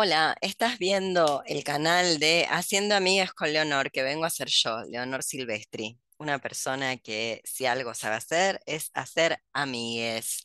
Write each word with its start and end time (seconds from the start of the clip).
Hola, 0.00 0.36
estás 0.42 0.78
viendo 0.78 1.42
el 1.44 1.64
canal 1.64 2.20
de 2.20 2.46
Haciendo 2.48 2.94
Amigas 2.94 3.32
con 3.32 3.52
Leonor, 3.52 3.90
que 3.90 4.04
vengo 4.04 4.24
a 4.26 4.30
ser 4.30 4.46
yo, 4.48 4.84
Leonor 4.84 5.24
Silvestri, 5.24 5.98
una 6.18 6.38
persona 6.38 6.98
que 6.98 7.40
si 7.42 7.66
algo 7.66 7.92
sabe 7.94 8.14
hacer 8.14 8.60
es 8.64 8.92
hacer 8.94 9.42
amigues. 9.52 10.44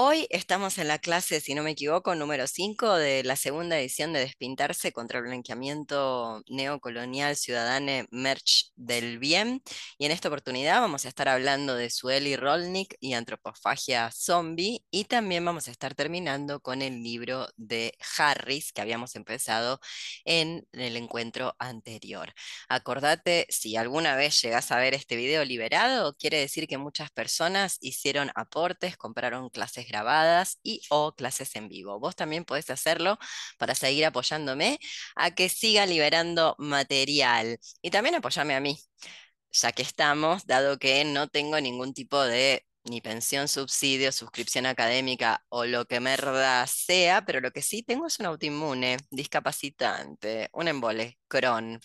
Hoy 0.00 0.28
estamos 0.30 0.78
en 0.78 0.86
la 0.86 1.00
clase, 1.00 1.40
si 1.40 1.54
no 1.54 1.64
me 1.64 1.72
equivoco, 1.72 2.14
número 2.14 2.46
5 2.46 2.94
de 2.94 3.24
la 3.24 3.34
segunda 3.34 3.80
edición 3.80 4.12
de 4.12 4.20
Despintarse 4.20 4.92
contra 4.92 5.18
el 5.18 5.24
blanqueamiento 5.24 6.40
neocolonial 6.46 7.34
ciudadano 7.34 8.06
Merch 8.12 8.70
del 8.76 9.18
Bien. 9.18 9.60
Y 9.98 10.06
en 10.06 10.12
esta 10.12 10.28
oportunidad 10.28 10.80
vamos 10.80 11.04
a 11.04 11.08
estar 11.08 11.28
hablando 11.28 11.74
de 11.74 11.90
Sueli 11.90 12.36
Rolnik 12.36 12.94
y 13.00 13.14
antropofagia 13.14 14.12
zombie. 14.12 14.84
Y 14.92 15.06
también 15.06 15.44
vamos 15.44 15.66
a 15.66 15.72
estar 15.72 15.96
terminando 15.96 16.60
con 16.60 16.80
el 16.80 17.02
libro 17.02 17.48
de 17.56 17.98
Harris 18.18 18.72
que 18.72 18.80
habíamos 18.82 19.16
empezado 19.16 19.80
en 20.24 20.64
el 20.74 20.96
encuentro 20.96 21.56
anterior. 21.58 22.32
Acordate, 22.68 23.46
si 23.48 23.74
alguna 23.74 24.14
vez 24.14 24.40
llegas 24.42 24.70
a 24.70 24.78
ver 24.78 24.94
este 24.94 25.16
video 25.16 25.44
liberado, 25.44 26.14
quiere 26.16 26.38
decir 26.38 26.68
que 26.68 26.78
muchas 26.78 27.10
personas 27.10 27.78
hicieron 27.80 28.30
aportes, 28.36 28.96
compraron 28.96 29.50
clases 29.50 29.87
grabadas 29.88 30.58
y 30.62 30.82
o 30.90 31.14
clases 31.14 31.54
en 31.56 31.68
vivo. 31.68 31.98
Vos 32.00 32.16
también 32.16 32.44
podés 32.44 32.70
hacerlo 32.70 33.18
para 33.58 33.74
seguir 33.74 34.06
apoyándome 34.06 34.78
a 35.16 35.30
que 35.32 35.48
siga 35.48 35.86
liberando 35.86 36.54
material 36.58 37.58
y 37.82 37.90
también 37.90 38.14
apoyarme 38.16 38.54
a 38.54 38.60
mí, 38.60 38.78
ya 39.52 39.72
que 39.72 39.82
estamos, 39.82 40.46
dado 40.46 40.78
que 40.78 41.04
no 41.04 41.28
tengo 41.28 41.60
ningún 41.60 41.94
tipo 41.94 42.22
de 42.22 42.64
ni 42.84 43.00
pensión, 43.00 43.48
subsidio, 43.48 44.12
suscripción 44.12 44.66
académica 44.66 45.44
o 45.48 45.64
lo 45.64 45.84
que 45.86 46.00
merda 46.00 46.66
sea, 46.66 47.24
pero 47.24 47.40
lo 47.40 47.50
que 47.50 47.62
sí 47.62 47.82
tengo 47.82 48.06
es 48.06 48.18
un 48.20 48.26
autoinmune, 48.26 48.98
discapacitante, 49.10 50.48
un 50.52 50.68
embole, 50.68 51.18
Crohn. 51.28 51.80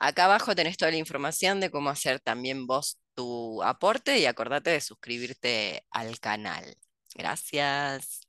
Acá 0.00 0.24
abajo 0.26 0.54
tenés 0.54 0.76
toda 0.76 0.90
la 0.90 0.96
información 0.98 1.60
de 1.60 1.70
cómo 1.70 1.90
hacer 1.90 2.20
también 2.20 2.66
vos 2.66 2.98
tu 3.14 3.62
aporte 3.62 4.18
y 4.18 4.26
acordate 4.26 4.70
de 4.70 4.80
suscribirte 4.80 5.84
al 5.90 6.18
canal. 6.20 6.76
Gracias. 7.14 8.20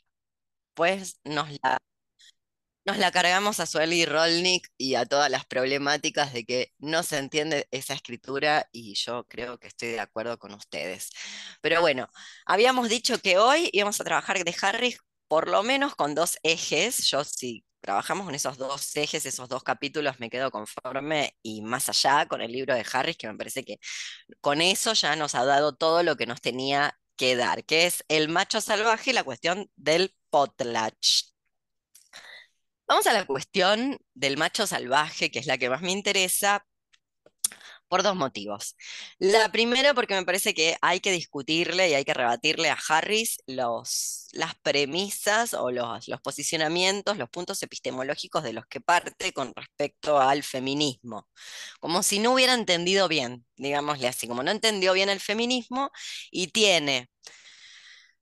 Pues 0.76 1.20
nos 1.26 1.50
la, 1.64 1.80
nos 2.86 2.98
la 2.98 3.12
cargamos 3.12 3.60
a 3.60 3.66
Sueli 3.68 4.06
Rolnik 4.06 4.68
y 4.78 4.96
a 4.96 5.06
todas 5.06 5.30
las 5.30 5.46
problemáticas 5.46 6.34
de 6.34 6.46
que 6.46 6.74
no 6.80 7.04
se 7.04 7.18
entiende 7.18 7.68
esa 7.72 7.94
escritura 7.94 8.68
y 8.72 8.96
yo 8.96 9.26
creo 9.28 9.60
que 9.60 9.68
estoy 9.68 9.90
de 9.90 10.00
acuerdo 10.00 10.40
con 10.40 10.54
ustedes. 10.54 11.12
Pero 11.62 11.82
bueno, 11.82 12.10
habíamos 12.46 12.90
dicho 12.90 13.20
que 13.20 13.38
hoy 13.38 13.70
íbamos 13.74 14.02
a 14.02 14.04
trabajar 14.06 14.44
de 14.44 14.56
Harry 14.62 14.98
por 15.28 15.48
lo 15.50 15.62
menos 15.64 15.96
con 15.96 16.16
dos 16.16 16.38
ejes. 16.44 17.06
Yo 17.10 17.24
si 17.24 17.64
trabajamos 17.82 18.26
con 18.26 18.34
esos 18.36 18.58
dos 18.58 18.96
ejes, 18.96 19.26
esos 19.26 19.48
dos 19.50 19.64
capítulos, 19.64 20.20
me 20.20 20.30
quedo 20.32 20.50
conforme 20.52 21.38
y 21.44 21.62
más 21.62 21.90
allá 21.90 22.28
con 22.28 22.42
el 22.42 22.52
libro 22.52 22.74
de 22.74 22.86
Harris, 22.92 23.18
que 23.18 23.28
me 23.28 23.38
parece 23.38 23.64
que 23.64 23.80
con 24.42 24.62
eso 24.62 24.94
ya 24.94 25.16
nos 25.16 25.36
ha 25.36 25.46
dado 25.46 25.76
todo 25.76 26.04
lo 26.04 26.16
que 26.18 26.26
nos 26.26 26.42
tenía 26.42 27.00
quedar, 27.20 27.66
que 27.66 27.86
es 27.86 28.04
el 28.08 28.30
macho 28.30 28.62
salvaje 28.62 29.12
y 29.12 29.14
la 29.14 29.26
cuestión 29.26 29.70
del 29.76 30.16
potlatch. 30.30 31.26
Vamos 32.88 33.08
a 33.08 33.14
la 33.14 33.26
cuestión 33.26 34.00
del 34.14 34.38
macho 34.38 34.66
salvaje, 34.66 35.30
que 35.30 35.40
es 35.40 35.46
la 35.46 35.58
que 35.58 35.70
más 35.70 35.82
me 35.82 35.92
interesa, 35.92 36.66
por 37.90 38.04
dos 38.04 38.16
motivos. 38.16 38.76
La 39.18 39.52
primera, 39.52 39.94
porque 39.94 40.16
me 40.16 40.26
parece 40.26 40.54
que 40.54 40.78
hay 40.82 41.02
que 41.02 41.12
discutirle 41.12 41.90
y 41.90 41.96
hay 41.96 42.06
que 42.06 42.14
rebatirle 42.14 42.70
a 42.70 42.78
Harris 42.88 43.40
los, 43.48 44.28
las 44.32 44.56
premisas 44.56 45.54
o 45.54 45.72
los, 45.72 46.08
los 46.08 46.22
posicionamientos, 46.22 47.18
los 47.18 47.30
puntos 47.30 47.62
epistemológicos 47.64 48.44
de 48.44 48.54
los 48.54 48.66
que 48.68 48.80
parte 48.82 49.34
con 49.34 49.54
respecto 49.56 50.20
al 50.20 50.44
feminismo. 50.44 51.28
Como 51.80 52.04
si 52.04 52.20
no 52.20 52.34
hubiera 52.34 52.54
entendido 52.54 53.08
bien, 53.08 53.46
digámosle 53.58 54.08
así, 54.08 54.28
como 54.28 54.44
no 54.44 54.52
entendió 54.52 54.94
bien 54.94 55.10
el 55.10 55.20
feminismo 55.20 55.92
y 56.32 56.48
tiene 56.48 57.10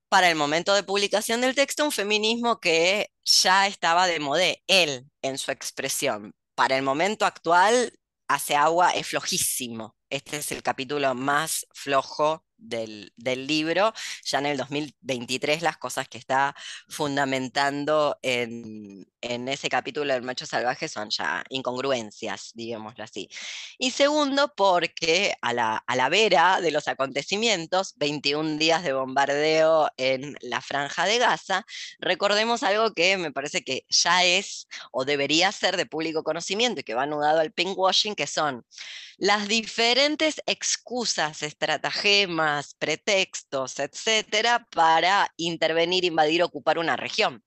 para 0.10 0.30
el 0.30 0.36
momento 0.36 0.74
de 0.74 0.84
publicación 0.84 1.42
del 1.42 1.56
texto 1.56 1.84
un 1.84 1.92
feminismo 1.92 2.60
que 2.60 3.10
ya 3.26 3.68
estaba 3.68 4.08
de 4.08 4.20
modé, 4.20 4.64
él 4.68 5.06
en 5.22 5.38
su 5.38 5.52
expresión. 5.52 6.34
Para 6.56 6.78
el 6.78 6.84
momento 6.84 7.26
actual 7.26 7.94
hace 8.28 8.56
agua 8.56 8.92
es 8.92 9.08
flojísimo. 9.08 9.96
Este 10.10 10.38
es 10.38 10.52
el 10.52 10.64
capítulo 10.64 11.14
más 11.16 11.68
flojo 11.74 12.47
del, 12.58 13.12
libro, 13.48 13.94
ya 14.24 14.40
en 14.40 14.48
el 14.48 14.58
2023 14.58 15.62
las 15.62 15.78
cosas 15.78 16.08
que 16.08 16.18
está 16.18 16.56
fundamentando 16.90 18.18
en, 18.22 19.06
ese 19.22 19.70
capítulo 19.70 20.14
del 20.14 20.24
macho 20.24 20.46
salvaje 20.46 20.88
son 20.88 21.10
ya 21.10 21.44
incongruencias, 21.50 22.52
digámoslo 22.54 23.04
así. 23.04 23.30
Y 23.78 23.92
segundo, 23.92 24.54
porque 24.56 25.36
a 25.42 25.54
la, 25.54 25.84
a 25.86 25.96
la 25.96 26.10
vera 26.10 26.62
de 26.62 26.72
los 26.72 26.88
acontecimientos, 26.88 27.94
21 27.98 28.58
días 28.58 28.84
de 28.84 28.94
bombardeo 28.94 29.90
en 29.98 30.36
la 30.42 30.62
franja 30.62 31.06
de 31.06 31.18
Gaza, 31.18 31.66
recordemos 32.00 32.64
algo 32.64 32.94
que 32.94 33.18
me 33.18 33.32
parece 33.32 33.64
que 33.64 33.86
ya 33.90 34.24
es 34.24 34.68
o 34.92 35.06
debería 35.06 35.52
ser 35.52 35.78
de 35.78 35.86
público 35.86 36.24
conocimiento 36.24 36.82
y 36.82 36.84
que 36.84 36.94
va 36.94 37.04
anudado 37.04 37.40
al 37.40 37.52
pinkwashing, 37.52 38.16
que 38.16 38.28
son 38.28 38.66
las 39.18 39.48
diferentes 39.48 40.42
excusas, 40.46 41.42
estratagemas, 41.42 42.47
pretextos, 42.80 43.80
etcétera, 43.80 44.68
para 44.72 45.32
intervenir, 45.38 46.04
invadir, 46.06 46.44
ocupar 46.44 46.78
una 46.78 46.96
región. 46.96 47.44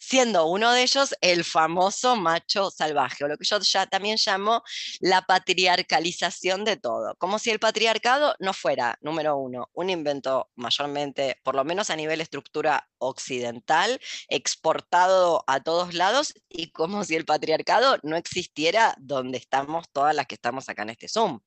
Siendo 0.00 0.46
uno 0.46 0.72
de 0.72 0.82
ellos 0.82 1.14
el 1.20 1.44
famoso 1.44 2.16
macho 2.16 2.70
salvaje, 2.70 3.24
o 3.24 3.28
lo 3.28 3.36
que 3.36 3.44
yo 3.44 3.58
ya 3.60 3.86
también 3.86 4.16
llamo 4.24 4.62
la 5.00 5.22
patriarcalización 5.22 6.64
de 6.64 6.76
todo. 6.76 7.14
Como 7.18 7.38
si 7.38 7.50
el 7.50 7.58
patriarcado 7.58 8.34
no 8.38 8.54
fuera, 8.54 8.96
número 9.02 9.36
uno, 9.36 9.68
un 9.74 9.90
invento 9.90 10.48
mayormente, 10.56 11.38
por 11.42 11.54
lo 11.54 11.64
menos 11.64 11.90
a 11.90 11.96
nivel 11.96 12.20
estructura 12.20 12.88
occidental, 12.98 14.00
exportado 14.28 15.44
a 15.46 15.60
todos 15.60 15.94
lados, 15.94 16.32
y 16.48 16.70
como 16.70 17.04
si 17.04 17.14
el 17.14 17.24
patriarcado 17.24 17.98
no 18.02 18.16
existiera 18.16 18.94
donde 18.98 19.38
estamos 19.38 19.86
todas 19.92 20.14
las 20.14 20.26
que 20.26 20.34
estamos 20.34 20.68
acá 20.68 20.82
en 20.82 20.90
este 20.90 21.08
Zoom, 21.08 21.40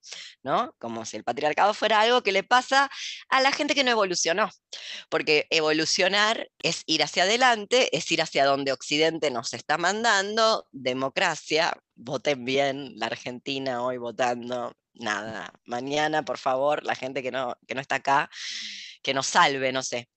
¿no? 0.44 0.76
Como 0.80 1.06
si 1.06 1.18
el 1.18 1.24
patriarcado 1.24 1.74
fuera 1.74 2.02
algo 2.02 2.22
que 2.22 2.32
le 2.32 2.44
pasa 2.44 2.90
a 3.30 3.42
la 3.42 3.52
gente 3.52 3.76
que 3.76 3.84
no 3.84 3.92
evolucionó, 3.92 4.50
porque 5.10 5.48
evolucionar 5.50 6.50
es 6.60 6.84
ir 6.86 7.04
hacia 7.04 7.24
adelante, 7.24 7.96
es 7.96 8.01
ir 8.10 8.22
hacia 8.22 8.46
donde 8.46 8.72
Occidente 8.72 9.30
nos 9.30 9.54
está 9.54 9.78
mandando, 9.78 10.68
democracia, 10.72 11.78
voten 11.96 12.46
bien, 12.46 12.94
la 12.96 13.08
Argentina 13.08 13.84
hoy 13.84 13.98
votando, 13.98 14.74
nada, 14.94 15.52
mañana 15.66 16.24
por 16.24 16.38
favor, 16.38 16.84
la 16.84 16.96
gente 16.96 17.22
que 17.22 17.32
no, 17.32 17.58
que 17.68 17.76
no 17.76 17.82
está 17.82 17.96
acá, 17.96 18.30
que 19.04 19.14
nos 19.14 19.28
salve, 19.28 19.72
no 19.72 19.84
sé, 19.84 20.10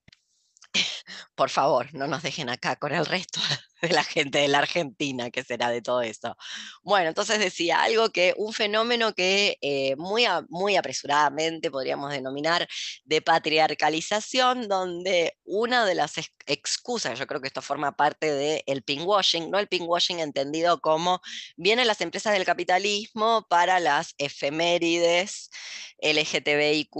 por 1.35 1.51
favor, 1.51 1.93
no 1.95 2.07
nos 2.07 2.23
dejen 2.23 2.49
acá 2.49 2.77
con 2.77 2.93
el 2.93 3.07
resto 3.07 3.41
de 3.83 3.89
la 3.91 4.05
gente 4.05 4.39
de 4.39 4.49
la 4.49 4.59
Argentina, 4.59 5.31
que 5.31 5.45
será 5.45 5.69
de 5.71 5.83
todo 5.83 6.03
eso. 6.03 6.37
Bueno, 6.83 7.09
entonces 7.09 7.39
decía 7.39 7.83
algo 7.83 8.11
que 8.11 8.35
un 8.37 8.53
fenómeno 8.53 9.15
que 9.15 9.59
eh, 9.61 9.95
muy, 9.97 10.25
muy 10.49 10.77
apresuradamente 10.77 11.71
podríamos 11.71 12.11
denominar 12.13 12.67
de 13.05 13.23
patriarcalización, 13.23 14.69
donde 14.69 15.37
una 15.45 15.85
de 15.85 15.95
las 15.95 16.15
excusas, 16.47 17.19
yo 17.19 17.27
creo 17.27 17.41
que 17.41 17.49
esto 17.49 17.63
forma 17.63 17.97
parte 17.97 18.33
del 18.33 18.63
el 18.67 18.83
pinkwashing, 18.83 19.51
no 19.51 19.59
el 19.59 19.69
pinkwashing 19.69 20.21
entendido 20.21 20.81
como 20.81 21.21
vienen 21.57 21.87
las 21.87 22.01
empresas 22.01 22.33
del 22.33 22.45
capitalismo 22.45 23.47
para 23.49 23.81
las 23.81 24.15
efemérides 24.19 25.51
LGTBIQ 25.99 26.91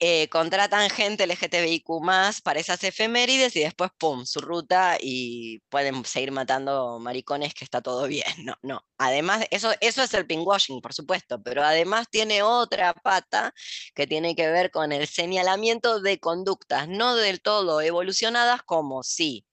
eh, 0.00 0.28
contratan 0.28 0.90
gente 0.90 1.26
LGTBIQ 1.26 2.00
más 2.02 2.40
para 2.40 2.60
esas 2.60 2.82
efemérides 2.84 3.56
y 3.56 3.60
después, 3.60 3.90
¡pum!, 3.98 4.24
su 4.26 4.40
ruta 4.40 4.98
y 5.00 5.60
pueden 5.68 6.04
seguir 6.04 6.32
matando 6.32 6.98
maricones 6.98 7.54
que 7.54 7.64
está 7.64 7.80
todo 7.80 8.06
bien. 8.06 8.24
No, 8.44 8.54
no. 8.62 8.84
Además, 8.98 9.46
eso, 9.50 9.72
eso 9.80 10.02
es 10.02 10.14
el 10.14 10.26
pinkwashing, 10.26 10.80
por 10.80 10.92
supuesto, 10.92 11.42
pero 11.42 11.62
además 11.64 12.08
tiene 12.10 12.42
otra 12.42 12.92
pata 12.94 13.54
que 13.94 14.06
tiene 14.06 14.34
que 14.36 14.48
ver 14.50 14.70
con 14.70 14.92
el 14.92 15.06
señalamiento 15.06 16.00
de 16.00 16.18
conductas 16.20 16.88
no 16.88 17.16
del 17.16 17.40
todo 17.40 17.80
evolucionadas 17.80 18.62
como 18.62 19.02
sí 19.02 19.46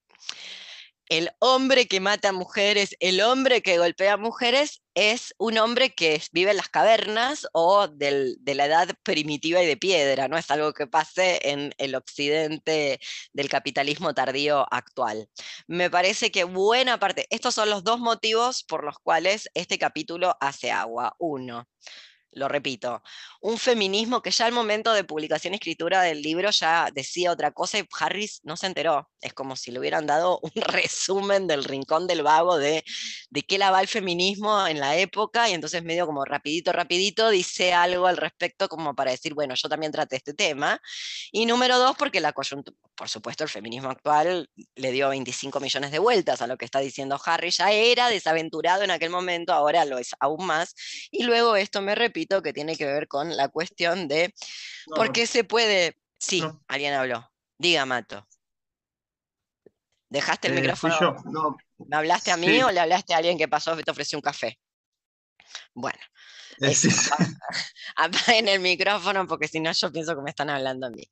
el 1.12 1.30
hombre 1.40 1.90
que 1.90 2.00
mata 2.00 2.32
mujeres, 2.32 2.96
el 3.02 3.20
hombre 3.20 3.62
que 3.62 3.78
golpea 3.78 4.16
mujeres, 4.16 4.82
es 4.94 5.36
un 5.38 5.58
hombre 5.58 5.94
que 5.94 6.22
vive 6.32 6.52
en 6.52 6.58
las 6.58 6.70
cavernas 6.70 7.48
o 7.52 7.90
de 7.90 8.38
la 8.56 8.66
edad 8.66 8.88
primitiva 9.04 9.62
y 9.62 9.66
de 9.66 9.76
piedra, 9.76 10.30
no 10.30 10.38
es 10.38 10.50
algo 10.50 10.72
que 10.72 10.88
pase 10.88 11.42
en 11.44 11.74
el 11.80 11.96
occidente 11.96 13.02
del 13.34 13.50
capitalismo 13.50 14.14
tardío 14.14 14.66
actual. 14.72 15.30
Me 15.68 15.90
parece 15.90 16.32
que 16.32 16.46
buena 16.46 16.98
parte, 16.98 17.28
estos 17.30 17.56
son 17.56 17.70
los 17.70 17.84
dos 17.84 18.00
motivos 18.00 18.64
por 18.64 18.86
los 18.86 18.98
cuales 19.00 19.50
este 19.54 19.78
capítulo 19.78 20.38
hace 20.40 20.72
agua. 20.72 21.14
Uno, 21.20 21.68
lo 22.34 22.48
repito, 22.48 23.02
un 23.42 23.58
feminismo 23.58 24.22
que 24.22 24.32
ya 24.32 24.46
al 24.46 24.54
momento 24.54 24.94
de 24.94 25.04
publicación 25.04 25.54
y 25.54 25.58
escritura 25.58 26.02
del 26.02 26.22
libro 26.22 26.50
ya 26.52 26.90
decía 26.94 27.32
otra 27.32 27.52
cosa 27.52 27.80
y 27.80 27.88
Harris 28.00 28.40
no 28.44 28.56
se 28.56 28.68
enteró. 28.68 29.10
Es 29.20 29.34
como 29.34 29.56
si 29.56 29.72
le 29.72 29.80
hubieran 29.80 30.08
dado 30.08 30.40
un 30.42 30.52
resumen 30.56 31.48
del 31.48 31.64
rincón 31.64 32.08
del 32.08 32.24
vago 32.24 32.58
de, 32.58 32.84
de 33.30 33.42
qué 33.44 33.58
la 33.58 33.72
va 33.72 33.82
el 33.82 33.88
feminismo 33.88 34.66
en 34.68 34.80
la 34.80 34.98
época 34.98 35.50
y 35.50 35.54
entonces 35.54 35.84
medio 35.84 36.06
como 36.06 36.24
rapidito, 36.26 36.72
rapidito 36.72 37.30
dice 37.30 37.74
algo 37.74 38.08
al 38.08 38.18
respecto 38.18 38.70
como 38.70 38.96
para 38.96 39.12
decir, 39.12 39.34
bueno, 39.34 39.54
yo 39.56 39.68
también 39.70 39.92
traté 39.92 40.16
este 40.18 40.34
tema. 40.34 40.82
Y 41.32 41.46
número 41.46 41.78
dos, 41.80 41.96
porque 41.98 42.20
la 42.22 42.34
coyuntura, 42.34 42.78
por 42.96 43.10
supuesto, 43.10 43.44
el 43.44 43.50
feminismo 43.50 43.90
actual 43.90 44.50
le 44.76 44.92
dio 44.92 45.10
25 45.10 45.60
millones 45.60 45.92
de 45.92 46.00
vueltas 46.00 46.42
a 46.42 46.48
lo 46.48 46.58
que 46.58 46.66
está 46.66 46.80
diciendo 46.80 47.20
Harris, 47.24 47.58
ya 47.58 47.72
era 47.72 48.10
desaventurado 48.10 48.84
en 48.84 48.92
aquel 48.92 49.10
momento, 49.10 49.54
ahora 49.54 49.86
lo 49.86 49.98
es 49.98 50.12
aún 50.20 50.46
más. 50.46 50.76
Y 51.12 51.24
luego 51.24 51.56
esto 51.56 51.82
me 51.82 51.96
repito 52.22 52.42
que 52.42 52.54
tiene 52.54 52.76
que 52.76 52.86
ver 52.86 53.08
con 53.08 53.36
la 53.36 53.48
cuestión 53.50 54.08
de 54.08 54.34
por 54.96 55.12
qué 55.12 55.26
se 55.26 55.44
puede... 55.44 55.98
Sí, 56.20 56.44
alguien 56.68 56.94
habló. 56.94 57.28
Diga, 57.58 57.86
Mato. 57.86 58.28
¿Dejaste 60.10 60.50
el 60.50 60.58
eh, 60.58 60.62
micrófono? 60.62 61.58
¿Me 61.78 61.98
hablaste 61.98 62.32
a 62.32 62.38
mí 62.38 62.62
o 62.62 62.70
le 62.70 62.80
hablaste 62.80 63.14
a 63.14 63.18
alguien 63.18 63.38
que 63.38 63.48
pasó 63.48 63.80
y 63.80 63.84
te 63.84 63.92
ofreció 63.92 64.18
un 64.18 64.22
café? 64.22 64.60
Bueno. 65.74 66.00
Eh, 66.62 66.76
en 68.28 68.48
el 68.48 68.60
micrófono 68.60 69.26
porque 69.26 69.48
si 69.48 69.60
no 69.60 69.72
yo 69.72 69.92
pienso 69.92 70.16
que 70.16 70.22
me 70.22 70.30
están 70.30 70.50
hablando 70.50 70.88
a 70.88 70.90
mí. 70.92 71.04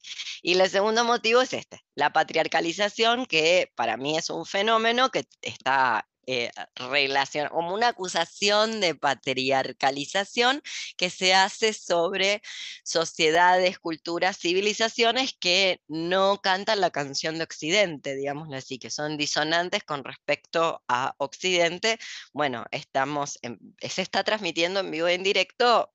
Y 0.43 0.59
el 0.59 0.69
segundo 0.69 1.03
motivo 1.03 1.41
es 1.41 1.53
este, 1.53 1.81
la 1.95 2.11
patriarcalización, 2.11 3.25
que 3.25 3.71
para 3.75 3.97
mí 3.97 4.17
es 4.17 4.29
un 4.29 4.45
fenómeno 4.45 5.09
que 5.09 5.25
está 5.41 6.07
eh, 6.31 6.51
relación, 6.75 7.49
como 7.49 7.73
una 7.73 7.87
acusación 7.87 8.81
de 8.81 8.93
patriarcalización 8.93 10.61
que 10.95 11.09
se 11.09 11.33
hace 11.33 11.73
sobre 11.73 12.43
sociedades, 12.83 13.79
culturas, 13.79 14.37
civilizaciones 14.37 15.33
que 15.33 15.81
no 15.87 16.39
cantan 16.39 16.81
la 16.81 16.91
canción 16.91 17.39
de 17.39 17.45
Occidente, 17.45 18.15
digámoslo 18.15 18.55
así, 18.57 18.77
que 18.77 18.91
son 18.91 19.17
disonantes 19.17 19.83
con 19.83 20.03
respecto 20.03 20.83
a 20.87 21.15
Occidente. 21.17 21.97
Bueno, 22.31 22.65
estamos 22.69 23.39
se 23.81 24.01
está 24.03 24.23
transmitiendo 24.23 24.81
en 24.81 24.91
vivo 24.91 25.09
y 25.09 25.13
en 25.13 25.23
directo 25.23 25.91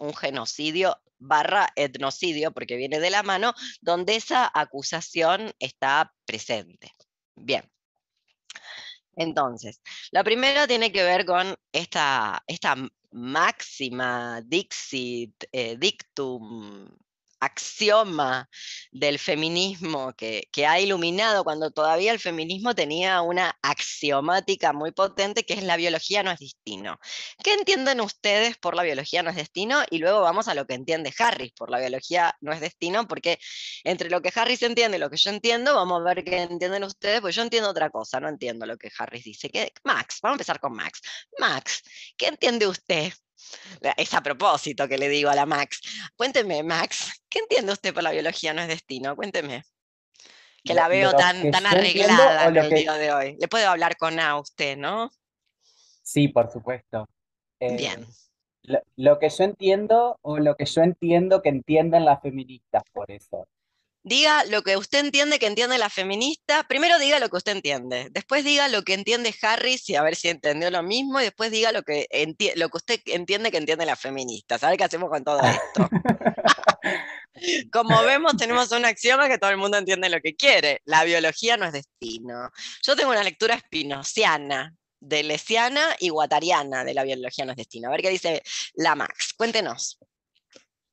un 0.00 0.12
genocidio 0.12 1.00
barra 1.18 1.68
etnocidio, 1.76 2.50
porque 2.50 2.74
viene 2.76 2.98
de 2.98 3.10
la 3.10 3.22
mano, 3.22 3.54
donde 3.80 4.16
esa 4.16 4.50
acusación 4.52 5.52
está 5.60 6.12
presente. 6.26 6.92
Bien. 7.36 7.62
Entonces, 9.18 9.80
la 10.12 10.22
primera 10.24 10.66
tiene 10.68 10.92
que 10.92 11.02
ver 11.02 11.26
con 11.26 11.56
esta, 11.72 12.42
esta 12.46 12.76
máxima, 13.10 14.40
dixit, 14.42 15.44
eh, 15.52 15.76
dictum, 15.76 16.88
axioma 17.40 18.48
del 18.90 19.18
feminismo 19.18 20.12
que, 20.14 20.48
ha 20.66 20.80
iluminado 20.80 21.44
cuando 21.44 21.70
todavía 21.70 22.12
el 22.12 22.18
feminismo 22.18 22.74
tenía 22.74 23.22
una 23.22 23.56
axiomática 23.62 24.72
muy 24.72 24.90
potente 24.92 25.44
que 25.44 25.54
es 25.54 25.62
la 25.62 25.76
biología 25.76 26.22
no 26.22 26.30
es 26.30 26.40
destino. 26.40 26.98
¿Qué 27.42 27.54
entienden 27.54 28.00
ustedes 28.00 28.56
por 28.58 28.74
la 28.74 28.82
biología 28.82 29.22
no 29.22 29.30
es 29.30 29.36
destino? 29.36 29.82
Y 29.90 29.98
luego 29.98 30.20
vamos 30.20 30.48
a 30.48 30.54
lo 30.54 30.66
que 30.66 30.74
entiende 30.74 31.12
Harris 31.18 31.52
por 31.52 31.70
la 31.70 31.78
biología 31.78 32.36
no 32.40 32.52
es 32.52 32.60
destino, 32.60 33.06
porque 33.06 33.38
entre 33.84 34.10
lo 34.10 34.20
que 34.20 34.32
Harris 34.34 34.62
entiende 34.62 34.96
y 34.98 35.00
lo 35.00 35.10
que 35.10 35.16
yo 35.16 35.30
entiendo, 35.30 35.74
vamos 35.74 36.00
a 36.00 36.04
ver 36.04 36.24
qué 36.24 36.42
entienden 36.42 36.84
ustedes, 36.84 37.20
pues 37.20 37.34
yo 37.34 37.42
entiendo 37.42 37.70
otra 37.70 37.90
cosa, 37.90 38.20
no 38.20 38.28
entiendo 38.28 38.66
lo 38.66 38.76
que 38.76 38.90
Harris 38.98 39.24
dice. 39.24 39.50
Max, 39.84 40.18
vamos 40.22 40.34
a 40.34 40.36
empezar 40.36 40.60
con 40.60 40.72
Max. 40.74 41.00
Max, 41.38 41.82
¿qué 42.16 42.26
entiende 42.26 42.66
usted 42.66 43.12
es 43.96 44.14
a 44.14 44.20
propósito 44.20 44.88
que 44.88 44.98
le 44.98 45.08
digo 45.08 45.30
a 45.30 45.34
la 45.34 45.46
Max. 45.46 45.80
Cuénteme, 46.16 46.62
Max, 46.62 47.22
¿qué 47.28 47.40
entiende 47.40 47.72
usted 47.72 47.94
por 47.94 48.02
la 48.02 48.10
biología 48.10 48.54
no 48.54 48.62
es 48.62 48.68
destino? 48.68 49.16
Cuénteme. 49.16 49.64
Que 50.64 50.74
la 50.74 50.88
veo 50.88 51.12
tan, 51.12 51.50
tan 51.50 51.66
arreglada 51.66 52.46
en 52.46 52.56
el 52.56 52.70
día 52.70 52.94
de 52.94 53.12
hoy. 53.12 53.36
Le 53.40 53.48
puedo 53.48 53.68
hablar 53.68 53.96
con 53.96 54.18
A 54.20 54.38
usted, 54.38 54.76
¿no? 54.76 55.10
Sí, 56.02 56.28
por 56.28 56.50
supuesto. 56.50 57.08
Bien. 57.60 58.06
Eh, 58.64 58.82
lo, 58.96 59.18
que 59.18 59.28
yo 59.28 59.44
entiendo 59.44 60.18
o 60.22 60.38
lo 60.38 60.56
que 60.56 60.66
yo 60.66 60.82
entiendo 60.82 61.42
que 61.42 61.48
entienden 61.48 62.04
las 62.04 62.20
feministas 62.20 62.82
por 62.92 63.10
eso. 63.10 63.48
Diga 64.08 64.42
lo 64.46 64.62
que 64.62 64.78
usted 64.78 65.00
entiende 65.00 65.38
que 65.38 65.46
entiende 65.46 65.76
la 65.76 65.90
feminista. 65.90 66.64
Primero 66.66 66.98
diga 66.98 67.18
lo 67.18 67.28
que 67.28 67.36
usted 67.36 67.52
entiende. 67.52 68.08
Después 68.10 68.42
diga 68.42 68.66
lo 68.68 68.82
que 68.82 68.94
entiende 68.94 69.34
Harris 69.42 69.90
y 69.90 69.96
a 69.96 70.02
ver 70.02 70.16
si 70.16 70.30
entendió 70.30 70.70
lo 70.70 70.82
mismo. 70.82 71.20
Y 71.20 71.24
después 71.24 71.50
diga 71.50 71.72
lo 71.72 71.82
que, 71.82 72.06
lo 72.56 72.68
que 72.70 72.76
usted 72.76 73.00
entiende 73.04 73.50
que 73.50 73.58
entiende 73.58 73.84
la 73.84 73.96
feminista. 73.96 74.54
A 74.54 74.70
ver 74.70 74.78
qué 74.78 74.84
hacemos 74.84 75.10
con 75.10 75.22
todo 75.24 75.40
esto. 75.40 75.90
Como 77.70 78.02
vemos, 78.02 78.34
tenemos 78.38 78.72
un 78.72 78.86
axioma 78.86 79.28
que 79.28 79.36
todo 79.36 79.50
el 79.50 79.58
mundo 79.58 79.76
entiende 79.76 80.08
lo 80.08 80.22
que 80.22 80.34
quiere. 80.34 80.80
La 80.86 81.04
biología 81.04 81.58
no 81.58 81.66
es 81.66 81.74
destino. 81.74 82.50
Yo 82.82 82.96
tengo 82.96 83.10
una 83.10 83.22
lectura 83.22 83.56
espinociana, 83.56 84.74
delesiana 85.00 85.96
y 85.98 86.08
guattariana 86.08 86.82
de 86.82 86.94
la 86.94 87.04
biología 87.04 87.44
no 87.44 87.50
es 87.50 87.58
destino. 87.58 87.88
A 87.88 87.90
ver 87.90 88.00
qué 88.00 88.08
dice 88.08 88.42
la 88.72 88.94
Max. 88.94 89.34
Cuéntenos. 89.36 89.98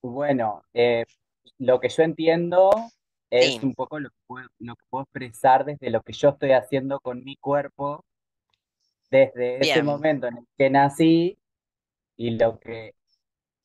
Bueno, 0.02 0.66
eh, 0.74 1.06
lo 1.60 1.80
que 1.80 1.88
yo 1.88 2.04
entiendo 2.04 2.92
es 3.30 3.64
un 3.64 3.74
poco 3.74 4.00
lo 4.00 4.10
que, 4.10 4.16
puedo, 4.28 5.04
expresar 5.04 5.66
desde 5.66 5.90
lo 5.90 6.02
que 6.02 6.14
yo 6.14 6.30
estoy 6.30 6.52
haciendo 6.52 7.00
con 7.00 7.24
mi 7.24 7.36
cuerpo, 7.38 8.04
desde 9.10 9.60
ese 9.60 9.84
momento 9.84 10.28
en 10.28 10.38
el 10.38 10.48
que 10.58 10.70
nací 10.70 11.38
y 12.18 12.32
lo 12.32 12.60
que 12.60 12.94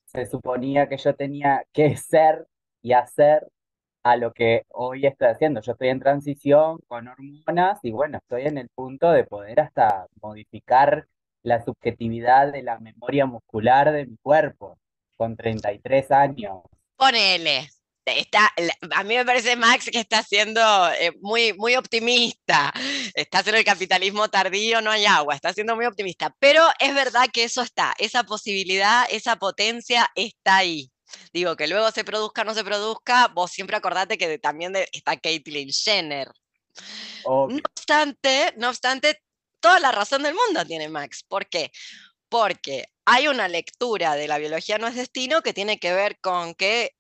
se 0.07 0.27
suponía 0.27 0.89
que 0.89 0.97
yo 0.97 1.15
tenía 1.15 1.65
que 1.73 1.97
ser 1.97 2.47
y 2.83 2.93
hacer 2.93 3.47
a 4.03 4.17
lo 4.17 4.33
que 4.33 4.65
hoy 4.69 5.07
estoy 5.07 5.29
haciendo. 5.29 5.61
Yo 5.61 5.73
estoy 5.73 5.89
en 5.89 6.01
transición 6.01 6.79
con 6.89 7.09
hormonas 7.09 7.79
y 7.83 7.91
bueno, 7.91 8.19
estoy 8.19 8.47
en 8.47 8.59
el 8.59 8.69
punto 8.71 9.11
de 9.13 9.25
poder 9.25 9.61
hasta 9.61 10.07
modificar 10.23 11.07
la 11.43 11.65
subjetividad 11.65 12.53
de 12.53 12.63
la 12.63 12.79
memoria 12.79 13.27
muscular 13.27 13.93
de 13.93 14.07
mi 14.07 14.17
cuerpo 14.17 14.79
con 15.17 15.37
33 15.37 16.11
años. 16.11 16.63
Ponele 16.97 17.69
está, 18.19 18.53
a 18.93 19.05
mí 19.05 19.17
me 19.17 19.25
parece 19.25 19.57
Max 19.57 19.89
que 19.91 19.99
está 19.99 20.23
siendo 20.23 20.61
eh, 20.93 21.13
muy, 21.21 21.53
muy 21.55 21.77
optimista. 21.77 22.73
Está 23.15 23.41
en 23.47 23.55
el 23.57 23.65
capitalismo 23.65 24.29
tardío, 24.29 24.81
no 24.81 24.91
hay 24.91 25.07
agua, 25.07 25.35
está 25.35 25.53
siendo 25.53 25.77
muy 25.77 25.87
optimista. 25.87 26.35
Pero 26.39 26.63
es 26.79 26.95
verdad 26.95 27.29
que 27.33 27.45
eso 27.45 27.63
está, 27.63 27.95
esa 27.99 28.25
posibilidad, 28.25 29.07
esa 29.11 29.37
potencia 29.37 30.11
está 30.15 30.59
ahí. 30.59 30.91
Digo, 31.33 31.57
que 31.57 31.67
luego 31.67 31.91
se 31.91 32.05
produzca 32.05 32.43
o 32.43 32.45
no 32.45 32.55
se 32.55 32.65
produzca, 32.65 33.29
vos 33.29 33.51
siempre 33.51 33.77
acordate 33.77 34.17
que 34.17 34.39
también 34.39 34.75
está 34.93 35.17
Caitlyn 35.17 35.71
Jenner. 35.71 36.29
No 37.25 37.61
obstante, 37.75 38.55
no 38.57 38.69
obstante, 38.69 39.23
toda 39.61 39.81
la 39.81 39.93
razón 39.93 40.23
del 40.23 40.35
mundo 40.35 40.65
tiene 40.65 40.89
Max. 40.89 41.25
¿Por 41.27 41.49
qué? 41.49 41.71
Porque 42.29 42.87
hay 43.05 43.29
una 43.29 43.49
lectura 43.49 44.15
de 44.15 44.29
la 44.29 44.39
biología 44.39 44.79
no 44.79 44.87
es 44.87 44.95
destino 44.95 45.43
que 45.43 45.53
tiene 45.53 45.79
que 45.79 45.93
ver 45.93 46.19
con 46.21 46.55
que 46.55 46.93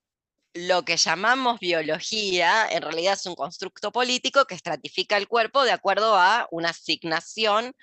lo 0.54 0.84
que 0.84 0.96
llamamos 0.96 1.60
biología 1.60 2.66
en 2.70 2.82
realidad 2.82 3.14
es 3.14 3.26
un 3.26 3.34
constructo 3.34 3.92
político 3.92 4.46
que 4.46 4.54
estratifica 4.54 5.16
el 5.16 5.28
cuerpo 5.28 5.64
de 5.64 5.72
acuerdo 5.72 6.16
a 6.16 6.48
una 6.50 6.70
asignación 6.70 7.74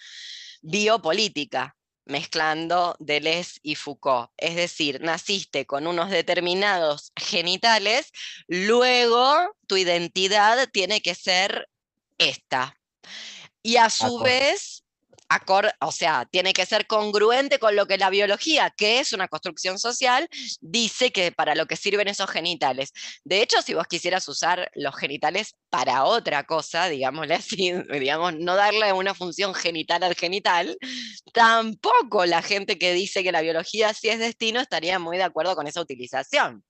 biopolítica 0.61 1.75
mezclando 2.07 2.95
Deleuze 2.99 3.59
y 3.61 3.75
Foucault. 3.75 4.31
Es 4.37 4.55
decir, 4.55 5.01
naciste 5.01 5.65
con 5.65 5.87
unos 5.87 6.09
determinados 6.09 7.11
genitales, 7.15 8.11
luego 8.47 9.55
tu 9.67 9.77
identidad 9.77 10.69
tiene 10.71 11.01
que 11.01 11.15
ser 11.15 11.69
esta. 12.17 12.79
Y 13.61 13.77
a 13.77 13.89
su 13.89 14.19
vez, 14.19 14.83
o 15.79 15.91
sea, 15.91 16.25
tiene 16.31 16.53
que 16.53 16.65
ser 16.65 16.87
congruente 16.87 17.59
con 17.59 17.75
lo 17.75 17.85
que 17.85 17.97
la 17.97 18.09
biología, 18.09 18.73
que 18.75 18.99
es 18.99 19.13
una 19.13 19.27
construcción 19.27 19.79
social, 19.79 20.27
dice 20.61 21.11
que 21.11 21.31
para 21.31 21.55
lo 21.55 21.65
que 21.65 21.75
sirven 21.75 22.07
esos 22.07 22.29
genitales. 22.29 22.93
De 23.23 23.41
hecho, 23.41 23.61
si 23.61 23.73
vos 23.73 23.87
quisieras 23.87 24.27
usar 24.27 24.71
los 24.75 24.95
genitales 24.95 25.55
para 25.69 26.05
otra 26.05 26.43
cosa, 26.43 26.87
digámosle 26.87 27.35
así, 27.35 27.73
digamos, 27.91 28.35
no 28.35 28.55
darle 28.55 28.93
una 28.93 29.13
función 29.13 29.53
genital 29.53 30.03
al 30.03 30.15
genital, 30.15 30.77
tampoco 31.33 32.25
la 32.25 32.41
gente 32.41 32.77
que 32.77 32.93
dice 32.93 33.23
que 33.23 33.31
la 33.31 33.41
biología 33.41 33.93
sí 33.93 34.09
es 34.09 34.19
destino 34.19 34.59
estaría 34.59 34.99
muy 34.99 35.17
de 35.17 35.23
acuerdo 35.23 35.55
con 35.55 35.67
esa 35.67 35.81
utilización. 35.81 36.63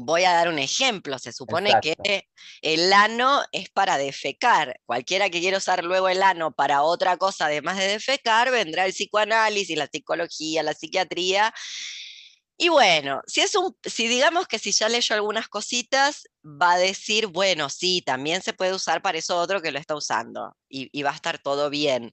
Voy 0.00 0.24
a 0.24 0.32
dar 0.32 0.48
un 0.48 0.60
ejemplo, 0.60 1.18
se 1.18 1.32
supone 1.32 1.72
que 1.82 2.28
el 2.62 2.92
ano 2.92 3.42
es 3.50 3.68
para 3.68 3.98
defecar. 3.98 4.78
Cualquiera 4.86 5.28
que 5.28 5.40
quiera 5.40 5.58
usar 5.58 5.82
luego 5.82 6.08
el 6.08 6.22
ano 6.22 6.52
para 6.52 6.82
otra 6.82 7.16
cosa 7.16 7.46
además 7.46 7.78
de 7.78 7.88
defecar, 7.88 8.52
vendrá 8.52 8.86
el 8.86 8.92
psicoanálisis, 8.92 9.76
la 9.76 9.88
psicología, 9.88 10.62
la 10.62 10.72
psiquiatría. 10.72 11.52
Y 12.56 12.68
bueno, 12.68 13.22
si 13.26 13.40
es 13.40 13.56
un, 13.56 13.76
si 13.84 14.06
digamos 14.06 14.46
que 14.46 14.60
si 14.60 14.70
ya 14.70 14.88
leyó 14.88 15.16
algunas 15.16 15.48
cositas, 15.48 16.28
va 16.48 16.74
a 16.74 16.78
decir, 16.78 17.26
bueno, 17.26 17.68
sí, 17.68 18.02
también 18.04 18.42
se 18.42 18.52
puede 18.52 18.74
usar 18.74 19.02
para 19.02 19.18
eso 19.18 19.36
otro 19.36 19.60
que 19.60 19.70
lo 19.70 19.78
está 19.78 19.94
usando 19.94 20.56
y, 20.68 21.02
va 21.02 21.10
a 21.10 21.14
estar 21.14 21.38
todo 21.38 21.70
bien. 21.70 22.12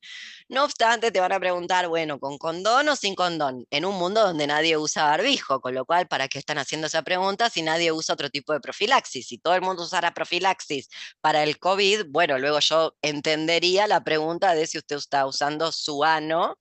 No 0.49 0.63
obstante, 0.63 1.11
te 1.11 1.19
van 1.19 1.31
a 1.31 1.39
preguntar, 1.39 1.87
bueno, 1.87 2.19
¿con 2.19 2.37
condón 2.37 2.89
o 2.89 2.95
sin 2.95 3.15
condón? 3.15 3.65
En 3.69 3.85
un 3.85 3.95
mundo 3.95 4.21
donde 4.21 4.47
nadie 4.47 4.77
usa 4.77 5.05
barbijo, 5.05 5.61
con 5.61 5.73
lo 5.75 5.85
cual, 5.85 6.07
¿para 6.07 6.27
qué 6.27 6.39
están 6.39 6.57
haciendo 6.57 6.87
esa 6.87 7.01
pregunta 7.01 7.49
si 7.49 7.61
nadie 7.61 7.91
usa 7.91 8.13
otro 8.13 8.29
tipo 8.29 8.53
de 8.53 8.59
profilaxis? 8.59 9.27
Si 9.27 9.37
todo 9.37 9.55
el 9.55 9.61
mundo 9.61 9.83
usara 9.83 10.13
profilaxis 10.13 10.89
para 11.21 11.43
el 11.43 11.59
COVID, 11.59 12.05
bueno, 12.09 12.37
luego 12.39 12.59
yo 12.59 12.95
entendería 13.01 13.87
la 13.87 14.03
pregunta 14.03 14.53
de 14.53 14.67
si 14.67 14.77
usted 14.77 14.97
está 14.97 15.25
usando 15.25 15.71
su 15.71 16.03
ano 16.03 16.57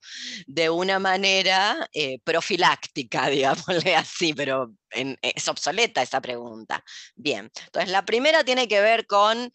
de 0.47 0.71
una 0.71 0.99
manera 0.99 1.89
eh, 1.93 2.19
profiláctica, 2.25 3.27
digámosle 3.29 3.97
así, 3.97 4.35
pero 4.35 4.73
es 4.95 5.49
obsoleta 5.49 6.03
esa 6.03 6.21
pregunta. 6.21 6.85
Bien, 7.15 7.51
entonces 7.67 7.91
la 7.91 8.05
primera 8.05 8.45
tiene 8.45 8.69
que 8.69 8.81
ver 8.81 9.07
con 9.07 9.53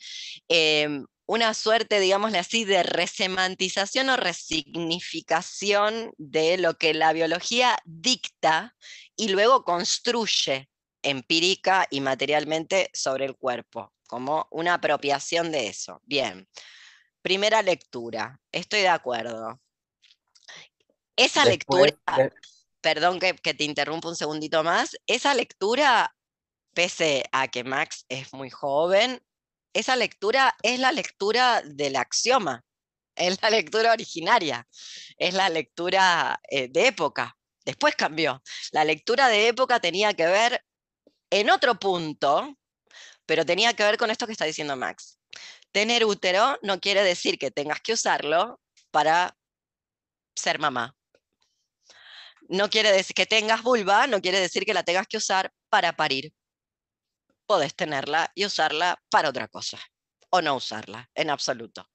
em, 0.48 1.06
una 1.26 1.54
suerte, 1.54 2.00
digámosle 2.00 2.40
así, 2.40 2.66
de 2.66 2.84
resemantización 2.84 4.10
o 4.10 4.18
resignificación 4.18 6.12
de 6.18 6.58
lo 6.58 6.74
que 6.76 6.94
la 6.94 7.14
biología 7.14 7.78
dicta 7.86 8.76
y 9.16 9.30
luego 9.30 9.64
construye 9.64 10.70
empírica 11.04 11.88
y 11.90 12.02
materialmente 12.02 12.90
sobre 12.94 13.26
el 13.26 13.36
cuerpo, 13.36 13.94
como 14.08 14.48
una 14.50 14.74
apropiación 14.74 15.52
de 15.52 15.68
eso. 15.68 16.02
Bien, 16.04 16.48
primera 17.22 17.62
lectura, 17.62 18.40
estoy 18.52 18.82
de 18.82 18.90
acuerdo. 18.90 19.62
Esa 21.16 21.46
lectura, 21.46 21.92
perdón 22.82 23.20
que, 23.20 23.34
te 23.34 23.64
interrumpa 23.64 24.10
un 24.10 24.16
segundito 24.16 24.64
más, 24.64 24.98
esa 25.08 25.34
lectura, 25.34 26.16
pese 26.74 27.26
a 27.32 27.48
que 27.48 27.64
Max 27.64 28.06
es 28.10 28.34
muy 28.34 28.50
joven, 28.50 29.22
esa 29.74 29.96
lectura 29.96 30.56
es 30.64 30.80
la 30.80 30.92
lectura 30.92 31.62
del 31.64 31.96
axioma, 31.96 32.64
es 33.16 33.42
la 33.42 33.50
lectura 33.50 33.92
originaria, 33.92 34.68
es 35.18 35.34
la 35.34 35.50
lectura 35.50 36.40
eh, 36.50 36.68
de 36.70 36.88
época. 36.88 37.36
Después 37.66 37.96
cambió. 37.96 38.42
La 38.72 38.84
lectura 38.84 39.28
de 39.28 39.48
época 39.50 39.80
tenía 39.80 40.14
que 40.14 40.26
ver 40.26 40.66
en 41.30 41.50
otro 41.50 41.78
punto, 41.78 42.58
pero 43.26 43.46
tenía 43.46 43.74
que 43.74 43.84
ver 43.84 43.98
con 43.98 44.10
esto 44.10 44.26
que 44.26 44.32
está 44.32 44.46
diciendo 44.46 44.76
Max. 44.76 45.20
Tener 45.72 46.06
útero 46.06 46.58
no 46.64 46.80
quiere 46.80 47.04
decir 47.04 47.38
que 47.38 47.52
tengas 47.52 47.82
que 47.82 47.94
usarlo 47.94 48.60
para 48.90 49.38
ser 50.36 50.58
mamá. 50.58 50.96
No 52.50 52.70
quiere 52.70 52.92
decir 52.92 53.14
que 53.14 53.26
tengas 53.26 53.62
vulva, 53.64 54.08
no 54.08 54.22
quiere 54.22 54.40
decir 54.40 54.66
que 54.66 54.74
la 54.74 54.84
tengas 54.84 55.08
que 55.08 55.18
usar 55.18 55.54
para 55.70 55.94
parir 55.94 56.34
podés 57.46 57.76
tenerla 57.76 58.32
y 58.36 58.46
usarla 58.46 59.02
para 59.10 59.30
otra 59.30 59.48
cosa, 59.48 59.80
o 60.30 60.42
no 60.42 60.56
usarla 60.56 61.10
en 61.16 61.32
absoluto. 61.32 61.90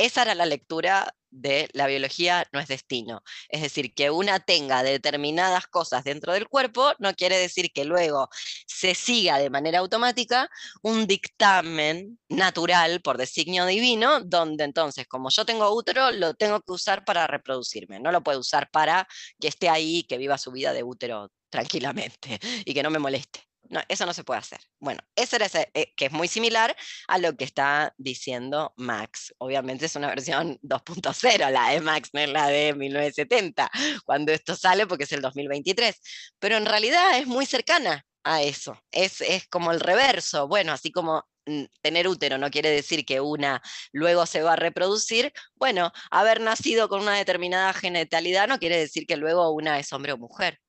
Esa 0.00 0.22
era 0.22 0.34
la 0.34 0.46
lectura 0.46 1.14
de 1.30 1.68
la 1.74 1.86
biología 1.86 2.46
no 2.52 2.58
es 2.60 2.68
destino. 2.68 3.22
Es 3.50 3.60
decir, 3.60 3.92
que 3.92 4.10
una 4.10 4.40
tenga 4.40 4.82
determinadas 4.82 5.66
cosas 5.66 6.04
dentro 6.04 6.32
del 6.32 6.48
cuerpo 6.48 6.92
no 6.98 7.14
quiere 7.14 7.36
decir 7.36 7.70
que 7.70 7.84
luego 7.84 8.30
se 8.66 8.94
siga 8.94 9.38
de 9.38 9.50
manera 9.50 9.80
automática 9.80 10.48
un 10.82 11.06
dictamen 11.06 12.18
natural 12.30 13.02
por 13.02 13.18
designio 13.18 13.66
divino, 13.66 14.20
donde 14.20 14.64
entonces, 14.64 15.06
como 15.06 15.28
yo 15.28 15.44
tengo 15.44 15.70
útero, 15.74 16.10
lo 16.12 16.32
tengo 16.32 16.62
que 16.62 16.72
usar 16.72 17.04
para 17.04 17.26
reproducirme. 17.26 18.00
No 18.00 18.10
lo 18.10 18.22
puedo 18.22 18.40
usar 18.40 18.70
para 18.70 19.06
que 19.38 19.48
esté 19.48 19.68
ahí, 19.68 20.04
que 20.04 20.16
viva 20.16 20.38
su 20.38 20.50
vida 20.50 20.72
de 20.72 20.82
útero 20.82 21.30
tranquilamente 21.50 22.38
y 22.64 22.72
que 22.72 22.82
no 22.82 22.90
me 22.90 22.98
moleste. 22.98 23.49
No, 23.70 23.80
eso 23.88 24.04
no 24.04 24.12
se 24.12 24.24
puede 24.24 24.40
hacer. 24.40 24.58
Bueno, 24.80 25.00
eso 25.14 25.36
era 25.36 25.46
eh, 25.74 25.92
que 25.96 26.06
es 26.06 26.12
muy 26.12 26.26
similar 26.26 26.76
a 27.06 27.18
lo 27.18 27.36
que 27.36 27.44
está 27.44 27.94
diciendo 27.98 28.74
Max. 28.76 29.32
Obviamente 29.38 29.86
es 29.86 29.94
una 29.94 30.08
versión 30.08 30.58
2.0, 30.62 31.50
la 31.50 31.70
de 31.70 31.80
Max, 31.80 32.10
no 32.12 32.20
es 32.20 32.28
la 32.30 32.48
de 32.48 32.74
1970, 32.74 33.70
cuando 34.04 34.32
esto 34.32 34.56
sale 34.56 34.88
porque 34.88 35.04
es 35.04 35.12
el 35.12 35.22
2023. 35.22 36.00
Pero 36.40 36.56
en 36.56 36.66
realidad 36.66 37.16
es 37.18 37.28
muy 37.28 37.46
cercana 37.46 38.04
a 38.24 38.42
eso. 38.42 38.76
Es, 38.90 39.20
es 39.20 39.46
como 39.48 39.70
el 39.72 39.78
reverso. 39.80 40.48
Bueno, 40.48 40.72
así 40.72 40.90
como 40.90 41.24
mm, 41.46 41.64
tener 41.80 42.08
útero 42.08 42.38
no 42.38 42.50
quiere 42.50 42.70
decir 42.70 43.04
que 43.06 43.20
una 43.20 43.62
luego 43.92 44.26
se 44.26 44.42
va 44.42 44.54
a 44.54 44.56
reproducir. 44.56 45.32
Bueno, 45.54 45.92
haber 46.10 46.40
nacido 46.40 46.88
con 46.88 47.02
una 47.02 47.16
determinada 47.16 47.72
genitalidad 47.72 48.48
no 48.48 48.58
quiere 48.58 48.78
decir 48.78 49.06
que 49.06 49.16
luego 49.16 49.50
una 49.52 49.78
es 49.78 49.92
hombre 49.92 50.12
o 50.12 50.18
mujer 50.18 50.60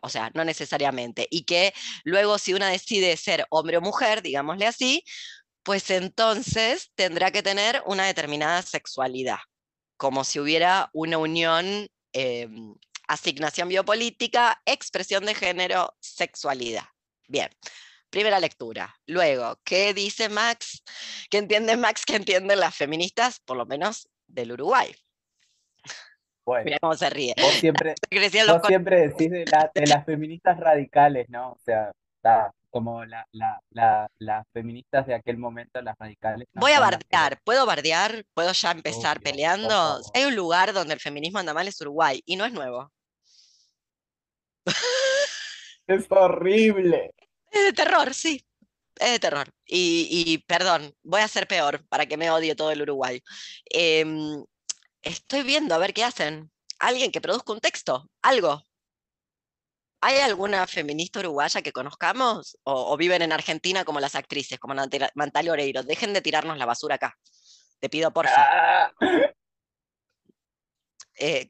o 0.00 0.08
sea, 0.08 0.30
no 0.34 0.44
necesariamente, 0.44 1.26
y 1.30 1.44
que 1.44 1.72
luego 2.04 2.38
si 2.38 2.54
una 2.54 2.68
decide 2.68 3.16
ser 3.16 3.46
hombre 3.50 3.78
o 3.78 3.80
mujer, 3.80 4.22
digámosle 4.22 4.66
así, 4.66 5.04
pues 5.62 5.90
entonces 5.90 6.92
tendrá 6.94 7.30
que 7.32 7.42
tener 7.42 7.82
una 7.86 8.06
determinada 8.06 8.62
sexualidad, 8.62 9.38
como 9.96 10.24
si 10.24 10.38
hubiera 10.38 10.90
una 10.92 11.18
unión, 11.18 11.88
em, 12.12 12.74
asignación 13.08 13.68
biopolítica, 13.68 14.62
expresión 14.64 15.26
de 15.26 15.34
género, 15.34 15.96
sexualidad. 16.00 16.84
Bien, 17.28 17.50
primera 18.10 18.40
lectura. 18.40 18.94
Luego, 19.06 19.60
¿qué 19.64 19.94
dice 19.94 20.28
Max? 20.28 20.82
¿Qué 21.30 21.38
entiende 21.38 21.76
Max? 21.76 22.04
¿Qué 22.06 22.16
entienden 22.16 22.60
las 22.60 22.74
feministas, 22.76 23.40
por 23.40 23.56
lo 23.56 23.66
menos 23.66 24.08
del 24.26 24.52
Uruguay? 24.52 24.94
Mira 26.64 26.78
cómo 26.80 26.94
se 26.94 27.10
ríe. 27.10 27.34
Vos 27.40 27.54
siempre, 27.54 27.94
siempre 28.66 29.08
decís 29.08 29.30
de, 29.30 29.44
las 29.86 30.04
feministas 30.04 30.58
radicales, 30.58 31.28
¿no? 31.28 31.52
O 31.52 31.58
sea, 31.64 31.92
como 32.70 33.04
las 33.04 34.46
feministas 34.52 35.06
de 35.06 35.14
aquel 35.14 35.38
momento, 35.38 35.80
las 35.82 35.96
radicales. 35.98 36.46
Voy 36.54 36.72
a 36.72 36.80
bardear, 36.80 37.40
¿puedo 37.44 37.66
bardear? 37.66 38.24
¿Puedo 38.34 38.52
ya 38.52 38.70
empezar 38.70 39.20
peleando? 39.20 40.00
Hay 40.14 40.24
un 40.24 40.36
lugar 40.36 40.72
donde 40.72 40.94
el 40.94 41.00
feminismo 41.00 41.38
anda 41.38 41.54
mal, 41.54 41.68
es 41.68 41.80
Uruguay, 41.80 42.22
y 42.26 42.36
no 42.36 42.44
es 42.44 42.52
nuevo. 42.52 42.92
Es 45.88 46.04
horrible. 46.10 47.12
Es 47.48 47.64
de 47.64 47.72
terror, 47.72 48.12
sí. 48.12 48.44
Es 48.98 49.12
de 49.12 49.18
terror. 49.20 49.48
Y, 49.64 50.44
perdón, 50.48 50.92
voy 51.04 51.20
a 51.20 51.28
ser 51.28 51.46
peor 51.46 51.86
para 51.88 52.06
que 52.06 52.16
me 52.16 52.28
odie 52.28 52.56
todo 52.56 52.72
el 52.72 52.82
Uruguay. 52.82 53.22
Em, 53.66 54.42
estoy 55.06 55.42
viendo 55.42 55.74
a 55.74 55.78
ver 55.78 55.94
qué 55.94 56.04
hacen. 56.04 56.50
Alguien 56.78 57.10
que 57.10 57.20
produzca 57.20 57.52
un 57.52 57.60
texto, 57.60 58.10
algo. 58.22 58.62
¿Hay 60.02 60.18
alguna 60.18 60.66
feminista 60.66 61.20
uruguaya 61.20 61.62
que 61.62 61.72
conozcamos? 61.72 62.58
¿O, 62.64 62.96
viven 62.96 63.22
en 63.22 63.32
Argentina 63.32 63.84
como 63.84 63.98
las 63.98 64.14
actrices, 64.14 64.58
como 64.58 64.74
Mantal 65.14 65.48
Oreiro? 65.48 65.82
Dejen 65.82 66.12
de 66.12 66.20
tirarnos 66.20 66.58
la 66.58 66.66
basura 66.66 66.96
acá. 66.96 67.16
Te 67.80 67.88
pido 67.88 68.12
por 68.12 68.28
favor. 68.28 68.50
Ah. 68.50 68.92
Eh, 71.18 71.48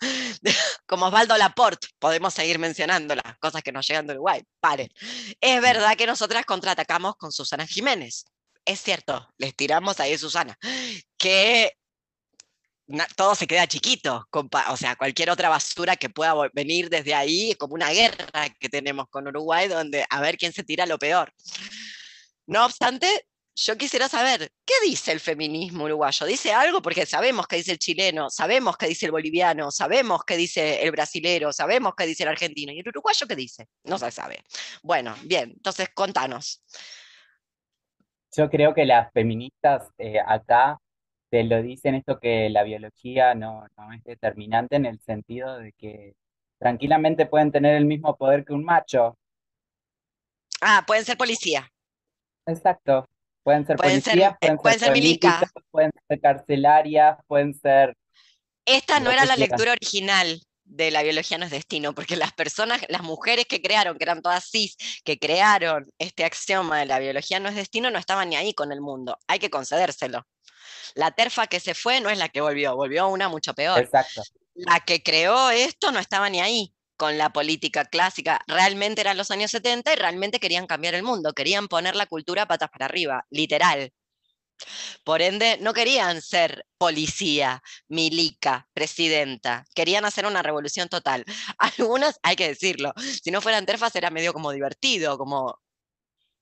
como 0.86 1.06
Osvaldo 1.06 1.36
Laporte, 1.36 1.88
podemos 1.98 2.32
seguir 2.32 2.58
mencionando 2.58 3.14
las 3.14 3.38
cosas 3.38 3.62
que 3.62 3.70
nos 3.70 3.86
llegan 3.86 4.06
de 4.06 4.14
Uruguay. 4.14 4.42
Paren. 4.60 4.88
Es 5.40 5.60
verdad 5.60 5.96
que 5.96 6.06
nosotras 6.06 6.46
contraatacamos 6.46 7.16
con 7.16 7.32
Susana 7.32 7.66
Jiménez. 7.66 8.24
Es 8.64 8.80
cierto, 8.80 9.28
les 9.36 9.54
tiramos 9.54 10.00
ahí 10.00 10.14
a 10.14 10.18
Susana. 10.18 10.58
Que 11.18 11.76
todo 13.16 13.34
se 13.34 13.46
queda 13.46 13.66
chiquito, 13.66 14.26
o 14.30 14.76
sea, 14.76 14.96
cualquier 14.96 15.30
otra 15.30 15.48
basura 15.48 15.96
que 15.96 16.10
pueda 16.10 16.34
venir 16.52 16.90
desde 16.90 17.14
ahí 17.14 17.52
es 17.52 17.56
como 17.56 17.74
una 17.74 17.90
guerra 17.90 18.48
que 18.58 18.68
tenemos 18.68 19.08
con 19.08 19.26
Uruguay, 19.26 19.68
donde 19.68 20.04
a 20.08 20.20
ver 20.20 20.36
quién 20.36 20.52
se 20.52 20.64
tira 20.64 20.84
lo 20.86 20.98
peor. 20.98 21.32
No 22.46 22.64
obstante, 22.66 23.08
yo 23.56 23.76
quisiera 23.78 24.08
saber, 24.08 24.50
¿qué 24.66 24.74
dice 24.84 25.12
el 25.12 25.20
feminismo 25.20 25.84
uruguayo? 25.84 26.26
¿Dice 26.26 26.52
algo? 26.52 26.82
Porque 26.82 27.06
sabemos 27.06 27.46
que 27.46 27.56
dice 27.56 27.72
el 27.72 27.78
chileno, 27.78 28.28
sabemos 28.28 28.76
que 28.76 28.86
dice 28.88 29.06
el 29.06 29.12
boliviano, 29.12 29.70
sabemos 29.70 30.24
que 30.24 30.36
dice 30.36 30.82
el 30.82 30.90
brasilero, 30.90 31.52
sabemos 31.52 31.94
que 31.94 32.04
dice 32.04 32.24
el 32.24 32.30
argentino. 32.30 32.72
¿Y 32.72 32.80
el 32.80 32.88
uruguayo 32.88 33.26
qué 33.26 33.36
dice? 33.36 33.68
No 33.84 33.96
se 33.98 34.10
sabe. 34.10 34.42
Bueno, 34.82 35.14
bien, 35.22 35.52
entonces 35.52 35.88
contanos. 35.94 36.62
Yo 38.36 38.50
creo 38.50 38.74
que 38.74 38.84
las 38.84 39.12
feministas 39.12 39.88
eh, 39.98 40.18
acá 40.26 40.80
te 41.34 41.42
lo 41.42 41.60
dicen 41.60 41.96
esto 41.96 42.20
que 42.20 42.48
la 42.48 42.62
biología 42.62 43.34
no, 43.34 43.66
es 43.92 44.04
determinante 44.04 44.76
en 44.76 44.86
el 44.86 45.00
sentido 45.00 45.58
de 45.58 45.72
que 45.72 46.14
tranquilamente 46.60 47.26
pueden 47.26 47.50
tener 47.50 47.74
el 47.74 47.86
mismo 47.86 48.16
poder 48.16 48.44
que 48.44 48.52
un 48.52 48.64
macho. 48.64 49.18
Ah, 50.60 50.84
pueden 50.86 51.04
ser 51.04 51.16
policía. 51.16 51.68
Exacto. 52.46 53.08
Pueden 53.42 53.66
ser 53.66 53.74
policías, 53.74 54.36
pueden, 54.38 54.58
pueden, 54.58 54.78
ser, 54.78 55.48
pueden 55.72 55.90
ser 56.06 56.20
carcelarias, 56.20 57.18
pueden 57.26 57.52
ser... 57.52 57.96
Esta 58.64 59.00
no 59.00 59.10
era 59.10 59.24
la 59.24 59.34
lectura 59.34 59.72
original 59.72 60.40
de 60.76 60.90
la 60.90 61.02
biología 61.02 61.38
no 61.38 61.44
es 61.44 61.50
destino, 61.50 61.94
porque 61.94 62.16
las 62.16 62.32
personas, 62.32 62.80
las 62.88 63.02
mujeres 63.02 63.46
que 63.46 63.62
crearon, 63.62 63.96
que 63.96 64.04
eran 64.04 64.22
todas 64.22 64.50
cis, 64.50 64.76
que 65.04 65.18
crearon 65.18 65.86
este 65.98 66.24
axioma 66.24 66.78
de 66.80 66.86
la 66.86 66.98
biología 66.98 67.38
no 67.40 67.48
es 67.48 67.54
destino, 67.54 67.90
no 67.90 67.98
estaban 67.98 68.28
ni 68.28 68.36
ahí 68.36 68.54
con 68.54 68.72
el 68.72 68.80
mundo. 68.80 69.18
Hay 69.28 69.38
que 69.38 69.50
concedérselo. 69.50 70.26
La 70.94 71.10
terfa 71.12 71.46
que 71.46 71.60
se 71.60 71.74
fue 71.74 72.00
no 72.00 72.10
es 72.10 72.18
la 72.18 72.28
que 72.28 72.40
volvió, 72.40 72.74
volvió 72.76 73.08
una 73.08 73.28
mucho 73.28 73.54
peor. 73.54 73.80
Exacto. 73.80 74.22
La 74.54 74.80
que 74.80 75.02
creó 75.02 75.50
esto 75.50 75.92
no 75.92 75.98
estaba 75.98 76.28
ni 76.30 76.40
ahí. 76.40 76.74
con 76.96 77.18
la 77.18 77.30
política 77.32 77.84
clásica. 77.84 78.40
Realmente 78.46 79.00
eran 79.00 79.16
los 79.16 79.30
años 79.30 79.50
70 79.50 79.92
y 79.92 79.96
realmente 79.96 80.40
querían 80.40 80.66
cambiar 80.66 80.94
el 80.94 81.02
mundo, 81.02 81.32
querían 81.32 81.68
poner 81.68 81.96
la 81.96 82.06
cultura 82.06 82.46
patas 82.46 82.70
para 82.70 82.86
arriba, 82.86 83.26
literal. 83.30 83.92
Por 85.04 85.20
ende, 85.22 85.58
no 85.60 85.74
querían 85.74 86.22
ser 86.22 86.66
policía, 86.78 87.62
milica, 87.88 88.66
presidenta, 88.72 89.64
querían 89.74 90.04
hacer 90.04 90.26
una 90.26 90.42
revolución 90.42 90.88
total. 90.88 91.24
Algunas, 91.58 92.18
hay 92.22 92.36
que 92.36 92.48
decirlo, 92.48 92.92
si 93.22 93.30
no 93.30 93.40
fueran 93.42 93.66
terfas 93.66 93.94
era 93.96 94.10
medio 94.10 94.32
como 94.32 94.50
divertido, 94.52 95.18
como 95.18 95.58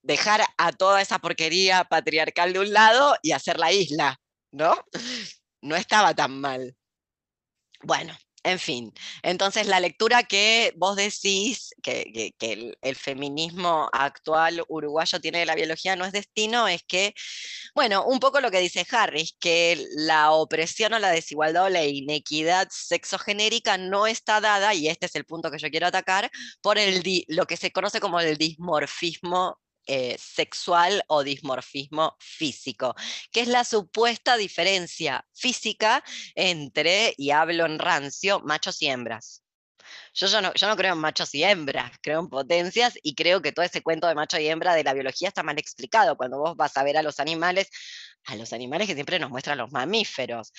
dejar 0.03 0.43
a 0.59 0.73
toda 0.73 1.03
esa 1.03 1.19
porquería 1.21 1.85
patriarcal 1.85 2.53
de 2.53 2.61
un 2.61 2.73
lado 2.73 3.17
y 3.23 3.33
hacer 3.33 3.59
la 3.59 3.73
isla, 3.73 4.21
¿no? 4.53 4.75
No 5.63 5.77
estaba 5.77 6.13
tan 6.15 6.41
mal. 6.41 6.77
Bueno, 7.83 8.17
en 8.45 8.59
fin, 8.59 8.93
entonces 9.23 9.67
la 9.69 9.79
lectura 9.79 10.25
que 10.25 10.73
vos 10.77 10.97
decís 10.97 11.71
que, 11.83 12.35
el, 12.41 12.97
feminismo 12.97 13.89
actual 13.93 14.63
uruguayo 14.69 15.21
tiene 15.21 15.39
de 15.41 15.47
la 15.47 15.55
biología 15.55 15.97
no 15.97 16.05
es 16.05 16.13
destino, 16.13 16.67
es 16.69 16.83
que, 16.83 17.15
bueno, 17.75 18.05
un 18.05 18.19
poco 18.21 18.41
lo 18.41 18.51
que 18.51 18.61
dice 18.61 18.87
Harris, 18.91 19.37
que 19.41 19.87
la 19.97 20.33
opresión 20.33 20.93
o 20.95 20.99
la 20.99 21.11
desigualdad 21.11 21.65
o 21.67 21.69
la 21.69 21.85
inequidad 21.85 22.69
sexogenérica 22.71 23.79
no 23.79 24.07
está 24.07 24.41
dada, 24.41 24.75
y 24.75 24.89
este 24.89 25.07
es 25.07 25.15
el 25.15 25.25
punto 25.25 25.51
que 25.51 25.59
yo 25.59 25.71
quiero 25.71 25.87
atacar, 25.87 26.31
por 26.61 26.79
el 26.79 27.03
lo 27.29 27.47
que 27.47 27.57
se 27.57 27.73
conoce 27.73 28.01
como 28.01 28.21
el 28.21 28.37
dismorfismo 28.39 29.59
eh, 29.87 30.17
sexual 30.19 31.03
o 31.09 31.25
dismorfismo 31.25 32.17
físico, 32.21 32.95
que 33.33 33.41
es 33.41 33.49
la 33.49 33.65
supuesta 33.65 34.37
diferencia 34.37 35.27
física 35.33 36.05
entre, 36.35 37.15
y 37.17 37.31
hablo 37.31 37.67
en 37.67 37.79
rancio, 37.79 38.41
machos 38.41 38.81
y 38.83 38.89
hembras. 38.89 39.43
Yo, 40.15 40.27
yo, 40.29 40.41
no, 40.41 40.77
creo 40.77 40.95
en 40.95 41.01
machos 41.01 41.35
y 41.35 41.43
hembras, 41.45 41.93
creo 42.03 42.21
en 42.21 42.29
potencias 42.29 42.99
y 43.03 43.15
creo 43.15 43.43
que 43.43 43.53
todo 43.53 43.65
ese 43.65 43.83
cuento 43.83 44.07
de 44.07 44.15
macho 44.15 44.39
y 44.39 44.49
hembra 44.49 44.75
de 44.75 44.85
la 44.85 44.95
biología 44.95 45.29
está 45.29 45.43
mal 45.43 45.59
explicado. 45.59 46.17
Cuando 46.17 46.39
vos 46.39 46.57
vas 46.57 46.77
a 46.77 46.85
ver 46.85 46.97
a 46.97 47.03
los 47.03 47.21
animales, 47.21 47.69
a 48.27 48.37
los 48.37 48.53
animales 48.53 48.89
que 48.89 48.95
siempre 48.95 49.19
nos 49.19 49.31
muestran 49.31 49.59
los 49.59 49.73
mamíferos, 49.73 50.53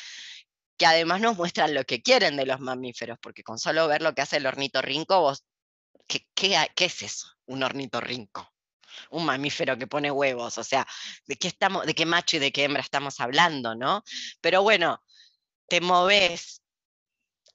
que 0.77 0.85
además 0.85 1.21
nos 1.21 1.37
muestran 1.37 1.73
lo 1.73 1.83
que 1.85 2.01
quieren 2.01 2.35
de 2.37 2.45
los 2.45 2.59
mamíferos, 2.59 3.17
porque 3.21 3.43
con 3.43 3.59
solo 3.59 3.87
ver 3.87 4.01
lo 4.01 4.13
que 4.13 4.21
hace 4.21 4.37
el 4.37 4.47
ornitorrinco, 4.47 5.21
vos, 5.21 5.45
¿qué, 6.07 6.27
qué, 6.33 6.57
qué 6.75 6.85
es 6.85 7.01
eso? 7.03 7.27
Un 7.45 7.63
ornitorrinco 7.63 8.52
un 9.09 9.25
mamífero 9.25 9.77
que 9.77 9.87
pone 9.87 10.11
huevos, 10.11 10.57
o 10.57 10.63
sea, 10.63 10.87
¿de 11.27 11.35
qué, 11.35 11.47
estamos, 11.47 11.85
de 11.85 11.93
qué 11.93 12.05
macho 12.05 12.37
y 12.37 12.39
de 12.39 12.51
qué 12.51 12.63
hembra 12.65 12.81
estamos 12.81 13.19
hablando, 13.19 13.75
no? 13.75 14.03
Pero 14.41 14.61
bueno, 14.63 15.01
te 15.67 15.81
moves 15.81 16.61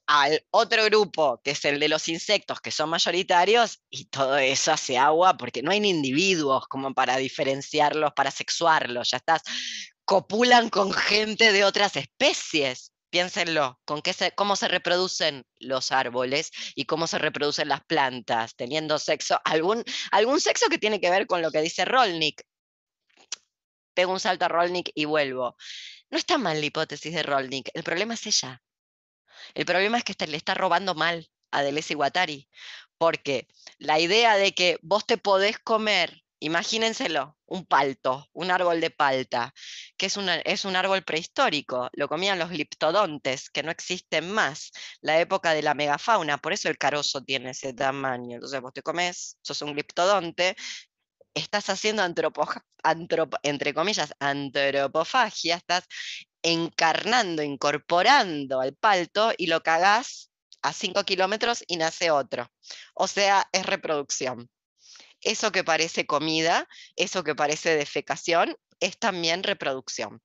al 0.09 0.43
otro 0.49 0.83
grupo, 0.85 1.39
que 1.43 1.51
es 1.51 1.63
el 1.65 1.79
de 1.79 1.87
los 1.87 2.09
insectos, 2.09 2.59
que 2.61 2.71
son 2.71 2.89
mayoritarios, 2.89 3.83
y 3.91 4.05
todo 4.05 4.37
eso 4.39 4.71
hace 4.71 4.97
agua 4.97 5.37
porque 5.37 5.61
no 5.61 5.69
hay 5.71 5.85
individuos 5.85 6.67
como 6.67 6.95
para 6.95 7.17
diferenciarlos, 7.17 8.13
para 8.13 8.31
sexuarlos, 8.31 9.11
ya 9.11 9.17
estás, 9.17 9.43
copulan 10.05 10.69
con 10.69 10.91
gente 10.91 11.51
de 11.51 11.63
otras 11.63 11.95
especies. 11.95 12.91
Piénsenlo, 13.09 13.79
con 13.85 14.01
qué 14.01 14.13
cómo 14.35 14.55
se 14.55 14.67
reproducen 14.67 15.45
los 15.57 15.91
árboles 15.91 16.51
y 16.75 16.85
cómo 16.85 17.07
se 17.07 17.17
reproducen 17.17 17.67
las 17.67 17.83
plantas, 17.85 18.55
teniendo 18.55 18.99
sexo, 18.99 19.39
algún, 19.45 19.83
algún 20.11 20.39
sexo 20.39 20.67
que 20.69 20.77
tiene 20.77 21.01
que 21.01 21.09
ver 21.09 21.25
con 21.25 21.41
lo 21.41 21.51
que 21.51 21.61
dice 21.61 21.85
Rolnik. 21.85 22.43
Pego 23.95 24.11
un 24.11 24.19
salto 24.19 24.45
a 24.45 24.47
Rolnik 24.47 24.91
y 24.93 25.05
vuelvo. 25.05 25.55
No 26.11 26.17
está 26.17 26.37
mal 26.37 26.59
la 26.59 26.65
hipótesis 26.65 27.13
de 27.13 27.23
Rolnik, 27.23 27.69
el 27.73 27.83
problema 27.83 28.13
es 28.13 28.25
ella. 28.27 28.61
El 29.53 29.65
problema 29.65 29.97
es 29.97 30.03
que 30.03 30.27
le 30.27 30.37
está 30.37 30.53
robando 30.53 30.93
mal 30.93 31.29
a 31.51 31.63
Deleuze 31.63 31.93
y 31.93 31.95
Guattari, 31.95 32.49
porque 32.97 33.47
la 33.77 33.99
idea 33.99 34.37
de 34.37 34.53
que 34.53 34.77
vos 34.81 35.05
te 35.05 35.17
podés 35.17 35.57
comer 35.59 36.23
Imagínenselo, 36.41 37.37
un 37.47 37.65
palto, 37.65 38.29
un 38.33 38.49
árbol 38.49 38.79
de 38.79 38.91
palta, 38.91 39.53
que 39.97 40.05
es, 40.05 40.17
es 40.45 40.65
un 40.65 40.75
árbol 40.77 41.03
prehistórico, 41.03 41.89
lo 41.93 42.07
comían 42.07 42.39
los 42.39 42.49
gliptodontes, 42.49 43.49
que 43.49 43.61
no 43.61 43.71
existen 43.71 44.31
más, 44.31 44.71
la 45.01 45.19
época 45.19 45.53
de 45.53 45.61
la 45.61 45.73
megafauna, 45.73 46.37
por 46.37 46.53
eso 46.53 46.69
el 46.69 46.77
carozo 46.77 47.21
tiene 47.23 47.51
ese 47.51 47.73
tamaño. 47.73 48.35
Entonces 48.35 48.61
vos 48.61 48.73
te 48.73 48.81
comes, 48.81 49.37
sos 49.41 49.61
un 49.63 49.73
gliptodonte, 49.73 50.55
estás 51.33 51.69
haciendo 51.69 52.03
entre 53.43 53.73
comillas, 53.73 54.13
antropofagia, 54.19 55.55
estás 55.57 55.85
encarnando, 56.41 57.43
incorporando 57.43 58.61
al 58.61 58.75
palto 58.75 59.33
y 59.37 59.47
lo 59.47 59.61
cagás 59.61 60.31
a 60.61 60.73
5 60.73 61.03
kilómetros 61.03 61.63
y 61.67 61.77
nace 61.77 62.11
otro. 62.11 62.49
O 62.93 63.07
sea, 63.07 63.47
es 63.51 63.65
reproducción 63.65 64.49
eso 65.21 65.51
que 65.51 65.63
parece 65.63 66.05
comida, 66.05 66.67
eso 66.95 67.23
que 67.23 67.35
parece 67.35 67.75
defecación, 67.75 68.55
es 68.79 68.97
también 68.97 69.43
reproducción. 69.43 70.21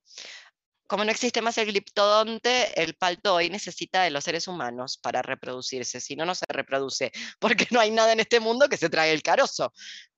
Como 0.86 1.04
no 1.04 1.10
existe 1.10 1.40
más 1.40 1.56
el 1.58 1.66
gliptodonte, 1.66 2.80
el 2.80 2.94
palto 2.94 3.34
hoy 3.34 3.48
necesita 3.48 4.02
de 4.02 4.10
los 4.10 4.24
seres 4.24 4.46
humanos 4.46 4.98
para 4.98 5.22
reproducirse, 5.22 6.00
si 6.00 6.14
no, 6.14 6.26
no 6.26 6.34
se 6.34 6.44
reproduce, 6.48 7.10
porque 7.38 7.66
no 7.70 7.80
hay 7.80 7.90
nada 7.90 8.12
en 8.12 8.20
este 8.20 8.40
mundo 8.40 8.68
que 8.68 8.76
se 8.76 8.90
trague 8.90 9.12
el 9.12 9.22
carozo, 9.22 9.72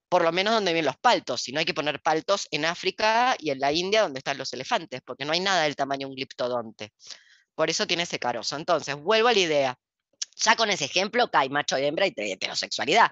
por 0.09 0.23
lo 0.23 0.33
menos 0.33 0.55
donde 0.55 0.73
viven 0.73 0.85
los 0.85 0.97
paltos, 0.99 1.43
si 1.43 1.53
no 1.53 1.61
hay 1.61 1.65
que 1.65 1.75
poner 1.75 2.01
paltos 2.03 2.47
en 2.51 2.65
África 2.65 3.37
y 3.39 3.51
en 3.51 3.61
la 3.61 3.73
India 3.73 4.03
donde 4.03 4.19
están 4.19 4.39
los 4.39 4.53
elefantes, 4.53 5.01
porque 5.05 5.25
no 5.25 5.33
hay 5.33 5.41
nada 5.41 5.63
del 5.63 5.77
tamaño 5.77 6.07
de 6.07 6.11
un 6.11 6.17
gliptodonte. 6.17 6.93
Por 7.55 7.71
eso 7.71 7.87
tiene 7.87 8.05
ese 8.05 8.19
carozo. 8.19 8.57
Entonces, 8.57 8.95
vuelvo 8.97 9.29
a 9.29 9.33
la 9.33 9.39
idea. 9.39 9.79
Ya 10.37 10.55
con 10.57 10.71
ese 10.71 10.85
ejemplo 10.85 11.31
cae 11.31 11.49
macho 11.49 11.79
y 11.79 11.85
hembra 11.85 12.07
y 12.07 12.13
heterosexualidad. 12.17 13.11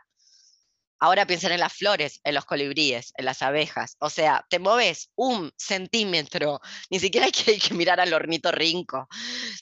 Ahora 1.05 1.27
piensen 1.27 1.53
en 1.53 1.61
las 1.61 1.75
flores, 1.75 2.23
en 2.25 2.35
los 2.35 2.47
colibríes, 2.47 3.13
en 3.19 3.27
las 3.27 3.43
abejas. 3.43 3.99
O 4.01 4.09
sea, 4.09 4.47
te 4.49 4.59
mueves 4.59 5.11
un 5.17 5.53
centímetro, 5.59 6.63
ni 6.89 6.99
siquiera 6.99 7.27
hay 7.27 7.33
que, 7.33 7.75
mirar 7.75 8.01
al 8.01 8.15
hornito 8.15 8.51
rinco. 8.51 9.07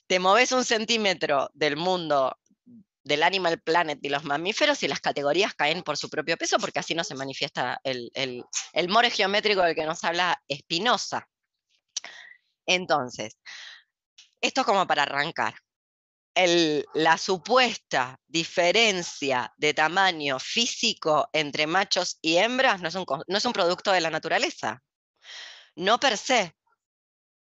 Te 0.07 0.21
mueves 0.21 0.53
un 0.53 0.65
centímetro 0.65 1.51
del 1.53 1.77
mundo 1.77 2.39
del 3.03 3.25
Animal 3.25 3.61
Planet 3.61 3.99
y 4.03 4.09
los 4.09 4.23
mamíferos 4.23 4.85
y 4.85 4.87
las 4.87 5.01
categorías 5.01 5.53
caen 5.55 5.83
por 5.83 5.97
su 5.97 6.09
propio 6.09 6.37
peso 6.37 6.59
porque 6.61 6.79
así 6.79 6.95
no 6.95 7.03
se 7.03 7.17
manifiesta 7.17 7.81
el, 7.83 8.13
el, 8.15 8.45
el 8.73 8.89
more 8.89 9.11
geométrico 9.11 9.63
del 9.63 9.75
que 9.75 9.85
nos 9.85 10.05
habla 10.05 10.41
Espinosa. 10.47 11.29
Entonces, 12.67 13.37
esto 14.41 14.65
como 14.65 14.87
para 14.87 15.03
arrancar 15.03 15.55
la 16.35 17.19
supuesta 17.19 18.19
diferencia 18.27 19.53
de 19.57 19.75
tamaño 19.75 20.39
físico 20.39 21.29
entre 21.33 21.67
machos 21.67 22.19
y 22.23 22.37
hembras 22.37 22.81
no 22.81 22.89
es, 22.89 22.95
un, 22.95 23.05
no 23.27 23.39
es 23.39 23.45
un 23.45 23.53
producto 23.53 23.93
de 23.93 24.01
la 24.01 24.11
naturaleza. 24.11 24.83
No 25.75 25.99
per 25.99 26.17
se. 26.17 26.55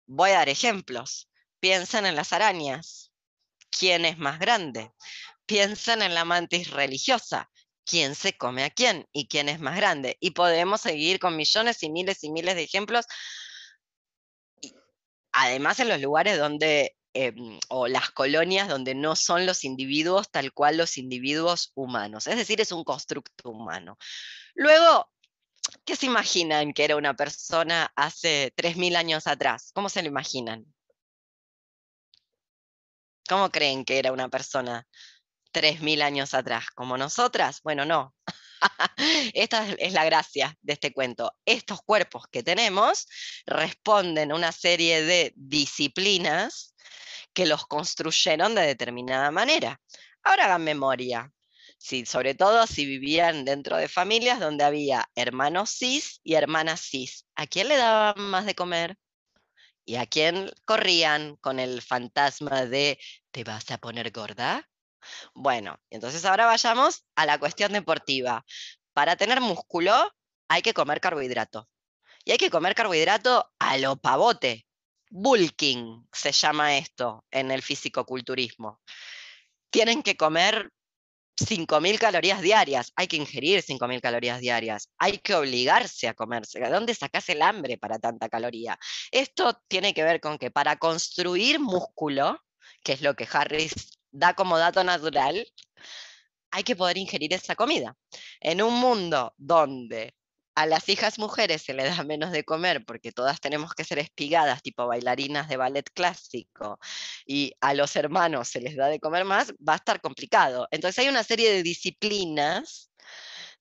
Voy 0.08 0.32
a 0.32 0.40
dar 0.40 0.50
ejemplos. 0.50 1.30
Piensen 1.60 2.06
en 2.06 2.16
las 2.16 2.34
arañas. 2.34 3.12
¿Quién 3.70 4.06
es 4.06 4.18
más 4.18 4.40
grande? 4.40 4.92
Piensen 5.46 6.02
en 6.02 6.16
la 6.16 6.26
mantis 6.26 6.72
religiosa. 6.72 7.50
¿Quién 7.86 8.16
se 8.16 8.38
come 8.38 8.64
a 8.64 8.70
quién? 8.70 9.08
¿Y 9.12 9.28
quién 9.28 9.50
es 9.50 9.60
más 9.60 9.76
grande? 9.76 10.18
Y 10.20 10.32
podemos 10.32 10.82
seguir 10.82 11.20
con 11.20 11.36
millones 11.36 11.82
y 11.84 11.90
miles 11.90 12.24
y 12.24 12.32
miles 12.32 12.56
de 12.56 12.64
ejemplos. 12.64 13.06
Además, 15.32 15.80
en 15.80 15.90
los 15.90 16.02
lugares 16.02 16.38
donde 16.38 16.96
Em, 17.14 17.60
o 17.70 17.88
las 17.88 18.12
colonias 18.12 18.68
donde 18.68 18.94
no 18.94 19.16
son 19.16 19.48
los 19.48 19.64
individuos 19.64 20.30
tal 20.30 20.54
cual 20.54 20.78
los 20.78 20.98
individuos 21.00 21.72
humanos, 21.74 22.28
es 22.28 22.36
decir, 22.38 22.62
es 22.62 22.72
un 22.72 22.84
constructo 22.84 23.50
humano. 23.50 23.98
Luego, 24.54 25.10
¿qué 25.86 25.96
se 25.96 26.06
imaginan 26.06 26.72
que 26.72 26.84
era 26.86 26.96
una 26.96 27.16
persona 27.16 27.92
hace 27.96 28.54
3.000 28.56 28.96
años 28.96 29.26
atrás? 29.26 29.72
¿Cómo 29.74 29.90
se 29.90 30.04
lo 30.04 30.08
imaginan? 30.08 30.66
¿Cómo 33.28 33.50
creen 33.50 33.86
que 33.86 33.98
era 33.98 34.12
una 34.12 34.30
persona 34.30 34.88
3.000 35.52 36.04
años 36.04 36.36
atrás? 36.36 36.70
¿Como 36.76 36.96
nosotras? 36.96 37.62
Bueno, 37.64 37.86
no. 37.86 38.14
Esta 39.34 39.68
es 39.80 39.94
la 39.94 40.06
gracia 40.06 40.56
de 40.62 40.74
este 40.74 40.94
cuento. 40.94 41.34
Estos 41.46 41.82
cuerpos 41.82 42.26
que 42.32 42.44
tenemos 42.44 43.08
responden 43.48 44.32
a 44.32 44.36
una 44.36 44.52
serie 44.52 45.02
de 45.02 45.34
disciplinas 45.36 46.76
que 47.34 47.46
los 47.46 47.66
construyeron 47.66 48.56
de 48.56 48.62
determinada 48.62 49.32
manera. 49.32 49.80
Ahora 50.24 50.46
hagan 50.46 50.64
memoria. 50.64 51.32
Sí, 51.78 52.06
sobre 52.06 52.36
todo 52.36 52.68
si 52.68 52.86
vivían 52.86 53.46
dentro 53.46 53.78
de 53.78 53.88
familias 53.88 54.40
donde 54.40 54.66
había 54.66 55.10
hermanos 55.16 55.70
cis 55.70 56.20
y 56.24 56.34
hermanas 56.36 56.82
cis. 56.82 57.26
¿A 57.36 57.48
quién 57.48 57.70
le 57.70 57.78
daban 57.78 58.22
más 58.22 58.46
de 58.46 58.56
comer? 58.56 58.98
¿Y 59.86 59.96
a 59.96 60.06
quién 60.06 60.52
corrían 60.66 61.38
con 61.38 61.60
el 61.60 61.82
fantasma 61.82 62.66
de 62.66 63.00
¿te 63.32 63.44
vas 63.44 63.72
a 63.72 63.78
poner 63.78 64.12
gorda? 64.12 64.70
Bueno, 65.34 65.80
entonces 65.90 66.26
ahora 66.26 66.46
vayamos 66.46 67.06
a 67.16 67.26
la 67.26 67.40
cuestión 67.40 67.72
deportiva. 67.74 68.46
Para 68.94 69.16
tener 69.16 69.40
músculo 69.42 69.94
hay 70.50 70.62
que 70.62 70.74
comer 70.74 71.00
carbohidrato. 71.00 71.70
Y 72.26 72.32
hay 72.32 72.38
que 72.38 72.50
comer 72.50 72.76
carbohidrato 72.76 73.50
a 73.60 73.78
lo 73.78 73.96
pavote, 73.96 74.68
bulking 75.10 76.08
se 76.12 76.32
llama 76.32 76.78
esto 76.78 77.26
en 77.32 77.52
el 77.52 77.62
fisicoculturismo. 77.62 78.82
Tienen 79.70 80.04
que 80.04 80.18
comer 80.18 80.72
5.000 81.40 81.98
calorías 82.00 82.42
diarias, 82.42 82.92
hay 82.96 83.08
que 83.08 83.16
ingerir 83.16 83.64
5.000 83.64 84.02
calorías 84.02 84.40
diarias, 84.40 84.90
hay 84.98 85.20
que 85.20 85.36
obligarse 85.36 86.08
a 86.08 86.14
comerse. 86.14 86.60
¿De 86.60 86.70
dónde 86.70 86.94
sacas 86.94 87.30
el 87.30 87.42
hambre 87.42 87.78
para 87.78 87.98
tanta 87.98 88.30
caloría? 88.30 88.78
Esto 89.12 89.62
tiene 89.68 89.94
que 89.94 90.04
ver 90.04 90.20
con 90.20 90.38
que 90.38 90.52
para 90.52 90.78
construir 90.78 91.60
músculo, 91.60 92.40
que 92.84 92.94
es 92.94 93.02
lo 93.02 93.16
que 93.16 93.28
Harris 93.32 93.74
da 94.12 94.34
como 94.34 94.58
dato 94.58 94.84
natural, 94.84 95.48
hay 96.52 96.64
que 96.64 96.76
poder 96.76 96.98
ingerir 96.98 97.34
esa 97.34 97.56
comida. 97.56 97.96
En 98.40 98.62
un 98.62 98.74
mundo 98.74 99.34
donde 99.38 100.16
a 100.60 100.66
las 100.66 100.90
hijas 100.90 101.18
mujeres 101.20 101.62
se 101.62 101.74
les 101.74 101.96
da 101.96 102.04
menos 102.04 102.32
de 102.32 102.44
comer 102.44 102.84
porque 102.84 103.14
todas 103.14 103.40
tenemos 103.40 103.74
que 103.74 103.86
ser 103.86 103.98
espigadas, 103.98 104.62
tipo 104.62 104.86
bailarinas 104.88 105.48
de 105.48 105.56
ballet 105.56 105.90
clásico, 105.94 106.80
y 107.26 107.54
a 107.62 107.74
los 107.74 107.96
hermanos 107.96 108.50
se 108.50 108.60
les 108.60 108.76
da 108.76 108.88
de 108.88 109.00
comer 109.00 109.24
más, 109.24 109.54
va 109.66 109.74
a 109.74 109.76
estar 109.78 110.02
complicado. 110.02 110.68
Entonces 110.72 111.00
hay 111.00 111.08
una 111.08 111.24
serie 111.24 111.50
de 111.50 111.64
disciplinas, 111.64 112.92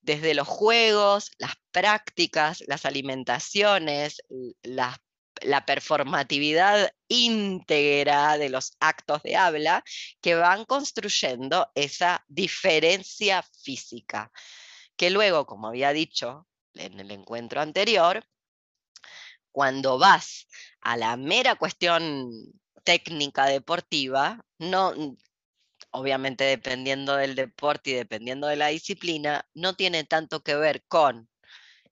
desde 0.01 0.33
los 0.33 0.45
juegos, 0.45 1.31
las 1.37 1.53
prácticas, 1.71 2.63
las 2.67 2.83
alimentaciones, 2.83 4.21
la, 4.61 5.01
la 5.41 5.65
performatividad 5.65 6.91
íntegra 7.07 8.37
de 8.37 8.49
los 8.49 8.73
actos 8.81 9.23
de 9.23 9.37
habla, 9.37 9.85
que 10.19 10.35
van 10.35 10.65
construyendo 10.65 11.71
esa 11.75 12.25
diferencia 12.27 13.41
física 13.63 14.33
que 14.99 15.11
luego, 15.11 15.45
como 15.45 15.69
había 15.69 15.93
dicho 15.93 16.48
en 16.79 16.99
el 16.99 17.11
encuentro 17.11 17.61
anterior, 17.61 18.25
cuando 19.51 19.97
vas 19.97 20.47
a 20.81 20.97
la 20.97 21.17
mera 21.17 21.55
cuestión 21.55 22.31
técnica 22.83 23.45
deportiva, 23.45 24.43
no, 24.57 24.93
obviamente 25.91 26.43
dependiendo 26.43 27.15
del 27.15 27.35
deporte 27.35 27.91
y 27.91 27.93
dependiendo 27.93 28.47
de 28.47 28.55
la 28.55 28.67
disciplina, 28.67 29.47
no 29.53 29.75
tiene 29.75 30.03
tanto 30.03 30.41
que 30.41 30.55
ver 30.55 30.83
con 30.87 31.29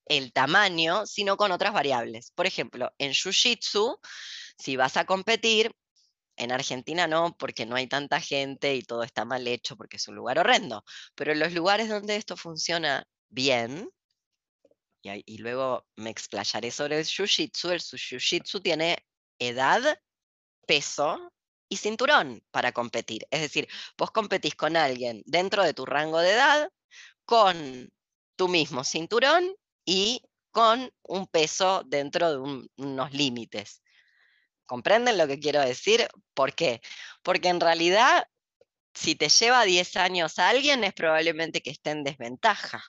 el 0.05 0.31
tamaño, 0.31 1.05
sino 1.05 1.37
con 1.37 1.51
otras 1.51 1.73
variables. 1.73 2.31
Por 2.31 2.47
ejemplo, 2.47 2.91
en 2.97 3.11
Jiu-Jitsu, 3.11 3.99
si 4.57 4.75
vas 4.77 4.97
a 4.97 5.05
competir, 5.05 5.71
en 6.37 6.51
Argentina 6.51 7.07
no, 7.07 7.35
porque 7.37 7.65
no 7.65 7.75
hay 7.75 7.87
tanta 7.87 8.21
gente 8.21 8.75
y 8.75 8.83
todo 8.83 9.03
está 9.03 9.25
mal 9.25 9.47
hecho 9.47 9.75
porque 9.75 9.97
es 9.97 10.07
un 10.07 10.15
lugar 10.15 10.39
horrendo, 10.39 10.83
pero 11.15 11.31
en 11.31 11.39
los 11.39 11.51
lugares 11.53 11.89
donde 11.89 12.15
esto 12.15 12.37
funciona 12.37 13.05
bien, 13.29 13.89
y, 15.15 15.37
luego 15.37 15.87
me 15.95 16.09
explayaré 16.09 16.71
sobre 16.71 16.99
el 16.99 17.05
jiu-jitsu. 17.05 17.71
El 17.71 17.79
jiu-jitsu 17.79 18.61
tiene 18.61 18.97
edad, 19.39 19.99
peso 20.65 21.31
y 21.69 21.77
cinturón 21.77 22.43
para 22.51 22.71
competir. 22.71 23.27
Es 23.31 23.41
decir, 23.41 23.67
vos 23.97 24.11
competís 24.11 24.55
con 24.55 24.75
alguien 24.75 25.23
dentro 25.25 25.63
de 25.63 25.73
tu 25.73 25.85
rango 25.85 26.19
de 26.19 26.33
edad, 26.33 26.69
con 27.25 27.89
tu 28.35 28.47
mismo 28.47 28.83
cinturón 28.83 29.55
y 29.85 30.21
con 30.51 30.91
un 31.03 31.27
peso 31.27 31.83
dentro 31.85 32.31
de 32.31 32.67
unos 32.77 33.13
límites. 33.13 33.81
¿Comprenden 34.65 35.17
lo 35.17 35.27
que 35.27 35.39
quiero 35.39 35.61
decir? 35.61 36.07
¿Por 36.33 36.53
qué? 36.53 36.81
Porque 37.23 37.49
en 37.49 37.59
realidad, 37.59 38.27
si 38.93 39.15
te 39.15 39.29
lleva 39.29 39.63
10 39.63 39.95
años 39.97 40.39
a 40.39 40.49
alguien, 40.49 40.83
es 40.83 40.93
probablemente 40.93 41.61
que 41.61 41.69
esté 41.69 41.91
en 41.91 42.03
desventaja 42.03 42.83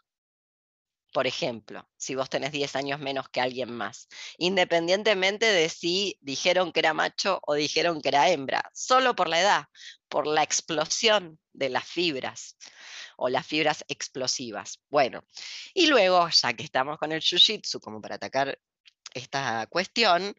por 1.13 1.27
ejemplo, 1.27 1.89
si 1.97 2.15
vos 2.15 2.29
tenés 2.29 2.53
10 2.53 2.77
años 2.77 3.01
menos 3.01 3.29
que 3.29 3.41
alguien 3.41 3.73
más, 3.73 4.09
independientemente 4.37 5.47
de 5.47 5.69
si 5.69 6.19
dijeron 6.21 6.73
que 6.73 6.81
era 6.81 6.95
macho 6.95 7.41
o 7.47 7.55
dijeron 7.55 8.01
que 8.01 8.11
era 8.11 8.29
hembra, 8.29 8.71
solo 8.75 9.15
por 9.15 9.29
la 9.29 9.41
edad, 9.41 9.65
por 10.09 10.27
la 10.27 10.43
explosión 10.43 11.39
de 11.53 11.71
las 11.71 11.87
fibras 11.87 12.57
o 13.17 13.29
las 13.29 13.47
fibras 13.47 13.85
explosivas. 13.89 14.81
Bueno, 14.91 15.25
y 15.75 15.87
luego, 15.87 16.29
ya 16.29 16.53
que 16.53 16.65
estamos 16.65 16.99
con 16.99 17.13
el 17.13 17.21
jiu-jitsu, 17.21 17.81
como 17.81 18.01
para 18.01 18.17
atacar 18.17 18.59
esta 19.15 19.67
cuestión, 19.67 20.35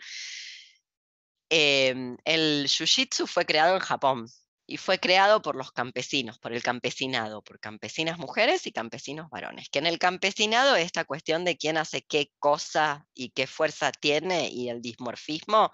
em, 1.49 2.17
el 2.25 2.67
jiu-jitsu 2.67 3.27
fue 3.27 3.45
creado 3.45 3.75
en 3.75 3.81
Japón, 3.81 4.27
y 4.69 4.77
fue 4.77 4.99
creado 4.99 5.41
por 5.41 5.55
los 5.55 5.71
campesinos, 5.71 6.37
por 6.37 6.53
el 6.53 6.61
campesinado, 6.61 7.41
por 7.41 7.59
campesinas 7.59 8.19
mujeres 8.19 8.67
y 8.67 8.71
campesinos 8.71 9.27
varones, 9.31 9.67
que 9.69 9.79
en 9.79 9.87
el 9.87 9.97
campesinado 9.97 10.75
esta 10.75 11.05
cuestión 11.05 11.43
de 11.43 11.57
quién 11.57 11.75
hace 11.75 12.03
qué 12.03 12.31
cosa 12.37 13.07
y 13.15 13.31
qué 13.31 13.47
fuerza 13.47 13.91
tiene 13.91 14.49
y 14.49 14.69
el 14.69 14.79
dismorfismo, 14.79 15.71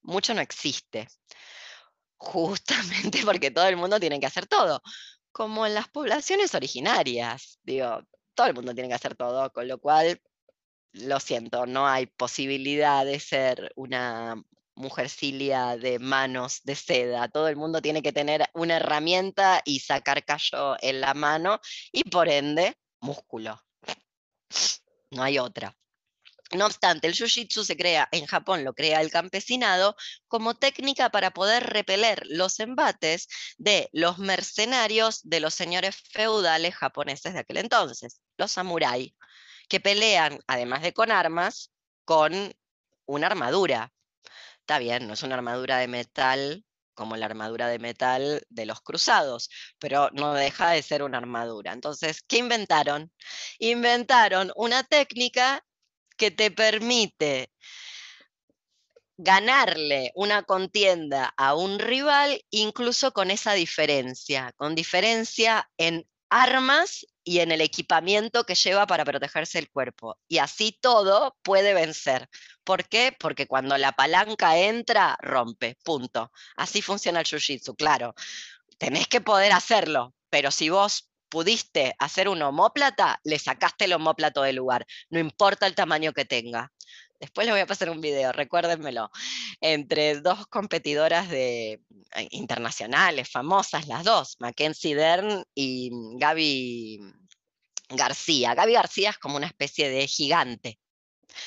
mucho 0.00 0.32
no 0.32 0.40
existe, 0.40 1.08
justamente 2.16 3.20
porque 3.26 3.50
todo 3.50 3.68
el 3.68 3.76
mundo 3.76 4.00
tiene 4.00 4.18
que 4.18 4.26
hacer 4.26 4.46
todo, 4.46 4.80
como 5.30 5.66
en 5.66 5.74
las 5.74 5.88
poblaciones 5.88 6.54
originarias, 6.54 7.58
digo, 7.62 8.00
todo 8.34 8.46
el 8.46 8.54
mundo 8.54 8.72
tiene 8.72 8.88
que 8.88 8.94
hacer 8.94 9.14
todo, 9.14 9.52
con 9.52 9.68
lo 9.68 9.78
cual 9.78 10.22
lo 10.92 11.20
siento, 11.20 11.66
no 11.66 11.86
hay 11.86 12.06
posibilidad 12.06 13.04
de 13.04 13.20
ser 13.20 13.72
una 13.76 14.42
mujercilia 14.78 15.76
de 15.76 15.98
manos 15.98 16.60
de 16.64 16.74
seda. 16.74 17.28
Todo 17.28 17.48
el 17.48 17.56
mundo 17.56 17.82
tiene 17.82 18.02
que 18.02 18.12
tener 18.12 18.48
una 18.54 18.76
herramienta 18.76 19.60
y 19.64 19.80
sacar 19.80 20.24
callo 20.24 20.76
en 20.80 21.00
la 21.00 21.14
mano 21.14 21.60
y 21.92 22.04
por 22.04 22.28
ende 22.28 22.78
músculo. 23.00 23.60
No 25.10 25.22
hay 25.22 25.38
otra. 25.38 25.74
No 26.52 26.64
obstante, 26.64 27.06
el 27.06 27.14
jiu-jitsu 27.14 27.62
se 27.62 27.76
crea 27.76 28.08
en 28.10 28.24
Japón, 28.24 28.64
lo 28.64 28.72
crea 28.72 29.02
el 29.02 29.10
campesinado 29.10 29.96
como 30.28 30.54
técnica 30.54 31.10
para 31.10 31.32
poder 31.32 31.64
repeler 31.64 32.22
los 32.26 32.58
embates 32.58 33.28
de 33.58 33.90
los 33.92 34.18
mercenarios 34.18 35.20
de 35.24 35.40
los 35.40 35.52
señores 35.54 35.96
feudales 36.10 36.74
japoneses 36.74 37.34
de 37.34 37.40
aquel 37.40 37.58
entonces, 37.58 38.22
los 38.38 38.50
samuráis, 38.50 39.12
que 39.68 39.80
pelean, 39.80 40.40
además 40.46 40.80
de 40.80 40.94
con 40.94 41.10
armas, 41.10 41.70
con 42.06 42.54
una 43.04 43.26
armadura. 43.26 43.92
Está 44.68 44.80
bien, 44.80 45.06
no 45.06 45.14
es 45.14 45.22
una 45.22 45.36
armadura 45.36 45.78
de 45.78 45.88
metal 45.88 46.62
como 46.92 47.16
la 47.16 47.24
armadura 47.24 47.68
de 47.68 47.78
metal 47.78 48.44
de 48.50 48.66
los 48.66 48.82
cruzados, 48.82 49.48
pero 49.78 50.10
no 50.12 50.34
deja 50.34 50.72
de 50.72 50.82
ser 50.82 51.02
una 51.02 51.16
armadura. 51.16 51.72
Entonces, 51.72 52.22
¿qué 52.28 52.36
inventaron? 52.36 53.10
Inventaron 53.60 54.52
una 54.56 54.82
técnica 54.82 55.64
que 56.18 56.30
te 56.30 56.50
permite 56.50 57.50
ganarle 59.16 60.12
una 60.14 60.42
contienda 60.42 61.32
a 61.38 61.54
un 61.54 61.78
rival 61.78 62.44
incluso 62.50 63.12
con 63.12 63.30
esa 63.30 63.54
diferencia, 63.54 64.52
con 64.58 64.74
diferencia 64.74 65.66
en 65.78 66.06
armas 66.30 67.06
y 67.24 67.40
en 67.40 67.52
el 67.52 67.60
equipamiento 67.60 68.44
que 68.44 68.54
lleva 68.54 68.86
para 68.86 69.04
protegerse 69.04 69.58
el 69.58 69.70
cuerpo. 69.70 70.18
Y 70.28 70.38
así 70.38 70.78
todo 70.80 71.36
puede 71.42 71.74
vencer. 71.74 72.28
¿Por 72.64 72.88
qué? 72.88 73.14
Porque 73.18 73.46
cuando 73.46 73.76
la 73.76 73.92
palanca 73.92 74.56
entra, 74.58 75.16
rompe, 75.20 75.76
punto. 75.84 76.32
Así 76.56 76.82
funciona 76.82 77.20
el 77.20 77.26
Jiu-Jitsu, 77.26 77.76
claro. 77.76 78.14
Tenés 78.78 79.08
que 79.08 79.20
poder 79.20 79.52
hacerlo, 79.52 80.14
pero 80.30 80.50
si 80.50 80.70
vos 80.70 81.10
pudiste 81.28 81.94
hacer 81.98 82.28
un 82.28 82.42
homóplata, 82.42 83.20
le 83.24 83.38
sacaste 83.38 83.84
el 83.84 83.92
homóplato 83.92 84.42
del 84.42 84.56
lugar, 84.56 84.86
no 85.10 85.18
importa 85.18 85.66
el 85.66 85.74
tamaño 85.74 86.12
que 86.12 86.24
tenga. 86.24 86.72
Después 87.20 87.46
les 87.46 87.54
voy 87.54 87.60
a 87.60 87.66
pasar 87.66 87.90
un 87.90 88.00
video, 88.00 88.32
recuérdenmelo, 88.32 89.10
entre 89.60 90.20
dos 90.20 90.46
competidoras 90.46 91.28
de, 91.28 91.82
eh, 92.14 92.28
internacionales, 92.30 93.28
famosas, 93.30 93.86
las 93.88 94.04
dos, 94.04 94.36
Mackenzie 94.38 94.94
Dern 94.94 95.44
y 95.54 95.90
Gaby 96.16 97.00
García. 97.90 98.54
Gaby 98.54 98.72
García 98.74 99.10
es 99.10 99.18
como 99.18 99.36
una 99.36 99.46
especie 99.46 99.90
de 99.90 100.06
gigante, 100.06 100.78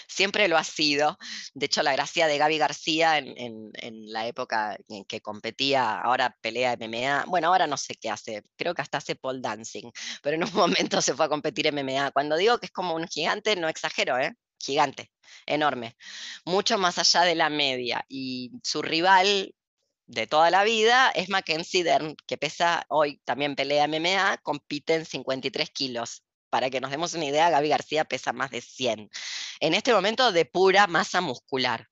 siempre 0.07 0.47
lo 0.47 0.57
ha 0.57 0.63
sido. 0.63 1.17
De 1.53 1.65
hecho, 1.67 1.83
la 1.83 1.93
gracia 1.93 2.27
de 2.27 2.37
Gaby 2.37 2.57
García 2.57 3.17
en, 3.17 3.71
la 4.11 4.27
época 4.27 4.77
en 4.89 5.05
que 5.05 5.21
competía, 5.21 5.99
ahora 5.99 6.35
pelea 6.41 6.75
MMA, 6.77 7.25
bueno, 7.27 7.47
ahora 7.47 7.67
no 7.67 7.77
sé 7.77 7.95
qué 7.95 8.09
hace, 8.09 8.43
creo 8.57 8.73
que 8.73 8.81
hasta 8.81 8.97
hace 8.97 9.15
pole 9.15 9.39
dancing, 9.41 9.91
pero 10.21 10.35
en 10.35 10.43
un 10.43 10.53
momento 10.53 11.01
se 11.01 11.13
fue 11.13 11.25
a 11.25 11.29
competir 11.29 11.71
MMA. 11.71 12.11
Cuando 12.11 12.37
digo 12.37 12.57
que 12.59 12.67
es 12.67 12.71
como 12.71 12.95
un 12.95 13.07
gigante, 13.07 13.55
no 13.55 13.69
exagero, 13.69 14.17
¿eh? 14.19 14.33
Gigante, 14.61 15.11
enorme, 15.45 15.95
mucho 16.45 16.77
más 16.77 16.97
allá 16.97 17.21
de 17.21 17.35
la 17.35 17.49
media. 17.49 18.05
Y 18.09 18.51
su 18.63 18.81
rival 18.81 19.53
de 20.11 20.27
toda 20.27 20.51
la 20.51 20.63
vida 20.63 21.09
es 21.11 21.29
Mackenzie 21.29 21.83
Dern, 21.83 22.15
que 22.27 22.37
pesa 22.37 22.85
hoy, 22.89 23.21
también 23.23 23.55
pelea 23.55 23.87
MMA, 23.87 24.39
compite 24.43 24.95
en 24.95 25.05
53 25.05 25.69
kilos. 25.69 26.23
Para 26.49 26.69
que 26.69 26.81
nos 26.81 26.91
demos 26.91 27.13
una 27.13 27.25
idea, 27.25 27.49
Gaby 27.49 27.69
García 27.69 28.03
pesa 28.03 28.33
más 28.33 28.51
de 28.51 28.59
100. 28.59 29.09
En 29.61 29.73
este 29.73 29.93
momento 29.93 30.33
de 30.33 30.43
pura 30.43 30.85
masa 30.87 31.21
muscular. 31.21 31.87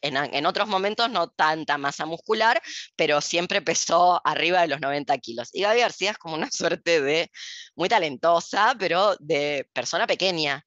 En, 0.00 0.16
en, 0.16 0.46
otros 0.46 0.66
momentos 0.66 1.10
no 1.10 1.28
tanta 1.28 1.78
masa 1.78 2.06
muscular, 2.06 2.60
pero 2.96 3.20
siempre 3.20 3.60
pesó 3.62 4.20
arriba 4.24 4.62
de 4.62 4.68
los 4.68 4.80
90 4.80 5.16
kilos. 5.18 5.50
Y 5.52 5.60
Gaby 5.62 5.80
García 5.80 6.12
es 6.12 6.18
como 6.18 6.34
una 6.34 6.50
suerte 6.50 7.02
de 7.02 7.30
muy 7.76 7.88
talentosa, 7.90 8.74
pero 8.78 9.14
de 9.20 9.68
persona 9.74 10.06
pequeña, 10.06 10.66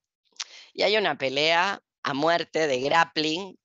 y 0.76 0.84
hay 0.84 0.98
una 0.98 1.18
pelea 1.18 1.80
a 2.04 2.14
muerte 2.14 2.68
de 2.68 2.82
grappling 2.82 3.58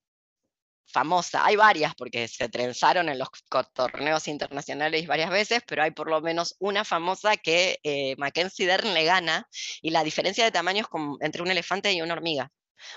famosa, 0.86 1.44
hay 1.44 1.56
varias 1.56 1.94
porque 1.94 2.26
se 2.28 2.48
trenzaron 2.48 3.08
en 3.08 3.18
los 3.18 3.28
torneos 3.74 4.28
internacionales 4.28 5.06
varias 5.06 5.30
veces, 5.30 5.62
pero 5.66 5.82
hay 5.82 5.90
por 5.90 6.08
lo 6.08 6.20
menos 6.20 6.56
una 6.58 6.84
famosa 6.84 7.36
que 7.36 7.78
eh, 7.82 8.14
Mackenzie 8.16 8.66
Dern 8.66 8.94
le 8.94 9.04
gana 9.04 9.48
y 9.82 9.90
la 9.90 10.04
diferencia 10.04 10.44
de 10.44 10.50
tamaño 10.50 10.86
como 10.88 11.16
entre 11.20 11.42
un 11.42 11.50
elefante 11.50 11.92
y 11.92 12.00
una 12.00 12.14
hormiga. 12.14 12.50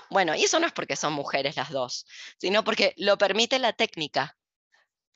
Bueno, 0.09 0.35
y 0.35 0.43
eso 0.43 0.59
no 0.59 0.67
es 0.67 0.73
porque 0.73 0.95
son 0.95 1.13
mujeres 1.13 1.55
las 1.55 1.69
dos, 1.69 2.05
sino 2.39 2.63
porque 2.63 2.93
lo 2.97 3.17
permite 3.17 3.59
la 3.59 3.73
técnica. 3.73 4.37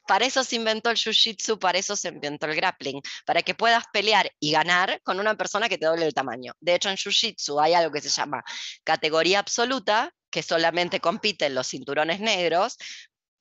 Para 0.07 0.25
eso 0.25 0.43
se 0.43 0.55
inventó 0.55 0.89
el 0.89 0.97
jiu-jitsu, 0.97 1.59
para 1.59 1.77
eso 1.77 1.95
se 1.95 2.07
inventó 2.09 2.45
el 2.45 2.55
grappling, 2.55 3.01
para 3.25 3.41
que 3.41 3.53
puedas 3.55 3.83
pelear 3.91 4.31
y 4.39 4.51
ganar 4.51 5.01
con 5.03 5.19
una 5.19 5.35
persona 5.35 5.67
que 5.69 5.77
te 5.77 5.85
doble 5.85 6.05
el 6.05 6.13
tamaño. 6.13 6.53
De 6.59 6.75
hecho, 6.75 6.89
en 6.89 6.95
jiu-jitsu 6.95 7.61
hay 7.61 7.73
algo 7.73 7.91
que 7.91 8.01
se 8.01 8.09
llama 8.09 8.43
categoría 8.83 9.39
absoluta, 9.39 10.13
que 10.29 10.43
solamente 10.43 10.99
compiten 10.99 11.55
los 11.55 11.67
cinturones 11.67 12.19
negros. 12.19 12.77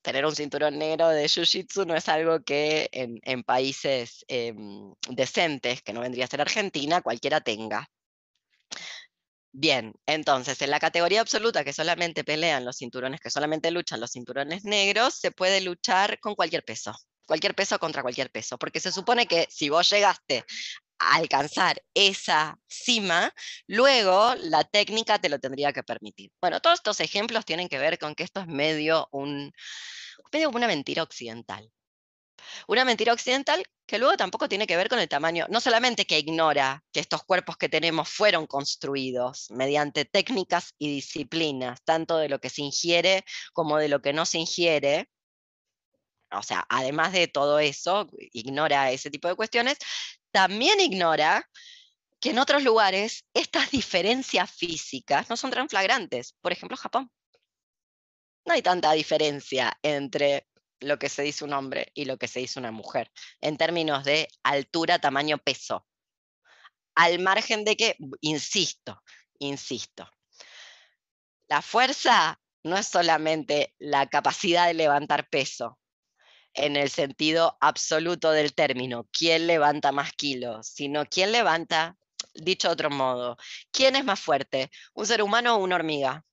Tener 0.02 0.26
un 0.26 0.35
cinturón 0.35 0.79
negro 0.79 1.09
de 1.09 1.24
jiu-jitsu 1.26 1.87
no 1.87 1.94
es 1.96 2.09
algo 2.09 2.40
que 2.42 2.88
en, 2.92 3.42
países 3.44 4.24
em, 4.29 4.92
decentes, 5.09 5.83
que 5.83 5.92
no 5.92 6.00
vendría 6.00 6.24
a 6.24 6.29
ser 6.29 6.40
Argentina, 6.40 7.00
cualquiera 7.00 7.40
tenga. 7.40 7.88
Bien, 9.59 9.95
entonces 10.05 10.61
en 10.61 10.71
la 10.71 10.79
categoría 10.79 11.23
absoluta 11.23 11.64
que 11.64 11.73
solamente 11.73 12.25
pelean 12.25 12.66
los 12.66 12.77
cinturones, 12.77 13.23
que 13.23 13.31
solamente 13.31 13.71
luchan 13.71 14.01
los 14.01 14.11
cinturones 14.12 14.64
negros, 14.64 15.14
se 15.14 15.31
puede 15.31 15.62
luchar 15.62 16.21
con 16.21 16.35
cualquier 16.35 16.62
peso, 16.62 16.95
cualquier 17.27 17.55
peso 17.55 17.79
contra 17.79 18.03
cualquier 18.03 18.31
peso, 18.31 18.59
porque 18.59 18.81
se 18.81 18.92
supone 18.92 19.27
que 19.27 19.47
si 19.51 19.71
vos 19.71 19.88
llegaste 19.88 20.45
a 20.99 21.14
alcanzar 21.16 21.83
esa 21.95 22.59
cima, 22.69 23.33
luego 23.66 24.35
la 24.35 24.62
técnica 24.62 25.19
te 25.19 25.31
lo 25.31 25.38
tendría 25.38 25.73
que 25.73 25.83
permitir. 25.83 26.31
Bueno, 26.38 26.61
todos 26.61 26.81
estos 26.81 27.01
ejemplos 27.01 27.47
tienen 27.47 27.71
que 27.71 27.79
ver 27.79 27.99
con 27.99 28.14
que 28.14 28.25
esto 28.25 28.40
es 28.40 28.49
medio, 28.49 29.09
un, 29.11 29.53
medio 30.33 30.51
una 30.51 30.66
mentira 30.66 31.03
occidental. 31.03 31.73
Una 32.66 32.85
mentira 32.85 33.12
occidental 33.12 33.64
que 33.87 33.98
luego 33.98 34.16
tampoco 34.16 34.48
tiene 34.48 34.66
que 34.66 34.76
ver 34.76 34.88
con 34.88 34.98
el 34.98 35.09
tamaño, 35.09 35.46
no 35.48 35.61
solamente 35.61 36.06
que 36.06 36.18
ignora 36.18 36.85
que 36.92 37.00
estos 37.00 37.24
cuerpos 37.24 37.56
que 37.56 37.68
tenemos 37.68 38.09
fueron 38.09 38.46
construidos 38.46 39.50
mediante 39.50 40.04
técnicas 40.04 40.74
y 40.78 40.88
disciplinas, 40.88 41.82
tanto 41.85 42.18
de 42.18 42.28
lo 42.28 42.40
que 42.40 42.50
se 42.50 42.62
ingiere 42.62 43.24
como 43.52 43.78
de 43.78 43.88
lo 43.88 44.02
que 44.02 44.12
no 44.12 44.26
se 44.26 44.38
ingiere, 44.38 45.09
o 46.32 46.42
sea, 46.42 46.66
además 46.68 47.12
de 47.12 47.28
todo 47.28 47.59
eso, 47.59 48.09
ignora 48.32 48.90
ese 48.90 49.11
tipo 49.11 49.28
de 49.28 49.37
cuestiones, 49.37 49.78
también 50.32 50.80
ignora 50.80 51.48
que 52.20 52.30
en 52.30 52.38
otros 52.38 52.62
lugares 52.62 53.24
estas 53.35 53.70
diferencias 53.70 54.50
físicas 54.50 55.30
no 55.30 55.37
son 55.37 55.50
tan 55.50 55.68
flagrantes. 55.68 56.35
Por 56.40 56.52
ejemplo, 56.52 56.76
Japón. 56.76 57.11
No 58.44 58.54
hay 58.54 58.62
tanta 58.62 58.92
diferencia 58.92 59.76
entre 59.82 60.46
lo 60.80 60.98
que 60.98 61.08
se 61.08 61.22
dice 61.22 61.44
un 61.44 61.52
hombre 61.52 61.90
y 61.94 62.04
lo 62.04 62.18
que 62.18 62.28
se 62.28 62.40
dice 62.40 62.58
una 62.58 62.72
mujer, 62.72 63.10
en 63.40 63.56
términos 63.56 64.04
de 64.04 64.28
altura, 64.42 64.98
tamaño, 64.98 65.38
peso. 65.38 65.86
Al 66.94 67.18
margen 67.18 67.64
de 67.64 67.76
que, 67.76 67.96
insisto, 68.20 69.02
insisto, 69.38 70.10
la 71.48 71.62
fuerza 71.62 72.40
no 72.64 72.76
es 72.76 72.86
solamente 72.86 73.74
la 73.78 74.06
capacidad 74.08 74.66
de 74.66 74.74
levantar 74.74 75.28
peso, 75.28 75.78
en 76.56 76.76
el 76.76 76.90
sentido 76.90 77.56
absoluto 77.60 78.32
del 78.32 78.54
término, 78.54 79.06
quién 79.12 79.46
levanta 79.46 79.92
más 79.92 80.12
kilos, 80.12 80.66
sino 80.66 81.04
quién 81.04 81.30
levanta, 81.30 81.96
dicho 82.34 82.68
de 82.68 82.72
otro 82.72 82.90
modo, 82.90 83.36
quién 83.70 83.94
es 83.94 84.04
más 84.04 84.18
fuerte, 84.18 84.70
un 84.94 85.06
ser 85.06 85.22
humano 85.22 85.56
o 85.56 85.58
una 85.58 85.76
hormiga. 85.76 86.24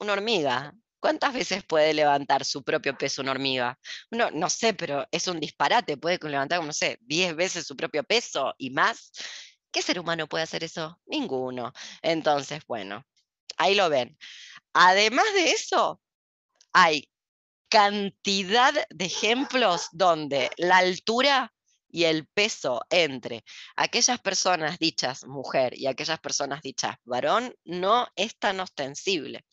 Una 0.00 0.14
hormiga, 0.14 0.74
¿Cuántas 1.00 1.32
veces 1.32 1.64
puede 1.64 1.94
levantar 1.94 2.44
su 2.44 2.62
propio 2.62 2.96
peso 2.96 3.22
una 3.22 3.32
hormiga? 3.32 3.78
No, 4.10 4.30
no 4.30 4.50
sé, 4.50 4.74
pero 4.74 5.06
es 5.10 5.26
un 5.28 5.40
disparate. 5.40 5.96
Puede 5.96 6.18
levantar, 6.22 6.62
no 6.62 6.72
sé, 6.72 6.98
10 7.00 7.34
veces 7.34 7.66
su 7.66 7.74
propio 7.74 8.04
peso 8.04 8.54
y 8.58 8.70
más. 8.70 9.10
¿Qué 9.72 9.82
ser 9.82 9.98
humano 9.98 10.28
puede 10.28 10.44
hacer 10.44 10.62
eso? 10.62 11.00
Ninguno. 11.06 11.72
Entonces, 12.02 12.62
bueno, 12.66 13.04
ahí 13.56 13.74
lo 13.74 13.88
ven. 13.88 14.16
Además 14.74 15.26
de 15.34 15.52
eso, 15.52 16.00
hay 16.72 17.08
cantidad 17.70 18.74
de 18.90 19.04
ejemplos 19.04 19.88
donde 19.92 20.50
la 20.58 20.78
altura 20.78 21.52
y 21.88 22.04
el 22.04 22.26
peso 22.26 22.82
entre 22.90 23.44
aquellas 23.76 24.20
personas 24.20 24.78
dichas 24.78 25.24
mujer 25.26 25.76
y 25.76 25.86
aquellas 25.86 26.20
personas 26.20 26.62
dichas 26.62 26.96
varón 27.04 27.54
no 27.64 28.06
es 28.16 28.36
tan 28.38 28.60
ostensible. 28.60 29.44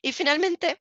Y 0.00 0.12
finalmente, 0.12 0.80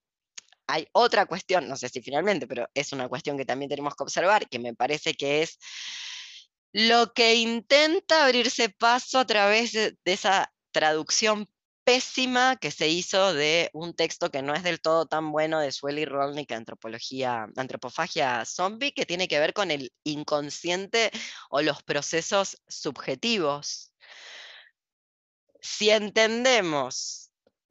hay 0.71 0.87
otra 0.93 1.25
cuestión, 1.25 1.67
no 1.67 1.75
sé 1.75 1.89
si 1.89 2.01
finalmente, 2.01 2.47
pero 2.47 2.69
es 2.73 2.93
una 2.93 3.09
cuestión 3.09 3.37
que 3.37 3.45
también 3.45 3.69
tenemos 3.69 3.93
que 3.95 4.03
observar, 4.03 4.47
que 4.47 4.59
me 4.59 4.73
parece 4.73 5.13
que 5.15 5.41
es 5.41 5.59
lo 6.71 7.13
que 7.13 7.35
intenta 7.35 8.23
abrirse 8.23 8.69
paso 8.69 9.19
a 9.19 9.25
través 9.25 9.73
de, 9.73 9.97
esa 10.05 10.53
traducción 10.71 11.49
pésima 11.83 12.55
que 12.55 12.71
se 12.71 12.87
hizo 12.87 13.33
de 13.33 13.69
un 13.73 13.93
texto 13.93 14.31
que 14.31 14.41
no 14.41 14.53
es 14.53 14.63
del 14.63 14.79
todo 14.79 15.07
tan 15.07 15.31
bueno 15.31 15.59
de 15.59 15.73
Sueli 15.73 16.05
Rolnick, 16.05 16.51
Antropología, 16.53 17.47
Antropofagia 17.57 18.45
Zombie, 18.45 18.93
que 18.93 19.05
tiene 19.05 19.27
que 19.27 19.39
ver 19.39 19.53
con 19.53 19.71
el 19.71 19.91
inconsciente 20.05 21.11
o 21.49 21.61
los 21.61 21.83
procesos 21.83 22.61
subjetivos. 22.67 23.93
Si 25.59 25.89
entendemos 25.89 27.20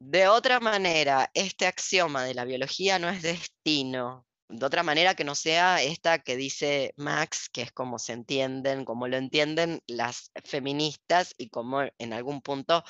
de 0.03 0.27
otra 0.27 0.59
manera, 0.59 1.29
este 1.35 1.67
axioma 1.67 2.23
de 2.23 2.33
la 2.33 2.43
biología 2.43 2.97
no 2.97 3.07
es 3.07 3.21
destino, 3.21 4.25
de 4.49 4.65
otra 4.65 4.81
manera 4.81 5.13
que 5.13 5.23
no 5.23 5.35
sea 5.35 5.81
esta 5.83 6.17
que 6.17 6.35
dice 6.35 6.93
Max, 6.97 7.49
que 7.53 7.61
es 7.61 7.71
como 7.71 7.99
se 7.99 8.13
entienden, 8.13 8.83
como 8.83 9.07
lo 9.07 9.15
entienden 9.17 9.79
las 9.85 10.31
feministas 10.43 11.35
y 11.37 11.49
como 11.49 11.83
en 11.99 12.13
algún 12.13 12.41
punto 12.41 12.83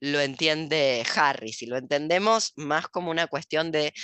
lo 0.00 0.20
entiende 0.20 1.04
Harry. 1.14 1.52
Si 1.52 1.66
lo 1.66 1.76
entendemos 1.76 2.52
más 2.56 2.88
como 2.88 3.12
una 3.12 3.28
cuestión 3.28 3.70
de 3.70 3.94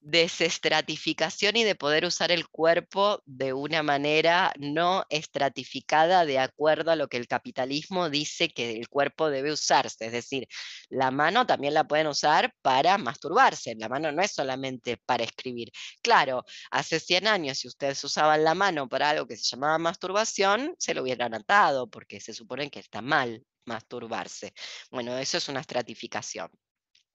desestratificación 0.00 1.56
y 1.56 1.64
de 1.64 1.74
poder 1.74 2.04
usar 2.04 2.30
el 2.30 2.48
cuerpo 2.48 3.22
de 3.24 3.52
una 3.52 3.82
manera 3.82 4.52
no 4.58 5.04
estratificada 5.10 6.24
de 6.24 6.38
acuerdo 6.38 6.90
a 6.90 6.96
lo 6.96 7.08
que 7.08 7.16
el 7.16 7.26
capitalismo 7.26 8.08
dice 8.10 8.48
que 8.48 8.76
el 8.78 8.88
cuerpo 8.88 9.30
debe 9.30 9.52
usarse. 9.52 10.06
Es 10.06 10.12
decir, 10.12 10.46
la 10.88 11.10
mano 11.10 11.46
también 11.46 11.74
la 11.74 11.86
pueden 11.86 12.06
usar 12.06 12.52
para 12.62 12.98
masturbarse. 12.98 13.74
La 13.76 13.88
mano 13.88 14.12
no 14.12 14.22
es 14.22 14.32
solamente 14.32 14.96
para 14.96 15.24
escribir. 15.24 15.70
Claro, 16.02 16.44
hace 16.70 17.00
100 17.00 17.26
años 17.26 17.58
si 17.58 17.68
ustedes 17.68 18.02
usaban 18.04 18.44
la 18.44 18.54
mano 18.54 18.88
para 18.88 19.10
algo 19.10 19.26
que 19.26 19.36
se 19.36 19.44
llamaba 19.44 19.78
masturbación, 19.78 20.74
se 20.78 20.94
lo 20.94 21.02
hubieran 21.02 21.34
atado 21.34 21.88
porque 21.88 22.20
se 22.20 22.32
supone 22.34 22.70
que 22.70 22.80
está 22.80 23.02
mal 23.02 23.44
masturbarse. 23.64 24.54
Bueno, 24.90 25.16
eso 25.18 25.38
es 25.38 25.48
una 25.48 25.60
estratificación. 25.60 26.50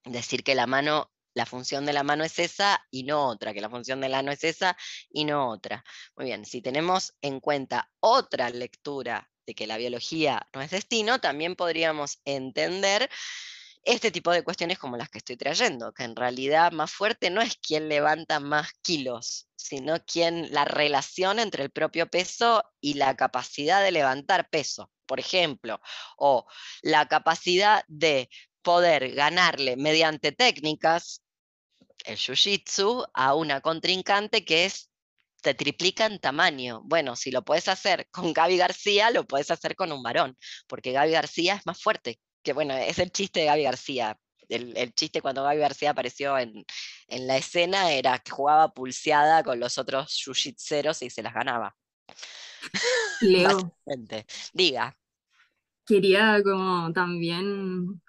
Decir 0.04 0.42
que 0.44 0.54
la 0.54 0.66
mano 0.66 1.10
la 1.34 1.46
función 1.46 1.86
de 1.86 1.92
la 1.92 2.02
mano 2.02 2.24
es 2.24 2.38
esa 2.38 2.84
y 2.90 3.04
no 3.04 3.28
otra, 3.28 3.52
que 3.54 3.60
la 3.60 3.70
función 3.70 4.00
del 4.00 4.14
ano 4.14 4.32
es 4.32 4.44
esa 4.44 4.76
y 5.10 5.24
no 5.24 5.50
otra. 5.50 5.84
Muy 6.16 6.26
bien, 6.26 6.44
si 6.44 6.62
tenemos 6.62 7.14
en 7.22 7.40
cuenta 7.40 7.90
otra 8.00 8.50
lectura 8.50 9.30
de 9.46 9.54
que 9.54 9.66
la 9.66 9.76
biología 9.76 10.48
no 10.52 10.62
es 10.62 10.70
destino, 10.70 11.20
también 11.20 11.56
podríamos 11.56 12.20
entender 12.24 13.10
este 13.84 14.12
tipo 14.12 14.30
de 14.30 14.44
cuestiones 14.44 14.78
como 14.78 14.96
las 14.96 15.08
que 15.08 15.18
estoy 15.18 15.36
trayendo, 15.36 15.92
que 15.92 16.04
en 16.04 16.14
realidad 16.14 16.70
más 16.70 16.92
fuerte 16.92 17.30
no 17.30 17.40
es 17.40 17.56
quien 17.56 17.88
levanta 17.88 18.38
más 18.38 18.72
kilos, 18.82 19.48
sino 19.56 20.04
quien 20.04 20.52
la 20.52 20.64
relación 20.64 21.38
entre 21.40 21.64
el 21.64 21.70
propio 21.70 22.08
peso 22.08 22.62
y 22.80 22.94
la 22.94 23.16
capacidad 23.16 23.82
de 23.82 23.90
levantar 23.90 24.48
peso, 24.50 24.90
por 25.06 25.18
ejemplo, 25.18 25.80
o 26.16 26.46
la 26.82 27.08
capacidad 27.08 27.84
de 27.88 28.28
poder 28.62 29.14
ganarle 29.14 29.76
mediante 29.76 30.30
técnicas 30.30 31.21
el 32.04 32.16
jiu-jitsu 32.16 33.08
a 33.14 33.34
una 33.34 33.60
contrincante 33.60 34.44
que 34.44 34.64
es 34.66 34.90
te 35.42 35.54
triplica 35.54 36.06
en 36.06 36.18
tamaño. 36.20 36.80
Bueno, 36.84 37.16
si 37.16 37.30
lo 37.30 37.42
puedes 37.44 37.68
hacer 37.68 38.08
con 38.10 38.32
Gaby 38.32 38.56
García, 38.56 39.10
lo 39.10 39.26
puedes 39.26 39.50
hacer 39.50 39.76
con 39.76 39.92
un 39.92 40.02
varón, 40.02 40.38
porque 40.68 40.92
Gaby 40.92 41.10
García 41.10 41.56
es 41.56 41.66
más 41.66 41.82
fuerte. 41.82 42.20
Que 42.42 42.52
bueno, 42.52 42.74
es 42.74 42.98
el 42.98 43.10
chiste 43.12 43.40
de 43.40 43.46
Gaby 43.46 43.64
García. 43.64 44.18
El, 44.48 44.92
chiste 44.94 45.22
cuando 45.22 45.42
Gaby 45.42 45.58
García 45.58 45.90
apareció 45.90 46.38
en, 46.38 46.64
en, 47.08 47.26
la 47.26 47.38
escena 47.38 47.90
era 47.90 48.18
que 48.18 48.32
jugaba 48.32 48.72
pulseada 48.72 49.42
con 49.42 49.58
los 49.58 49.78
otros 49.78 50.12
jiu-jitseros 50.24 51.02
y 51.04 51.10
se 51.10 51.22
las 51.22 51.34
ganaba. 51.34 51.74
Leo. 53.20 53.76
Diga. 54.52 54.96
Quería 55.86 56.40
como 56.44 56.92
también 56.92 58.00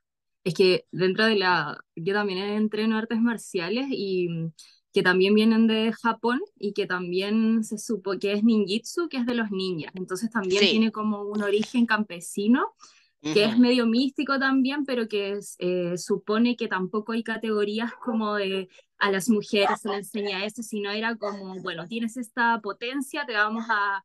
es 0.44 0.54
que 0.54 0.86
dentro 0.92 1.26
de 1.26 1.36
la, 1.36 1.78
yo 1.96 2.14
también 2.14 2.40
entreno 2.40 2.98
artes 2.98 3.20
marciales 3.22 3.88
y 3.90 4.28
mm, 4.30 4.54
que 4.94 5.02
también 5.04 5.34
vienen 5.34 5.68
de 5.68 5.92
Japón 5.94 6.40
y 6.58 6.74
que 6.74 6.86
también 6.86 7.64
se 7.64 7.78
supo 7.78 8.20
que 8.20 8.34
es 8.34 8.44
ninjitsu, 8.44 9.10
que 9.10 9.18
es 9.18 9.26
de 9.26 9.34
los 9.36 9.52
ninjas. 9.52 9.94
Entonces 9.96 10.30
también 10.30 10.62
tiene 10.62 10.92
como 10.92 11.24
un 11.24 11.42
origen 11.42 11.86
campesino, 11.86 12.74
que 13.22 13.46
es 13.46 13.58
medio 13.58 13.86
místico 13.86 14.38
también, 14.38 14.86
pero 14.86 15.08
que 15.08 15.40
eh, 15.60 15.98
supone 15.98 16.58
que 16.58 16.68
tampoco 16.68 17.14
hay 17.14 17.24
categorías 17.24 17.94
como 17.94 18.36
de 18.36 18.68
a 18.98 19.12
las 19.12 19.30
mujeres 19.30 19.80
se 19.82 19.90
les 19.90 19.98
enseña 20.14 20.46
eso, 20.46 20.62
sino 20.62 20.92
era 20.92 21.16
como, 21.16 21.56
bueno, 21.62 21.88
tienes 21.88 22.18
esta 22.18 22.60
potencia, 22.62 23.26
te 23.26 23.34
vamos 23.34 23.64
a, 23.70 24.04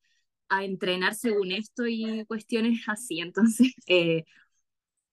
a 0.48 0.64
entrenar 0.64 1.14
según 1.14 1.52
esto 1.52 1.86
y 1.86 2.24
cuestiones 2.26 2.80
así. 2.86 3.20
Entonces, 3.20 3.72
eh, 3.88 4.24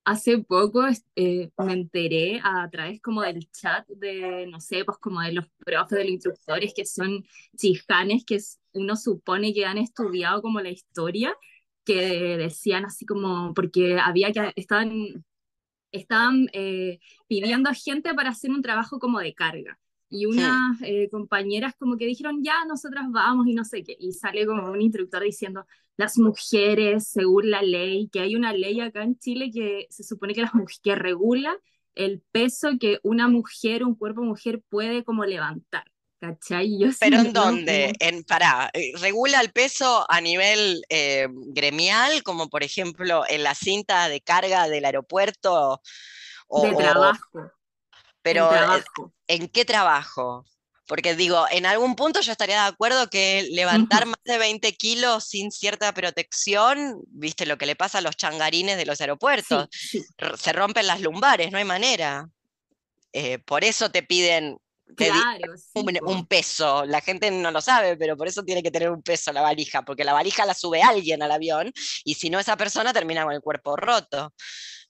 hace 0.06 0.38
poco 0.40 0.84
eh, 1.16 1.52
me 1.58 1.74
enteré 1.74 2.40
a 2.44 2.70
través 2.72 3.02
como 3.02 3.22
del 3.24 3.50
chat 3.52 3.88
de, 3.90 4.48
no 4.48 4.62
sé, 4.62 4.86
pues 4.86 4.98
como 5.00 5.22
de 5.22 5.34
los 5.34 5.48
profes, 5.58 5.98
de 5.98 6.04
los 6.06 6.14
instructores 6.14 6.74
que 6.76 6.86
son 6.86 7.26
chijanes, 7.58 8.24
que 8.26 8.40
uno 8.74 8.96
supone 8.96 9.54
que 9.54 9.66
han 9.66 9.80
estudiado 9.80 10.42
como 10.42 10.62
la 10.62 10.70
historia, 10.70 11.36
que 11.84 12.38
decían 12.38 12.86
así 12.86 13.06
como, 13.06 13.54
porque 13.54 14.00
había 14.00 14.32
que, 14.32 14.54
estaban, 14.56 15.26
estaban 15.92 16.50
eh, 16.54 17.00
pidiendo 17.28 17.70
a 17.70 17.74
gente 17.74 18.14
para 18.14 18.30
hacer 18.30 18.52
un 18.52 18.62
trabajo 18.62 19.00
como 19.00 19.20
de 19.20 19.34
carga. 19.34 19.80
Y 20.10 20.28
unas 20.28 20.80
eh, 20.84 21.10
compañeras 21.10 21.74
como 21.78 21.98
que 21.98 22.06
dijeron, 22.06 22.44
ya, 22.44 22.64
nosotras 22.68 23.06
vamos 23.10 23.48
y 23.48 23.54
no 23.54 23.66
sé 23.66 23.84
qué. 23.84 23.96
Y 24.00 24.14
sale 24.14 24.46
como 24.46 24.72
un 24.72 24.82
instructor 24.82 25.24
diciendo, 25.24 25.66
las 25.98 26.18
mujeres, 26.18 27.08
según 27.08 27.50
la 27.50 27.62
ley, 27.62 28.10
que 28.12 28.20
hay 28.20 28.36
una 28.36 28.54
ley 28.54 28.80
acá 28.82 29.04
en 29.04 29.18
Chile 29.18 29.50
que 29.54 29.88
se 29.90 30.04
supone 30.04 30.34
que, 30.34 30.42
las 30.42 30.52
que 30.84 30.96
regula 30.96 31.58
el 31.96 32.22
peso 32.32 32.72
que 32.80 33.00
una 33.04 33.28
mujer, 33.28 33.84
un 33.84 33.96
cuerpo 33.96 34.22
mujer 34.22 34.62
puede 34.70 35.04
como 35.04 35.26
levantar. 35.26 35.86
¿Cachai? 36.20 36.80
Yo 36.80 36.88
¿Pero 37.00 37.20
en 37.20 37.34
dónde? 37.34 37.94
En, 38.00 38.24
para, 38.24 38.70
eh, 38.74 38.94
¿regula 39.00 39.42
el 39.42 39.52
peso 39.52 40.06
a 40.10 40.22
nivel 40.22 40.82
eh, 40.90 41.28
gremial, 41.30 42.24
como 42.24 42.50
por 42.50 42.64
ejemplo 42.64 43.24
en 43.28 43.44
la 43.44 43.54
cinta 43.54 44.08
de 44.08 44.22
carga 44.22 44.68
del 44.70 44.86
aeropuerto? 44.86 45.82
O, 46.48 46.68
de 46.68 46.76
trabajo. 46.76 47.52
Pero, 48.26 48.50
¿en 49.28 49.48
qué 49.50 49.66
trabajo? 49.66 50.48
Porque 50.88 51.14
digo, 51.14 51.46
en 51.52 51.68
algún 51.68 51.96
punto 51.96 52.22
yo 52.22 52.32
estaría 52.32 52.60
de 52.64 52.70
acuerdo 52.70 53.08
que 53.08 53.48
levantar 53.52 54.08
más 54.08 54.18
de 54.26 54.40
20 54.40 54.76
kilos 54.78 55.26
sin 55.26 55.52
cierta 55.52 55.94
protección, 55.94 57.04
viste 57.10 57.46
lo 57.46 57.60
que 57.60 57.68
le 57.68 57.76
pasa 57.76 58.00
a 58.00 58.02
los 58.02 58.18
changarines 58.18 58.78
de 58.78 58.86
los 58.88 59.00
aeropuertos, 59.00 59.68
se 60.40 60.54
rompen 60.54 60.88
las 60.88 61.02
lumbares, 61.02 61.52
no 61.52 61.60
hay 61.60 61.66
manera. 61.66 62.28
Eh, 63.14 63.38
por 63.38 63.64
eso 63.64 63.92
te 63.92 64.02
piden 64.02 64.58
un, 66.02 66.26
peso. 66.26 66.84
La 66.86 67.02
gente 67.02 67.30
no 67.30 67.52
lo 67.52 67.62
sabe, 67.62 67.96
pero 67.96 68.18
por 68.18 68.28
eso 68.28 68.44
tiene 68.44 68.64
que 68.64 68.72
tener 68.72 68.90
un 68.90 69.04
peso 69.04 69.32
la 69.34 69.44
valija, 69.44 69.84
porque 69.84 70.04
la 70.04 70.14
valija 70.14 70.48
la 70.48 70.56
sube 70.56 70.82
alguien 70.82 71.22
al 71.22 71.32
avión 71.32 71.72
y 72.04 72.16
si 72.16 72.32
no 72.32 72.40
esa 72.40 72.58
persona 72.58 72.92
termina 72.92 73.24
con 73.24 73.34
el 73.34 73.42
cuerpo 73.42 73.76
roto. 73.76 74.34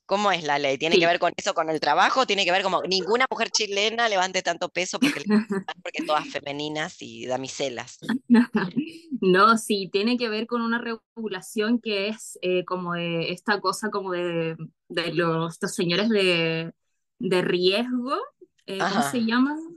¿Cómo 0.06 0.32
es 0.32 0.44
la 0.44 0.60
ley? 0.60 0.78
¿Tiene 0.78 1.00
que 1.00 1.06
ver 1.06 1.20
con 1.20 1.34
eso, 1.36 1.54
con 1.54 1.70
el 1.70 1.80
trabajo? 1.80 2.28
¿Tiene 2.28 2.46
que 2.46 2.52
ver 2.52 2.62
como 2.62 2.82
ninguna 2.84 3.26
mujer 3.30 3.50
chilena 3.50 4.08
levante 4.08 4.44
tanto 4.44 4.70
peso 4.70 5.00
porque, 5.00 5.24
porque 5.84 6.06
todas 6.06 6.28
femeninas 6.28 7.02
y 7.02 7.26
damiselas? 7.26 8.00
No, 9.22 9.58
sí, 9.58 9.90
tiene 9.92 10.18
que 10.18 10.30
ver 10.30 10.46
con 10.46 10.62
una 10.62 10.80
regulación 10.80 11.80
que 11.80 12.10
es 12.10 12.38
eh, 12.42 12.64
como 12.66 12.94
de 12.94 13.32
esta 13.32 13.60
cosa 13.60 13.90
como 13.90 14.12
de, 14.12 14.56
de 14.90 15.14
los, 15.14 15.54
estos 15.54 15.74
señores 15.74 16.10
de, 16.10 16.74
de 17.18 17.42
riesgo, 17.42 18.16
eh, 18.68 18.78
¿cómo 18.78 19.02
se 19.10 19.24
llaman? 19.26 19.75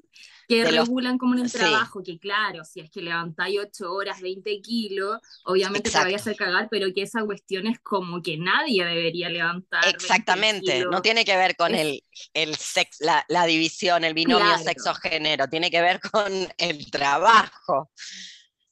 Que 0.49 0.65
regulan 0.65 1.19
como 1.19 1.35
en 1.35 1.41
el 1.41 1.53
trabajo, 1.53 2.03
que 2.03 2.19
claro, 2.19 2.65
si 2.65 2.81
es 2.81 2.91
que 2.91 3.03
levantáis 3.03 3.61
8 3.61 3.93
horas, 3.93 4.21
20 4.23 4.61
kilos, 4.63 5.21
obviamente 5.45 5.91
te 5.91 5.99
vayas 5.99 6.27
a 6.27 6.35
cagar, 6.35 6.69
pero 6.71 6.87
que 6.95 7.03
esa 7.03 7.23
cuestión 7.25 7.67
es 7.67 7.79
como 7.81 8.23
que 8.23 8.39
nadie 8.39 8.83
debería 8.83 9.29
levantar. 9.29 9.87
Exactamente, 9.87 10.87
no 10.91 11.03
tiene 11.03 11.27
que 11.27 11.37
ver 11.37 11.55
con 11.55 11.75
el, 11.75 12.03
el 12.33 12.57
sex, 12.57 12.97
la, 13.01 13.23
la, 13.29 13.45
división, 13.45 14.05
el 14.05 14.15
binomio 14.15 14.57
sexo-género, 14.59 15.49
tiene 15.49 15.71
que 15.71 15.83
ver 15.83 16.01
con 16.01 16.33
el 16.57 16.91
trabajo. 16.91 17.91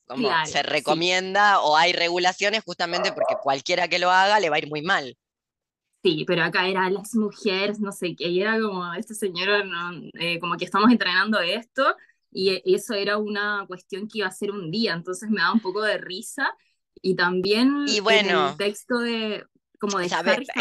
Como 0.07 0.31
se 0.47 0.63
recomienda 0.63 1.61
o 1.61 1.77
hay 1.77 1.93
regulaciones 1.93 2.63
justamente 2.65 3.13
porque 3.13 3.35
cualquiera 3.43 3.89
que 3.89 3.99
lo 3.99 4.11
haga 4.11 4.41
le 4.41 4.49
va 4.49 4.57
a 4.57 4.61
ir 4.61 4.69
muy 4.69 4.81
mal. 4.81 5.17
Sí, 6.07 6.25
pero 6.25 6.45
acá 6.45 6.69
eran 6.69 6.95
las 6.95 7.17
mujeres, 7.17 7.81
no 7.81 7.91
sé 7.91 8.15
qué, 8.15 8.29
y 8.29 8.41
era 8.41 8.61
como, 8.61 8.95
este 8.95 9.13
señor, 9.13 9.49
eh, 10.15 10.39
como 10.39 10.57
que 10.57 10.65
estamos 10.65 10.93
entrenando 10.93 11.41
esto, 11.41 11.97
y 12.31 12.63
eso 12.65 12.95
era 12.95 13.19
una 13.19 13.65
cuestión 13.67 14.07
que 14.07 14.19
iba 14.19 14.29
a 14.29 14.31
ser 14.31 14.53
un 14.53 14.71
día, 14.71 14.93
entonces 14.93 15.29
me 15.31 15.41
daba 15.41 15.55
un 15.55 15.61
poco 15.61 15.83
de 15.83 15.99
risa, 15.99 16.49
y 17.03 17.17
también 17.17 17.87
y 17.89 17.99
bueno, 17.99 18.51
el 18.51 18.57
texto 18.57 19.01
de, 19.01 19.47
como 19.81 19.99
de 19.99 20.09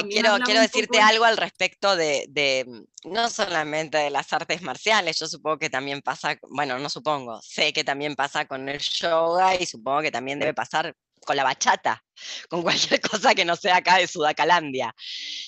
quiero, 0.10 0.36
quiero 0.44 0.62
decirte 0.62 1.00
algo 1.00 1.26
al 1.26 1.38
respecto 1.38 1.96
de, 1.96 2.26
de, 2.28 2.66
no 3.04 3.30
solamente 3.30 4.00
de 4.00 4.10
las 4.10 4.34
artes 4.34 4.64
marciales, 4.64 5.20
yo 5.20 5.28
supongo 5.28 5.60
que 5.60 5.70
también 5.70 6.02
pasa, 6.02 6.40
bueno, 6.50 6.80
no 6.80 6.90
supongo, 6.90 7.40
sé 7.44 7.72
que 7.72 7.84
también 7.84 8.16
pasa 8.16 8.48
con 8.48 8.68
el 8.68 8.80
yoga 8.80 9.54
y 9.62 9.68
supongo 9.68 10.02
que 10.02 10.12
también 10.12 10.40
debe 10.40 10.56
pasar 10.56 10.96
con 11.26 11.36
la 11.36 11.44
bachata, 11.44 12.04
con 12.50 12.62
cualquier 12.62 13.02
cosa 13.02 13.36
que 13.36 13.44
no 13.44 13.56
sea 13.56 13.78
acá 13.78 13.98
de 13.98 14.08
Sudacalandia. 14.08 14.96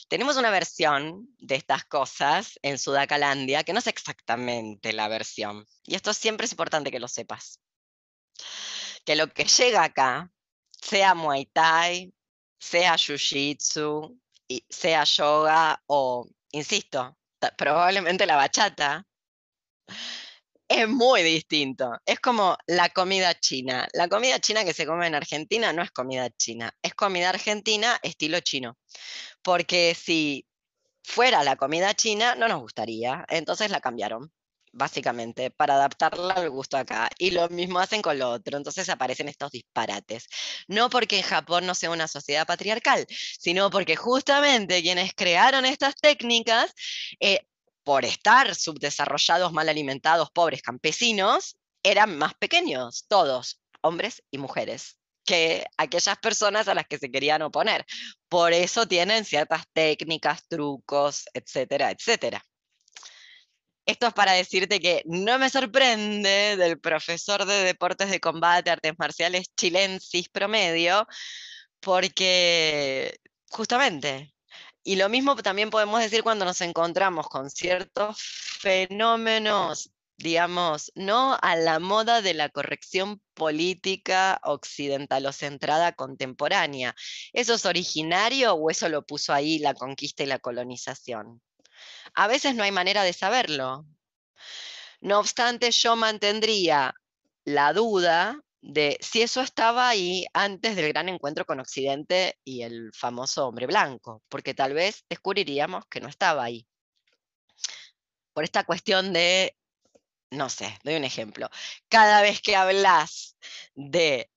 Tenemos 0.10 0.36
una 0.36 0.50
versión 0.50 1.28
de 1.38 1.56
estas 1.56 1.86
cosas 1.86 2.60
en 2.62 2.78
Sudacalandia 2.78 3.64
que 3.64 3.74
no 3.74 3.80
es 3.80 3.88
exactamente 3.88 4.92
la 4.92 5.08
versión. 5.08 5.66
Y 5.86 5.96
esto 5.96 6.14
siempre 6.14 6.46
es 6.46 6.52
importante 6.52 6.92
que 6.92 7.00
lo 7.00 7.08
sepas. 7.08 7.62
Que 9.06 9.16
lo 9.16 9.32
que 9.32 9.46
llega 9.46 9.84
acá, 9.84 10.30
sea 10.82 11.16
Muay 11.16 11.46
Thai, 11.46 12.14
sea 12.60 12.96
Jiu-Jitsu, 12.96 14.20
sea 14.70 15.04
yoga 15.04 15.82
o, 15.88 16.28
insisto, 16.52 17.18
probablemente 17.58 18.26
la 18.26 18.36
bachata, 18.36 19.06
es 20.68 20.88
muy 20.88 21.24
distinto. 21.24 21.92
Es 22.06 22.20
como 22.20 22.58
la 22.68 22.90
comida 22.90 23.34
china. 23.40 23.88
La 23.94 24.08
comida 24.08 24.40
china 24.40 24.66
que 24.66 24.74
se 24.74 24.86
come 24.86 25.08
en 25.08 25.16
Argentina 25.16 25.74
no 25.74 25.82
es 25.82 25.92
comida 25.92 26.30
china, 26.32 26.74
es 26.82 26.94
comida 26.94 27.30
argentina 27.30 27.98
estilo 28.04 28.40
chino. 28.42 28.78
Porque 29.42 29.96
si 29.96 30.46
fuera 31.04 31.44
la 31.44 31.56
comida 31.56 31.94
china, 31.96 32.36
no 32.36 32.48
nos 32.48 32.62
gustaría. 32.62 33.26
Entonces 33.30 33.72
la 33.72 33.82
cambiaron, 33.82 34.32
básicamente, 34.74 35.52
para 35.52 35.76
adaptarla 35.76 36.34
al 36.34 36.50
gusto 36.50 36.78
acá. 36.78 37.10
Y 37.18 37.32
lo 37.32 37.50
mismo 37.50 37.80
hacen 37.80 38.02
con 38.02 38.20
lo 38.20 38.30
otro. 38.30 38.58
Entonces 38.58 38.90
aparecen 38.90 39.30
estos 39.30 39.52
disparates. 39.52 40.28
No 40.68 40.90
porque 40.90 41.18
en 41.18 41.24
Japón 41.24 41.66
no 41.66 41.76
sea 41.76 41.92
una 41.92 42.08
sociedad 42.08 42.46
patriarcal, 42.48 43.06
sino 43.40 43.70
porque 43.70 43.96
justamente 43.96 44.82
quienes 44.82 45.14
crearon 45.16 45.66
estas 45.66 45.96
técnicas 45.96 46.74
eh, 47.20 47.42
por 47.88 48.04
estar 48.04 48.54
subdesarrollados, 48.54 49.54
mal 49.54 49.70
alimentados, 49.70 50.30
pobres 50.30 50.62
campesinos, 50.62 51.56
eran 51.82 52.18
más 52.18 52.34
pequeños, 52.34 53.06
todos, 53.08 53.62
hombres 53.80 54.22
y 54.30 54.40
mujeres, 54.40 55.00
que 55.24 55.66
aquellas 55.78 56.18
personas 56.18 56.68
a 56.68 56.76
las 56.76 56.86
que 56.86 56.98
se 56.98 57.10
querían 57.10 57.44
oponer. 57.44 57.86
Por 58.28 58.52
eso 58.52 58.90
tienen 58.90 59.24
ciertas 59.24 59.64
técnicas, 59.72 60.46
trucos, 60.50 61.28
etcétera, 61.34 61.90
etcétera. 61.92 62.44
Esto 63.86 64.08
es 64.08 64.14
para 64.14 64.34
decirte 64.34 64.82
que 64.82 65.04
no 65.06 65.40
me 65.40 65.50
sorprende 65.50 66.58
del 66.58 66.82
profesor 66.82 67.46
de 67.46 67.64
deportes 67.64 68.12
de 68.12 68.20
combate, 68.20 68.70
artes 68.70 68.96
marciales 68.98 69.48
chilensis 69.56 70.28
promedio, 70.28 71.08
porque 71.80 73.18
justamente 73.50 74.34
y 74.88 74.96
lo 74.96 75.10
mismo 75.10 75.36
también 75.36 75.70
podemos 75.70 76.00
decir 76.00 76.24
cuando 76.24 76.46
nos 76.46 76.62
encontramos 76.62 77.28
con 77.28 77.50
ciertos 77.50 78.22
fenómenos, 78.62 79.92
digamos, 80.16 80.94
no 80.96 81.38
a 81.42 81.58
la 81.58 81.80
moda 81.80 82.22
de 82.22 82.34
la 82.34 82.48
corrección 82.48 83.22
política 83.34 84.40
occidental-centrada 84.44 85.92
contemporánea. 85.92 86.96
¿Eso 87.34 87.56
es 87.56 87.66
originario 87.66 88.54
o 88.54 88.70
eso 88.70 88.88
lo 88.88 89.06
puso 89.06 89.34
ahí 89.34 89.60
la 89.60 89.74
conquista 89.74 90.24
y 90.24 90.28
la 90.28 90.40
colonización? 90.40 91.42
A 92.14 92.28
veces 92.28 92.56
no 92.56 92.64
hay 92.64 92.72
manera 92.72 93.04
de 93.04 93.12
saberlo. 93.12 93.86
No 95.02 95.20
obstante, 95.20 95.70
yo 95.72 95.98
mantendría 95.98 96.96
la 97.44 97.74
duda 97.74 98.42
de 98.62 98.98
si 99.02 99.22
eso 99.22 99.42
estaba 99.42 99.88
ahí 99.88 100.26
antes 100.34 100.76
del 100.76 100.90
gran 100.90 101.10
encuentro 101.10 101.46
con 101.46 101.60
Occidente 101.60 102.38
y 102.44 102.64
el 102.64 102.92
famoso 102.94 103.48
hombre 103.48 103.68
blanco, 103.68 104.24
porque 104.30 104.54
tal 104.54 104.74
vez 104.74 105.06
descubriríamos 105.10 105.86
que 105.88 106.02
no 106.02 106.08
estaba 106.08 106.44
ahí. 106.44 106.68
Por 108.34 108.44
esta 108.44 108.64
cuestión 108.64 109.14
de, 109.14 109.56
no 110.32 110.50
sé, 110.50 110.78
doy 110.84 110.96
un 110.96 111.04
ejemplo, 111.04 111.50
cada 111.90 112.22
vez 112.22 112.42
que 112.42 112.56
hablas 112.56 113.38
de 113.76 114.30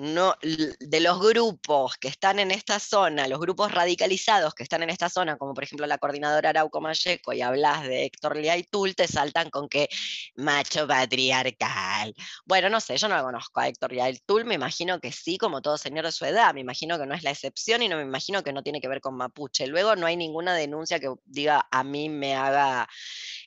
no, 0.00 0.34
de 0.40 1.00
los 1.00 1.20
grupos 1.20 1.98
que 1.98 2.08
están 2.08 2.38
en 2.38 2.50
esta 2.50 2.78
zona, 2.78 3.28
los 3.28 3.38
grupos 3.38 3.70
radicalizados 3.70 4.54
que 4.54 4.62
están 4.62 4.82
en 4.82 4.88
esta 4.88 5.10
zona, 5.10 5.36
como 5.36 5.52
por 5.52 5.62
ejemplo 5.62 5.86
la 5.86 5.98
coordinadora 5.98 6.48
Arauco 6.50 6.80
Mayeco, 6.80 7.34
y 7.34 7.42
hablas 7.42 7.82
de 7.82 8.06
Héctor 8.06 8.38
Liaitul, 8.38 8.94
te 8.94 9.06
saltan 9.06 9.50
con 9.50 9.68
que 9.68 9.90
macho 10.36 10.88
patriarcal. 10.88 12.14
Bueno, 12.46 12.70
no 12.70 12.80
sé, 12.80 12.96
yo 12.96 13.08
no 13.08 13.16
lo 13.18 13.24
conozco 13.24 13.60
a 13.60 13.68
Héctor 13.68 13.92
Liaitul, 13.92 14.46
me 14.46 14.54
imagino 14.54 15.00
que 15.00 15.12
sí, 15.12 15.36
como 15.36 15.60
todo 15.60 15.76
señor 15.76 16.06
de 16.06 16.12
su 16.12 16.24
edad, 16.24 16.54
me 16.54 16.60
imagino 16.60 16.98
que 16.98 17.04
no 17.04 17.14
es 17.14 17.22
la 17.22 17.32
excepción 17.32 17.82
y 17.82 17.88
no 17.88 17.96
me 17.96 18.02
imagino 18.02 18.42
que 18.42 18.54
no 18.54 18.62
tiene 18.62 18.80
que 18.80 18.88
ver 18.88 19.02
con 19.02 19.16
mapuche. 19.16 19.66
Luego 19.66 19.96
no 19.96 20.06
hay 20.06 20.16
ninguna 20.16 20.54
denuncia 20.54 20.98
que 20.98 21.12
diga 21.26 21.68
a 21.70 21.84
mí 21.84 22.08
me 22.08 22.34
haga, 22.34 22.88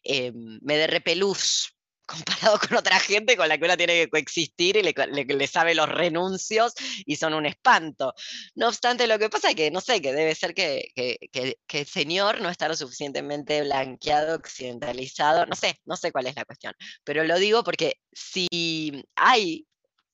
eh, 0.04 0.32
me 0.62 0.78
dé 0.78 0.86
repelús 0.86 1.74
comparado 2.14 2.60
con 2.60 2.78
otra 2.78 3.00
gente 3.00 3.36
con 3.36 3.48
la 3.48 3.58
que 3.58 3.66
uno 3.66 3.78
tiene 3.78 3.94
que 3.94 4.10
coexistir 4.10 4.78
y 4.78 4.84
le, 4.84 5.48
sabe 5.48 5.76
los 5.76 5.90
renuncios 5.90 6.74
y 7.06 7.16
son 7.16 7.34
un 7.34 7.46
espanto. 7.46 8.14
No 8.56 8.68
obstante, 8.68 9.08
lo 9.08 9.20
que 9.20 9.30
pasa 9.30 9.50
es 9.50 9.56
que, 9.56 9.72
no 9.72 9.82
sé, 9.82 10.02
que 10.02 10.14
debe 10.14 10.36
ser 10.36 10.54
que, 10.54 10.92
que, 10.96 11.58
el 11.70 11.88
señor 11.88 12.42
no 12.42 12.50
está 12.50 12.68
lo 12.68 12.76
suficientemente 12.76 13.62
blanqueado, 13.62 14.36
occidentalizado, 14.36 15.46
no 15.46 15.56
sé, 15.56 15.80
no 15.86 15.98
sé 15.98 16.12
cuál 16.12 16.28
es 16.28 16.36
la 16.36 16.46
cuestión, 16.46 16.74
pero 17.04 17.24
lo 17.24 17.38
digo 17.38 17.64
porque 17.64 17.98
si 18.12 19.04
hay 19.16 19.68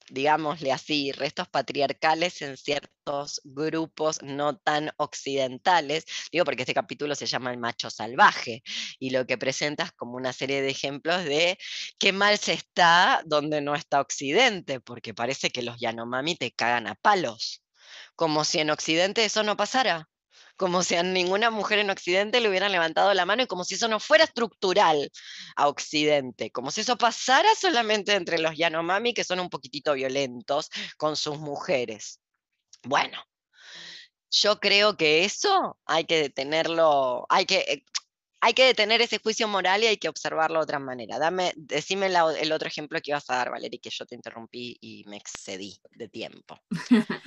digámosle 0.10 0.72
así, 0.72 1.12
restos 1.12 1.48
patriarcales 1.48 2.42
en 2.42 2.58
ciertos 2.58 3.42
grupos 3.44 4.22
no 4.22 4.58
tan 4.58 4.92
occidentales, 4.98 6.06
digo 6.32 6.46
porque 6.46 6.64
este 6.64 6.74
capítulo 6.74 7.16
se 7.16 7.26
llama 7.26 7.52
El 7.52 7.58
macho 7.58 7.90
salvaje 7.90 8.64
y 9.00 9.12
lo 9.12 9.26
que 9.26 9.38
presentas 9.38 9.92
como 9.92 10.16
una 10.18 10.34
serie 10.34 10.62
de 10.62 10.70
ejemplos 10.70 11.24
de 11.24 11.58
qué 11.98 12.14
mal 12.14 12.38
se 12.38 12.54
está 12.54 13.22
donde 13.26 13.62
no 13.62 13.76
está 13.76 14.02
occidente, 14.02 14.80
porque 14.80 15.14
parece 15.14 15.50
que 15.50 15.64
los 15.64 15.80
Yanomami 15.80 16.36
te 16.36 16.52
cagan 16.52 16.88
a 16.88 16.96
palos, 16.96 17.64
como 18.16 18.44
si 18.44 18.60
en 18.60 18.70
occidente 18.70 19.26
eso 19.26 19.44
no 19.44 19.58
pasara 19.58 20.10
como 20.60 20.84
si 20.84 20.96
a 20.96 21.04
ninguna 21.04 21.50
mujer 21.52 21.80
en 21.80 21.90
Occidente 21.90 22.42
le 22.42 22.50
hubieran 22.50 22.74
levantado 22.74 23.14
la 23.14 23.26
mano 23.26 23.44
y 23.44 23.48
como 23.48 23.64
si 23.64 23.76
eso 23.76 23.88
no 23.88 23.98
fuera 24.02 24.26
estructural 24.26 25.10
a 25.56 25.70
Occidente, 25.70 26.52
como 26.52 26.70
si 26.70 26.82
eso 26.82 26.98
pasara 26.98 27.48
solamente 27.56 28.14
entre 28.14 28.40
los 28.40 28.58
Yanomami, 28.58 29.14
que 29.14 29.24
son 29.24 29.40
un 29.40 29.50
poquitito 29.50 29.94
violentos 29.94 30.70
con 30.98 31.16
sus 31.16 31.40
mujeres. 31.40 32.20
Bueno, 32.84 33.24
yo 34.30 34.60
creo 34.60 34.98
que 34.98 35.24
eso 35.24 35.80
hay 35.86 36.04
que 36.04 36.24
detenerlo, 36.24 37.26
hay 37.30 37.46
que, 37.46 37.60
eh, 37.60 37.86
hay 38.42 38.54
que 38.54 38.66
detener 38.66 39.02
ese 39.02 39.20
juicio 39.20 39.48
moral 39.48 39.84
y 39.84 39.88
hay 39.88 39.98
que 39.98 40.08
observarlo 40.08 40.60
de 40.60 40.64
otra 40.64 40.80
manera. 40.80 41.20
Dame, 41.20 41.54
decime 41.56 42.08
el 42.08 42.52
otro 42.52 42.68
ejemplo 42.68 43.00
que 43.02 43.12
ibas 43.12 43.30
a 43.30 43.36
dar, 43.36 43.52
Valeria, 43.52 43.80
que 43.82 43.90
yo 43.90 44.06
te 44.06 44.16
interrumpí 44.16 44.78
y 44.80 45.04
me 45.08 45.18
excedí 45.18 45.80
de 45.92 46.08
tiempo. 46.08 46.60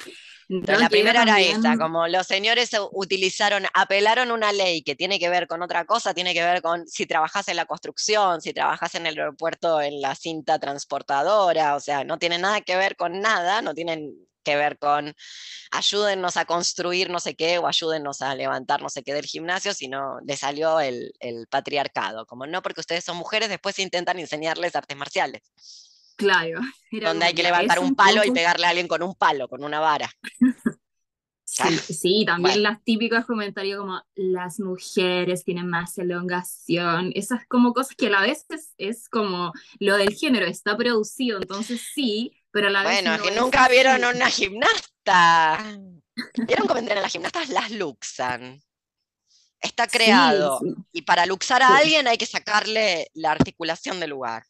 la 0.48 0.88
primera 0.88 1.22
era 1.22 1.40
esa, 1.40 1.76
como 1.76 2.08
los 2.08 2.26
señores 2.26 2.70
utilizaron, 2.92 3.64
apelaron 3.74 4.30
una 4.30 4.52
ley 4.52 4.82
que 4.82 4.96
tiene 4.96 5.18
que 5.18 5.28
ver 5.28 5.46
con 5.46 5.62
otra 5.62 5.84
cosa, 5.84 6.14
tiene 6.14 6.32
que 6.32 6.42
ver 6.42 6.62
con 6.62 6.86
si 6.88 7.06
trabajas 7.06 7.48
en 7.48 7.56
la 7.56 7.66
construcción, 7.66 8.40
si 8.40 8.54
trabajas 8.54 8.94
en 8.94 9.06
el 9.06 9.18
aeropuerto 9.18 9.80
en 9.82 10.00
la 10.00 10.14
cinta 10.14 10.58
transportadora, 10.58 11.76
o 11.76 11.80
sea, 11.80 12.04
no 12.04 12.18
tiene 12.18 12.38
nada 12.38 12.62
que 12.62 12.76
ver 12.76 12.96
con 12.96 13.20
nada, 13.20 13.60
no 13.60 13.74
tienen 13.74 14.14
que 14.42 14.56
ver 14.56 14.78
con 14.78 15.14
ayúdennos 15.70 16.36
a 16.36 16.44
construir 16.44 17.10
no 17.10 17.20
sé 17.20 17.34
qué 17.34 17.58
o 17.58 17.66
ayúdennos 17.66 18.22
a 18.22 18.34
levantar 18.34 18.82
no 18.82 18.88
sé 18.88 19.02
qué 19.02 19.14
del 19.14 19.26
gimnasio, 19.26 19.74
sino 19.74 20.20
le 20.26 20.36
salió 20.36 20.80
el, 20.80 21.12
el 21.20 21.46
patriarcado, 21.48 22.26
como 22.26 22.46
no 22.46 22.62
porque 22.62 22.80
ustedes 22.80 23.04
son 23.04 23.16
mujeres, 23.16 23.48
después 23.48 23.78
intentan 23.78 24.18
enseñarles 24.18 24.76
artes 24.76 24.96
marciales. 24.96 25.42
Claro. 26.16 26.60
Donde 26.90 27.26
hay 27.26 27.34
que 27.34 27.42
levantar 27.42 27.78
un 27.78 27.94
palo 27.94 28.24
y 28.24 28.30
pegarle 28.30 28.66
a 28.66 28.70
alguien 28.70 28.88
con 28.88 29.02
un 29.02 29.14
palo, 29.14 29.48
con 29.48 29.64
una 29.64 29.80
vara. 29.80 30.10
Sí, 31.44 31.76
sí, 31.92 32.24
también 32.26 32.62
las 32.62 32.82
típicos 32.82 33.26
comentarios 33.26 33.78
como 33.78 34.00
las 34.14 34.58
mujeres 34.58 35.44
tienen 35.44 35.68
más 35.68 35.98
elongación, 35.98 37.12
esas 37.14 37.46
como 37.46 37.74
cosas 37.74 37.94
que 37.94 38.06
a 38.06 38.10
la 38.10 38.22
vez 38.22 38.46
es, 38.78 39.06
como 39.10 39.52
lo 39.78 39.98
del 39.98 40.14
género 40.14 40.46
está 40.46 40.78
producido, 40.78 41.36
entonces 41.42 41.82
sí, 41.92 42.41
pero 42.52 42.68
a 42.68 42.70
la 42.70 42.82
vez. 42.82 43.02
Bueno, 43.02 43.22
que 43.22 43.30
nunca 43.32 43.66
vieron 43.68 44.04
a 44.04 44.10
una 44.10 44.30
gimnasta. 44.30 45.64
¿Vieron 46.46 46.66
cómo 46.66 46.78
entran 46.78 47.02
las 47.02 47.12
gimnastas? 47.12 47.48
Las 47.48 47.70
luxan. 47.70 48.62
Está 49.60 49.86
creado. 49.86 50.60
Y 50.92 51.02
para 51.02 51.24
luxar 51.26 51.62
a 51.62 51.76
alguien 51.76 52.06
hay 52.06 52.18
que 52.18 52.26
sacarle 52.26 53.10
la 53.14 53.32
articulación 53.32 54.00
del 54.00 54.10
lugar. 54.10 54.44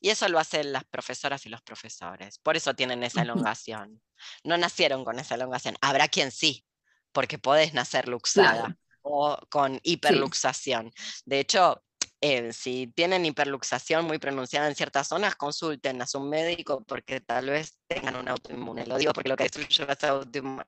Y 0.00 0.10
eso 0.10 0.28
lo 0.28 0.38
hacen 0.38 0.72
las 0.72 0.84
profesoras 0.84 1.46
y 1.46 1.48
los 1.48 1.62
profesores. 1.62 2.38
Por 2.38 2.56
eso 2.56 2.74
tienen 2.74 3.02
esa 3.04 3.22
elongación. 3.22 4.02
No 4.42 4.58
nacieron 4.58 5.04
con 5.04 5.18
esa 5.18 5.36
elongación. 5.36 5.76
Habrá 5.80 6.08
quien 6.08 6.30
sí, 6.30 6.66
porque 7.12 7.38
podés 7.38 7.72
nacer 7.72 8.08
luxada 8.08 8.76
o 9.02 9.38
con 9.48 9.80
hiperluxación. 9.82 10.92
De 11.24 11.40
hecho, 11.40 11.82
eh, 12.26 12.54
si 12.54 12.86
tienen 12.86 13.26
hiperluxación 13.26 14.06
muy 14.06 14.16
pronunciada 14.16 14.66
en 14.66 14.74
ciertas 14.74 15.08
zonas, 15.08 15.34
consulten 15.34 16.00
a 16.00 16.06
su 16.06 16.20
médico 16.20 16.82
porque 16.82 17.20
tal 17.20 17.50
vez 17.50 17.76
tengan 17.86 18.16
un 18.16 18.28
autoinmune. 18.28 18.86
Lo 18.86 18.96
digo 18.96 19.12
porque 19.12 19.28
lo 19.28 19.36
que 19.36 19.44
destruye 19.44 19.68
es 19.68 20.04
autoinmune. 20.04 20.64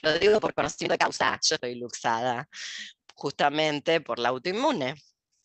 Lo 0.00 0.18
digo 0.18 0.40
por 0.40 0.54
conocimiento 0.54 0.94
de 0.94 0.98
causa. 0.98 1.38
Yo 1.42 1.56
estoy 1.56 1.74
luxada 1.74 2.48
justamente 3.14 4.00
por 4.00 4.18
la 4.18 4.30
autoinmune. 4.30 4.94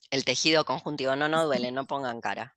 El 0.09 0.23
tejido 0.23 0.63
conjuntivo 0.63 1.17
no, 1.17 1.27
no 1.27 1.45
duele, 1.45 1.71
no 1.73 1.85
pongan 1.85 2.21
cara. 2.21 2.55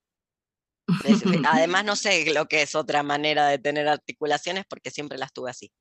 Además, 1.50 1.84
no 1.84 1.96
sé 1.96 2.32
lo 2.32 2.46
que 2.46 2.62
es 2.62 2.76
otra 2.76 3.02
manera 3.02 3.48
de 3.48 3.58
tener 3.58 3.88
articulaciones 3.88 4.64
porque 4.68 4.92
siempre 4.92 5.18
las 5.18 5.32
tuve 5.32 5.50
así. 5.50 5.72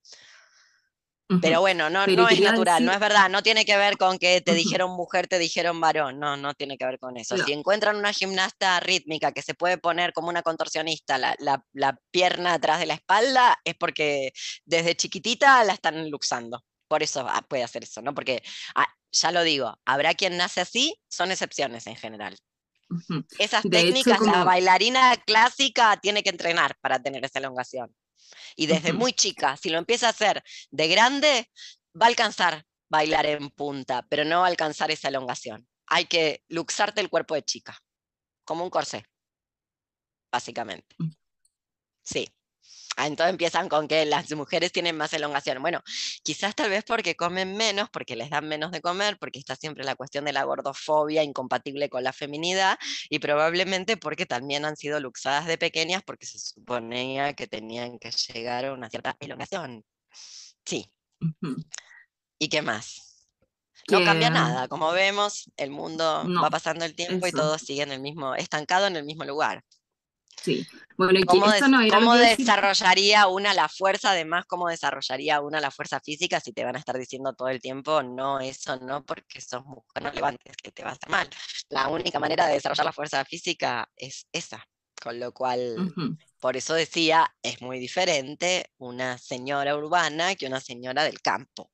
Pero 1.42 1.62
bueno, 1.62 1.90
no, 1.90 2.06
no 2.08 2.30
es 2.30 2.40
natural, 2.40 2.84
no 2.84 2.92
es 2.92 3.00
verdad, 3.00 3.30
no 3.30 3.44
tiene 3.44 3.64
que 3.64 3.78
ver 3.78 3.98
con 3.98 4.18
que 4.18 4.42
te 4.42 4.54
dijeron 4.54 4.92
mujer, 4.92 5.28
te 5.28 5.40
dijeron 5.40 5.80
varón, 5.80 6.20
no, 6.20 6.36
no 6.36 6.54
tiene 6.54 6.78
que 6.78 6.86
ver 6.86 7.00
con 7.00 7.18
eso. 7.18 7.38
Si 7.38 7.54
encuentran 7.54 7.96
una 7.96 8.12
gimnasta 8.12 8.80
rítmica 8.80 9.32
que 9.32 9.42
se 9.42 9.54
puede 9.54 9.78
poner 9.78 10.14
como 10.14 10.30
una 10.30 10.42
contorsionista 10.42 11.18
la, 11.18 11.36
la, 11.40 11.98
pierna 12.12 12.54
atrás 12.54 12.80
de 12.80 12.86
la 12.88 12.96
espalda, 12.96 13.60
es 13.64 13.76
porque 13.76 14.34
desde 14.66 14.96
chiquitita 14.96 15.64
la 15.64 15.74
están 15.74 16.10
luxando. 16.10 16.64
Por 16.88 17.04
eso 17.04 17.26
ah, 17.30 17.42
puede 17.48 17.64
hacer 17.64 17.84
eso, 17.84 18.02
¿no? 18.02 18.14
Porque, 18.14 18.44
ah, 18.76 18.88
ya 19.12 19.32
lo 19.32 19.44
digo, 19.44 19.80
habrá 19.86 20.14
quien 20.14 20.38
nace 20.38 20.62
así, 20.62 20.96
son 21.10 21.32
excepciones 21.32 21.88
en 21.88 21.96
general. 21.96 22.38
Esas 23.40 23.64
técnicas, 23.64 24.20
la 24.20 24.44
bailarina 24.44 25.16
clásica 25.26 25.98
tiene 26.02 26.24
que 26.24 26.30
entrenar 26.30 26.76
para 26.82 27.02
tener 27.02 27.24
esa 27.24 27.40
elongación. 27.40 27.96
Y 28.56 28.68
desde 28.68 28.94
muy 28.94 29.14
chica, 29.14 29.58
si 29.58 29.70
lo 29.70 29.78
empieza 29.78 30.08
a 30.08 30.12
hacer 30.12 30.44
de 30.70 30.88
grande, 30.88 31.50
va 32.00 32.06
a 32.06 32.10
alcanzar 32.10 32.66
bailar 32.90 33.26
en 33.26 33.50
punta, 33.50 34.06
pero 34.10 34.26
no 34.26 34.40
va 34.40 34.46
a 34.46 34.50
alcanzar 34.50 34.92
esa 34.92 35.08
elongación. 35.08 35.68
Hay 35.88 36.06
que 36.06 36.44
luxarte 36.50 37.02
el 37.02 37.10
cuerpo 37.10 37.36
de 37.36 37.44
chica, 37.44 37.78
como 38.44 38.64
un 38.64 38.70
corsé, 38.70 39.06
básicamente. 40.32 40.96
Mm. 41.00 41.12
Sí. 42.04 42.28
Ah, 43.02 43.08
entonces 43.08 43.32
empiezan 43.32 43.68
con 43.68 43.88
que 43.88 44.06
las 44.06 44.32
mujeres 44.36 44.72
tienen 44.72 44.95
más 44.95 45.12
elongación. 45.14 45.60
Bueno, 45.60 45.82
quizás 46.22 46.54
tal 46.54 46.70
vez 46.70 46.84
porque 46.84 47.16
comen 47.16 47.58
menos, 47.58 47.89
porque 47.89 48.16
les 48.16 48.30
dan 48.30 48.47
menos 48.47 48.70
de 48.72 48.80
comer, 48.80 49.18
porque 49.18 49.39
está 49.39 49.56
siempre 49.56 49.84
la 49.84 49.95
cuestión 49.95 50.24
de 50.24 50.34
la 50.34 50.43
gordofobia 50.43 51.24
incompatible 51.24 51.89
con 51.89 52.04
la 52.04 52.14
feminidad 52.14 52.78
y 53.10 53.18
probablemente 53.18 53.97
porque 53.97 54.28
también 54.28 54.66
han 54.66 54.76
sido 54.78 54.99
luxadas 54.99 55.47
de 55.47 55.58
pequeñas 55.58 56.04
porque 56.04 56.28
se 56.28 56.38
suponía 56.38 57.34
que 57.34 57.47
tenían 57.47 57.97
que 57.97 58.12
llegar 58.12 58.66
a 58.66 58.74
una 58.74 58.88
cierta 58.88 59.18
elongación. 59.20 59.84
Sí. 60.64 60.93
¿Y 62.38 62.49
qué 62.49 62.62
más? 62.62 63.26
No 63.89 64.04
cambia 64.06 64.30
nada, 64.30 64.68
como 64.68 64.91
vemos, 64.91 65.49
el 65.58 65.72
mundo 65.72 66.24
va 66.39 66.52
pasando 66.52 66.86
el 66.86 66.93
tiempo 66.93 67.26
y 67.26 67.32
todo 67.32 67.58
sigue 67.58 67.82
en 67.82 67.93
el 67.93 67.99
mismo, 67.99 68.36
estancado 68.36 68.86
en 68.86 68.95
el 68.95 69.06
mismo 69.06 69.24
lugar. 69.24 69.64
Sí. 70.44 70.68
Bueno, 70.98 71.20
¿Cómo, 71.26 71.46
¿cómo 71.90 72.16
desarrollaría 72.16 73.28
una 73.28 73.54
la 73.54 73.68
fuerza? 73.68 74.12
Además, 74.12 74.46
¿cómo 74.48 74.70
desarrollaría 74.70 75.42
una 75.42 75.60
la 75.60 75.72
fuerza 75.72 76.00
física 76.00 76.40
si 76.40 76.54
te 76.54 76.64
van 76.64 76.76
a 76.76 76.80
estar 76.80 76.98
diciendo 76.98 77.34
todo 77.34 77.48
el 77.48 77.60
tiempo, 77.60 78.04
no, 78.04 78.40
eso 78.40 78.78
no, 78.78 79.04
porque 79.04 79.42
sos 79.42 79.66
mujer, 79.66 80.04
no 80.04 80.12
levantes, 80.12 80.56
que 80.58 80.72
te 80.72 80.84
va 80.84 80.90
a 80.90 80.94
hacer 80.94 81.10
mal? 81.10 81.30
La 81.70 81.88
única 81.88 82.20
manera 82.20 82.48
de 82.48 82.54
desarrollar 82.54 82.86
la 82.86 82.94
fuerza 82.94 83.26
física 83.26 83.90
es 83.96 84.28
esa. 84.32 84.66
Con 85.02 85.20
lo 85.20 85.32
cual, 85.32 85.92
por 86.40 86.56
eso 86.56 86.76
decía, 86.76 87.34
es 87.42 87.60
muy 87.60 87.80
diferente 87.80 88.72
una 88.78 89.18
señora 89.18 89.76
urbana 89.76 90.36
que 90.36 90.46
una 90.46 90.60
señora 90.60 91.04
del 91.04 91.20
campo. 91.22 91.72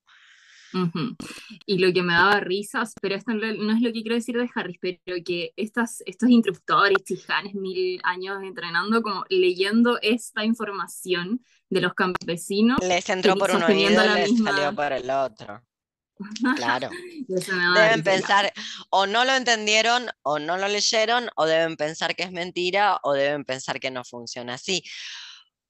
Y 1.66 1.78
lo 1.80 1.94
que 1.94 2.02
me 2.02 2.14
daba 2.14 2.40
risas, 2.40 2.94
pero 3.02 3.16
esto 3.16 3.34
no 3.34 3.74
es 3.74 3.82
lo 3.82 3.94
que 3.94 4.02
quiero 4.02 4.16
decir 4.16 4.38
de 4.38 4.50
Harris, 4.54 4.78
pero 4.82 5.18
que 5.24 5.54
estas, 5.56 6.04
estos 6.06 6.30
instructores, 6.30 7.04
chijanes, 7.04 7.54
mil 7.54 8.00
años 8.04 8.42
entrenando, 8.44 9.02
como 9.02 9.26
leyendo 9.30 10.00
esta 10.02 10.44
información 10.44 11.42
de 11.70 11.82
los 11.82 11.94
campesinos. 11.94 12.80
Les 12.82 13.10
entró 13.10 13.36
por 13.36 13.52
un 13.52 13.64
oído 13.64 14.04
y 14.04 14.10
les 14.16 14.38
salió 14.38 14.74
por 14.74 14.92
el 14.94 15.10
otro. 15.10 15.62
Claro. 16.56 16.90
deben 17.28 18.04
pensar, 18.04 18.52
o 18.90 19.06
no 19.06 19.26
lo 19.26 19.34
entendieron, 19.34 20.10
o 20.24 20.40
no 20.40 20.58
lo 20.58 20.68
leyeron, 20.68 21.30
o 21.36 21.46
deben 21.46 21.78
pensar 21.78 22.16
que 22.16 22.24
es 22.24 22.32
mentira, 22.32 23.00
o 23.04 23.14
deben 23.14 23.46
pensar 23.46 23.80
que 23.80 23.92
no 23.92 24.04
funciona 24.04 24.56
así. 24.56 24.84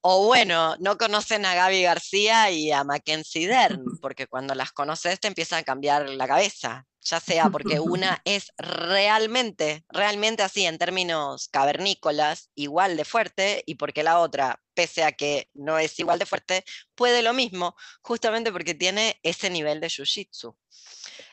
O 0.02 0.26
bueno, 0.26 0.76
no 0.80 0.98
conocen 0.98 1.46
a 1.46 1.56
Gaby 1.56 1.82
García 1.82 2.52
y 2.52 2.72
a 2.72 2.84
Mackenzie 2.84 3.48
Dern, 3.48 3.84
porque 4.02 4.28
cuando 4.28 4.54
las 4.56 4.72
conoces 4.72 5.20
te 5.20 5.28
empieza 5.28 5.58
a 5.58 5.64
cambiar 5.64 6.10
la 6.10 6.28
cabeza, 6.28 6.86
ya 7.02 7.20
sea 7.20 7.50
porque 7.50 7.80
una 7.80 8.22
es 8.26 8.52
realmente, 8.58 9.86
realmente 9.90 10.44
así 10.44 10.66
en 10.66 10.78
términos 10.78 11.48
cavernícolas, 11.50 12.52
igual 12.56 12.98
de 12.98 13.06
fuerte, 13.06 13.64
y 13.66 13.76
porque 13.76 14.04
la 14.04 14.20
otra, 14.20 14.62
pese 14.74 15.04
a 15.04 15.14
que 15.14 15.50
no 15.54 15.80
es 15.80 15.98
igual 16.00 16.20
de 16.20 16.26
fuerte, 16.26 16.64
puede 16.96 17.24
lo 17.24 17.34
mismo, 17.34 17.76
justamente 18.02 18.52
porque 18.52 18.76
tiene 18.76 19.20
ese 19.24 19.50
nivel 19.50 19.80
de 19.80 19.88
jiu-jitsu. 19.88 20.56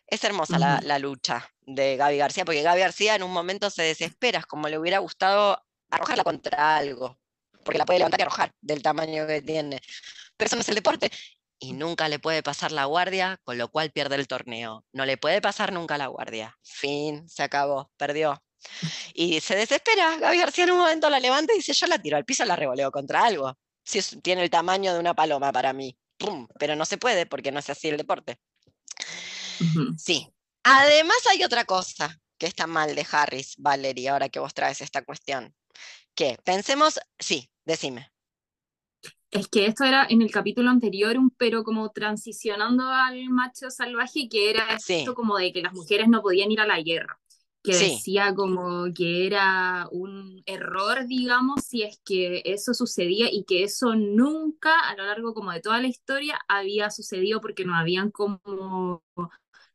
Es 0.06 0.22
hermosa 0.22 0.58
la, 0.58 0.80
la, 0.82 0.98
lucha 0.98 1.50
de 1.62 1.96
Gaby 1.96 2.18
García, 2.18 2.44
porque 2.44 2.62
Gaby 2.62 2.80
García 2.80 3.14
en 3.14 3.22
un 3.22 3.32
momento 3.32 3.70
se 3.70 3.82
desespera, 3.82 4.42
como 4.42 4.68
le 4.68 4.78
hubiera 4.78 4.98
gustado 4.98 5.62
arrojarla 5.90 6.24
contra 6.24 6.76
algo, 6.76 7.18
porque 7.64 7.78
la 7.78 7.86
puede 7.86 7.98
levantar 7.98 8.20
y 8.20 8.22
arrojar 8.22 8.52
del 8.60 8.82
tamaño 8.82 9.26
que 9.26 9.42
tiene. 9.42 9.80
Pero 10.36 10.46
eso 10.46 10.56
no 10.56 10.62
es 10.62 10.68
el 10.68 10.74
deporte. 10.74 11.10
Y 11.58 11.72
nunca 11.72 12.08
le 12.08 12.18
puede 12.18 12.42
pasar 12.42 12.72
la 12.72 12.84
guardia, 12.84 13.40
con 13.44 13.56
lo 13.56 13.68
cual 13.68 13.90
pierde 13.90 14.16
el 14.16 14.28
torneo. 14.28 14.84
No 14.92 15.06
le 15.06 15.16
puede 15.16 15.40
pasar 15.40 15.72
nunca 15.72 15.96
la 15.96 16.08
guardia. 16.08 16.58
Fin, 16.62 17.28
se 17.28 17.42
acabó, 17.42 17.90
perdió. 17.96 18.42
Y 19.14 19.40
se 19.40 19.56
desespera. 19.56 20.16
Gaby 20.18 20.38
García 20.38 20.64
en 20.64 20.72
un 20.72 20.78
momento 20.78 21.08
la 21.08 21.20
levanta 21.20 21.52
y 21.52 21.56
dice: 21.56 21.72
Yo 21.72 21.86
la 21.86 22.00
tiro 22.00 22.16
al 22.16 22.24
piso, 22.24 22.44
la 22.44 22.56
revoleo 22.56 22.90
contra 22.90 23.24
algo. 23.24 23.56
Si 23.82 24.00
tiene 24.20 24.42
el 24.42 24.50
tamaño 24.50 24.92
de 24.92 25.00
una 25.00 25.14
paloma 25.14 25.52
para 25.52 25.72
mí. 25.72 25.96
¡Pum! 26.16 26.48
Pero 26.58 26.76
no 26.76 26.84
se 26.84 26.98
puede 26.98 27.26
porque 27.26 27.52
no 27.52 27.58
es 27.58 27.70
así 27.70 27.88
el 27.88 27.96
deporte. 27.96 28.38
Sí. 29.98 30.32
Además, 30.62 31.18
hay 31.30 31.44
otra 31.44 31.64
cosa 31.64 32.18
que 32.38 32.46
está 32.46 32.66
mal 32.66 32.94
de 32.94 33.06
Harris, 33.10 33.54
Valerie, 33.58 34.08
ahora 34.08 34.28
que 34.28 34.40
vos 34.40 34.54
traes 34.54 34.80
esta 34.80 35.02
cuestión. 35.02 35.54
Que 36.14 36.38
pensemos, 36.44 37.00
sí, 37.18 37.50
decime. 37.64 38.10
Es 39.30 39.48
que 39.48 39.66
esto 39.66 39.82
era 39.84 40.06
en 40.08 40.22
el 40.22 40.30
capítulo 40.30 40.70
anterior, 40.70 41.16
pero 41.36 41.64
como 41.64 41.90
transicionando 41.90 42.84
al 42.86 43.28
macho 43.30 43.68
salvaje, 43.68 44.28
que 44.28 44.50
era 44.50 44.76
esto 44.76 45.14
como 45.14 45.36
de 45.38 45.52
que 45.52 45.60
las 45.60 45.72
mujeres 45.72 46.08
no 46.08 46.22
podían 46.22 46.52
ir 46.52 46.60
a 46.60 46.68
la 46.68 46.80
guerra, 46.80 47.18
que 47.60 47.72
decía 47.76 48.32
como 48.32 48.92
que 48.94 49.26
era 49.26 49.88
un 49.90 50.40
error, 50.46 51.08
digamos, 51.08 51.64
si 51.64 51.82
es 51.82 52.00
que 52.04 52.42
eso 52.44 52.74
sucedía 52.74 53.26
y 53.32 53.42
que 53.44 53.64
eso 53.64 53.96
nunca 53.96 54.78
a 54.88 54.94
lo 54.94 55.04
largo 55.04 55.34
como 55.34 55.50
de 55.50 55.60
toda 55.60 55.80
la 55.80 55.88
historia 55.88 56.38
había 56.46 56.90
sucedido 56.90 57.40
porque 57.40 57.64
no 57.64 57.74
habían 57.74 58.12
como, 58.12 59.02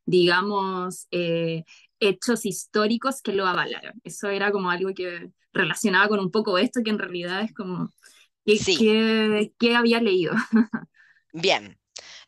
digamos, 0.06 1.06
eh, 1.10 1.64
hechos 1.98 2.46
históricos 2.46 3.20
que 3.20 3.32
lo 3.34 3.46
avalaron. 3.46 4.00
Eso 4.04 4.28
era 4.28 4.52
como 4.52 4.70
algo 4.70 4.94
que 4.94 5.32
relacionaba 5.52 6.08
con 6.08 6.20
un 6.20 6.30
poco 6.30 6.58
esto, 6.58 6.80
que 6.84 6.90
en 6.90 6.98
realidad 6.98 7.42
es 7.42 7.54
como, 7.54 7.90
¿qué, 8.44 9.50
qué, 9.58 9.76
había 9.76 10.00
leído? 10.00 10.32
Bien, 11.32 11.78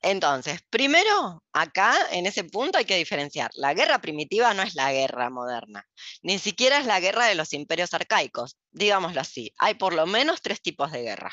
entonces, 0.01 0.61
primero, 0.70 1.43
acá 1.53 1.95
en 2.12 2.27
ese 2.27 2.45
punto 2.45 2.79
hay 2.79 2.85
que 2.85 2.97
diferenciar. 2.97 3.51
La 3.55 3.75
guerra 3.75 4.01
primitiva 4.01 4.53
no 4.55 4.62
es 4.62 4.75
la 4.75 4.93
guerra 4.93 5.31
moderna, 5.31 5.87
ni 6.23 6.39
siquiera 6.39 6.79
es 6.79 6.87
la 6.87 7.01
guerra 7.01 7.27
de 7.27 7.35
los 7.35 7.53
imperios 7.53 7.95
arcaicos, 7.95 8.57
digámoslo 8.70 9.20
así. 9.20 9.53
Hay 9.59 9.75
por 9.75 9.95
lo 9.95 10.07
menos 10.07 10.43
tres 10.43 10.61
tipos 10.61 10.91
de 10.93 11.03
guerra. 11.03 11.33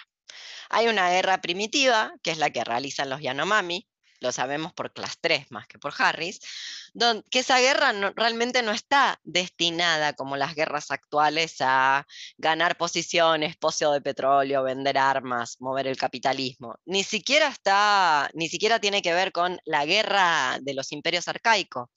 Hay 0.70 0.88
una 0.88 1.10
guerra 1.10 1.42
primitiva, 1.42 2.14
que 2.22 2.32
es 2.32 2.38
la 2.38 2.52
que 2.52 2.64
realizan 2.64 3.10
los 3.10 3.22
Yanomami, 3.22 3.88
lo 4.20 4.32
sabemos 4.32 4.74
por 4.74 4.92
Class 4.94 5.18
3 5.22 5.52
más 5.52 5.68
que 5.68 5.80
por 5.80 5.94
Harris, 5.98 6.40
que 7.30 7.40
esa 7.40 7.60
guerra 7.60 7.92
realmente 8.16 8.62
no 8.62 8.72
está 8.72 9.20
destinada, 9.24 10.14
como 10.14 10.38
las 10.38 10.56
guerras 10.56 10.92
actuales, 10.92 11.58
a 11.60 12.06
ganar 12.38 12.78
posiciones, 12.78 13.58
poseo 13.58 13.92
de 13.92 14.02
petróleo, 14.02 14.64
vender 14.64 14.98
armas, 14.98 15.58
mover 15.60 15.88
el 15.88 15.98
capitalismo. 15.98 16.76
Ni 16.86 17.04
siquiera 17.04 17.48
está, 17.48 18.30
ni 18.34 18.50
siquiera 18.50 18.80
tiene 18.80 19.02
que 19.02 19.14
ver 19.14 19.32
con 19.32 19.60
la 19.66 19.86
guerra 19.86 20.60
de 20.62 20.74
los 20.74 20.92
imperios 20.92 21.28
arcaicos 21.28 21.90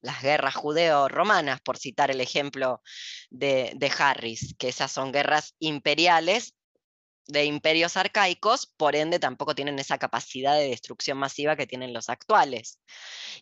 las 0.00 0.22
guerras 0.22 0.54
judeo-romanas, 0.54 1.60
por 1.60 1.76
citar 1.76 2.12
el 2.12 2.20
ejemplo 2.20 2.82
de, 3.30 3.72
de, 3.74 3.92
Harris, 3.98 4.54
que 4.56 4.68
esas 4.68 4.92
son 4.92 5.10
guerras 5.12 5.54
imperiales 5.58 6.54
de 7.28 7.44
imperios 7.44 7.96
arcaicos, 7.96 8.66
por 8.66 8.96
ende 8.96 9.18
tampoco 9.18 9.54
tienen 9.54 9.78
esa 9.78 9.98
capacidad 9.98 10.56
de 10.56 10.68
destrucción 10.68 11.18
masiva 11.18 11.56
que 11.56 11.66
tienen 11.66 11.92
los 11.92 12.08
actuales. 12.08 12.80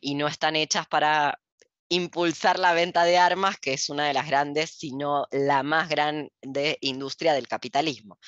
Y 0.00 0.16
no 0.16 0.26
están 0.28 0.56
hechas 0.56 0.86
para 0.86 1.40
impulsar 1.88 2.58
la 2.58 2.72
venta 2.72 3.04
de 3.04 3.16
armas, 3.16 3.58
que 3.58 3.72
es 3.72 3.88
una 3.88 4.08
de 4.08 4.14
las 4.14 4.26
grandes, 4.26 4.72
si 4.72 4.92
no 4.92 5.26
la 5.30 5.62
más 5.62 5.88
grande 5.88 6.78
industria 6.80 7.32
del 7.32 7.46
capitalismo. 7.46 8.18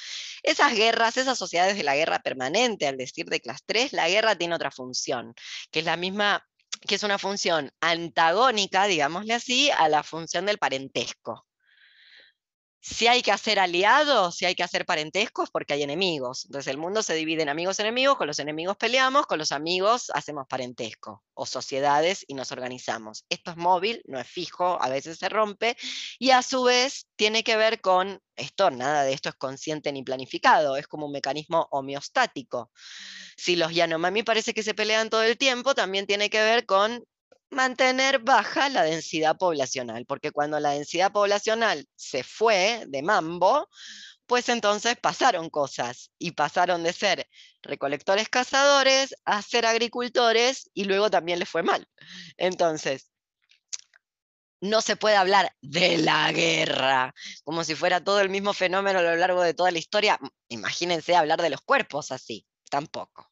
Esas 0.44 0.74
guerras, 0.74 1.16
esas 1.16 1.36
sociedades 1.36 1.76
de 1.76 1.82
la 1.82 1.96
guerra 1.96 2.20
permanente, 2.20 2.86
al 2.86 2.96
decir 2.96 3.26
de 3.26 3.40
clase 3.40 3.64
3, 3.66 3.92
la 3.94 4.08
guerra 4.08 4.36
tiene 4.36 4.54
otra 4.54 4.70
función, 4.70 5.34
que 5.72 5.80
es 5.80 5.84
la 5.84 5.96
misma, 5.96 6.46
que 6.86 6.94
es 6.94 7.02
una 7.02 7.18
función 7.18 7.72
antagónica, 7.80 8.86
digámosle 8.86 9.34
así, 9.34 9.70
a 9.72 9.88
la 9.88 10.04
función 10.04 10.46
del 10.46 10.58
parentesco 10.58 11.47
si 12.80 13.06
hay 13.06 13.22
que 13.22 13.32
hacer 13.32 13.58
aliados, 13.58 14.36
si 14.36 14.44
hay 14.44 14.54
que 14.54 14.62
hacer 14.62 14.86
parentescos, 14.86 15.50
porque 15.50 15.74
hay 15.74 15.82
enemigos. 15.82 16.44
Entonces 16.46 16.70
el 16.70 16.78
mundo 16.78 17.02
se 17.02 17.14
divide 17.14 17.42
en 17.42 17.48
amigos 17.48 17.80
enemigos, 17.80 18.16
con 18.16 18.26
los 18.26 18.38
enemigos 18.38 18.76
peleamos, 18.76 19.26
con 19.26 19.38
los 19.38 19.52
amigos 19.52 20.10
hacemos 20.14 20.46
parentesco 20.48 21.24
o 21.34 21.46
sociedades 21.46 22.24
y 22.28 22.34
nos 22.34 22.52
organizamos. 22.52 23.24
Esto 23.28 23.50
es 23.50 23.56
móvil, 23.56 24.02
no 24.06 24.18
es 24.18 24.28
fijo, 24.28 24.80
a 24.80 24.88
veces 24.88 25.18
se 25.18 25.28
rompe 25.28 25.76
y 26.18 26.30
a 26.30 26.42
su 26.42 26.62
vez 26.62 27.06
tiene 27.16 27.42
que 27.42 27.56
ver 27.56 27.80
con 27.80 28.20
esto, 28.36 28.70
nada 28.70 29.02
de 29.02 29.12
esto 29.12 29.28
es 29.28 29.34
consciente 29.34 29.92
ni 29.92 30.02
planificado, 30.02 30.76
es 30.76 30.86
como 30.86 31.06
un 31.06 31.12
mecanismo 31.12 31.66
homeostático. 31.70 32.70
Si 33.36 33.56
los 33.56 33.72
Yanomami 33.74 34.22
parece 34.22 34.54
que 34.54 34.62
se 34.62 34.74
pelean 34.74 35.10
todo 35.10 35.22
el 35.22 35.36
tiempo, 35.36 35.74
también 35.74 36.06
tiene 36.06 36.30
que 36.30 36.40
ver 36.40 36.64
con 36.64 37.04
mantener 37.50 38.20
baja 38.20 38.68
la 38.68 38.82
densidad 38.82 39.36
poblacional, 39.36 40.06
porque 40.06 40.32
cuando 40.32 40.60
la 40.60 40.70
densidad 40.70 41.12
poblacional 41.12 41.86
se 41.96 42.22
fue 42.22 42.84
de 42.88 43.02
mambo, 43.02 43.68
pues 44.26 44.48
entonces 44.50 44.96
pasaron 45.00 45.48
cosas 45.48 46.10
y 46.18 46.32
pasaron 46.32 46.82
de 46.82 46.92
ser 46.92 47.28
recolectores 47.62 48.28
cazadores 48.28 49.14
a 49.24 49.40
ser 49.42 49.64
agricultores 49.64 50.70
y 50.74 50.84
luego 50.84 51.10
también 51.10 51.38
les 51.38 51.48
fue 51.48 51.62
mal. 51.62 51.88
Entonces, 52.36 53.10
no 54.60 54.80
se 54.82 54.96
puede 54.96 55.16
hablar 55.16 55.54
de 55.62 55.98
la 55.98 56.30
guerra 56.32 57.14
como 57.44 57.64
si 57.64 57.74
fuera 57.74 58.02
todo 58.02 58.20
el 58.20 58.28
mismo 58.28 58.52
fenómeno 58.52 58.98
a 58.98 59.02
lo 59.02 59.16
largo 59.16 59.42
de 59.42 59.54
toda 59.54 59.70
la 59.70 59.78
historia. 59.78 60.18
Imagínense 60.48 61.16
hablar 61.16 61.40
de 61.40 61.50
los 61.50 61.62
cuerpos 61.62 62.12
así, 62.12 62.46
tampoco. 62.70 63.30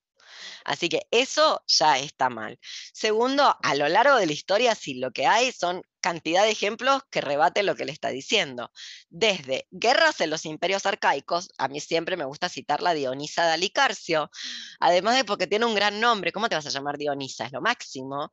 Así 0.64 0.88
que 0.88 1.06
eso 1.10 1.62
ya 1.66 1.98
está 1.98 2.28
mal. 2.28 2.58
Segundo, 2.92 3.56
a 3.62 3.74
lo 3.74 3.88
largo 3.88 4.16
de 4.16 4.26
la 4.26 4.32
historia, 4.32 4.74
sí, 4.74 4.94
lo 4.94 5.12
que 5.12 5.26
hay 5.26 5.52
son 5.52 5.82
cantidad 6.00 6.44
de 6.44 6.50
ejemplos 6.50 7.02
que 7.10 7.20
rebaten 7.20 7.66
lo 7.66 7.74
que 7.74 7.84
le 7.84 7.92
está 7.92 8.10
diciendo. 8.10 8.70
Desde 9.08 9.66
guerras 9.70 10.20
en 10.20 10.30
los 10.30 10.44
imperios 10.44 10.86
arcaicos, 10.86 11.48
a 11.58 11.68
mí 11.68 11.80
siempre 11.80 12.16
me 12.16 12.24
gusta 12.24 12.48
citar 12.48 12.80
la 12.80 12.94
Dionisa 12.94 13.44
de 13.44 13.52
Alicarcio, 13.54 14.30
además 14.78 15.16
de 15.16 15.24
porque 15.24 15.46
tiene 15.48 15.66
un 15.66 15.74
gran 15.74 16.00
nombre, 16.00 16.32
¿cómo 16.32 16.48
te 16.48 16.54
vas 16.54 16.66
a 16.66 16.70
llamar 16.70 16.96
Dionisa? 16.96 17.46
Es 17.46 17.52
lo 17.52 17.60
máximo, 17.60 18.30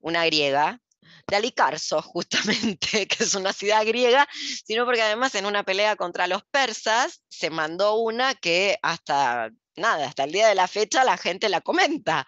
una 0.00 0.24
griega, 0.26 0.80
de 1.28 1.36
Alicarzo, 1.36 2.02
justamente, 2.02 3.06
que 3.06 3.24
es 3.24 3.34
una 3.34 3.52
ciudad 3.52 3.84
griega, 3.84 4.28
sino 4.64 4.84
porque 4.84 5.02
además 5.02 5.34
en 5.34 5.46
una 5.46 5.64
pelea 5.64 5.96
contra 5.96 6.26
los 6.26 6.44
persas 6.44 7.22
se 7.28 7.50
mandó 7.50 7.96
una 7.96 8.34
que 8.34 8.78
hasta 8.82 9.50
nada, 9.76 10.06
hasta 10.06 10.24
el 10.24 10.32
día 10.32 10.48
de 10.48 10.54
la 10.54 10.68
fecha 10.68 11.04
la 11.04 11.16
gente 11.16 11.48
la 11.48 11.60
comenta, 11.60 12.26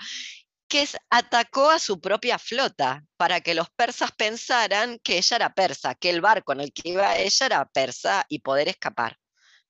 que 0.68 0.86
atacó 1.10 1.70
a 1.70 1.78
su 1.78 2.00
propia 2.00 2.38
flota 2.38 3.04
para 3.16 3.40
que 3.40 3.54
los 3.54 3.70
persas 3.70 4.12
pensaran 4.12 4.98
que 5.02 5.18
ella 5.18 5.36
era 5.36 5.54
persa, 5.54 5.94
que 5.94 6.10
el 6.10 6.20
barco 6.20 6.52
en 6.52 6.60
el 6.60 6.72
que 6.72 6.90
iba 6.90 7.16
ella 7.16 7.46
era 7.46 7.64
persa 7.64 8.26
y 8.28 8.40
poder 8.40 8.68
escapar 8.68 9.16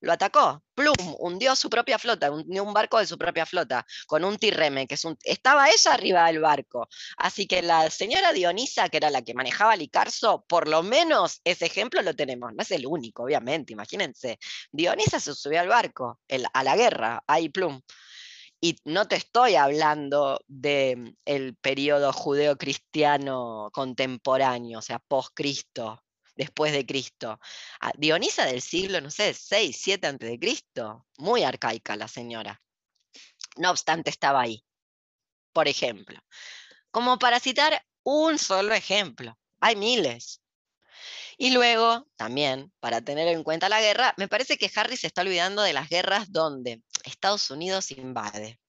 lo 0.01 0.13
atacó, 0.13 0.63
plum, 0.75 0.95
hundió 1.19 1.57
su 1.57 1.69
propia 1.71 1.99
flota, 1.99 2.31
hundió 2.31 2.63
un 2.63 2.73
barco 2.73 2.99
de 2.99 3.07
su 3.07 3.19
propia 3.19 3.47
flota, 3.47 3.85
con 4.07 4.25
un 4.25 4.39
tirreme, 4.39 4.87
que 4.87 4.95
es 4.95 5.05
un... 5.05 5.17
Estaba 5.25 5.69
ella 5.69 5.93
arriba 5.93 6.27
del 6.27 6.41
barco. 6.41 6.89
Así 7.17 7.47
que 7.47 7.63
la 7.63 7.91
señora 7.91 8.33
Dionisa, 8.33 8.89
que 8.89 8.99
era 8.99 9.11
la 9.11 9.23
que 9.23 9.35
manejaba 9.35 9.77
Licarzo, 9.77 10.45
por 10.49 10.69
lo 10.69 10.83
menos 10.83 11.41
ese 11.45 11.67
ejemplo 11.67 12.03
lo 12.03 12.15
tenemos. 12.15 12.53
No 12.55 12.63
es 12.63 12.71
el 12.71 12.87
único, 12.87 13.25
obviamente, 13.25 13.73
imagínense. 13.73 14.39
Dionisa 14.71 15.21
se 15.21 15.35
subió 15.35 15.61
al 15.61 15.69
barco, 15.69 16.21
a 16.53 16.63
la 16.63 16.77
guerra, 16.77 17.23
ahí 17.27 17.49
plum. 17.49 17.81
Y 18.61 18.77
no 18.85 19.07
te 19.07 19.17
estoy 19.17 19.55
hablando 19.55 20.41
del 20.49 21.17
el 21.25 21.57
periodo 21.57 22.13
judeo-cristiano 22.13 23.71
contemporáneo, 23.73 24.81
o 24.81 24.83
sea, 24.83 24.99
post-Cristo, 24.99 26.03
después 26.39 26.73
de 26.73 26.87
Cristo. 26.87 27.39
Ah, 27.81 27.93
Dionisa 27.99 28.47
del 28.47 28.63
siglo, 28.63 29.01
no 29.01 29.11
sé, 29.11 29.35
6, 29.35 29.77
7 29.79 30.07
antes 30.07 30.31
de 30.31 30.39
Cristo, 30.39 31.07
muy 31.19 31.43
arcaica 31.43 31.97
la 31.97 32.09
señora. 32.09 32.63
No 33.57 33.71
obstante, 33.71 34.09
estaba 34.09 34.41
ahí, 34.41 34.65
por 35.53 35.67
ejemplo. 35.67 36.19
Como 36.93 37.19
para 37.19 37.41
citar 37.41 37.85
un 38.05 38.39
solo 38.39 38.73
ejemplo, 38.73 39.37
hay 39.61 39.75
miles. 39.75 40.41
Y 41.37 41.51
luego, 41.51 42.07
también, 42.17 42.73
para 42.81 43.01
tener 43.03 43.29
en 43.29 43.43
cuenta 43.43 43.69
la 43.69 43.81
guerra, 43.81 44.15
me 44.17 44.29
parece 44.29 44.57
que 44.57 44.71
Harry 44.77 44.97
se 44.97 45.09
está 45.09 45.23
olvidando 45.23 45.63
de 45.63 45.73
las 45.73 45.89
guerras 45.89 46.31
donde 46.31 46.83
Estados 47.05 47.51
Unidos 47.51 47.91
invade. 47.91 48.61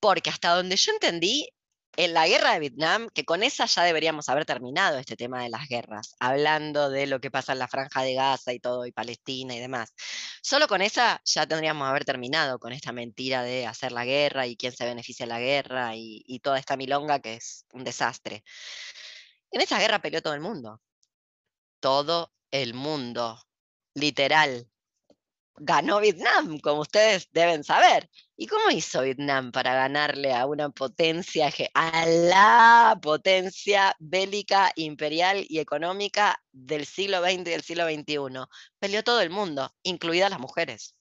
Porque 0.00 0.30
hasta 0.30 0.54
donde 0.54 0.76
yo 0.76 0.92
entendí, 0.92 1.48
en 1.96 2.14
la 2.14 2.26
guerra 2.26 2.52
de 2.54 2.60
Vietnam, 2.60 3.08
que 3.12 3.24
con 3.24 3.42
esa 3.42 3.66
ya 3.66 3.82
deberíamos 3.84 4.28
haber 4.28 4.44
terminado 4.46 4.98
este 4.98 5.16
tema 5.16 5.42
de 5.42 5.50
las 5.50 5.68
guerras, 5.68 6.14
hablando 6.20 6.90
de 6.90 7.06
lo 7.06 7.20
que 7.20 7.30
pasa 7.30 7.52
en 7.52 7.58
la 7.58 7.68
franja 7.68 8.02
de 8.02 8.14
Gaza 8.14 8.52
y 8.52 8.60
todo, 8.60 8.86
y 8.86 8.92
Palestina 8.92 9.54
y 9.54 9.60
demás. 9.60 9.94
Solo 10.42 10.68
con 10.68 10.82
esa 10.82 11.20
ya 11.24 11.46
tendríamos 11.46 11.88
haber 11.88 12.04
terminado 12.04 12.58
con 12.58 12.72
esta 12.72 12.92
mentira 12.92 13.42
de 13.42 13.66
hacer 13.66 13.92
la 13.92 14.04
guerra 14.04 14.46
y 14.46 14.56
quién 14.56 14.72
se 14.72 14.84
beneficia 14.84 15.26
de 15.26 15.32
la 15.32 15.40
guerra 15.40 15.94
y, 15.96 16.22
y 16.26 16.40
toda 16.40 16.58
esta 16.58 16.76
milonga 16.76 17.20
que 17.20 17.34
es 17.34 17.66
un 17.72 17.84
desastre. 17.84 18.44
En 19.50 19.60
esa 19.60 19.78
guerra 19.78 20.00
peleó 20.00 20.22
todo 20.22 20.34
el 20.34 20.40
mundo. 20.40 20.80
Todo 21.80 22.32
el 22.50 22.74
mundo. 22.74 23.38
Literal 23.94 24.71
ganó 25.56 26.00
Vietnam, 26.00 26.58
como 26.58 26.82
ustedes 26.82 27.28
deben 27.32 27.64
saber. 27.64 28.08
¿Y 28.36 28.46
cómo 28.46 28.70
hizo 28.70 29.02
Vietnam 29.02 29.52
para 29.52 29.74
ganarle 29.74 30.34
a 30.34 30.46
una 30.46 30.70
potencia, 30.70 31.50
a 31.74 32.06
la 32.06 32.98
potencia 33.00 33.94
bélica, 33.98 34.72
imperial 34.76 35.44
y 35.48 35.58
económica 35.58 36.42
del 36.52 36.86
siglo 36.86 37.22
XX 37.22 37.32
y 37.32 37.44
del 37.44 37.62
siglo 37.62 37.84
XXI? 37.84 38.46
Peleó 38.78 39.04
todo 39.04 39.20
el 39.20 39.30
mundo, 39.30 39.72
incluidas 39.82 40.30
las 40.30 40.40
mujeres. 40.40 40.96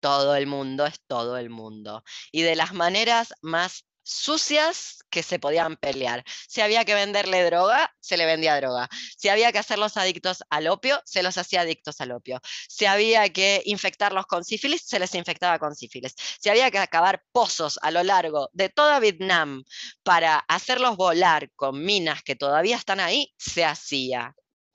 Todo 0.00 0.36
el 0.36 0.46
mundo 0.46 0.86
es 0.86 1.00
todo 1.06 1.38
el 1.38 1.50
mundo. 1.50 2.04
Y 2.30 2.42
de 2.42 2.56
las 2.56 2.74
maneras 2.74 3.32
más 3.40 3.86
sucias 4.04 4.98
que 5.10 5.22
se 5.22 5.38
podían 5.38 5.76
pelear. 5.76 6.24
Si 6.48 6.60
había 6.60 6.84
que 6.84 6.94
venderle 6.94 7.44
droga, 7.44 7.92
se 8.00 8.16
le 8.16 8.26
vendía 8.26 8.56
droga. 8.56 8.88
Si 9.16 9.28
había 9.28 9.52
que 9.52 9.58
hacerlos 9.58 9.96
adictos 9.96 10.44
al 10.50 10.68
opio, 10.68 11.00
se 11.04 11.22
los 11.22 11.38
hacía 11.38 11.62
adictos 11.62 12.00
al 12.00 12.12
opio. 12.12 12.40
Si 12.68 12.84
había 12.86 13.28
que 13.30 13.62
infectarlos 13.64 14.26
con 14.26 14.44
sífilis, 14.44 14.82
se 14.86 14.98
les 14.98 15.14
infectaba 15.14 15.58
con 15.58 15.74
sífilis. 15.74 16.14
Si 16.40 16.48
había 16.48 16.70
que 16.70 16.78
acabar 16.78 17.22
pozos 17.32 17.78
a 17.82 17.90
lo 17.90 18.02
largo 18.02 18.50
de 18.52 18.68
toda 18.68 19.00
Vietnam 19.00 19.64
para 20.02 20.38
hacerlos 20.48 20.96
volar 20.96 21.50
con 21.56 21.82
minas 21.84 22.22
que 22.22 22.36
todavía 22.36 22.76
están 22.76 23.00
ahí, 23.00 23.32
se 23.38 23.64
hacía. 23.64 24.34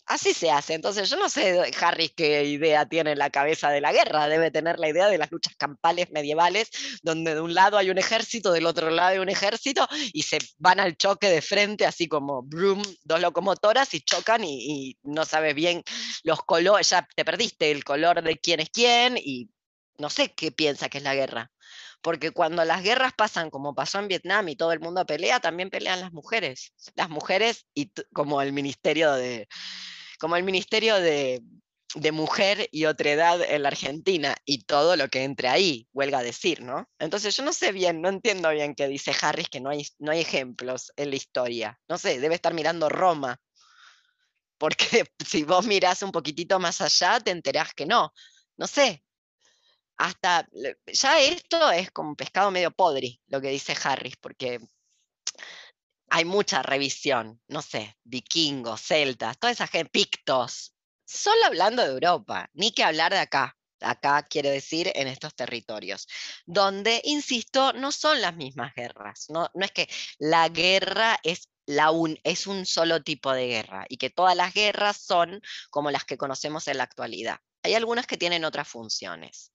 Así 0.09 0.33
se 0.33 0.49
hace. 0.49 0.73
Entonces, 0.73 1.07
yo 1.07 1.17
no 1.17 1.29
sé, 1.29 1.71
Harris, 1.79 2.13
qué 2.17 2.43
idea 2.43 2.87
tiene 2.87 3.11
en 3.11 3.19
la 3.19 3.29
cabeza 3.29 3.69
de 3.69 3.79
la 3.79 3.93
guerra. 3.93 4.27
Debe 4.27 4.49
tener 4.49 4.79
la 4.79 4.89
idea 4.89 5.07
de 5.07 5.19
las 5.19 5.31
luchas 5.31 5.55
campales 5.55 6.09
medievales, 6.09 6.71
donde 7.03 7.35
de 7.35 7.41
un 7.41 7.53
lado 7.53 7.77
hay 7.77 7.91
un 7.91 7.99
ejército, 7.99 8.51
del 8.51 8.65
otro 8.65 8.89
lado 8.89 9.09
hay 9.09 9.19
un 9.19 9.29
ejército, 9.29 9.87
y 10.11 10.23
se 10.23 10.39
van 10.57 10.79
al 10.79 10.97
choque 10.97 11.29
de 11.29 11.43
frente, 11.43 11.85
así 11.85 12.07
como 12.07 12.41
brum, 12.41 12.81
dos 13.03 13.21
locomotoras, 13.21 13.93
y 13.93 14.01
chocan 14.01 14.43
y, 14.43 14.97
no 15.03 15.25
sabes 15.25 15.53
bien 15.53 15.83
los 16.23 16.41
colores, 16.41 16.89
ya 16.89 17.07
te 17.15 17.23
perdiste 17.23 17.69
el 17.69 17.83
color 17.83 18.23
de 18.23 18.35
quién 18.39 18.61
es 18.61 18.71
quién, 18.71 19.15
y 19.15 19.51
no 19.99 20.09
sé 20.09 20.33
qué 20.33 20.51
piensa 20.51 20.89
que 20.89 20.97
es 20.97 21.03
la 21.03 21.13
guerra. 21.13 21.51
Porque 22.01 22.31
cuando 22.31 22.65
las 22.65 22.81
guerras 22.81 23.13
pasan 23.15 23.51
como 23.51 23.75
pasó 23.75 23.99
en 23.99 24.07
Vietnam 24.07 24.49
y 24.49 24.55
todo 24.55 24.71
el 24.71 24.79
mundo 24.79 25.05
pelea, 25.05 25.39
también 25.39 25.69
pelean 25.69 25.99
las 25.99 26.13
mujeres. 26.13 26.73
Las 26.95 27.09
mujeres 27.09 27.67
y 27.75 27.91
como 28.11 28.41
el 28.41 28.53
Ministerio 28.53 29.13
de, 29.13 29.47
como 30.19 30.35
el 30.35 30.43
Ministerio 30.43 30.95
de, 30.95 31.41
Mujer 32.11 32.69
y 32.71 32.85
Otredad 32.85 33.41
en 33.41 33.63
la 33.63 33.69
Argentina 33.69 34.35
y 34.45 34.63
todo 34.63 34.95
lo 34.95 35.07
que 35.07 35.23
entre 35.23 35.47
ahí, 35.47 35.87
huelga 35.91 36.21
decir, 36.21 36.61
¿no? 36.61 36.87
Entonces 36.99 37.35
yo 37.35 37.43
no 37.43 37.51
sé 37.51 37.71
bien, 37.71 38.01
no 38.01 38.09
entiendo 38.09 38.51
bien 38.51 38.75
qué 38.75 38.87
dice 38.87 39.15
Harris, 39.19 39.49
que 39.49 39.59
no 39.59 39.71
hay, 39.71 39.87
no 39.97 40.11
hay 40.11 40.19
ejemplos 40.19 40.91
en 40.97 41.09
la 41.09 41.15
historia. 41.15 41.79
No 41.87 41.97
sé, 41.97 42.19
debe 42.19 42.35
estar 42.35 42.53
mirando 42.53 42.89
Roma, 42.89 43.41
porque 44.59 45.05
si 45.25 45.43
vos 45.43 45.65
mirás 45.65 46.03
un 46.03 46.11
poquitito 46.11 46.59
más 46.59 46.79
allá, 46.81 47.19
te 47.19 47.31
enterás 47.31 47.73
que 47.73 47.87
no. 47.87 48.13
No 48.57 48.67
sé. 48.67 49.03
Hasta 49.97 50.47
ya 50.85 51.19
esto 51.19 51.71
es 51.71 51.91
como 51.91 52.15
pescado 52.15 52.51
medio 52.51 52.71
podri, 52.71 53.19
lo 53.27 53.41
que 53.41 53.49
dice 53.49 53.75
Harris, 53.83 54.15
porque 54.17 54.59
hay 56.09 56.25
mucha 56.25 56.61
revisión, 56.61 57.41
no 57.47 57.61
sé, 57.61 57.97
vikingos, 58.03 58.81
celtas, 58.81 59.37
toda 59.37 59.51
esa 59.51 59.67
gente, 59.67 59.89
pictos, 59.89 60.73
solo 61.05 61.45
hablando 61.45 61.83
de 61.83 61.89
Europa, 61.91 62.49
ni 62.53 62.71
que 62.71 62.83
hablar 62.83 63.11
de 63.11 63.19
acá. 63.19 63.55
Acá 63.81 64.23
quiere 64.23 64.51
decir 64.51 64.91
en 64.93 65.07
estos 65.07 65.33
territorios, 65.35 66.05
donde, 66.45 67.01
insisto, 67.05 67.71
no 67.71 67.93
son 67.93 68.19
las 68.19 68.35
mismas 68.35 68.73
guerras. 68.75 69.27
No, 69.29 69.49
no 69.53 69.63
es 69.63 69.71
que 69.71 69.87
la 70.17 70.49
guerra 70.49 71.17
es, 71.23 71.47
la 71.65 71.91
un, 71.91 72.19
es 72.23 72.45
un 72.45 72.65
solo 72.65 73.01
tipo 73.03 73.31
de 73.31 73.47
guerra 73.47 73.85
y 73.87 73.95
que 73.95 74.09
todas 74.09 74.35
las 74.35 74.53
guerras 74.53 74.97
son 74.97 75.41
como 75.69 75.91
las 75.91 76.03
que 76.03 76.17
conocemos 76.17 76.67
en 76.67 76.77
la 76.77 76.83
actualidad. 76.83 77.37
Hay 77.63 77.73
algunas 77.73 78.05
que 78.05 78.17
tienen 78.17 78.43
otras 78.43 78.67
funciones 78.67 79.53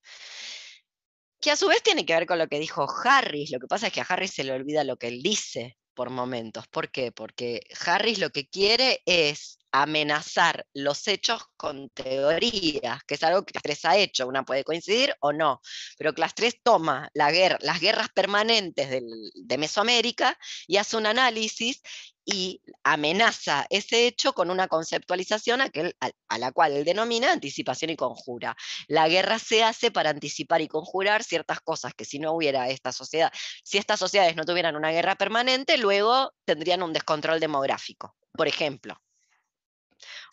que 1.39 1.51
a 1.51 1.57
su 1.57 1.69
vez 1.69 1.83
tiene 1.83 2.07
que 2.07 2.15
ver 2.15 2.25
con 2.27 2.39
lo 2.39 2.49
que 2.49 2.59
dijo 2.59 2.87
Harris. 3.05 3.51
Lo 3.51 3.59
que 3.59 3.67
pasa 3.67 3.89
es 3.89 3.93
que 3.93 4.01
a 4.01 4.05
Harris 4.05 4.33
se 4.33 4.45
le 4.45 4.53
olvida 4.53 4.83
lo 4.85 4.97
que 4.97 5.09
él 5.09 5.23
dice 5.23 5.77
por 5.95 6.11
momentos. 6.11 6.67
¿Por 6.69 6.91
qué? 6.91 7.13
Porque 7.13 7.61
Harris 7.87 8.19
lo 8.19 8.31
que 8.31 8.49
quiere 8.49 9.03
es 9.07 9.59
amenazar 9.73 10.67
los 10.73 11.09
hechos 11.09 11.43
con 11.57 11.91
teorías, 11.91 13.03
que 13.05 13.15
es 13.15 13.23
algo 13.25 13.45
que 13.45 13.53
Clastres 13.53 13.85
ha 13.85 13.97
hecho, 13.97 14.29
una 14.29 14.45
puede 14.45 14.63
coincidir 14.63 15.17
o 15.19 15.33
no, 15.33 15.61
pero 15.99 16.15
Clastres 16.15 16.61
toma 16.63 17.11
la 17.13 17.33
guerra, 17.33 17.59
las 17.61 17.81
guerras 17.81 18.09
permanentes 18.15 19.03
de 19.35 19.59
Mesoamérica 19.59 20.39
y 20.69 20.77
hace 20.77 20.97
un 20.97 21.07
análisis 21.07 21.83
y 22.25 22.63
amenaza 22.83 23.67
ese 23.71 24.07
hecho 24.07 24.33
con 24.33 24.51
una 24.51 24.69
conceptualización 24.69 25.61
a, 25.61 26.39
la 26.39 26.53
cual 26.53 26.73
él 26.73 26.85
denomina 26.85 27.33
anticipación 27.33 27.91
y 27.91 27.97
conjura. 27.97 28.57
La 28.89 29.09
guerra 29.09 29.39
se 29.39 29.63
hace 29.63 29.91
para 29.91 30.11
anticipar 30.11 30.61
y 30.63 30.69
conjurar 30.69 31.23
ciertas 31.23 31.61
cosas 31.61 31.95
que 31.95 32.05
si 32.05 32.19
no 32.19 32.33
hubiera 32.33 32.69
esta 32.69 32.93
sociedad, 32.93 33.33
si 33.63 33.79
estas 33.79 33.99
sociedades 33.99 34.37
no 34.37 34.45
tuvieran 34.45 34.77
una 34.77 34.91
guerra 34.91 35.17
permanente, 35.17 35.77
luego 35.77 36.33
tendrían 36.45 36.83
un 36.83 36.93
descontrol 36.93 37.41
demográfico, 37.41 38.17
por 38.33 38.49
ejemplo. 38.49 39.01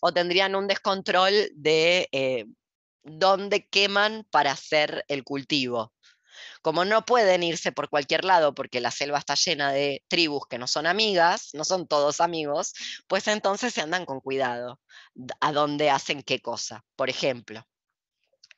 O 0.01 0.11
tendrían 0.13 0.55
un 0.55 0.67
descontrol 0.67 1.49
de 1.53 2.09
eh, 2.11 2.45
dónde 3.03 3.67
queman 3.67 4.25
para 4.29 4.51
hacer 4.51 5.05
el 5.07 5.23
cultivo 5.23 5.93
como 6.61 6.85
no 6.85 7.05
pueden 7.05 7.43
irse 7.43 7.71
por 7.71 7.89
cualquier 7.89 8.25
lado 8.25 8.53
porque 8.53 8.81
la 8.81 8.91
selva 8.91 9.19
está 9.19 9.35
llena 9.35 9.71
de 9.71 10.03
tribus 10.07 10.47
que 10.47 10.57
no 10.57 10.67
son 10.67 10.87
amigas, 10.87 11.49
no 11.53 11.63
son 11.63 11.87
todos 11.87 12.21
amigos, 12.21 12.73
pues 13.07 13.27
entonces 13.27 13.73
se 13.73 13.81
andan 13.81 14.05
con 14.05 14.21
cuidado 14.21 14.79
a 15.39 15.51
dónde 15.51 15.89
hacen 15.89 16.23
qué 16.23 16.39
cosa. 16.41 16.83
Por 16.95 17.09
ejemplo, 17.09 17.65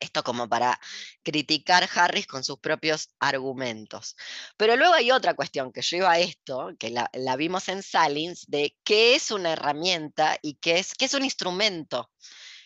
esto 0.04 0.24
como 0.24 0.50
para 0.50 0.80
criticar 1.24 1.88
Harris 1.96 2.28
con 2.28 2.44
sus 2.44 2.60
propios 2.60 3.10
argumentos. 3.20 4.16
Pero 4.58 4.76
luego 4.76 4.94
hay 4.94 5.12
otra 5.12 5.34
cuestión 5.34 5.72
que 5.72 5.82
iba 5.92 6.12
a 6.12 6.20
esto, 6.20 6.72
que 6.78 6.90
la, 6.90 7.36
vimos 7.38 7.70
en 7.70 7.82
Salins, 7.82 8.46
de 8.48 8.76
qué 8.84 9.16
es 9.16 9.32
una 9.32 9.54
herramienta 9.54 10.38
y 10.42 10.56
qué 10.56 10.80
es, 10.80 10.94
qué 10.96 11.06
es 11.06 11.14
un 11.14 11.24
instrumento 11.24 12.10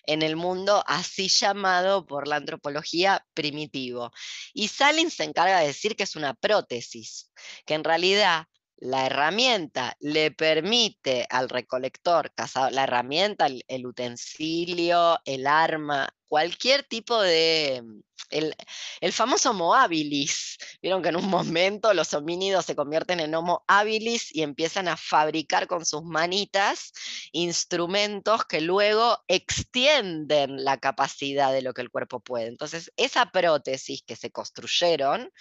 en 0.08 0.24
el 0.24 0.36
mundo 0.36 0.84
así 0.88 1.30
llamado 1.30 2.08
por 2.08 2.28
la 2.28 2.38
antropología 2.38 3.26
primitivo. 3.34 4.12
Y 4.54 4.70
Salins 4.70 5.14
se 5.14 5.26
encarga 5.26 5.60
de 5.60 5.68
decir 5.68 5.96
que 5.96 6.04
es 6.04 6.16
una 6.16 6.34
prótesis, 6.34 7.32
que 7.66 7.76
en 7.76 7.84
realidad 7.84 8.48
la 8.80 9.08
herramienta 9.08 9.96
le 10.00 10.32
permite 10.32 11.26
al 11.30 11.50
recolector, 11.50 12.32
la 12.72 12.84
herramienta, 12.84 13.48
el, 13.68 13.86
utensilio, 13.86 15.20
el 15.26 15.48
arma, 15.48 16.10
cualquier 16.28 16.84
tipo 16.84 17.22
de... 17.22 17.84
El, 18.30 18.54
el, 19.00 19.14
famoso 19.14 19.52
Homo 19.52 19.74
habilis. 19.74 20.58
Vieron 20.82 21.02
que 21.02 21.10
en 21.10 21.16
un 21.16 21.30
momento 21.30 21.94
los 21.94 22.14
homínidos 22.14 22.66
se 22.66 22.76
convierten 22.76 23.22
en 23.22 23.34
Homo 23.34 23.64
habilis 23.68 24.36
y 24.36 24.42
empiezan 24.42 24.90
a 24.90 24.98
fabricar 24.98 25.68
con 25.68 25.86
sus 25.86 26.04
manitas 26.04 26.92
instrumentos 27.32 28.44
que 28.46 28.60
luego 28.60 29.24
extienden 29.30 30.66
la 30.66 30.78
capacidad 30.78 31.54
de 31.54 31.62
lo 31.62 31.74
que 31.74 31.82
el 31.82 31.90
cuerpo 31.90 32.20
puede. 32.20 32.48
Entonces, 32.48 32.92
esa 32.98 33.32
prótesis 33.32 34.04
que 34.06 34.18
se 34.18 34.30
construyeron 34.30 35.32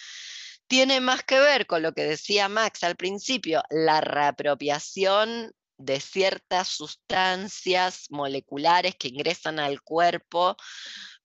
tiene 0.68 1.00
más 1.00 1.22
que 1.22 1.38
ver 1.40 1.66
con 1.66 1.82
lo 1.82 1.92
que 1.92 2.04
decía 2.04 2.48
Max 2.48 2.82
al 2.84 2.96
principio, 2.96 3.62
la 3.70 4.00
reapropiación 4.00 5.52
de 5.78 6.00
ciertas 6.00 6.68
sustancias 6.68 8.06
moleculares 8.10 8.96
que 8.96 9.08
ingresan 9.08 9.58
al 9.58 9.82
cuerpo 9.82 10.56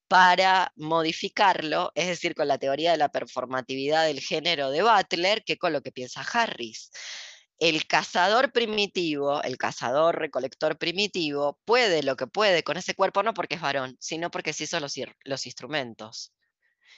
para 0.07 0.73
modificarlo, 0.75 1.91
es 1.95 2.07
decir, 2.07 2.35
con 2.35 2.47
la 2.47 2.57
teoría 2.57 2.91
de 2.91 2.97
la 2.97 3.09
performatividad 3.09 4.05
del 4.05 4.19
género 4.19 4.69
de 4.69 4.83
Butler, 4.83 5.43
que 5.45 5.57
con 5.57 5.71
lo 5.71 5.81
que 5.81 5.93
piensa 5.93 6.21
Harris. 6.21 6.91
El 7.59 7.87
cazador 7.87 8.51
primitivo, 8.51 9.41
el 9.43 9.57
cazador 9.57 10.19
recolector 10.19 10.77
primitivo, 10.77 11.59
puede 11.63 12.03
lo 12.03 12.17
que 12.17 12.27
puede 12.27 12.63
con 12.63 12.77
ese 12.77 12.95
cuerpo 12.95 13.23
no 13.23 13.33
porque 13.33 13.55
es 13.55 13.61
varón, 13.61 13.95
sino 13.99 14.31
porque 14.31 14.51
se 14.51 14.65
hizo 14.65 14.79
los, 14.79 14.95
los 15.23 15.45
instrumentos 15.45 16.33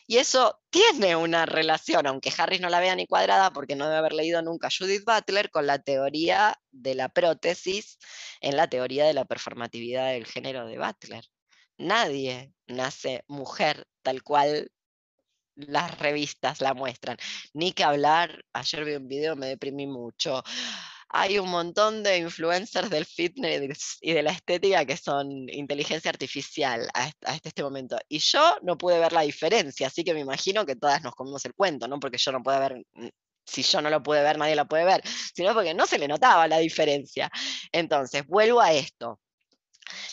Y 0.05 0.17
eso 0.17 0.59
tiene 0.69 1.15
una 1.15 1.45
relación, 1.45 2.07
aunque 2.07 2.31
Harris 2.37 2.61
no 2.61 2.69
la 2.69 2.79
vea 2.79 2.95
ni 2.95 3.07
cuadrada 3.07 3.51
porque 3.51 3.75
no 3.75 3.85
debe 3.85 3.97
haber 3.97 4.13
leído 4.13 4.41
nunca 4.41 4.69
Judith 4.75 5.05
Butler, 5.05 5.49
con 5.49 5.65
la 5.65 5.79
teoría 5.79 6.59
de 6.71 6.95
la 6.95 7.09
prótesis 7.09 7.97
en 8.41 8.57
la 8.57 8.67
teoría 8.67 9.05
de 9.05 9.13
la 9.13 9.25
performatividad 9.25 10.11
del 10.11 10.25
género 10.25 10.65
de 10.67 10.77
Butler. 10.77 11.25
Nadie 11.77 12.53
nace 12.67 13.23
mujer 13.27 13.85
tal 14.01 14.23
cual 14.23 14.69
las 15.55 15.97
revistas 15.99 16.61
la 16.61 16.73
muestran. 16.73 17.17
Ni 17.53 17.71
que 17.71 17.83
hablar, 17.83 18.43
ayer 18.53 18.85
vi 18.85 18.95
un 18.95 19.07
video, 19.07 19.35
me 19.35 19.47
deprimí 19.47 19.87
mucho 19.87 20.43
hay 21.13 21.37
un 21.37 21.49
montón 21.49 22.01
de 22.03 22.17
influencers 22.17 22.89
del 22.89 23.05
fitness 23.05 23.99
y 24.01 24.13
de 24.13 24.23
la 24.23 24.31
estética 24.31 24.83
que 24.83 24.97
son 24.97 25.47
inteligencia 25.49 26.09
artificial 26.09 26.89
a 26.95 27.07
este, 27.07 27.49
este, 27.49 27.63
momento. 27.63 27.97
Y 28.09 28.17
yo 28.17 28.57
no 28.63 28.77
pude 28.77 28.99
ver 28.99 29.13
la 29.13 29.21
diferencia, 29.21 29.87
así 29.87 30.03
que 30.03 30.13
me 30.15 30.21
imagino 30.21 30.65
que 30.65 30.75
todas 30.75 31.03
nos 31.03 31.13
comemos 31.13 31.45
el 31.45 31.53
cuento, 31.53 31.87
no 31.87 31.99
porque 31.99 32.17
yo 32.17 32.31
no 32.31 32.41
pueda 32.41 32.59
ver, 32.59 32.83
mm, 32.93 33.09
si 33.45 33.61
yo 33.61 33.81
no 33.81 33.91
lo 33.91 34.01
pude 34.01 34.23
ver, 34.23 34.39
nadie 34.39 34.55
lo 34.55 34.67
puede 34.67 34.85
ver, 34.85 35.03
sino 35.35 35.53
porque 35.53 35.73
no 35.75 35.85
se 35.85 35.99
le 35.99 36.07
notaba 36.07 36.47
la 36.47 36.57
diferencia. 36.57 37.29
Entonces, 37.71 38.25
vuelvo 38.27 38.59
a 38.61 38.73
esto. 38.73 39.19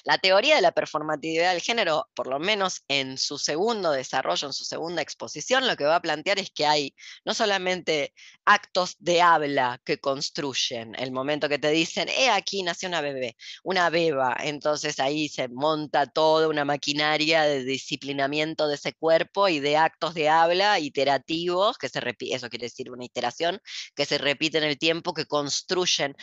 La 0.05 0.19
teoría 0.19 0.57
de 0.57 0.63
la 0.63 0.73
performatividad 0.73 1.53
del 1.53 1.61
género, 1.61 2.09
por 2.15 2.27
lo 2.27 2.39
menos 2.39 2.83
en 2.89 3.19
su 3.19 3.39
segundo 3.39 3.93
desarrollo, 3.93 4.47
en 4.47 4.53
su 4.53 4.65
segunda 4.65 5.03
exposición, 5.03 5.67
lo 5.67 5.77
que 5.77 5.85
va 5.85 5.97
a 5.97 6.03
plantear 6.03 6.39
es 6.39 6.51
que 6.51 6.67
hay 6.67 6.95
no 7.25 7.35
solamente 7.35 8.15
actos 8.45 8.97
de 8.99 9.23
habla 9.23 9.81
que 9.85 9.99
construyen 9.99 10.95
el 10.97 11.13
momento 11.13 11.49
que 11.49 11.59
te 11.59 11.71
dicen, 11.71 12.09
he 12.09 12.31
aquí 12.31 12.63
nació 12.63 12.89
una 12.89 13.01
bebé, 13.01 13.37
una 13.63 13.91
beba, 13.91 14.37
entonces 14.41 14.99
ahí 15.01 15.29
se 15.29 15.49
monta 15.49 16.07
toda 16.07 16.49
una 16.49 16.65
maquinaria 16.65 17.43
de 17.43 17.65
disciplinamiento 17.65 18.69
de 18.69 18.75
ese 18.77 18.93
cuerpo 18.95 19.49
y 19.49 19.61
de 19.61 19.77
actos 19.77 20.15
de 20.15 20.29
habla 20.29 20.79
iterativos, 20.79 21.79
que 21.79 21.89
se 21.89 22.01
repite, 22.01 22.35
eso 22.35 22.49
quiere 22.49 22.67
decir 22.67 22.91
una 22.91 23.05
iteración, 23.05 23.61
que 23.95 24.07
se 24.07 24.19
repite 24.19 24.59
en 24.59 24.65
el 24.65 24.79
tiempo, 24.79 25.15
que 25.15 25.27
construyen 25.27 26.17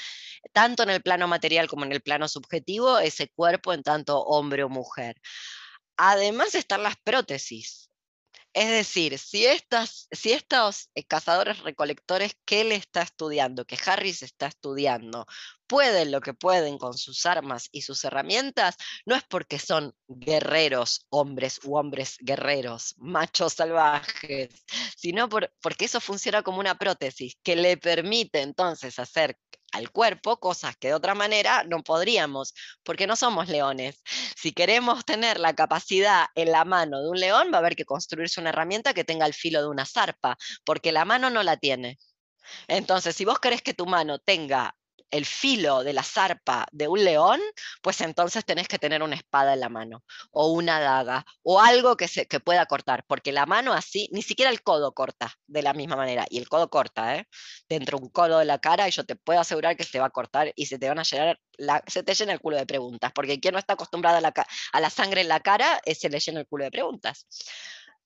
tanto 0.54 0.84
en 0.84 0.90
el 0.90 1.02
plano 1.02 1.28
material 1.28 1.68
como 1.68 1.86
en 1.86 1.92
el 1.92 2.02
plano 2.02 2.28
subjetivo 2.28 3.00
ese 3.00 3.30
cuerpo 3.38 3.72
en 3.74 3.84
tanto 3.84 4.20
hombre 4.20 4.64
o 4.64 4.70
mujer. 4.70 5.16
Además 5.98 6.56
están 6.56 6.84
las 6.84 6.96
prótesis. 7.04 7.90
Es 8.54 8.70
decir, 8.70 9.20
si, 9.20 9.46
estas, 9.46 10.08
si 10.12 10.32
estos 10.32 10.90
eh, 10.96 11.04
cazadores 11.06 11.60
recolectores 11.60 12.34
que 12.44 12.62
él 12.62 12.72
está 12.72 13.04
estudiando, 13.04 13.66
que 13.66 13.78
Harris 13.86 14.24
está 14.24 14.48
estudiando, 14.48 15.28
pueden 15.68 16.12
lo 16.12 16.22
que 16.22 16.34
pueden 16.34 16.78
con 16.78 16.98
sus 16.98 17.26
armas 17.26 17.70
y 17.72 17.82
sus 17.82 18.04
herramientas, 18.04 18.76
no 19.06 19.16
es 19.16 19.24
porque 19.24 19.60
son 19.60 19.94
guerreros, 20.08 21.06
hombres 21.10 21.60
u 21.64 21.78
hombres 21.78 22.18
guerreros, 22.20 22.96
machos 22.98 23.54
salvajes, 23.54 24.50
sino 24.98 25.30
porque 25.30 25.86
eso 25.86 26.00
funciona 26.00 26.42
como 26.42 26.60
una 26.60 26.78
prótesis 26.78 27.38
que 27.44 27.56
le 27.56 27.78
permite 27.78 28.42
entonces 28.42 28.98
hacer 29.00 29.38
al 29.74 29.92
cuerpo 29.92 30.40
cosas 30.40 30.78
que 30.78 30.90
de 30.90 30.94
otra 30.94 31.14
manera 31.14 31.64
no 31.64 31.84
podríamos, 31.84 32.54
porque 32.84 33.08
no 33.08 33.16
somos 33.16 33.50
leones. 33.50 34.02
Si 34.36 34.54
queremos 34.54 35.06
tener 35.06 35.40
la 35.40 35.54
capacidad 35.54 36.28
en 36.36 36.52
la 36.52 36.66
mano 36.66 37.02
de 37.02 37.10
un 37.10 37.20
león, 37.20 37.50
va 37.52 37.58
a 37.58 37.60
haber 37.60 37.76
que 37.76 37.86
construirse 37.86 38.40
una 38.40 38.50
herramienta 38.50 38.94
que 38.94 39.04
tenga 39.04 39.26
el 39.26 39.34
filo 39.34 39.62
de 39.62 39.68
una 39.68 39.86
zarpa, 39.86 40.38
porque 40.64 40.92
la 40.92 41.06
mano 41.06 41.30
no 41.30 41.44
la 41.44 41.58
tiene. 41.58 41.98
Entonces, 42.68 43.16
si 43.16 43.26
vos 43.26 43.40
querés 43.40 43.62
que 43.62 43.74
tu 43.74 43.86
mano 43.86 44.20
tenga 44.20 44.76
el 45.12 45.26
filo 45.26 45.84
de 45.84 45.94
la 45.94 46.04
zarpa 46.04 46.66
de 46.72 46.88
un 46.88 47.04
león, 47.04 47.40
pues 47.82 48.02
entonces 48.02 48.46
tenés 48.46 48.68
que 48.68 48.80
tener 48.80 49.04
una 49.04 49.16
espada 49.16 49.54
en 49.54 49.60
la 49.60 49.70
mano, 49.70 50.04
o 50.32 50.52
una 50.52 50.80
daga, 50.80 51.26
o 51.44 51.60
algo 51.60 51.98
que, 51.98 52.08
se, 52.08 52.28
que 52.28 52.40
pueda 52.40 52.66
cortar, 52.66 53.04
porque 53.08 53.32
la 53.32 53.46
mano 53.46 53.74
así, 53.74 54.10
ni 54.12 54.22
siquiera 54.22 54.52
el 54.52 54.62
codo 54.62 54.94
corta 54.94 55.34
de 55.48 55.62
la 55.62 55.74
misma 55.74 55.96
manera, 55.96 56.26
y 56.30 56.38
el 56.40 56.50
codo 56.50 56.70
corta, 56.70 57.16
¿eh? 57.16 57.28
dentro 57.70 57.98
un 57.98 58.10
codo 58.10 58.40
de 58.40 58.46
la 58.46 58.60
cara, 58.60 58.88
y 58.88 58.92
yo 58.92 59.06
te 59.06 59.16
puedo 59.16 59.40
asegurar 59.40 59.78
que 59.78 59.84
se 59.84 60.00
va 60.00 60.08
a 60.08 60.10
cortar 60.10 60.52
y 60.56 60.66
se 60.66 60.80
te 60.80 60.88
van 60.88 61.00
a 61.00 61.04
llenar, 61.04 61.40
la, 61.58 61.84
se 61.88 62.04
te 62.04 62.14
llena 62.14 62.34
el 62.34 62.40
culo 62.40 62.58
de 62.58 62.66
preguntas, 62.66 63.12
porque 63.14 63.40
quien 63.40 63.54
no 63.54 63.60
está 63.60 63.74
acostumbrado 63.74 64.18
a 64.18 64.22
la, 64.22 64.34
a 64.74 64.80
la 64.82 64.90
sangre 64.90 65.22
en 65.22 65.28
la 65.28 65.40
cara, 65.40 65.80
se 65.86 66.10
le 66.10 66.20
llena 66.20 66.42
el 66.42 66.48
culo 66.48 66.66
de 66.66 66.72
preguntas. 66.72 67.28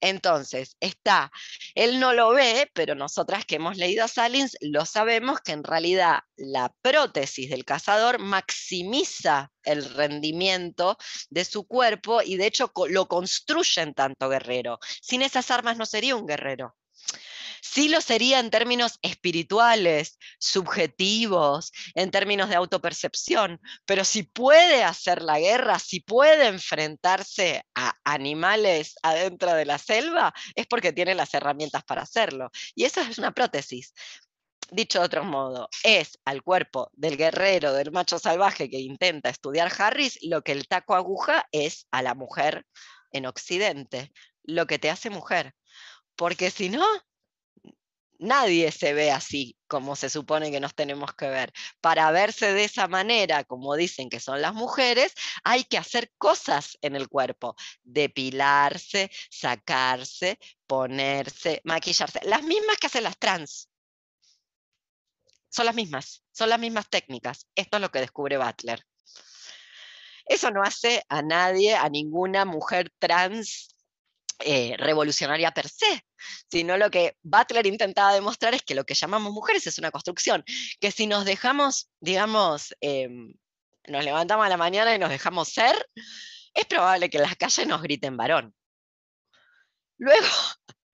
Entonces, 0.02 0.76
está, 0.80 1.30
él 1.76 2.00
no 2.00 2.12
lo 2.12 2.30
ve, 2.30 2.68
pero 2.74 2.96
nosotras 2.96 3.46
que 3.46 3.54
hemos 3.54 3.76
leído 3.76 4.04
a 4.04 4.08
Salins 4.08 4.56
lo 4.60 4.84
sabemos 4.84 5.40
que 5.40 5.52
en 5.52 5.62
realidad 5.62 6.20
la 6.36 6.74
prótesis 6.82 7.48
del 7.48 7.64
cazador 7.64 8.18
maximiza 8.18 9.52
el 9.62 9.84
rendimiento 9.94 10.98
de 11.30 11.44
su 11.44 11.68
cuerpo 11.68 12.20
y 12.20 12.36
de 12.36 12.46
hecho 12.46 12.72
lo 12.88 13.06
construye 13.06 13.80
en 13.80 13.94
tanto 13.94 14.28
guerrero. 14.28 14.80
Sin 15.00 15.22
esas 15.22 15.52
armas 15.52 15.76
no 15.76 15.86
sería 15.86 16.16
un 16.16 16.26
guerrero. 16.26 16.74
Sí 17.64 17.88
lo 17.88 18.00
sería 18.00 18.40
en 18.40 18.50
términos 18.50 18.98
espirituales, 19.02 20.18
subjetivos, 20.40 21.70
en 21.94 22.10
términos 22.10 22.48
de 22.48 22.56
autopercepción, 22.56 23.60
pero 23.86 24.04
si 24.04 24.24
puede 24.24 24.82
hacer 24.82 25.22
la 25.22 25.38
guerra, 25.38 25.78
si 25.78 26.00
puede 26.00 26.48
enfrentarse 26.48 27.64
a 27.76 27.94
animales 28.02 28.96
adentro 29.04 29.54
de 29.54 29.64
la 29.64 29.78
selva, 29.78 30.34
es 30.56 30.66
porque 30.66 30.92
tiene 30.92 31.14
las 31.14 31.32
herramientas 31.34 31.84
para 31.84 32.02
hacerlo. 32.02 32.50
Y 32.74 32.82
esa 32.84 33.08
es 33.08 33.18
una 33.18 33.30
prótesis. 33.30 33.94
Dicho 34.72 34.98
de 34.98 35.04
otro 35.04 35.22
modo, 35.22 35.68
es 35.84 36.18
al 36.24 36.42
cuerpo 36.42 36.90
del 36.94 37.16
guerrero, 37.16 37.74
del 37.74 37.92
macho 37.92 38.18
salvaje 38.18 38.68
que 38.68 38.80
intenta 38.80 39.30
estudiar 39.30 39.72
Harris, 39.78 40.18
lo 40.22 40.42
que 40.42 40.50
el 40.50 40.66
taco 40.66 40.96
aguja 40.96 41.46
es 41.52 41.86
a 41.92 42.02
la 42.02 42.16
mujer 42.16 42.66
en 43.12 43.26
Occidente, 43.26 44.10
lo 44.42 44.66
que 44.66 44.80
te 44.80 44.90
hace 44.90 45.10
mujer. 45.10 45.54
Porque 46.16 46.50
si 46.50 46.68
no, 46.68 46.84
nadie 48.22 48.72
se 48.72 48.94
ve 48.94 49.10
así 49.10 49.56
como 49.66 49.96
se 49.96 50.08
supone 50.08 50.50
que 50.50 50.60
nos 50.60 50.74
tenemos 50.74 51.14
que 51.14 51.28
ver. 51.28 51.52
Para 51.80 52.10
verse 52.10 52.52
de 52.52 52.64
esa 52.64 52.88
manera, 52.88 53.44
como 53.44 53.74
dicen 53.76 54.08
que 54.08 54.20
son 54.20 54.40
las 54.40 54.54
mujeres, 54.54 55.14
hay 55.44 55.64
que 55.64 55.78
hacer 55.78 56.12
cosas 56.18 56.78
en 56.82 56.96
el 56.96 57.08
cuerpo, 57.08 57.56
depilarse, 57.82 59.10
sacarse, 59.30 60.38
ponerse, 60.66 61.60
maquillarse, 61.64 62.20
las 62.24 62.42
mismas 62.42 62.76
que 62.78 62.86
hacen 62.86 63.04
las 63.04 63.18
trans. 63.18 63.68
Son 65.50 65.66
las 65.66 65.74
mismas, 65.74 66.24
son 66.32 66.48
las 66.48 66.58
mismas 66.58 66.88
técnicas. 66.88 67.46
Esto 67.54 67.76
es 67.76 67.80
lo 67.82 67.90
que 67.90 68.00
descubre 68.00 68.38
Butler. 68.38 68.86
Eso 70.24 70.50
no 70.50 70.62
hace 70.62 71.04
a 71.08 71.20
nadie, 71.20 71.74
a 71.74 71.88
ninguna 71.88 72.44
mujer 72.44 72.90
trans 72.98 73.72
eh, 74.44 74.74
revolucionaria 74.78 75.50
per 75.52 75.68
se, 75.68 76.04
sino 76.50 76.76
lo 76.76 76.90
que 76.90 77.16
Butler 77.22 77.66
intentaba 77.66 78.12
demostrar 78.14 78.54
es 78.54 78.62
que 78.62 78.74
lo 78.74 78.84
que 78.84 78.94
llamamos 78.94 79.32
mujeres 79.32 79.66
es 79.66 79.78
una 79.78 79.90
construcción, 79.90 80.44
que 80.80 80.90
si 80.90 81.06
nos 81.06 81.24
dejamos, 81.24 81.90
digamos, 82.00 82.74
em, 82.80 83.34
nos 83.88 84.04
levantamos 84.04 84.46
a 84.46 84.48
la 84.48 84.56
mañana 84.56 84.94
y 84.94 84.98
nos 84.98 85.10
dejamos 85.10 85.48
ser, 85.48 85.88
es 86.54 86.66
probable 86.66 87.10
que 87.10 87.18
en 87.18 87.24
las 87.24 87.36
calles 87.36 87.66
nos 87.66 87.82
griten 87.82 88.16
varón. 88.16 88.54
Luego, 89.98 90.26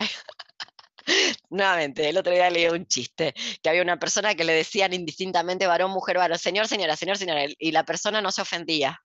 nuevamente, 1.51 2.09
el 2.09 2.19
otro 2.19 2.33
día 2.33 2.51
leí 2.51 2.69
un 2.69 2.87
chiste, 2.87 3.35
que 3.63 3.69
había 3.69 3.83
una 3.83 3.99
persona 3.99 4.35
que 4.35 4.45
le 4.45 4.53
decían 4.53 4.93
indistintamente 4.93 5.67
varón, 5.67 5.91
mujer, 5.91 6.19
varón, 6.19 6.39
señor, 6.39 6.69
señora, 6.69 6.97
señor, 6.97 7.17
señora, 7.19 7.45
y 7.59 7.73
la 7.73 7.85
persona 7.85 8.21
no 8.21 8.31
se 8.33 8.43
ofendía. 8.43 9.01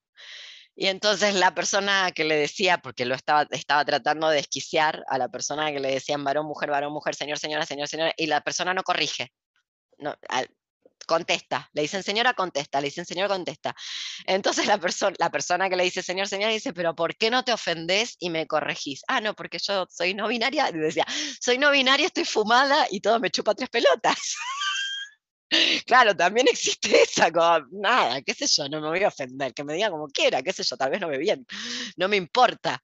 Y 0.75 0.87
entonces 0.87 1.35
la 1.35 1.53
persona 1.53 2.11
que 2.11 2.23
le 2.23 2.35
decía, 2.35 2.79
porque 2.79 3.05
lo 3.05 3.15
estaba, 3.15 3.47
estaba 3.51 3.85
tratando 3.85 4.29
de 4.29 4.37
desquiciar 4.37 5.03
a 5.07 5.17
la 5.17 5.29
persona 5.29 5.71
que 5.71 5.79
le 5.79 5.91
decían 5.91 6.23
varón, 6.23 6.47
mujer, 6.47 6.71
varón, 6.71 6.93
mujer, 6.93 7.15
señor, 7.15 7.37
señora, 7.37 7.65
señor, 7.65 7.87
señora, 7.87 8.13
y 8.17 8.25
la 8.25 8.41
persona 8.41 8.73
no 8.73 8.83
corrige. 8.83 9.31
No, 9.99 10.15
contesta, 11.05 11.69
le 11.73 11.83
dicen 11.83 12.03
señora, 12.03 12.33
contesta, 12.33 12.79
le 12.81 12.87
dicen 12.87 13.05
señor, 13.05 13.27
contesta. 13.29 13.75
Entonces 14.25 14.65
la, 14.67 14.77
persona 14.77 15.15
la 15.19 15.29
persona 15.29 15.69
que 15.69 15.75
le 15.75 15.83
dice 15.83 16.01
señor, 16.01 16.27
señora, 16.27 16.51
dice, 16.51 16.73
pero 16.73 16.95
¿por 16.95 17.15
qué 17.15 17.29
no 17.29 17.43
te 17.43 17.53
ofendes 17.53 18.15
y 18.19 18.29
me 18.29 18.47
corregís? 18.47 19.03
Ah, 19.07 19.21
no, 19.21 19.35
porque 19.35 19.59
yo 19.59 19.85
soy 19.89 20.13
no 20.13 20.27
binaria, 20.27 20.69
y 20.69 20.73
decía, 20.73 21.05
soy 21.39 21.57
no 21.57 21.71
binaria, 21.71 22.07
estoy 22.07 22.25
fumada 22.25 22.87
y 22.89 23.01
todo 23.01 23.19
me 23.19 23.29
chupa 23.29 23.53
tres 23.53 23.69
pelotas. 23.69 24.35
Claro, 25.85 26.15
también 26.15 26.47
existe 26.47 27.01
esa, 27.03 27.29
nada, 27.71 28.21
qué 28.21 28.33
sé 28.33 28.47
yo, 28.47 28.69
no 28.69 28.81
me 28.81 28.89
voy 28.89 29.03
a 29.03 29.09
ofender, 29.09 29.53
que 29.53 29.63
me 29.63 29.73
diga 29.73 29.89
como 29.89 30.07
quiera, 30.07 30.41
qué 30.41 30.53
sé 30.53 30.63
yo, 30.63 30.77
tal 30.77 30.91
vez 30.91 31.01
no 31.01 31.07
ve 31.07 31.17
bien, 31.17 31.45
no 31.97 32.07
me 32.07 32.17
importa. 32.17 32.81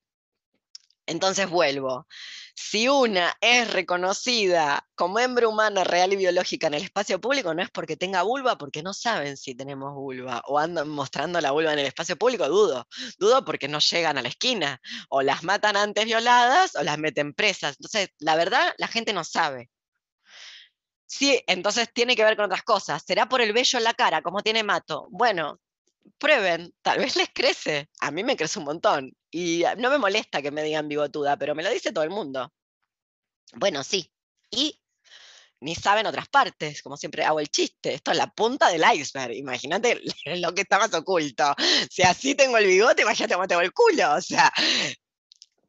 Entonces 1.06 1.50
vuelvo. 1.50 2.06
Si 2.54 2.88
una 2.88 3.34
es 3.42 3.72
reconocida 3.74 4.86
como 4.94 5.18
hembra 5.20 5.48
humana 5.48 5.84
real 5.84 6.14
y 6.14 6.18
biológica 6.18 6.68
en 6.68 6.76
el 6.76 6.84
espacio 6.84 7.20
público, 7.20 7.54
no 7.54 7.64
es 7.64 7.72
porque 7.72 7.98
tenga 7.98 8.22
vulva, 8.22 8.58
porque 8.58 8.84
no 8.84 8.94
saben 8.94 9.38
si 9.38 9.56
tenemos 9.56 9.96
vulva, 9.96 10.44
o 10.46 10.60
andan 10.60 10.90
mostrando 10.90 11.42
la 11.42 11.52
vulva 11.52 11.74
en 11.74 11.80
el 11.80 11.88
espacio 11.88 12.16
público, 12.18 12.48
dudo. 12.48 12.88
Dudo 13.18 13.44
porque 13.44 13.68
no 13.68 13.80
llegan 13.80 14.18
a 14.20 14.22
la 14.22 14.30
esquina, 14.30 14.80
o 15.10 15.22
las 15.24 15.44
matan 15.44 15.78
antes 15.78 16.06
violadas, 16.06 16.76
o 16.76 16.84
las 16.84 17.00
meten 17.00 17.34
presas. 17.34 17.78
Entonces, 17.80 18.10
la 18.20 18.36
verdad, 18.36 18.74
la 18.78 18.88
gente 18.88 19.14
no 19.14 19.24
sabe. 19.24 19.70
Sí, 21.10 21.42
entonces 21.48 21.92
tiene 21.92 22.16
que 22.16 22.24
ver 22.24 22.36
con 22.36 22.46
otras 22.46 22.62
cosas. 22.64 23.04
¿Será 23.06 23.28
por 23.28 23.42
el 23.42 23.52
vello 23.52 23.80
en 23.80 23.84
la 23.84 23.96
cara, 23.96 24.22
como 24.22 24.44
tiene 24.44 24.62
Mato? 24.64 25.08
Bueno, 25.10 25.60
prueben, 26.20 26.74
tal 26.84 27.00
vez 27.00 27.16
les 27.18 27.30
crece. 27.34 27.90
A 28.00 28.12
mí 28.12 28.24
me 28.24 28.38
crece 28.38 28.60
un 28.60 28.66
montón. 28.66 29.12
Y 29.32 29.64
no 29.78 29.90
me 29.90 29.98
molesta 29.98 30.42
que 30.42 30.52
me 30.52 30.64
digan 30.64 30.88
bigotuda, 30.88 31.36
pero 31.38 31.56
me 31.56 31.64
lo 31.64 31.72
dice 31.72 31.92
todo 31.92 32.04
el 32.04 32.12
mundo. 32.12 32.54
Bueno, 33.56 33.84
sí. 33.84 34.12
Y 34.52 34.80
ni 35.62 35.74
saben 35.76 36.06
otras 36.06 36.30
partes, 36.30 36.84
como 36.84 36.96
siempre 36.96 37.24
hago 37.24 37.40
el 37.40 37.50
chiste. 37.50 37.96
Esto 37.96 38.12
es 38.12 38.18
la 38.18 38.28
punta 38.32 38.70
del 38.70 38.84
iceberg. 38.94 39.34
Imagínate 39.34 40.00
lo 40.38 40.54
que 40.54 40.62
está 40.62 40.78
más 40.78 40.94
oculto. 40.94 41.56
Si 41.90 42.04
así 42.04 42.36
tengo 42.36 42.58
el 42.58 42.68
bigote, 42.68 43.02
imagínate 43.02 43.34
cómo 43.34 43.48
tengo 43.48 43.62
el 43.62 43.74
culo. 43.74 44.14
O 44.16 44.22
sea, 44.22 44.54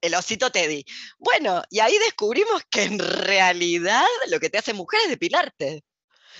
el 0.01 0.14
osito 0.14 0.51
Teddy. 0.51 0.84
Bueno, 1.18 1.62
y 1.70 1.80
ahí 1.80 1.96
descubrimos 1.98 2.62
que 2.70 2.84
en 2.84 2.98
realidad 2.98 4.07
lo 4.28 4.40
que 4.40 4.51
te 4.51 4.59
hace 4.59 4.72
mujer 4.72 5.01
es 5.05 5.11
depilarte. 5.11 5.84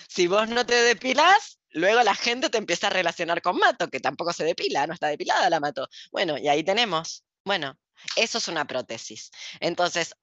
Si 0.09 0.27
vos 0.27 0.49
no 0.49 0.67
te 0.67 0.75
depilás, 0.75 1.59
luego 1.71 2.03
la 2.03 2.15
gente 2.15 2.51
te 2.51 2.59
empieza 2.59 2.89
a 2.89 2.91
relacionar 2.91 3.43
con 3.43 3.59
Mato, 3.59 3.89
que 3.89 4.01
tampoco 4.01 4.33
se 4.33 4.45
depila, 4.45 4.87
no 4.87 4.95
está 4.95 5.09
depilada 5.09 5.51
la 5.51 5.61
Mato. 5.61 5.89
Bueno, 6.11 6.39
y 6.39 6.49
ahí 6.49 6.65
tenemos. 6.65 7.25
Bueno, 7.45 7.79
eso 8.17 8.39
es 8.39 8.49
una 8.49 8.67
prótesis. 8.67 9.31
Entonces, 9.61 10.15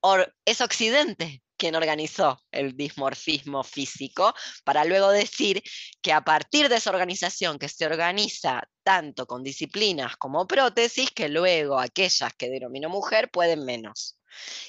es 0.46 0.62
Occidente 0.62 1.42
quien 1.58 1.76
organizó 1.76 2.40
el 2.52 2.76
dismorfismo 2.78 3.64
físico, 3.64 4.34
para 4.64 4.86
luego 4.86 5.12
decir 5.12 5.62
que 6.02 6.14
a 6.14 6.22
partir 6.22 6.70
de 6.70 6.78
esa 6.78 6.92
organización 6.92 7.60
que 7.60 7.70
se 7.70 7.86
organiza 7.86 8.64
tanto 8.84 9.26
con 9.26 9.44
disciplinas 9.44 10.16
como 10.18 10.48
prótesis, 10.48 11.12
que 11.12 11.30
luego 11.30 11.80
aquellas 11.80 12.34
que 12.38 12.50
denominó 12.50 12.90
mujer 12.90 13.30
pueden 13.32 13.66
menos. 13.66 14.18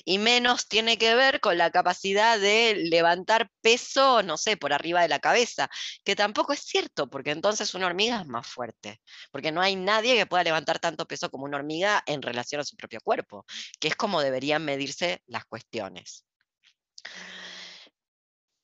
Y 0.04 0.18
menos 0.18 0.68
tiene 0.68 0.98
que 0.98 1.14
ver 1.14 1.40
con 1.40 1.58
la 1.58 1.70
capacidad 1.70 2.38
de 2.38 2.74
levantar 2.90 3.50
peso, 3.60 4.22
no 4.22 4.36
sé, 4.36 4.56
por 4.56 4.72
arriba 4.72 5.02
de 5.02 5.08
la 5.08 5.18
cabeza, 5.20 5.68
que 6.04 6.16
tampoco 6.16 6.52
es 6.52 6.60
cierto, 6.60 7.08
porque 7.10 7.30
entonces 7.32 7.74
una 7.74 7.86
hormiga 7.86 8.20
es 8.20 8.26
más 8.26 8.46
fuerte, 8.46 9.00
porque 9.30 9.52
no 9.52 9.60
hay 9.60 9.76
nadie 9.76 10.16
que 10.16 10.26
pueda 10.26 10.44
levantar 10.44 10.78
tanto 10.78 11.06
peso 11.06 11.30
como 11.30 11.44
una 11.44 11.58
hormiga 11.58 12.02
en 12.06 12.22
relación 12.22 12.60
a 12.60 12.64
su 12.64 12.76
propio 12.76 13.00
cuerpo, 13.02 13.44
que 13.80 13.88
es 13.88 13.96
como 13.96 14.20
deberían 14.20 14.64
medirse 14.64 15.22
las 15.26 15.44
cuestiones. 15.44 16.27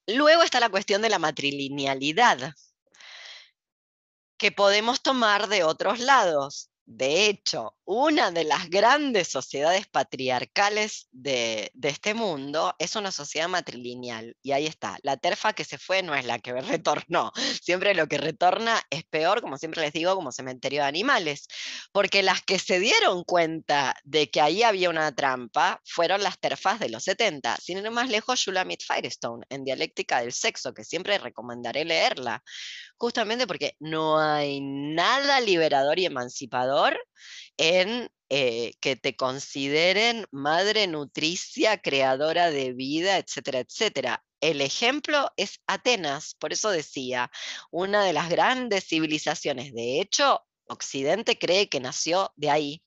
Luego 0.07 0.43
está 0.43 0.61
la 0.61 0.69
cuestión 0.69 1.03
de 1.03 1.09
la 1.09 1.19
matrilinealidad, 1.19 2.55
que 4.37 4.53
podemos 4.53 5.03
tomar 5.03 5.49
de 5.49 5.65
otros 5.65 6.01
lados. 6.01 6.71
De 6.85 7.27
hecho, 7.29 7.77
una 7.87 8.31
de 8.31 8.45
las 8.45 8.71
grandes 8.71 9.29
sociedades 9.29 9.87
patriarcales 9.87 11.09
de, 11.13 11.71
este 11.83 12.15
mundo 12.15 12.75
es 12.79 12.97
una 12.97 13.13
sociedad 13.13 13.49
matrilineal. 13.49 14.37
Y 14.43 14.53
ahí 14.53 14.67
está, 14.67 14.99
la 15.03 15.17
terfa 15.17 15.53
que 15.53 15.65
se 15.65 15.77
fue 15.77 16.03
no 16.03 16.15
es 16.15 16.25
la 16.25 16.39
que 16.39 16.53
retornó. 16.63 17.33
Siempre 17.63 17.95
lo 17.95 18.07
que 18.09 18.19
retorna 18.19 18.81
es 18.91 19.05
peor, 19.05 19.43
como 19.43 19.59
siempre 19.59 19.83
les 19.83 19.93
digo, 19.93 20.15
como 20.15 20.33
cementerio 20.33 20.83
de 20.83 20.89
animales. 20.89 21.47
Porque 21.93 22.23
las 22.23 22.43
que 22.43 22.59
se 22.59 22.79
dieron 22.79 23.23
cuenta 23.25 23.95
de 24.05 24.31
que 24.31 24.41
ahí 24.41 24.63
había 24.63 24.89
una 24.89 25.15
trampa 25.15 25.81
fueron 25.85 26.23
las 26.23 26.39
terfas 26.39 26.81
de 26.81 26.89
los 26.89 27.05
70. 27.05 27.57
Sin 27.57 27.79
ir 27.79 27.91
más 27.91 28.09
lejos, 28.09 28.41
Shulamit 28.41 28.83
Firestone, 28.83 29.45
en 29.51 29.65
Dialéctica 29.65 30.21
del 30.21 30.33
Sexo, 30.33 30.73
que 30.73 30.85
siempre 30.85 31.19
recomendaré 31.19 31.85
leerla. 31.85 32.43
Justamente 32.97 33.47
porque 33.47 33.77
no 33.79 34.19
hay 34.19 34.61
nada 34.63 35.41
liberador 35.41 35.99
y 35.99 36.07
emancipador 36.07 36.99
en 37.57 38.11
eh, 38.31 38.75
que 38.81 38.97
te 38.97 39.17
consideren 39.17 40.27
madre 40.31 40.87
nutricia, 40.87 41.79
creadora 41.79 42.51
de 42.51 42.73
vida, 42.73 43.19
etcétera, 43.19 43.61
etcétera. 43.61 44.25
El 44.41 44.61
ejemplo 44.61 45.31
es 45.37 45.61
Atenas, 45.67 46.35
por 46.39 46.53
eso 46.53 46.71
decía, 46.71 47.31
una 47.71 48.05
de 48.05 48.13
las 48.13 48.29
grandes 48.29 48.87
civilizaciones. 48.87 49.73
De 49.73 50.01
hecho, 50.01 50.43
Occidente 50.67 51.39
cree 51.39 51.69
que 51.69 51.81
nació 51.81 52.33
de 52.37 52.51
ahí, 52.51 52.83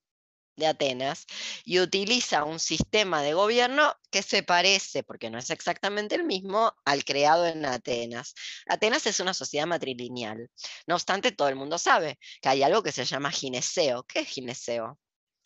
de 0.58 0.68
Atenas 0.68 1.26
y 1.64 1.80
utiliza 1.80 2.44
un 2.44 2.60
sistema 2.60 3.22
de 3.22 3.34
gobierno 3.34 3.96
que 4.12 4.22
se 4.22 4.44
parece, 4.44 5.04
porque 5.04 5.30
no 5.30 5.38
es 5.38 5.50
exactamente 5.50 6.16
el 6.16 6.24
mismo, 6.24 6.74
al 6.84 7.06
creado 7.06 7.46
en 7.46 7.66
Atenas. 7.66 8.34
Atenas 8.68 9.06
es 9.06 9.20
una 9.20 9.34
sociedad 9.34 9.68
matrilineal. 9.68 10.50
No 10.88 10.96
obstante, 10.96 11.32
todo 11.32 11.48
el 11.48 11.56
mundo 11.56 11.78
sabe 11.78 12.20
que 12.42 12.50
hay 12.50 12.64
algo 12.64 12.84
que 12.84 12.92
se 12.92 13.06
llama 13.06 13.32
gineceo. 13.32 14.04
¿Qué 14.04 14.20
es 14.20 14.28
gineceo? 14.28 15.00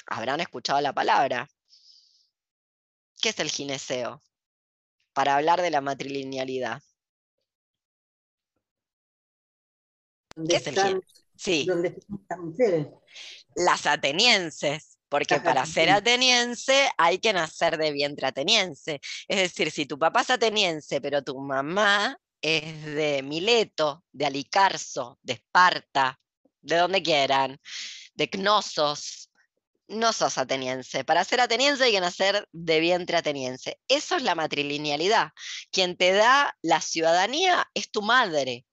Habrán 0.07 0.39
escuchado 0.39 0.81
la 0.81 0.93
palabra. 0.93 1.47
¿Qué 3.21 3.29
es 3.29 3.39
el 3.39 3.51
gineceo? 3.51 4.23
Para 5.13 5.35
hablar 5.35 5.61
de 5.61 5.71
la 5.71 5.81
matrilinealidad. 5.81 6.81
¿Qué 10.47 10.55
es 10.55 10.67
el 10.67 11.03
Sí. 11.35 11.65
¿Dónde 11.65 11.87
están 11.87 12.53
Las 13.55 13.87
atenienses 13.87 14.90
porque 15.11 15.41
para 15.41 15.65
ser 15.65 15.89
ateniense 15.89 16.89
hay 16.97 17.19
que 17.19 17.33
nacer 17.33 17.77
de 17.77 17.91
vientre 17.91 18.27
ateniense. 18.27 19.01
Es 19.27 19.39
decir, 19.39 19.69
si 19.69 19.85
tu 19.85 19.99
papá 19.99 20.21
es 20.21 20.29
ateniense, 20.29 21.01
pero 21.01 21.21
tu 21.21 21.37
mamá 21.37 22.17
es 22.41 22.85
de 22.85 23.21
Mileto, 23.21 24.05
de 24.13 24.27
Alicarso, 24.27 25.19
de 25.21 25.33
Esparta, 25.33 26.17
de 26.61 26.77
donde 26.77 27.03
quieran, 27.03 27.59
de 28.13 28.29
Cnosos, 28.29 29.29
no 29.89 30.13
sos 30.13 30.37
ateniense. 30.37 31.03
Para 31.03 31.25
ser 31.25 31.41
ateniense 31.41 31.83
hay 31.83 31.91
que 31.91 31.99
nacer 31.99 32.47
de 32.53 32.79
vientre 32.79 33.17
ateniense. 33.17 33.81
Eso 33.89 34.15
es 34.15 34.23
la 34.23 34.33
matrilinealidad. 34.33 35.31
Quien 35.71 35.97
te 35.97 36.13
da 36.13 36.55
la 36.61 36.79
ciudadanía 36.79 37.69
es 37.73 37.91
tu 37.91 38.01
madre, 38.01 38.65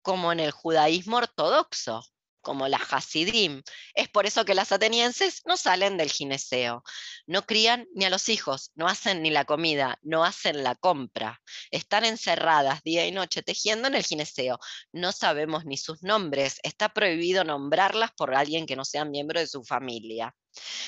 como 0.00 0.30
en 0.30 0.38
el 0.38 0.52
judaísmo 0.52 1.16
ortodoxo 1.16 2.04
como 2.40 2.68
las 2.68 2.92
Hasidim. 2.92 3.62
Es 3.94 4.08
por 4.08 4.26
eso 4.26 4.44
que 4.44 4.54
las 4.54 4.72
atenienses 4.72 5.42
no 5.46 5.56
salen 5.56 5.96
del 5.96 6.10
gineceo, 6.10 6.82
no 7.26 7.46
crían 7.46 7.86
ni 7.94 8.04
a 8.04 8.10
los 8.10 8.28
hijos, 8.28 8.72
no 8.74 8.88
hacen 8.88 9.22
ni 9.22 9.30
la 9.30 9.44
comida, 9.44 9.98
no 10.02 10.24
hacen 10.24 10.62
la 10.62 10.74
compra. 10.74 11.40
Están 11.70 12.04
encerradas 12.04 12.82
día 12.82 13.06
y 13.06 13.12
noche 13.12 13.42
tejiendo 13.42 13.88
en 13.88 13.94
el 13.94 14.04
gineceo. 14.04 14.58
No 14.92 15.12
sabemos 15.12 15.64
ni 15.64 15.76
sus 15.76 16.02
nombres, 16.02 16.58
está 16.62 16.88
prohibido 16.88 17.44
nombrarlas 17.44 18.12
por 18.12 18.34
alguien 18.34 18.66
que 18.66 18.76
no 18.76 18.84
sea 18.84 19.04
miembro 19.04 19.40
de 19.40 19.46
su 19.46 19.64
familia. 19.64 20.34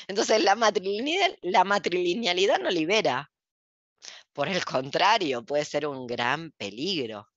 Entonces 0.09 0.43
la 0.43 0.55
matrilinealidad, 0.57 1.37
la 1.43 1.65
matrilinealidad 1.65 2.59
no 2.59 2.71
libera. 2.71 3.31
Por 4.33 4.49
el 4.49 4.65
contrario, 4.65 5.45
puede 5.45 5.65
ser 5.65 5.87
un 5.87 6.07
gran 6.07 6.53
peligro. 6.53 7.29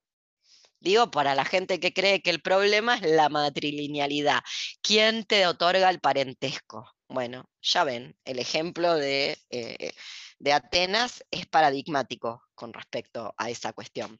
Digo, 0.84 1.10
para 1.12 1.34
la 1.34 1.46
gente 1.46 1.80
que 1.80 1.94
cree 1.94 2.22
que 2.22 2.30
el 2.30 2.42
problema 2.42 2.96
es 2.96 3.04
la 3.04 3.30
matrilinealidad. 3.30 4.42
¿Quién 4.82 5.24
te 5.24 5.48
otorga 5.48 5.90
el 5.90 6.02
parentesco? 6.02 6.92
Bueno, 7.08 7.50
ya 7.62 7.86
ven, 7.86 8.18
el 8.26 8.38
ejemplo 8.38 8.94
de, 8.96 9.38
eh, 9.50 9.94
de 10.40 10.52
Atenas 10.52 11.24
es 11.32 11.48
paradigmático 11.48 12.44
con 12.54 12.74
respecto 12.74 13.34
a 13.38 13.50
esa 13.50 13.72
cuestión. 13.72 14.20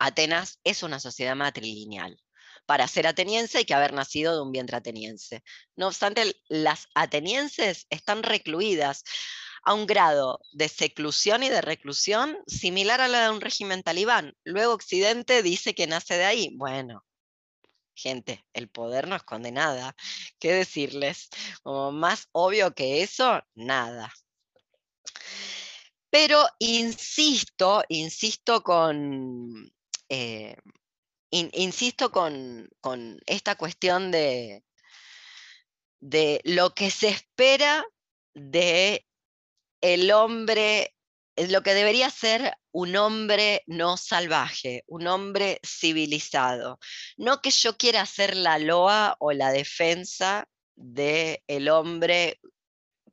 Atenas 0.00 0.58
es 0.64 0.82
una 0.82 0.98
sociedad 0.98 1.36
matrilineal. 1.36 2.20
Para 2.66 2.88
ser 2.88 3.06
ateniense 3.06 3.58
hay 3.58 3.64
que 3.66 3.74
haber 3.74 3.92
nacido 3.92 4.34
de 4.34 4.42
un 4.42 4.50
vientre 4.50 4.78
ateniense. 4.78 5.44
No 5.76 5.86
obstante, 5.86 6.34
las 6.48 6.88
atenienses 6.96 7.86
están 7.88 8.24
recluidas 8.24 9.04
a 9.66 9.74
un 9.74 9.84
grado 9.86 10.40
de 10.52 10.68
seclusión 10.68 11.42
y 11.42 11.48
de 11.48 11.60
reclusión 11.60 12.38
similar 12.46 13.00
a 13.00 13.08
la 13.08 13.24
de 13.24 13.30
un 13.30 13.40
régimen 13.40 13.82
talibán. 13.82 14.32
Luego 14.44 14.72
Occidente 14.72 15.42
dice 15.42 15.74
que 15.74 15.88
nace 15.88 16.16
de 16.16 16.24
ahí. 16.24 16.56
Bueno, 16.56 17.04
gente, 17.92 18.44
el 18.52 18.68
poder 18.68 19.08
no 19.08 19.16
esconde 19.16 19.50
nada. 19.50 19.96
¿Qué 20.38 20.52
decirles? 20.52 21.28
más 21.64 22.28
obvio 22.30 22.74
que 22.74 23.02
eso, 23.02 23.42
nada. 23.56 24.12
Pero 26.10 26.46
insisto, 26.60 27.82
insisto 27.88 28.62
con, 28.62 29.68
eh, 30.08 30.56
insisto 31.30 32.12
con, 32.12 32.68
con, 32.80 33.18
esta 33.26 33.56
cuestión 33.56 34.12
de, 34.12 34.62
de 35.98 36.40
lo 36.44 36.72
que 36.72 36.92
se 36.92 37.08
espera 37.08 37.84
de 38.32 39.06
el 39.80 40.10
hombre, 40.10 40.94
es 41.36 41.50
lo 41.50 41.62
que 41.62 41.74
debería 41.74 42.10
ser 42.10 42.56
un 42.72 42.96
hombre 42.96 43.62
no 43.66 43.96
salvaje, 43.96 44.84
un 44.86 45.06
hombre 45.06 45.60
civilizado. 45.64 46.78
No 47.16 47.40
que 47.40 47.50
yo 47.50 47.76
quiera 47.76 48.02
hacer 48.02 48.36
la 48.36 48.58
loa 48.58 49.16
o 49.18 49.32
la 49.32 49.50
defensa 49.50 50.48
del 50.74 51.40
el 51.46 51.68
hombre 51.68 52.40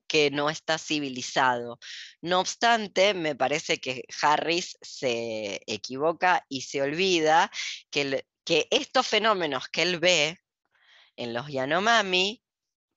que 0.07 0.29
no 0.29 0.49
está 0.49 0.77
civilizado. 0.77 1.79
No 2.21 2.39
obstante, 2.39 3.13
me 3.13 3.35
parece 3.35 3.79
que 3.79 4.03
Harris 4.21 4.77
se 4.81 5.61
equivoca 5.65 6.45
y 6.49 6.61
se 6.61 6.81
olvida 6.81 7.49
que, 7.89 8.25
que 8.43 8.67
estos 8.69 9.07
fenómenos 9.07 9.69
que 9.69 9.81
él 9.81 9.99
ve 9.99 10.39
en 11.15 11.33
los 11.33 11.47
Yanomami 11.47 12.43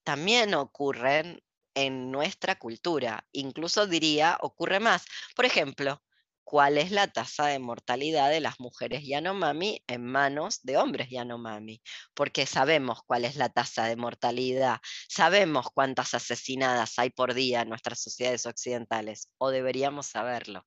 también 0.04 0.54
ocurren 0.54 1.42
en 1.76 2.10
nuestra 2.10 2.56
cultura. 2.56 3.24
Incluso 3.30 3.86
diría, 3.86 4.38
ocurre 4.40 4.80
más. 4.80 5.04
Por 5.36 5.44
ejemplo, 5.44 6.02
cuál 6.42 6.78
es 6.78 6.90
la 6.92 7.08
tasa 7.08 7.46
de 7.46 7.58
mortalidad 7.58 8.30
de 8.30 8.40
las 8.40 8.60
mujeres 8.60 9.02
Yanomami 9.04 9.82
en 9.88 10.04
manos 10.04 10.60
de 10.62 10.76
hombres 10.76 11.08
Yanomami, 11.10 11.82
porque 12.14 12.46
sabemos 12.46 13.00
cuál 13.04 13.24
es 13.24 13.36
la 13.36 13.48
tasa 13.48 13.86
de 13.86 13.96
mortalidad, 13.96 14.78
sabemos 15.08 15.66
cuántas 15.74 16.14
asesinadas 16.14 16.98
hay 16.98 17.10
por 17.10 17.34
día 17.34 17.62
en 17.62 17.68
nuestras 17.68 18.00
sociedades 18.00 18.46
occidentales, 18.46 19.28
o 19.38 19.50
deberíamos 19.50 20.06
saberlo. 20.06 20.64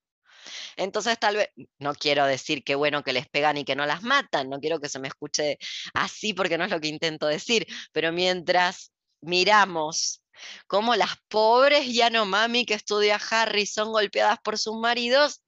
Entonces 0.76 1.18
tal 1.18 1.38
vez, 1.38 1.50
no 1.80 1.94
quiero 1.96 2.26
decir 2.26 2.64
que 2.64 2.76
bueno 2.76 3.04
que 3.04 3.14
les 3.14 3.28
pegan 3.30 3.58
y 3.58 3.66
que 3.66 3.76
no 3.76 3.86
las 3.86 4.04
matan, 4.04 4.50
no 4.50 4.60
quiero 4.60 4.80
que 4.80 4.90
se 4.90 5.00
me 5.00 5.08
escuche 5.08 5.58
así 5.94 6.34
porque 6.34 6.58
no 6.58 6.66
es 6.66 6.72
lo 6.72 6.80
que 6.82 6.90
intento 6.90 7.28
decir, 7.28 7.66
pero 7.94 8.12
mientras 8.12 8.92
miramos 9.22 10.19
cómo 10.68 10.96
las 10.96 11.18
pobres 11.28 11.94
Yanomami 11.94 12.66
que 12.66 12.74
estudia 12.74 13.20
Harry 13.32 13.66
son 13.66 13.92
golpeadas 13.92 14.40
por 14.40 14.58
sus 14.58 14.76
maridos, 14.78 15.42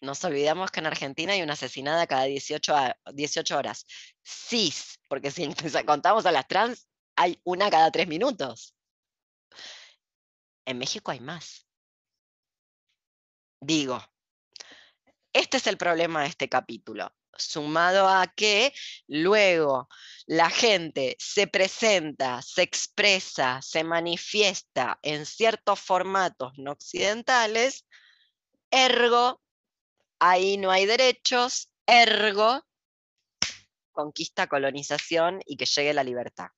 nos 0.00 0.24
olvidamos 0.24 0.70
que 0.70 0.80
en 0.80 0.86
Argentina 0.86 1.32
hay 1.34 1.42
una 1.42 1.52
asesinada 1.52 2.06
cada 2.06 2.24
18, 2.24 2.74
18 3.12 3.58
horas. 3.58 3.86
Cis, 4.24 4.98
porque 5.08 5.30
si 5.30 5.48
contamos 5.86 6.26
a 6.26 6.32
las 6.32 6.48
trans, 6.48 6.88
hay 7.16 7.40
una 7.44 7.70
cada 7.70 7.90
tres 7.90 8.08
minutos. 8.08 8.74
En 10.64 10.78
México 10.78 11.10
hay 11.10 11.20
más. 11.20 11.66
Digo, 13.60 14.02
este 15.34 15.58
es 15.58 15.66
el 15.66 15.76
problema 15.76 16.22
de 16.22 16.28
este 16.28 16.48
capítulo, 16.48 17.12
sumado 17.40 18.08
a 18.08 18.26
que 18.26 18.72
luego 19.08 19.88
la 20.26 20.50
gente 20.50 21.16
se 21.18 21.46
presenta, 21.46 22.40
se 22.42 22.62
expresa, 22.62 23.60
se 23.62 23.84
manifiesta 23.84 24.98
en 25.02 25.26
ciertos 25.26 25.80
formatos 25.80 26.52
no 26.56 26.72
occidentales, 26.72 27.86
ergo 28.70 29.40
ahí 30.20 30.56
no 30.58 30.70
hay 30.70 30.86
derechos, 30.86 31.70
ergo, 31.86 32.62
conquista, 33.90 34.46
colonización 34.46 35.40
y 35.46 35.56
que 35.56 35.66
llegue 35.66 35.94
la 35.94 36.04
libertad. 36.04 36.48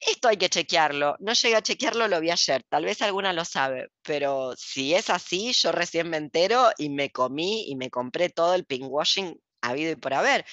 Esto 0.00 0.28
hay 0.28 0.36
que 0.36 0.48
chequearlo. 0.48 1.16
No 1.20 1.32
llegué 1.32 1.56
a 1.56 1.62
chequearlo, 1.62 2.08
lo 2.08 2.20
vi 2.20 2.30
ayer. 2.30 2.62
Tal 2.68 2.84
vez 2.84 3.00
alguna 3.02 3.32
lo 3.32 3.44
sabe, 3.44 3.88
pero 4.02 4.54
si 4.56 4.94
es 4.94 5.08
así, 5.08 5.52
yo 5.52 5.72
recién 5.72 6.10
me 6.10 6.18
entero 6.18 6.70
y 6.76 6.90
me 6.90 7.10
comí 7.10 7.66
y 7.68 7.76
me 7.76 7.90
compré 7.90 8.28
todo 8.28 8.54
el 8.54 8.64
pinkwashing 8.66 9.40
habido 9.70 9.92
y 9.92 9.96
por 9.96 10.14
haber. 10.14 10.44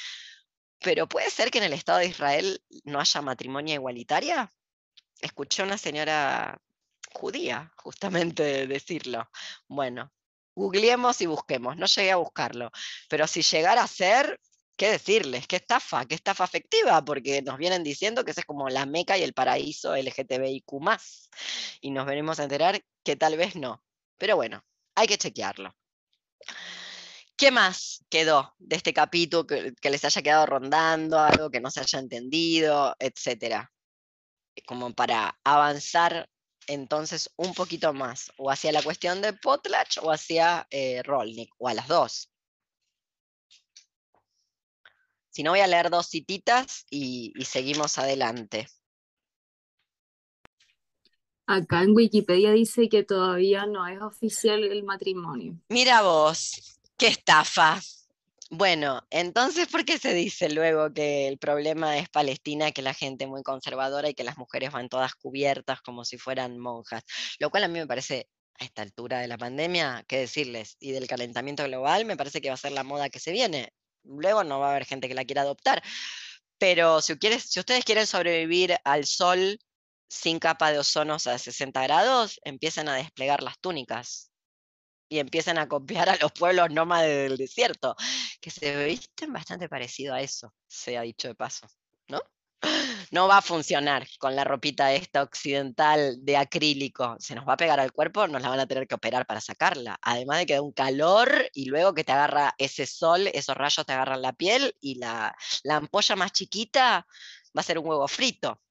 Pero 0.79 1.07
puede 1.07 1.29
ser 1.29 1.51
que 1.51 1.59
en 1.59 1.65
el 1.65 1.73
Estado 1.73 1.99
de 1.99 2.07
Israel 2.07 2.63
no 2.83 2.99
haya 2.99 3.21
matrimonio 3.21 3.75
igualitaria. 3.75 4.51
Escuché 5.19 5.61
a 5.61 5.65
una 5.65 5.77
señora 5.77 6.59
judía 7.13 7.71
justamente 7.77 8.43
decirlo. 8.67 9.29
Bueno, 9.67 10.11
googleemos 10.55 11.21
y 11.21 11.25
busquemos, 11.27 11.77
no 11.77 11.85
llegué 11.85 12.11
a 12.11 12.17
buscarlo, 12.17 12.71
pero 13.09 13.27
si 13.27 13.41
llegara 13.41 13.83
a 13.83 13.87
ser, 13.87 14.39
¿qué 14.77 14.91
decirles? 14.91 15.47
¿Qué 15.47 15.57
estafa? 15.57 16.05
¿Qué 16.05 16.15
estafa 16.15 16.43
afectiva? 16.43 17.03
Porque 17.03 17.41
nos 17.41 17.57
vienen 17.57 17.83
diciendo 17.83 18.25
que 18.25 18.31
ese 18.31 18.41
es 18.41 18.45
como 18.45 18.69
la 18.69 18.85
meca 18.85 19.17
y 19.17 19.23
el 19.23 19.33
paraíso 19.33 19.95
LGTBIQ+, 19.95 20.65
y 21.81 21.91
nos 21.91 22.05
venimos 22.05 22.39
a 22.39 22.43
enterar 22.43 22.81
que 23.03 23.15
tal 23.15 23.37
vez 23.37 23.55
no. 23.55 23.83
Pero 24.17 24.35
bueno, 24.35 24.63
hay 24.95 25.07
que 25.07 25.17
chequearlo. 25.17 25.73
¿Qué 27.41 27.49
más 27.49 28.05
quedó 28.07 28.53
de 28.59 28.75
este 28.75 28.93
capítulo 28.93 29.47
que, 29.47 29.73
que 29.81 29.89
les 29.89 30.05
haya 30.05 30.21
quedado 30.21 30.45
rondando, 30.45 31.17
algo 31.17 31.49
que 31.49 31.59
no 31.59 31.71
se 31.71 31.79
haya 31.79 31.97
entendido, 31.97 32.95
etcétera? 32.99 33.73
Como 34.67 34.93
para 34.93 35.39
avanzar 35.43 36.29
entonces 36.67 37.31
un 37.37 37.55
poquito 37.55 37.93
más, 37.93 38.31
o 38.37 38.51
hacia 38.51 38.71
la 38.71 38.83
cuestión 38.83 39.23
de 39.23 39.33
Potlatch 39.33 39.97
o 40.03 40.11
hacia 40.11 40.67
eh, 40.69 41.01
Rolnik, 41.01 41.51
o 41.57 41.67
a 41.67 41.73
las 41.73 41.87
dos. 41.87 42.31
Si 45.31 45.41
no, 45.41 45.49
voy 45.49 45.61
a 45.61 45.67
leer 45.67 45.89
dos 45.89 46.09
cititas 46.09 46.85
y, 46.91 47.33
y 47.35 47.45
seguimos 47.45 47.97
adelante. 47.97 48.67
Acá 51.47 51.81
en 51.81 51.95
Wikipedia 51.95 52.51
dice 52.51 52.87
que 52.87 53.01
todavía 53.01 53.65
no 53.65 53.87
es 53.87 53.99
oficial 53.99 54.63
el 54.63 54.83
matrimonio. 54.83 55.59
Mira 55.69 56.03
vos, 56.03 56.79
qué 57.01 57.07
estafa. 57.07 57.81
Bueno, 58.51 59.01
entonces, 59.09 59.67
¿por 59.67 59.85
qué 59.85 59.97
se 59.97 60.13
dice 60.13 60.49
luego 60.49 60.93
que 60.93 61.27
el 61.27 61.39
problema 61.39 61.97
es 61.97 62.09
Palestina, 62.09 62.71
que 62.71 62.83
la 62.83 62.93
gente 62.93 63.23
es 63.23 63.29
muy 63.29 63.41
conservadora 63.41 64.09
y 64.09 64.13
que 64.13 64.23
las 64.23 64.37
mujeres 64.37 64.71
van 64.71 64.87
todas 64.87 65.15
cubiertas 65.15 65.81
como 65.81 66.05
si 66.05 66.19
fueran 66.19 66.59
monjas? 66.59 67.01
Lo 67.39 67.49
cual 67.49 67.63
a 67.63 67.67
mí 67.69 67.79
me 67.79 67.87
parece, 67.87 68.29
a 68.59 68.65
esta 68.65 68.83
altura 68.83 69.19
de 69.19 69.27
la 69.27 69.39
pandemia, 69.39 70.05
qué 70.07 70.19
decirles, 70.19 70.77
y 70.79 70.91
del 70.91 71.07
calentamiento 71.07 71.63
global, 71.63 72.05
me 72.05 72.17
parece 72.17 72.39
que 72.39 72.49
va 72.49 72.53
a 72.53 72.57
ser 72.57 72.73
la 72.73 72.83
moda 72.83 73.09
que 73.09 73.19
se 73.19 73.31
viene. 73.31 73.73
Luego 74.03 74.43
no 74.43 74.59
va 74.59 74.67
a 74.67 74.71
haber 74.71 74.85
gente 74.85 75.07
que 75.07 75.15
la 75.15 75.25
quiera 75.25 75.41
adoptar. 75.41 75.81
Pero 76.59 77.01
si, 77.01 77.15
si 77.39 77.59
ustedes 77.59 77.83
quieren 77.83 78.05
sobrevivir 78.05 78.77
al 78.83 79.05
sol 79.05 79.57
sin 80.07 80.37
capa 80.37 80.71
de 80.71 80.77
ozonos 80.77 81.25
a 81.25 81.39
60 81.39 81.81
grados, 81.81 82.39
empiecen 82.43 82.89
a 82.89 82.95
desplegar 82.95 83.41
las 83.41 83.59
túnicas 83.59 84.30
y 85.11 85.19
empiezan 85.19 85.57
a 85.57 85.67
copiar 85.67 86.07
a 86.07 86.15
los 86.15 86.31
pueblos 86.31 86.71
nómades 86.71 87.29
del 87.29 87.37
desierto, 87.37 87.97
que 88.39 88.49
se 88.49 88.85
visten 88.85 89.33
bastante 89.33 89.67
parecido 89.67 90.13
a 90.13 90.21
eso, 90.21 90.53
se 90.67 90.97
ha 90.97 91.01
dicho 91.01 91.27
de 91.27 91.35
paso, 91.35 91.67
¿no? 92.07 92.21
No 93.11 93.27
va 93.27 93.39
a 93.39 93.41
funcionar 93.41 94.07
con 94.19 94.37
la 94.37 94.45
ropita 94.45 94.93
esta 94.93 95.21
occidental 95.21 96.23
de 96.23 96.37
acrílico. 96.37 97.17
Se 97.19 97.35
nos 97.35 97.45
va 97.45 97.53
a 97.53 97.57
pegar 97.57 97.79
al 97.81 97.91
cuerpo, 97.91 98.25
nos 98.27 98.41
la 98.41 98.47
van 98.49 98.61
a 98.61 98.67
tener 98.67 98.87
que 98.87 98.95
operar 98.95 99.25
para 99.25 99.41
sacarla. 99.41 99.99
Además 100.01 100.37
de 100.39 100.45
que 100.45 100.53
da 100.53 100.61
un 100.61 100.71
calor 100.71 101.49
y 101.53 101.65
luego 101.65 101.93
que 101.93 102.05
te 102.05 102.13
agarra 102.13 102.55
ese 102.57 102.85
sol, 102.85 103.27
esos 103.33 103.57
rayos 103.57 103.85
te 103.85 103.91
agarran 103.91 104.21
la 104.21 104.31
piel 104.31 104.73
y 104.79 104.95
la, 104.95 105.35
la 105.63 105.77
ampolla 105.77 106.15
más 106.15 106.31
chiquita 106.31 107.05
va 107.57 107.59
a 107.59 107.63
ser 107.63 107.79
un 107.79 107.87
huevo 107.87 108.07
frito. 108.07 108.61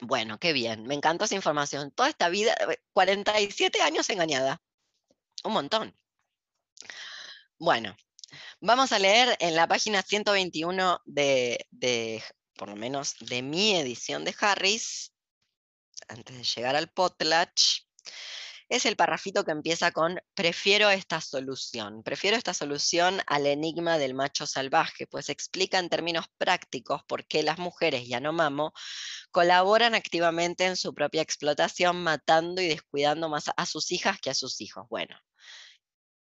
Bueno, 0.00 0.38
qué 0.38 0.52
bien, 0.52 0.84
me 0.84 0.94
encantó 0.94 1.24
esa 1.24 1.34
información. 1.34 1.90
Toda 1.90 2.10
esta 2.10 2.28
vida, 2.28 2.54
47 2.92 3.82
años 3.82 4.08
engañada. 4.10 4.62
Un 5.44 5.52
montón. 5.52 5.94
Bueno, 7.58 7.94
vamos 8.60 8.92
a 8.92 8.98
leer 8.98 9.36
en 9.40 9.54
la 9.54 9.68
página 9.68 10.02
121 10.02 11.00
de, 11.04 11.66
de, 11.70 12.24
por 12.56 12.70
lo 12.70 12.76
menos 12.76 13.14
de 13.20 13.42
mi 13.42 13.76
edición 13.76 14.24
de 14.24 14.34
Harris, 14.40 15.12
antes 16.08 16.36
de 16.36 16.44
llegar 16.44 16.76
al 16.76 16.88
potlatch, 16.88 17.84
es 18.68 18.86
el 18.86 18.96
parrafito 18.96 19.44
que 19.44 19.50
empieza 19.50 19.92
con 19.92 20.20
prefiero 20.34 20.88
esta 20.90 21.20
solución. 21.20 22.02
Prefiero 22.02 22.36
esta 22.36 22.54
solución 22.54 23.20
al 23.26 23.46
enigma 23.46 23.98
del 23.98 24.14
macho 24.14 24.46
salvaje, 24.46 25.06
pues 25.06 25.28
explica 25.28 25.78
en 25.78 25.90
términos 25.90 26.26
prácticos 26.38 27.02
por 27.04 27.26
qué 27.26 27.42
las 27.42 27.58
mujeres 27.58 28.08
Yanomamo 28.08 28.72
colaboran 29.30 29.94
activamente 29.94 30.64
en 30.64 30.76
su 30.76 30.94
propia 30.94 31.22
explotación, 31.22 32.02
matando 32.02 32.62
y 32.62 32.68
descuidando 32.68 33.28
más 33.28 33.50
a 33.54 33.66
sus 33.66 33.92
hijas 33.92 34.18
que 34.20 34.30
a 34.30 34.34
sus 34.34 34.60
hijos. 34.60 34.86
Bueno, 34.88 35.16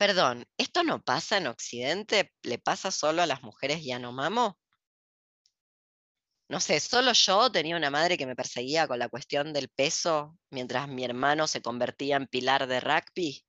Perdón, 0.02 0.47
¿esto 0.58 0.84
no 0.84 1.04
pasa 1.04 1.38
en 1.38 1.45
Occidente? 1.45 2.34
¿Le 2.41 2.58
pasa 2.58 2.89
solo 2.89 3.22
a 3.22 3.28
las 3.28 3.43
mujeres 3.43 3.86
Yanomamo? 3.86 4.58
No 6.49 6.60
sé, 6.60 6.80
solo 6.80 7.14
yo 7.14 7.52
tenía 7.52 7.78
una 7.78 7.91
madre 7.91 8.18
que 8.18 8.26
me 8.26 8.36
perseguía 8.36 8.88
con 8.88 8.97
la 8.97 9.10
cuestión 9.10 9.54
del 9.54 9.70
peso 9.70 10.39
mientras 10.49 10.88
mi 10.88 11.06
hermano 11.06 11.45
se 11.45 11.62
convertía 11.62 12.16
en 12.16 12.26
pilar 12.26 12.66
de 12.66 12.80
rugby 12.80 13.45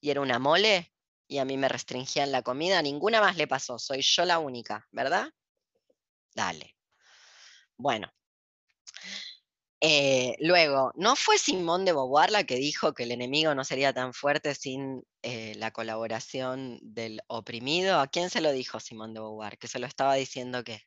y 0.00 0.10
era 0.10 0.20
una 0.20 0.38
mole 0.38 0.94
y 1.26 1.38
a 1.38 1.44
mí 1.44 1.56
me 1.56 1.68
restringían 1.68 2.30
la 2.30 2.42
comida. 2.42 2.80
Ninguna 2.82 3.20
más 3.20 3.36
le 3.36 3.48
pasó, 3.48 3.76
soy 3.76 4.00
yo 4.02 4.24
la 4.24 4.38
única, 4.38 4.86
¿verdad? 4.92 5.28
Dale. 6.36 6.76
Bueno, 7.76 8.12
eh, 9.82 10.36
luego, 10.40 10.92
¿no 10.96 11.16
fue 11.16 11.38
Simón 11.38 11.86
de 11.86 11.92
Beauvoir 11.92 12.30
la 12.30 12.44
que 12.44 12.56
dijo 12.56 12.92
que 12.92 13.04
el 13.04 13.12
enemigo 13.12 13.54
no 13.54 13.64
sería 13.64 13.94
tan 13.94 14.12
fuerte 14.12 14.54
sin 14.54 15.02
eh, 15.22 15.54
la 15.56 15.70
colaboración 15.70 16.78
del 16.82 17.22
oprimido? 17.28 17.98
¿A 17.98 18.06
quién 18.08 18.28
se 18.28 18.42
lo 18.42 18.52
dijo 18.52 18.78
Simón 18.78 19.14
de 19.14 19.20
Beauvoir? 19.20 19.56
¿Que 19.58 19.68
se 19.68 19.78
lo 19.78 19.86
estaba 19.86 20.14
diciendo 20.16 20.62
qué? 20.64 20.82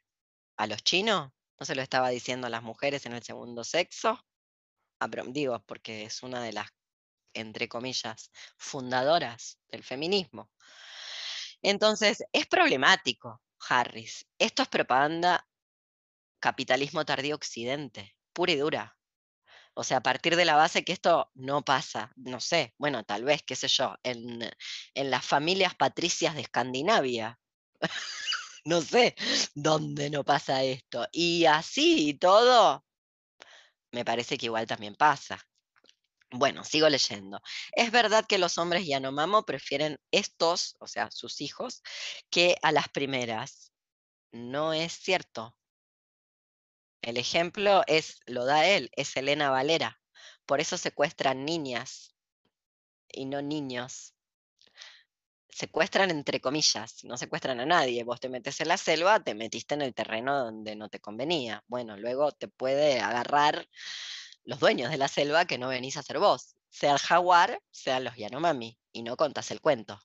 ¿A 0.58 0.68
los 0.68 0.84
chinos? 0.84 1.32
¿No 1.60 1.66
se 1.66 1.76
lo 1.76 1.82
estaba 1.82 2.10
diciendo 2.10 2.48
a 2.48 2.50
las 2.52 2.62
mujeres 2.62 3.06
en 3.08 3.14
el 3.14 3.24
segundo 3.24 3.64
sexo? 3.64 4.20
Ah, 5.00 5.10
digo, 5.28 5.64
porque 5.66 6.04
es 6.04 6.22
una 6.22 6.44
de 6.44 6.54
las, 6.54 6.68
entre 7.34 7.68
comillas, 7.68 8.32
fundadoras 8.58 9.60
del 9.70 9.84
feminismo. 9.84 10.52
Entonces, 11.64 12.24
es 12.32 12.46
problemático, 12.46 13.42
Harris. 13.70 14.28
Esto 14.38 14.64
es 14.64 14.70
propaganda 14.70 15.48
capitalismo 16.40 17.06
tardío 17.06 17.36
occidente 17.36 18.16
pura 18.34 18.52
y 18.54 18.58
dura. 18.58 18.98
O 19.76 19.84
sea, 19.84 19.98
a 19.98 20.04
partir 20.04 20.36
de 20.36 20.46
la 20.46 20.56
base 20.56 20.84
que 20.84 20.94
esto 20.94 21.32
no 21.36 21.64
pasa, 21.64 22.12
no 22.16 22.40
sé, 22.40 22.76
bueno, 22.78 23.04
tal 23.04 23.24
vez, 23.24 23.44
qué 23.44 23.56
sé 23.56 23.68
yo, 23.68 23.96
en, 24.04 24.42
en 24.94 25.12
las 25.12 25.26
familias 25.26 25.76
patricias 25.76 26.36
de 26.36 26.42
Escandinavia. 26.42 27.40
no 28.66 28.82
sé 28.82 29.16
dónde 29.56 30.10
no 30.10 30.24
pasa 30.24 30.64
esto. 30.64 31.08
Y 31.12 31.46
así 31.46 32.10
y 32.10 32.14
todo, 32.16 32.86
me 33.92 34.04
parece 34.06 34.38
que 34.38 34.48
igual 34.48 34.68
también 34.68 34.96
pasa. 34.96 35.40
Bueno, 36.32 36.64
sigo 36.64 36.90
leyendo. 36.90 37.40
Es 37.74 37.92
verdad 37.92 38.26
que 38.28 38.40
los 38.40 38.58
hombres 38.58 38.88
Yanomamo 38.88 39.44
prefieren 39.46 40.00
estos, 40.12 40.76
o 40.80 40.88
sea, 40.88 41.12
sus 41.12 41.42
hijos, 41.42 41.84
que 42.32 42.58
a 42.64 42.72
las 42.72 42.90
primeras. 42.90 43.72
No 44.32 44.74
es 44.74 44.94
cierto. 44.94 45.56
El 47.04 47.18
ejemplo 47.18 47.84
es, 47.86 48.22
lo 48.28 48.46
da 48.46 48.66
él, 48.66 48.90
es 48.96 49.18
Elena 49.18 49.50
Valera. 49.50 50.00
Por 50.46 50.62
eso 50.62 50.78
secuestran 50.78 51.44
niñas 51.44 52.16
y 53.12 53.26
no 53.26 53.42
niños. 53.42 54.16
Secuestran 55.50 56.12
entre 56.12 56.40
comillas, 56.40 57.04
no 57.04 57.18
secuestran 57.18 57.60
a 57.60 57.66
nadie. 57.66 58.06
Vos 58.06 58.22
te 58.22 58.30
metes 58.30 58.62
en 58.62 58.70
la 58.70 58.78
selva, 58.78 59.22
te 59.22 59.36
metiste 59.36 59.76
en 59.76 59.82
el 59.82 59.94
terreno 59.94 60.46
donde 60.46 60.78
no 60.78 60.88
te 60.88 61.02
convenía. 61.02 61.62
Bueno, 61.68 61.98
luego 61.98 62.32
te 62.32 62.48
puede 62.48 63.02
agarrar 63.02 63.68
los 64.46 64.62
dueños 64.62 64.90
de 64.90 64.98
la 64.98 65.10
selva 65.10 65.44
que 65.44 65.58
no 65.58 65.68
venís 65.68 65.98
a 65.98 66.04
ser 66.04 66.20
vos, 66.20 66.56
sea 66.70 66.94
el 66.94 67.00
jaguar, 67.00 67.62
sea 67.70 68.00
los 68.00 68.16
Yanomami, 68.16 68.80
y 68.94 69.04
no 69.04 69.18
contás 69.18 69.52
el 69.52 69.60
cuento. 69.60 70.00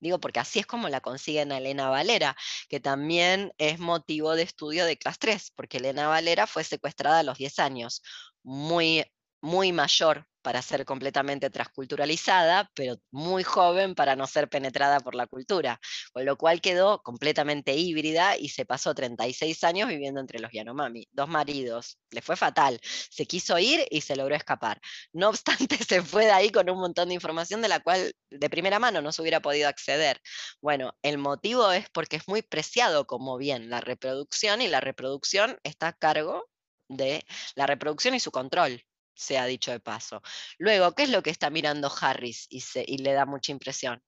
Digo, 0.00 0.18
porque 0.18 0.40
así 0.40 0.58
es 0.60 0.66
como 0.66 0.88
la 0.88 1.00
consiguen 1.00 1.52
a 1.52 1.58
Elena 1.58 1.90
Valera, 1.90 2.36
que 2.68 2.80
también 2.80 3.52
es 3.58 3.78
motivo 3.78 4.34
de 4.34 4.42
estudio 4.42 4.84
de 4.86 4.96
clase 4.96 5.18
3, 5.20 5.52
porque 5.54 5.78
Elena 5.78 6.08
Valera 6.08 6.46
fue 6.46 6.64
secuestrada 6.64 7.20
a 7.20 7.22
los 7.22 7.38
10 7.38 7.58
años, 7.58 8.02
muy, 8.42 9.04
muy 9.40 9.72
mayor 9.72 10.26
para 10.42 10.62
ser 10.62 10.84
completamente 10.84 11.50
transculturalizada, 11.50 12.70
pero 12.74 12.96
muy 13.10 13.42
joven 13.42 13.94
para 13.94 14.16
no 14.16 14.26
ser 14.26 14.48
penetrada 14.48 15.00
por 15.00 15.14
la 15.14 15.26
cultura, 15.26 15.80
con 16.12 16.24
lo 16.24 16.36
cual 16.36 16.60
quedó 16.60 17.02
completamente 17.02 17.74
híbrida 17.74 18.36
y 18.36 18.48
se 18.48 18.64
pasó 18.64 18.94
36 18.94 19.64
años 19.64 19.88
viviendo 19.88 20.20
entre 20.20 20.40
los 20.40 20.52
Yanomami, 20.52 21.06
dos 21.12 21.28
maridos, 21.28 21.98
le 22.10 22.22
fue 22.22 22.36
fatal, 22.36 22.80
se 22.82 23.26
quiso 23.26 23.58
ir 23.58 23.86
y 23.90 24.00
se 24.00 24.16
logró 24.16 24.34
escapar. 24.34 24.80
No 25.12 25.28
obstante, 25.30 25.76
se 25.76 26.02
fue 26.02 26.26
de 26.26 26.32
ahí 26.32 26.50
con 26.50 26.68
un 26.70 26.78
montón 26.78 27.08
de 27.08 27.14
información 27.14 27.62
de 27.62 27.68
la 27.68 27.80
cual 27.80 28.12
de 28.30 28.50
primera 28.50 28.78
mano 28.78 29.02
no 29.02 29.12
se 29.12 29.22
hubiera 29.22 29.40
podido 29.40 29.68
acceder. 29.68 30.20
Bueno, 30.60 30.94
el 31.02 31.18
motivo 31.18 31.70
es 31.72 31.88
porque 31.90 32.16
es 32.16 32.28
muy 32.28 32.42
preciado 32.42 33.06
como 33.06 33.36
bien 33.38 33.70
la 33.70 33.80
reproducción 33.80 34.62
y 34.62 34.68
la 34.68 34.80
reproducción 34.80 35.58
está 35.64 35.88
a 35.88 35.92
cargo 35.92 36.48
de 36.88 37.24
la 37.54 37.66
reproducción 37.66 38.14
y 38.14 38.20
su 38.20 38.30
control 38.30 38.84
se 39.20 39.38
ha 39.38 39.44
dicho 39.44 39.70
de 39.70 39.80
paso. 39.80 40.22
Luego, 40.58 40.92
¿qué 40.94 41.02
es 41.02 41.10
lo 41.10 41.22
que 41.22 41.30
está 41.30 41.50
mirando 41.50 41.92
Harris 42.00 42.46
y, 42.48 42.62
y 42.86 42.98
le 42.98 43.12
da 43.12 43.26
mucha 43.26 43.52
impresión? 43.52 44.02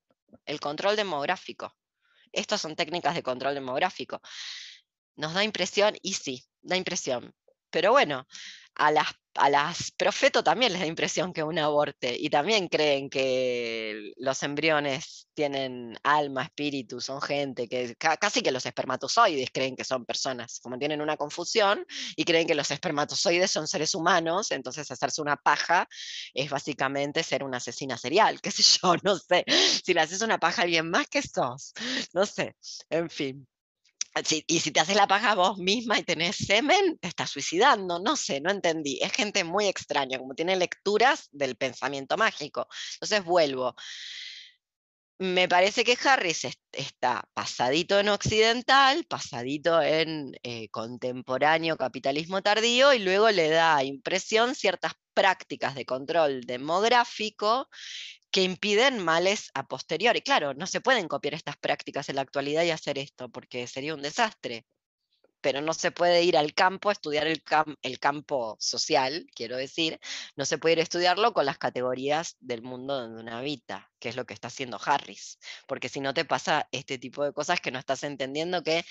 El 0.47 0.59
control 0.59 0.97
demográfico. 0.97 1.77
Estas 2.33 2.63
son 2.63 2.75
técnicas 2.75 3.15
de 3.15 3.23
control 3.23 3.55
demográfico. 3.55 4.23
Nos 5.17 5.35
da 5.35 5.45
impresión 5.45 5.95
y 6.01 6.15
sí, 6.15 6.45
da 6.63 6.77
impresión. 6.77 7.35
Pero 7.69 7.93
bueno, 7.93 8.27
a 8.75 8.91
las, 8.91 9.07
a 9.35 9.51
las 9.51 9.91
profeto 9.93 10.43
también 10.43 10.73
les 10.73 10.81
da 10.81 10.87
impresión 10.87 11.33
que 11.33 11.43
uno 11.43 11.65
aborte 11.65 12.17
y 12.19 12.31
también 12.31 12.69
creen 12.69 13.09
que 13.11 14.13
los 14.17 14.43
embriones 14.43 15.29
tienen 15.35 15.99
alma, 16.03 16.45
espíritu, 16.45 17.01
son 17.01 17.21
gente, 17.21 17.69
que 17.69 17.97
casi 17.97 18.43
que 18.43 18.51
los 18.51 18.67
espermatozoides 18.67 19.51
creen 19.53 19.77
que 19.77 19.85
son 19.85 20.05
personas, 20.05 20.61
como 20.61 20.79
tienen 20.79 21.01
una 21.01 21.17
confusión 21.17 21.87
y 22.17 22.25
creen 22.25 22.47
que 22.47 22.55
los 22.55 22.71
espermatozoides 22.71 23.51
son 23.51 23.67
seres 23.67 23.95
humanos, 23.95 24.51
entonces 24.51 24.91
hacerse 24.91 25.23
una 25.23 25.37
paja 25.37 25.89
es 26.35 26.51
básicamente 26.51 27.23
ser 27.23 27.45
una 27.45 27.59
asesina 27.59 27.97
serial, 27.97 28.41
qué 28.41 28.51
sé 28.51 28.63
yo, 28.63 28.95
no 29.03 29.17
sé, 29.19 29.45
si 29.85 29.95
le 29.95 30.01
haces 30.01 30.23
una 30.23 30.39
paja 30.39 30.63
a 30.63 30.65
alguien 30.65 30.91
más 30.91 31.09
que 31.09 31.23
sos, 31.23 31.73
no 32.13 32.27
sé, 32.27 32.57
en 32.91 33.09
fin 33.11 33.47
y 34.47 34.61
si 34.61 34.71
te 34.71 34.81
haces 34.81 34.97
la 34.97 35.07
paja 35.07 35.35
vos 35.35 35.59
misma 35.59 35.99
y 35.99 36.03
tenés 36.03 36.37
semen, 36.37 36.99
te 36.99 37.09
estás 37.09 37.31
suicidando, 37.31 37.99
no 37.99 38.17
sé, 38.17 38.41
no 38.41 38.51
entendí. 38.51 38.99
Es 39.01 39.13
gente 39.13 39.45
muy 39.45 39.67
extraña, 39.67 40.19
como 40.19 40.35
tiene 40.35 40.57
lecturas 40.57 41.29
del 41.33 41.57
pensamiento 41.57 42.17
mágico. 42.17 42.69
Entonces 42.95 43.25
vuelvo. 43.25 43.75
Me 45.19 45.49
parece 45.49 45.85
que 45.85 45.97
Harris 46.05 46.49
está 46.73 47.29
pasadito 47.33 48.01
en 48.01 48.09
occidental, 48.09 49.05
pasadito 49.05 49.81
en 49.81 50.33
eh, 50.43 50.69
contemporáneo 50.71 51.77
capitalismo 51.77 52.43
tardío 52.43 52.93
y 52.93 52.99
luego 52.99 53.31
le 53.31 53.49
da 53.49 53.85
impresión 53.85 54.57
ciertas 54.57 54.95
prácticas 55.15 55.75
de 55.77 55.87
control 55.87 56.41
demográfico 56.41 57.69
que 58.33 58.43
impiden 58.43 58.99
males 58.99 59.51
a 59.55 59.69
posteriori. 59.69 60.23
Claro, 60.23 60.55
no 60.55 60.67
se 60.67 60.81
pueden 60.81 61.07
copiar 61.07 61.35
estas 61.35 61.57
prácticas 61.59 62.09
en 62.09 62.17
la 62.17 62.23
actualidad 62.23 62.65
y 62.65 62.71
hacer 62.71 62.99
esto, 62.99 63.29
porque 63.29 63.67
sería 63.67 63.95
un 63.95 64.03
desastre. 64.03 64.67
Pero 65.43 65.61
no 65.61 65.75
se 65.75 65.91
puede 65.91 66.23
ir 66.23 66.37
al 66.37 66.55
campo 66.55 66.89
a 66.89 66.93
estudiar 66.93 67.27
el, 67.27 67.43
campo 67.99 68.57
social, 68.61 69.27
quiero 69.35 69.57
decir, 69.57 69.99
no 70.37 70.47
se 70.47 70.57
puede 70.57 70.75
ir 70.75 70.79
a 70.79 70.85
estudiarlo 70.85 71.33
con 71.35 71.47
las 71.47 71.59
categorías 71.59 72.37
del 72.41 72.63
mundo 72.63 72.95
donde 72.95 73.23
uno 73.23 73.37
habita, 73.37 73.91
que 73.99 74.09
es 74.09 74.17
lo 74.17 74.25
que 74.25 74.35
está 74.35 74.49
haciendo 74.49 74.81
Harris. 74.83 75.39
Porque 75.67 75.89
si 75.89 76.01
no 76.01 76.15
te 76.15 76.25
pasa 76.25 76.69
este 76.73 76.97
tipo 76.99 77.25
de 77.25 77.33
cosas 77.33 77.61
que 77.61 77.73
no 77.73 77.81
estás 77.81 78.05
entendiendo 78.05 78.63
que 78.63 78.85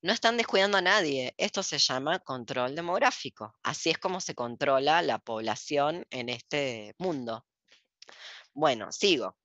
no 0.00 0.12
están 0.12 0.36
descuidando 0.36 0.78
a 0.78 0.82
nadie. 0.82 1.34
Esto 1.38 1.62
se 1.62 1.78
llama 1.78 2.20
control 2.20 2.74
demográfico. 2.76 3.54
Así 3.62 3.90
es 3.90 3.98
como 3.98 4.20
se 4.20 4.34
controla 4.34 5.02
la 5.02 5.18
población 5.18 6.06
en 6.10 6.28
este 6.28 6.94
mundo. 6.98 7.44
Bueno, 8.56 8.90
sigo. 8.90 9.36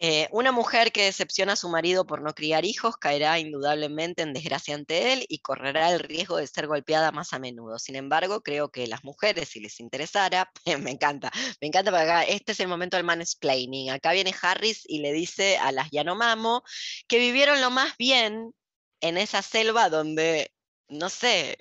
Eh, 0.00 0.28
una 0.32 0.50
mujer 0.50 0.90
que 0.90 1.04
decepciona 1.04 1.52
a 1.52 1.56
su 1.56 1.68
marido 1.68 2.04
por 2.06 2.22
no 2.22 2.34
criar 2.34 2.64
hijos 2.64 2.96
caerá 2.96 3.38
indudablemente 3.38 4.22
en 4.22 4.32
desgracia 4.32 4.74
ante 4.74 5.12
él 5.12 5.24
y 5.28 5.38
correrá 5.38 5.92
el 5.92 6.00
riesgo 6.00 6.36
de 6.36 6.48
ser 6.48 6.66
golpeada 6.66 7.12
más 7.12 7.32
a 7.32 7.38
menudo. 7.38 7.78
Sin 7.78 7.94
embargo, 7.94 8.42
creo 8.42 8.68
que 8.68 8.88
las 8.88 9.04
mujeres, 9.04 9.48
si 9.50 9.60
les 9.60 9.78
interesara, 9.78 10.50
me 10.80 10.90
encanta, 10.90 11.30
me 11.60 11.68
encanta 11.68 11.92
porque 11.92 12.02
acá 12.02 12.24
este 12.24 12.50
es 12.52 12.60
el 12.60 12.68
momento 12.68 12.96
del 12.96 13.06
mansplaining. 13.06 13.90
Acá 13.90 14.12
viene 14.12 14.34
Harris 14.42 14.82
y 14.88 14.98
le 14.98 15.12
dice 15.12 15.56
a 15.58 15.70
las 15.70 15.88
Yanomamo 15.92 16.64
que 17.06 17.18
vivieron 17.18 17.60
lo 17.60 17.70
más 17.70 17.96
bien 17.96 18.52
en 19.00 19.18
esa 19.18 19.40
selva 19.40 19.88
donde, 19.88 20.52
no 20.88 21.08
sé, 21.10 21.58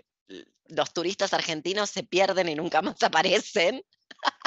los 0.66 0.94
turistas 0.94 1.34
argentinos 1.34 1.92
se 1.92 2.04
pierden 2.04 2.50
y 2.50 2.56
nunca 2.56 2.82
más 2.82 2.96
aparecen 3.04 3.84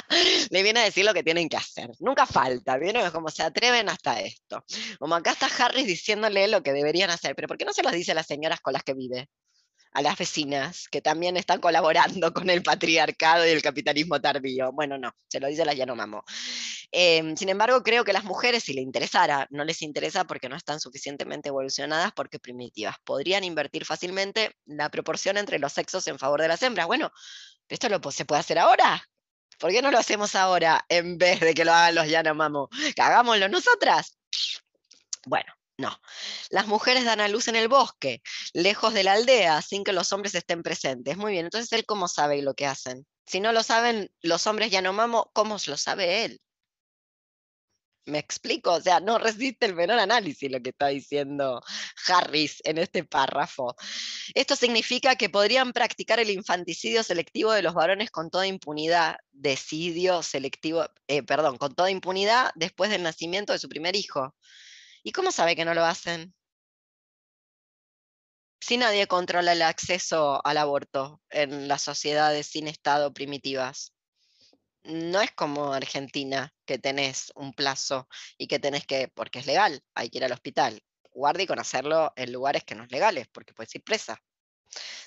le 0.50 0.62
viene 0.62 0.80
a 0.80 0.84
decir 0.84 1.04
lo 1.04 1.14
que 1.14 1.22
tienen 1.22 1.48
que 1.48 1.56
hacer. 1.56 1.90
Nunca 2.00 2.26
falta, 2.26 2.76
¿vieron? 2.78 3.10
Como 3.10 3.28
se 3.28 3.42
atreven 3.42 3.88
hasta 3.88 4.20
esto. 4.20 4.64
Como 4.98 5.14
acá 5.14 5.32
está 5.32 5.46
Harris 5.46 5.86
diciéndole 5.86 6.48
lo 6.48 6.62
que 6.62 6.72
deberían 6.72 7.10
hacer, 7.10 7.34
pero 7.34 7.48
¿por 7.48 7.58
qué 7.58 7.64
no 7.64 7.72
se 7.72 7.82
lo 7.82 7.90
dice 7.90 8.12
a 8.12 8.14
las 8.14 8.26
señoras 8.26 8.60
con 8.60 8.72
las 8.72 8.82
que 8.82 8.94
vive? 8.94 9.28
A 9.92 10.02
las 10.02 10.18
vecinas, 10.18 10.88
que 10.90 11.00
también 11.00 11.38
están 11.38 11.58
colaborando 11.58 12.32
con 12.34 12.50
el 12.50 12.62
patriarcado 12.62 13.46
y 13.46 13.50
el 13.50 13.62
capitalismo 13.62 14.20
tardío. 14.20 14.70
Bueno, 14.72 14.98
no, 14.98 15.12
se 15.26 15.40
lo 15.40 15.48
dice 15.48 15.62
a 15.62 15.64
las 15.64 15.76
Yanomamo. 15.76 16.22
Eh, 16.92 17.34
sin 17.36 17.48
embargo, 17.48 17.82
creo 17.82 18.04
que 18.04 18.12
las 18.12 18.24
mujeres, 18.24 18.64
si 18.64 18.74
les 18.74 18.84
interesara, 18.84 19.46
no 19.50 19.64
les 19.64 19.80
interesa 19.82 20.24
porque 20.24 20.48
no 20.48 20.56
están 20.56 20.80
suficientemente 20.80 21.48
evolucionadas, 21.48 22.12
porque 22.12 22.38
primitivas. 22.38 22.96
Podrían 23.04 23.42
invertir 23.44 23.86
fácilmente 23.86 24.54
la 24.66 24.90
proporción 24.90 25.38
entre 25.38 25.58
los 25.58 25.72
sexos 25.72 26.06
en 26.08 26.18
favor 26.18 26.42
de 26.42 26.48
las 26.48 26.62
hembras. 26.62 26.86
Bueno, 26.86 27.10
¿esto 27.68 27.88
lo, 27.88 27.98
se 28.10 28.26
puede 28.26 28.40
hacer 28.40 28.58
ahora? 28.58 29.02
¿Por 29.58 29.70
qué 29.70 29.82
no 29.82 29.90
lo 29.90 29.98
hacemos 29.98 30.34
ahora 30.34 30.84
en 30.88 31.18
vez 31.18 31.40
de 31.40 31.54
que 31.54 31.64
lo 31.64 31.72
hagan 31.72 31.94
los 31.94 32.08
Yanomamo? 32.08 32.68
Hagámoslo 32.98 33.48
nosotras. 33.48 34.18
Bueno, 35.26 35.52
no. 35.78 36.00
Las 36.50 36.66
mujeres 36.66 37.04
dan 37.04 37.20
a 37.20 37.28
luz 37.28 37.48
en 37.48 37.56
el 37.56 37.68
bosque, 37.68 38.22
lejos 38.52 38.94
de 38.94 39.04
la 39.04 39.12
aldea, 39.12 39.60
sin 39.62 39.84
que 39.84 39.92
los 39.92 40.12
hombres 40.12 40.34
estén 40.34 40.62
presentes. 40.62 41.16
Muy 41.16 41.32
bien, 41.32 41.46
entonces 41.46 41.72
él 41.72 41.84
cómo 41.84 42.08
sabe 42.08 42.40
lo 42.42 42.54
que 42.54 42.66
hacen. 42.66 43.06
Si 43.26 43.40
no 43.40 43.52
lo 43.52 43.62
saben 43.62 44.10
los 44.22 44.46
hombres 44.46 44.70
Yanomamo, 44.70 45.30
¿cómo 45.32 45.56
lo 45.66 45.76
sabe 45.76 46.24
él? 46.24 46.40
Me 48.06 48.18
explico, 48.20 48.72
o 48.74 48.80
sea, 48.80 49.00
no 49.00 49.18
resiste 49.18 49.66
el 49.66 49.74
menor 49.74 49.98
análisis 49.98 50.48
lo 50.48 50.62
que 50.62 50.70
está 50.70 50.86
diciendo 50.88 51.60
Harris 52.06 52.60
en 52.64 52.78
este 52.78 53.02
párrafo. 53.02 53.74
Esto 54.34 54.54
significa 54.54 55.16
que 55.16 55.28
podrían 55.28 55.72
practicar 55.72 56.20
el 56.20 56.30
infanticidio 56.30 57.02
selectivo 57.02 57.52
de 57.52 57.62
los 57.62 57.74
varones 57.74 58.12
con 58.12 58.30
toda 58.30 58.46
impunidad, 58.46 59.16
decidio 59.32 60.22
selectivo, 60.22 60.86
eh, 61.08 61.24
perdón, 61.24 61.58
con 61.58 61.74
toda 61.74 61.90
impunidad 61.90 62.52
después 62.54 62.90
del 62.90 63.02
nacimiento 63.02 63.52
de 63.52 63.58
su 63.58 63.68
primer 63.68 63.96
hijo. 63.96 64.36
¿Y 65.02 65.10
cómo 65.10 65.32
sabe 65.32 65.56
que 65.56 65.64
no 65.64 65.74
lo 65.74 65.84
hacen? 65.84 66.32
Si 68.60 68.76
nadie 68.76 69.08
controla 69.08 69.52
el 69.52 69.62
acceso 69.62 70.40
al 70.46 70.58
aborto 70.58 71.20
en 71.30 71.66
las 71.66 71.82
sociedades 71.82 72.46
sin 72.46 72.68
Estado 72.68 73.12
primitivas 73.12 73.95
no 74.86 75.20
es 75.20 75.30
como 75.32 75.72
Argentina, 75.72 76.54
que 76.64 76.78
tenés 76.78 77.32
un 77.34 77.52
plazo 77.52 78.08
y 78.38 78.46
que 78.46 78.58
tenés 78.58 78.86
que, 78.86 79.08
porque 79.08 79.40
es 79.40 79.46
legal, 79.46 79.82
hay 79.94 80.10
que 80.10 80.18
ir 80.18 80.24
al 80.24 80.32
hospital. 80.32 80.82
Guarde 81.10 81.46
con 81.46 81.58
hacerlo 81.58 82.12
en 82.16 82.32
lugares 82.32 82.64
que 82.64 82.74
no 82.74 82.84
es 82.84 82.90
legales, 82.90 83.26
porque 83.28 83.54
puedes 83.54 83.74
ir 83.74 83.82
presa. 83.82 84.20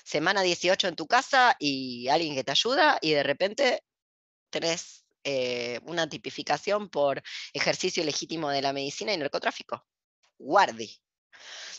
Semana 0.04 0.42
18 0.42 0.88
en 0.88 0.96
tu 0.96 1.06
casa 1.06 1.56
y 1.58 2.08
alguien 2.08 2.34
que 2.34 2.44
te 2.44 2.50
ayuda 2.50 2.98
y 3.00 3.12
de 3.12 3.22
repente 3.22 3.84
tenés 4.50 5.04
eh, 5.22 5.80
una 5.84 6.08
tipificación 6.08 6.88
por 6.88 7.22
ejercicio 7.52 8.02
legítimo 8.04 8.50
de 8.50 8.62
la 8.62 8.72
medicina 8.72 9.12
y 9.12 9.18
narcotráfico. 9.18 9.86
Guardi. 10.38 10.90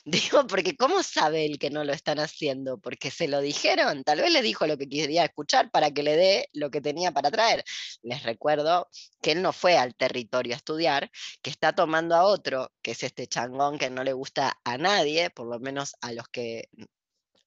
Digo, 0.06 0.48
porque 0.48 0.76
¿cómo 0.76 1.04
sabe 1.04 1.46
él 1.46 1.60
que 1.60 1.70
no 1.70 1.84
lo 1.84 1.94
están 1.94 2.20
haciendo? 2.20 2.80
Porque 2.80 3.12
se 3.12 3.28
lo 3.28 3.40
dijeron, 3.40 4.04
tal 4.04 4.22
vez 4.22 4.32
le 4.32 4.42
dijo 4.42 4.66
lo 4.66 4.78
que 4.78 4.90
quería 4.90 5.26
escuchar 5.26 5.70
para 5.70 5.92
que 5.92 6.02
le 6.02 6.16
dé 6.16 6.50
lo 6.54 6.72
que 6.72 6.82
tenía 6.82 7.12
para 7.12 7.30
traer. 7.30 7.64
Les 8.02 8.24
recuerdo 8.24 8.90
que 9.22 9.34
él 9.34 9.42
no 9.44 9.54
fue 9.54 9.78
al 9.78 9.96
territorio 9.96 10.54
a 10.54 10.58
estudiar, 10.58 11.12
que 11.44 11.52
está 11.52 11.74
tomando 11.74 12.16
a 12.16 12.24
otro, 12.24 12.72
que 12.82 12.92
es 12.92 13.04
este 13.04 13.28
changón 13.28 13.78
que 13.78 13.92
no 13.92 14.04
le 14.04 14.14
gusta 14.14 14.60
a 14.64 14.78
nadie, 14.78 15.30
por 15.30 15.48
lo 15.48 15.60
menos 15.60 15.96
a 16.02 16.12
los 16.14 16.28
que 16.30 16.70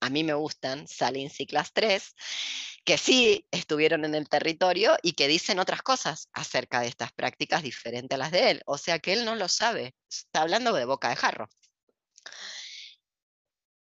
a 0.01 0.11
mí 0.11 0.23
me 0.23 0.35
gustan, 0.35 0.87
Salin 0.87 1.31
y 1.37 1.47
Class 1.47 1.73
3, 1.73 2.15
que 2.85 2.99
sí 2.99 3.47
estuvieron 3.51 4.05
en 4.05 4.15
el 4.15 4.29
territorio 4.29 4.97
y 5.03 5.13
que 5.13 5.29
dicen 5.29 5.59
otras 5.59 5.83
cosas 5.83 6.29
acerca 6.35 6.81
de 6.81 6.89
estas 6.89 7.13
prácticas 7.13 7.63
diferentes 7.63 8.15
a 8.15 8.19
las 8.19 8.31
de 8.31 8.51
él. 8.51 8.63
O 8.67 8.79
sea 8.79 8.99
que 8.99 9.15
él 9.15 9.25
no 9.25 9.35
lo 9.35 9.49
sabe, 9.49 9.95
está 10.09 10.43
hablando 10.43 10.73
de 10.75 10.85
boca 10.85 11.09
de 11.09 11.17
jarro. 11.17 11.49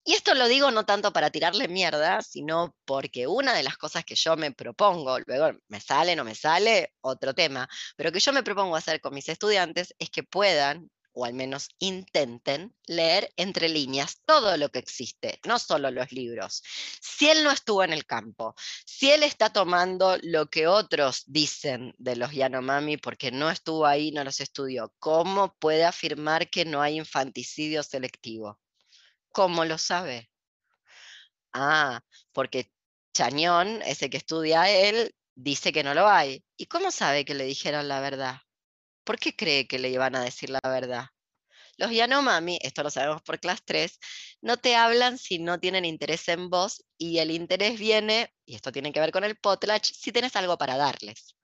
Y 0.08 0.14
esto 0.14 0.36
lo 0.36 0.48
digo 0.48 0.70
no 0.70 0.86
tanto 0.86 1.12
para 1.12 1.32
tirarle 1.32 1.68
mierda, 1.68 2.22
sino 2.22 2.76
porque 2.86 3.26
una 3.26 3.54
de 3.54 3.64
las 3.64 3.76
cosas 3.76 4.06
que 4.06 4.16
yo 4.16 4.38
me 4.38 4.52
propongo, 4.52 5.18
luego 5.26 5.58
me 5.68 5.80
sale, 5.82 6.16
no 6.16 6.24
me 6.24 6.36
sale, 6.36 6.94
otro 7.02 7.34
tema, 7.34 7.68
pero 7.96 8.12
que 8.12 8.20
yo 8.20 8.32
me 8.32 8.44
propongo 8.44 8.76
hacer 8.76 9.02
con 9.02 9.16
mis 9.16 9.28
estudiantes 9.30 9.96
es 9.98 10.12
que 10.12 10.22
puedan, 10.22 10.92
o 11.16 11.26
al 11.26 11.34
menos 11.34 11.70
intenten, 11.80 12.76
leer 12.86 13.32
entre 13.38 13.70
líneas 13.70 14.22
todo 14.26 14.58
lo 14.58 14.70
que 14.70 14.80
existe, 14.80 15.40
no 15.46 15.58
solo 15.60 15.90
los 15.90 16.12
libros. 16.12 16.62
Si 17.02 17.30
él 17.30 17.44
no 17.44 17.52
estuvo 17.52 17.84
en 17.84 17.94
el 17.94 18.06
campo, 18.06 18.54
si 18.86 19.12
él 19.12 19.24
está 19.24 19.52
tomando 19.52 20.18
lo 20.22 20.48
que 20.50 20.68
otros 20.68 21.24
dicen 21.26 21.96
de 21.98 22.18
los 22.18 22.34
Yanomami 22.34 22.98
porque 22.98 23.32
no 23.32 23.50
estuvo 23.50 23.86
ahí, 23.86 24.12
no 24.12 24.24
los 24.26 24.42
estudió, 24.42 24.94
¿cómo 25.00 25.56
puede 25.58 25.86
afirmar 25.86 26.50
que 26.50 26.66
no 26.66 26.82
hay 26.82 26.98
infanticidio 26.98 27.82
selectivo? 27.82 28.60
¿Cómo 29.32 29.64
lo 29.64 29.78
sabe? 29.78 30.30
Ah, 31.54 32.02
porque 32.34 32.72
Chañón, 33.14 33.82
ese 33.84 34.10
que 34.10 34.18
estudia 34.18 34.70
él, 34.70 35.16
dice 35.36 35.72
que 35.72 35.84
no 35.84 35.94
lo 35.94 36.08
hay. 36.10 36.44
¿Y 36.58 36.66
cómo 36.66 36.92
sabe 36.92 37.24
que 37.24 37.34
le 37.34 37.46
dijeron 37.46 37.88
la 37.88 38.02
verdad? 38.02 38.45
¿Por 39.06 39.18
qué 39.20 39.36
cree 39.36 39.68
que 39.68 39.80
le 39.80 39.90
iban 39.90 40.16
a 40.16 40.24
decir 40.24 40.50
la 40.50 40.60
verdad? 40.64 41.06
Los 41.78 41.92
Yanomami, 41.92 42.60
esto 42.62 42.84
lo 42.84 42.90
sabemos 42.90 43.22
por 43.22 43.40
clase 43.40 43.62
3, 43.66 44.00
no 44.42 44.58
te 44.58 44.76
hablan 44.76 45.18
si 45.18 45.40
no 45.40 45.60
tienen 45.60 45.86
interés 45.86 46.28
en 46.30 46.50
vos 46.50 46.84
y 46.98 47.20
el 47.20 47.32
interés 47.32 47.80
viene, 47.80 48.34
y 48.46 48.56
esto 48.56 48.72
tiene 48.72 48.92
que 48.92 49.00
ver 49.00 49.12
con 49.12 49.24
el 49.24 49.38
potlatch, 49.38 49.92
si 49.94 50.12
tienes 50.12 50.36
algo 50.36 50.58
para 50.58 50.78
darles. 50.78 51.36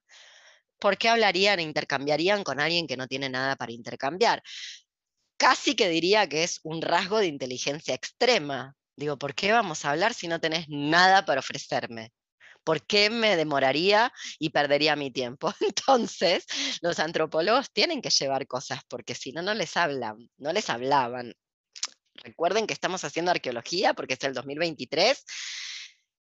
¿Por 0.78 0.98
qué 0.98 1.08
hablarían 1.08 1.60
e 1.60 1.62
intercambiarían 1.62 2.44
con 2.44 2.60
alguien 2.60 2.86
que 2.86 2.96
no 2.96 3.06
tiene 3.08 3.28
nada 3.30 3.56
para 3.56 3.72
intercambiar? 3.72 4.42
casi 5.42 5.74
que 5.74 5.88
diría 5.88 6.28
que 6.28 6.44
es 6.44 6.60
un 6.62 6.80
rasgo 6.80 7.18
de 7.18 7.26
inteligencia 7.26 7.94
extrema. 7.96 8.76
Digo, 8.96 9.18
¿por 9.18 9.34
qué 9.34 9.50
vamos 9.52 9.84
a 9.84 9.90
hablar 9.90 10.14
si 10.14 10.28
no 10.28 10.40
tenés 10.40 10.66
nada 10.68 11.24
para 11.24 11.40
ofrecerme? 11.40 12.12
¿Por 12.64 12.86
qué 12.86 13.10
me 13.10 13.36
demoraría 13.36 14.12
y 14.38 14.50
perdería 14.50 14.96
mi 14.96 15.10
tiempo? 15.10 15.52
Entonces, 15.60 16.46
los 16.80 16.98
antropólogos 16.98 17.72
tienen 17.72 18.02
que 18.02 18.10
llevar 18.10 18.46
cosas, 18.46 18.80
porque 18.88 19.14
si 19.14 19.32
no, 19.32 19.42
no 19.42 19.54
les 19.54 19.76
hablan, 19.76 20.30
no 20.38 20.52
les 20.52 20.70
hablaban. 20.70 21.34
Recuerden 22.14 22.66
que 22.66 22.74
estamos 22.74 23.04
haciendo 23.04 23.30
arqueología 23.30 23.94
porque 23.94 24.14
es 24.14 24.22
el 24.24 24.34
2023 24.34 25.24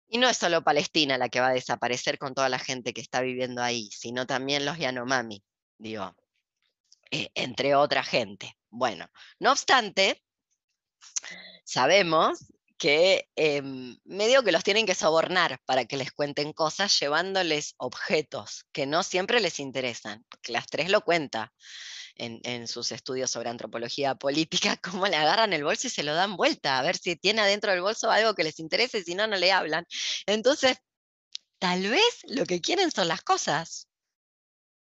y 0.09 0.17
no 0.17 0.29
es 0.29 0.37
solo 0.37 0.63
Palestina 0.63 1.17
la 1.17 1.29
que 1.29 1.39
va 1.39 1.49
a 1.49 1.53
desaparecer 1.53 2.17
con 2.17 2.33
toda 2.33 2.49
la 2.49 2.59
gente 2.59 2.93
que 2.93 3.01
está 3.01 3.21
viviendo 3.21 3.61
ahí, 3.61 3.89
sino 3.91 4.25
también 4.25 4.65
los 4.65 4.77
Yanomami, 4.77 5.43
digo, 5.77 6.15
eh, 7.11 7.29
entre 7.35 7.75
otra 7.75 8.03
gente. 8.03 8.57
Bueno, 8.69 9.09
no 9.39 9.51
obstante, 9.51 10.23
sabemos 11.63 12.39
que 12.77 13.27
em, 13.35 13.97
medio 14.05 14.43
que 14.43 14.51
los 14.51 14.63
tienen 14.63 14.85
que 14.85 14.95
sobornar 14.95 15.59
para 15.65 15.85
que 15.85 15.97
les 15.97 16.11
cuenten 16.11 16.53
cosas 16.53 16.97
llevándoles 16.99 17.73
objetos 17.77 18.65
que 18.71 18.85
no 18.85 19.03
siempre 19.03 19.39
les 19.39 19.59
interesan. 19.59 20.25
Las 20.47 20.67
tres 20.67 20.89
lo 20.89 21.01
cuenta 21.01 21.51
en, 22.15 22.67
sus 22.67 22.91
estudios 22.91 23.31
sobre 23.31 23.49
antropología 23.49 24.15
política, 24.15 24.77
cómo 24.83 25.07
le 25.07 25.15
agarran 25.15 25.53
el 25.53 25.63
bolso 25.63 25.87
y 25.87 25.89
se 25.89 26.03
lo 26.03 26.13
dan 26.13 26.35
vuelta, 26.35 26.79
a 26.79 26.81
ver 26.81 26.97
si 26.97 27.15
tiene 27.15 27.41
adentro 27.41 27.71
del 27.71 27.81
bolso 27.81 28.11
algo 28.11 28.33
que 28.35 28.43
les 28.43 28.59
interese, 28.59 29.03
si 29.03 29.15
no, 29.15 29.27
no 29.27 29.37
le 29.37 29.51
hablan. 29.51 29.85
Entonces, 30.25 30.77
tal 31.59 31.87
vez 31.89 32.21
lo 32.27 32.45
que 32.45 32.61
quieren 32.61 32.91
son 32.91 33.07
las 33.07 33.21
cosas. 33.21 33.87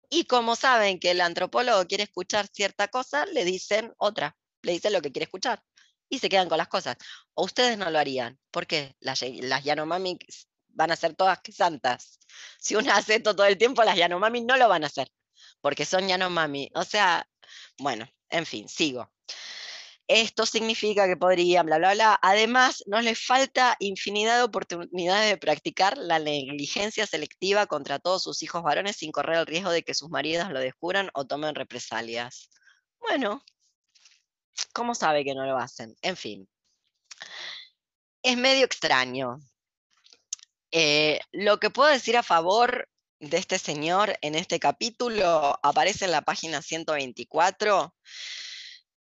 Y 0.10 0.26
como 0.26 0.56
saben 0.56 0.99
que 0.99 1.12
el 1.12 1.22
antropólogo 1.22 1.86
quiere 1.88 2.03
escuchar 2.03 2.48
cierta 2.52 2.88
cosa, 2.88 3.26
le 3.28 3.44
dicen 3.44 3.94
otra, 3.98 4.38
le 4.62 4.74
dicen 4.74 4.94
lo 4.94 5.02
que 5.02 5.12
quiere 5.12 5.26
escuchar 5.26 5.64
y 6.10 6.19
se 6.19 6.30
quedan 6.30 6.49
con 6.49 6.57
las 6.57 6.68
cosas. 6.68 6.98
O 7.34 7.45
ustedes 7.45 7.77
no 7.77 7.90
lo 7.90 7.99
harían. 7.99 8.40
¿Por 8.52 8.68
qué? 8.68 8.95
Las, 8.99 9.22
las 9.22 9.64
Yanomami 9.64 10.18
van 10.69 10.91
a 10.91 10.95
ser 10.95 11.15
todas 11.15 11.40
santas. 11.52 12.19
Si 12.60 12.76
una 12.76 12.98
hace 12.98 13.15
esto 13.15 13.36
todo 13.36 13.45
el 13.45 13.57
tiempo, 13.57 13.84
las 13.84 13.95
Yanomami 13.95 14.41
no 14.41 14.57
lo 14.57 14.68
van 14.68 14.84
a 14.84 14.88
hacer, 14.88 15.10
porque 15.61 15.86
son 15.86 16.07
Yanomami. 16.07 16.69
O 16.76 16.84
sea, 16.84 17.26
bueno, 17.77 18.07
en 18.30 18.45
fin, 18.45 18.68
sigo. 18.68 19.10
Esto 20.07 20.45
significa 20.45 21.07
que 21.07 21.18
podrían, 21.18 21.65
bla, 21.65 21.80
bla, 21.80 21.94
bla. 21.94 22.19
Además, 22.22 22.84
nos 22.86 23.03
les 23.03 23.19
falta 23.19 23.76
infinidad 23.80 24.38
de 24.38 24.44
oportunidades 24.44 25.30
de 25.32 25.38
practicar 25.38 25.98
la 25.98 26.19
negligencia 26.19 27.07
selectiva 27.07 27.65
contra 27.65 27.98
todos 27.98 28.22
sus 28.23 28.44
hijos 28.44 28.61
varones 28.61 28.98
sin 28.98 29.11
correr 29.11 29.40
el 29.40 29.48
riesgo 29.48 29.72
de 29.72 29.84
que 29.84 29.95
sus 29.95 30.10
maridos 30.10 30.52
lo 30.52 30.60
descubran 30.60 31.10
o 31.14 31.26
tomen 31.26 31.56
represalias. 31.56 32.49
Bueno, 32.99 33.44
¿cómo 34.73 34.95
sabe 34.95 35.23
que 35.23 35.36
no 35.36 35.45
lo 35.45 35.57
hacen? 35.57 35.95
En 36.02 36.18
fin. 36.18 36.48
Es 38.23 38.38
medio 38.38 38.65
extraño. 38.65 39.40
Eh, 40.72 41.19
lo 41.32 41.60
que 41.60 41.69
puedo 41.69 41.90
decir 41.90 42.18
a 42.18 42.23
favor 42.23 42.90
de 43.19 43.38
este 43.38 43.60
señor 43.60 44.18
en 44.22 44.36
este 44.36 44.60
capítulo 44.60 45.57
aparece 45.64 46.06
en 46.06 46.11
la 46.11 46.22
página 46.22 46.61
124 46.61 47.95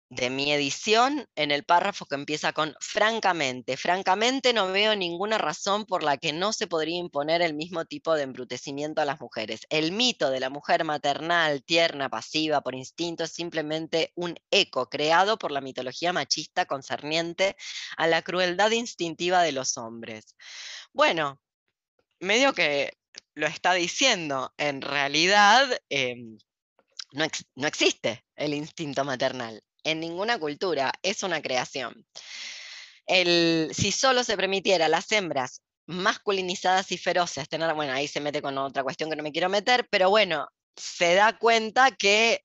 de 0.09 0.30
mi 0.30 0.51
edición 0.51 1.27
en 1.35 1.51
el 1.51 1.63
párrafo 1.63 2.05
que 2.05 2.15
empieza 2.15 2.53
con 2.53 2.75
francamente. 2.80 3.77
Francamente 3.77 4.53
no 4.53 4.71
veo 4.71 4.95
ninguna 4.95 5.38
razón 5.38 5.85
por 5.85 6.03
la 6.03 6.17
que 6.17 6.34
no 6.34 6.53
se 6.53 6.67
podría 6.67 6.97
imponer 6.97 7.41
el 7.41 7.53
mismo 7.53 7.85
tipo 7.85 8.13
de 8.13 8.23
embrutecimiento 8.23 9.01
a 9.01 9.05
las 9.05 9.19
mujeres. 9.19 9.61
El 9.69 9.91
mito 9.91 10.30
de 10.30 10.39
la 10.39 10.49
mujer 10.49 10.84
maternal, 10.84 11.63
tierna, 11.63 12.09
pasiva, 12.09 12.61
por 12.61 12.75
instinto, 12.75 13.23
es 13.23 13.31
simplemente 13.31 14.11
un 14.15 14.35
eco 14.51 14.89
creado 14.89 15.38
por 15.38 15.51
la 15.51 15.61
mitología 15.61 16.13
machista 16.13 16.65
concerniente 16.65 17.55
a 17.97 18.07
la 18.07 18.21
crueldad 18.21 18.71
instintiva 18.71 19.41
de 19.41 19.51
los 19.51 19.77
hombres. 19.77 20.35
Bueno, 20.93 21.39
medio 22.19 22.53
que 22.53 22.93
lo 23.35 23.47
está 23.47 23.73
diciendo, 23.73 24.53
en 24.57 24.81
realidad... 24.81 25.67
Em, 25.89 26.38
no, 27.13 27.25
no, 27.55 27.67
existe 27.67 28.25
el 28.35 28.55
instinto 28.55 29.03
maternal 29.03 29.61
en 29.84 29.99
ninguna 29.99 30.39
cultura, 30.39 30.93
es 31.01 31.23
una 31.23 31.41
creación. 31.41 32.05
El, 33.05 33.72
si 33.73 33.91
solo 33.91 34.23
se 34.23 34.38
permitiera 34.38 34.85
a 34.85 34.89
las 34.89 35.11
hembras 35.11 35.61
masculinizadas 35.85 36.91
y 36.91 36.97
feroces 36.97 37.49
tener, 37.49 37.73
bueno, 37.73 37.93
ahí 37.93 38.07
se 38.07 38.22
mete 38.22 38.41
con 38.41 38.57
otra 38.57 38.84
cuestión 38.84 39.10
que 39.10 39.15
no 39.15 39.23
me 39.23 39.31
quiero 39.31 39.49
meter, 39.49 39.88
pero 39.89 40.10
bueno, 40.10 40.47
se 40.76 41.15
da 41.15 41.38
cuenta 41.38 41.91
que 41.91 42.43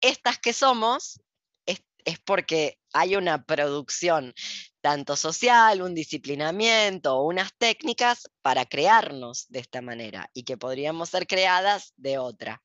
estas 0.00 0.38
que 0.38 0.52
somos 0.52 1.20
es, 1.66 1.82
es 2.04 2.18
porque 2.20 2.78
hay 2.92 3.16
una 3.16 3.44
producción 3.44 4.32
tanto 4.80 5.16
social, 5.16 5.82
un 5.82 5.94
disciplinamiento, 5.94 7.20
unas 7.22 7.52
técnicas 7.58 8.30
para 8.42 8.64
crearnos 8.64 9.46
de 9.48 9.60
esta 9.60 9.82
manera 9.82 10.30
y 10.32 10.44
que 10.44 10.56
podríamos 10.56 11.10
ser 11.10 11.26
creadas 11.26 11.92
de 11.96 12.18
otra. 12.18 12.62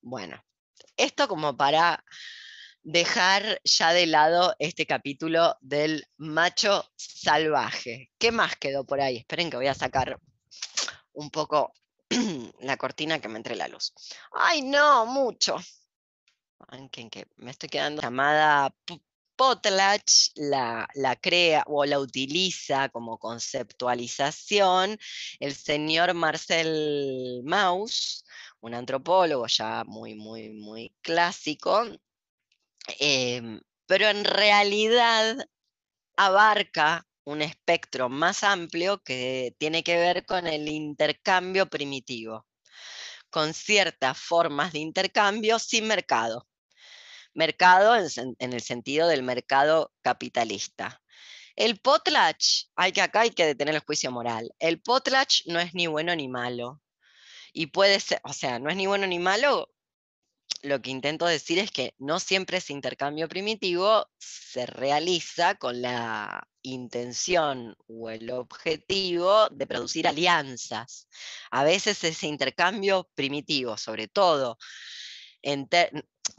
Bueno, 0.00 0.42
esto 0.98 1.28
como 1.28 1.56
para 1.56 2.04
dejar 2.82 3.60
ya 3.64 3.92
de 3.92 4.06
lado 4.06 4.54
este 4.58 4.86
capítulo 4.86 5.56
del 5.60 6.06
macho 6.16 6.84
salvaje. 6.96 8.10
¿Qué 8.18 8.32
más 8.32 8.56
quedó 8.56 8.84
por 8.84 9.00
ahí? 9.00 9.18
Esperen 9.18 9.50
que 9.50 9.56
voy 9.56 9.66
a 9.66 9.74
sacar 9.74 10.18
un 11.12 11.30
poco 11.30 11.72
la 12.60 12.76
cortina 12.76 13.20
que 13.20 13.28
me 13.28 13.36
entre 13.36 13.56
la 13.56 13.68
luz. 13.68 13.92
Ay, 14.32 14.62
no, 14.62 15.06
mucho. 15.06 15.56
Me 17.36 17.50
estoy 17.50 17.68
quedando 17.68 18.02
llamada 18.02 18.74
Potlatch 19.38 20.32
la, 20.36 20.88
crea 21.20 21.64
o 21.66 21.84
la 21.84 21.98
utiliza 22.00 22.88
como 22.90 23.18
conceptualización 23.18 24.98
el 25.40 25.54
señor 25.54 26.14
Marcel 26.14 27.42
Mauss 27.44 28.24
un 28.60 28.74
antropólogo 28.74 29.46
ya 29.46 29.84
muy, 29.84 30.14
muy, 30.14 30.50
muy 30.50 30.94
clásico, 31.02 31.84
em, 32.98 33.60
pero 33.86 34.08
en 34.08 34.24
realidad 34.24 35.36
abarca 36.16 37.06
un 37.24 37.42
espectro 37.42 38.08
más 38.08 38.42
amplio 38.44 39.02
que 39.02 39.54
tiene 39.58 39.82
que 39.84 39.96
ver 39.96 40.26
con 40.26 40.46
el 40.46 40.68
intercambio 40.68 41.66
primitivo, 41.68 42.46
con 43.30 43.54
ciertas 43.54 44.18
formas 44.18 44.72
de 44.72 44.80
intercambio 44.80 45.58
sin 45.58 45.86
mercado. 45.86 46.47
Mercado 47.34 47.96
en, 47.96 48.52
el 48.52 48.60
sentido 48.60 49.08
del 49.08 49.22
mercado 49.22 49.92
capitalista. 50.02 51.02
El 51.56 51.78
potlatch, 51.78 52.66
hay 52.76 52.92
que 52.92 53.02
acá 53.02 53.20
hay 53.20 53.30
que 53.30 53.46
detener 53.46 53.74
el 53.74 53.80
juicio 53.80 54.10
moral. 54.10 54.52
El 54.58 54.80
potlatch 54.80 55.46
no 55.46 55.60
es 55.60 55.74
ni 55.74 55.86
bueno 55.86 56.14
ni 56.14 56.28
malo. 56.28 56.80
Y 57.52 57.66
puede 57.66 58.00
ser, 58.00 58.20
o 58.24 58.32
sea, 58.32 58.58
no 58.58 58.70
es 58.70 58.76
ni 58.76 58.86
bueno 58.86 59.06
ni 59.06 59.18
malo 59.18 59.68
lo 60.62 60.82
que 60.82 60.90
intento 60.90 61.26
decir 61.26 61.58
es 61.58 61.70
que 61.70 61.94
no 61.98 62.18
siempre 62.18 62.58
ese 62.58 62.72
intercambio 62.72 63.28
primitivo 63.28 64.08
se 64.18 64.66
realiza 64.66 65.54
con 65.54 65.80
la 65.82 66.48
intención 66.62 67.76
o 67.86 68.10
el 68.10 68.30
objetivo 68.30 69.48
de 69.50 69.66
producir 69.66 70.08
alianzas. 70.08 71.08
A 71.50 71.64
veces 71.64 72.02
ese 72.02 72.26
intercambio 72.26 73.08
primitivo, 73.14 73.76
sobre 73.76 74.08
todo, 74.08 74.58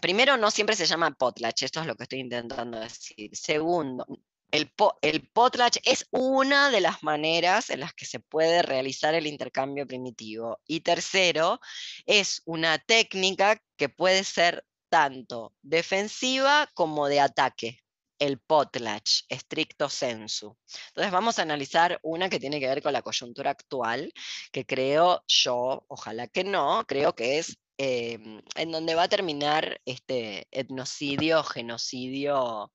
primero 0.01 0.37
no 0.37 0.51
siempre 0.51 0.75
se 0.75 0.85
llama 0.85 1.11
potlatch, 1.11 1.63
esto 1.63 1.81
es 1.81 1.87
lo 1.87 1.95
que 1.95 2.03
estoy 2.03 2.19
intentando 2.19 2.79
decir. 2.79 3.35
Segundo, 3.35 4.05
el, 4.51 5.29
potlatch 5.31 5.77
es 5.83 6.07
una 6.11 6.71
de 6.71 6.81
las 6.81 7.03
maneras 7.03 7.69
en 7.69 7.81
las 7.81 7.93
que 7.93 8.05
se 8.05 8.19
puede 8.19 8.61
realizar 8.61 9.13
el 9.13 9.27
intercambio 9.27 9.85
primitivo. 9.87 10.59
Y 10.65 10.81
tercero, 10.81 11.59
es 12.05 12.41
una 12.45 12.79
técnica 12.79 13.61
que 13.77 13.89
puede 13.89 14.23
ser 14.23 14.65
tanto 14.89 15.53
defensiva 15.61 16.69
como 16.73 17.07
de 17.07 17.19
ataque, 17.19 17.79
el 18.17 18.39
potlatch, 18.39 19.21
estricto 19.29 19.87
sensu. 19.87 20.57
Entonces 20.89 21.11
vamos 21.11 21.37
a 21.37 21.43
analizar 21.43 21.99
una 22.01 22.29
que 22.29 22.39
tiene 22.39 22.59
que 22.59 22.67
ver 22.67 22.81
con 22.81 22.93
la 22.93 23.03
coyuntura 23.03 23.51
actual, 23.51 24.11
que 24.51 24.65
creo 24.65 25.23
yo, 25.27 25.85
ojalá 25.87 26.27
que 26.27 26.43
no, 26.43 26.85
creo 26.87 27.13
que 27.13 27.37
es 27.37 27.57
em, 27.79 28.41
en 28.55 28.71
donde 28.71 28.93
va 28.93 29.03
a 29.03 29.07
terminar 29.07 29.79
este 29.85 30.47
etnocidio, 30.51 31.43
genocidio 31.43 32.73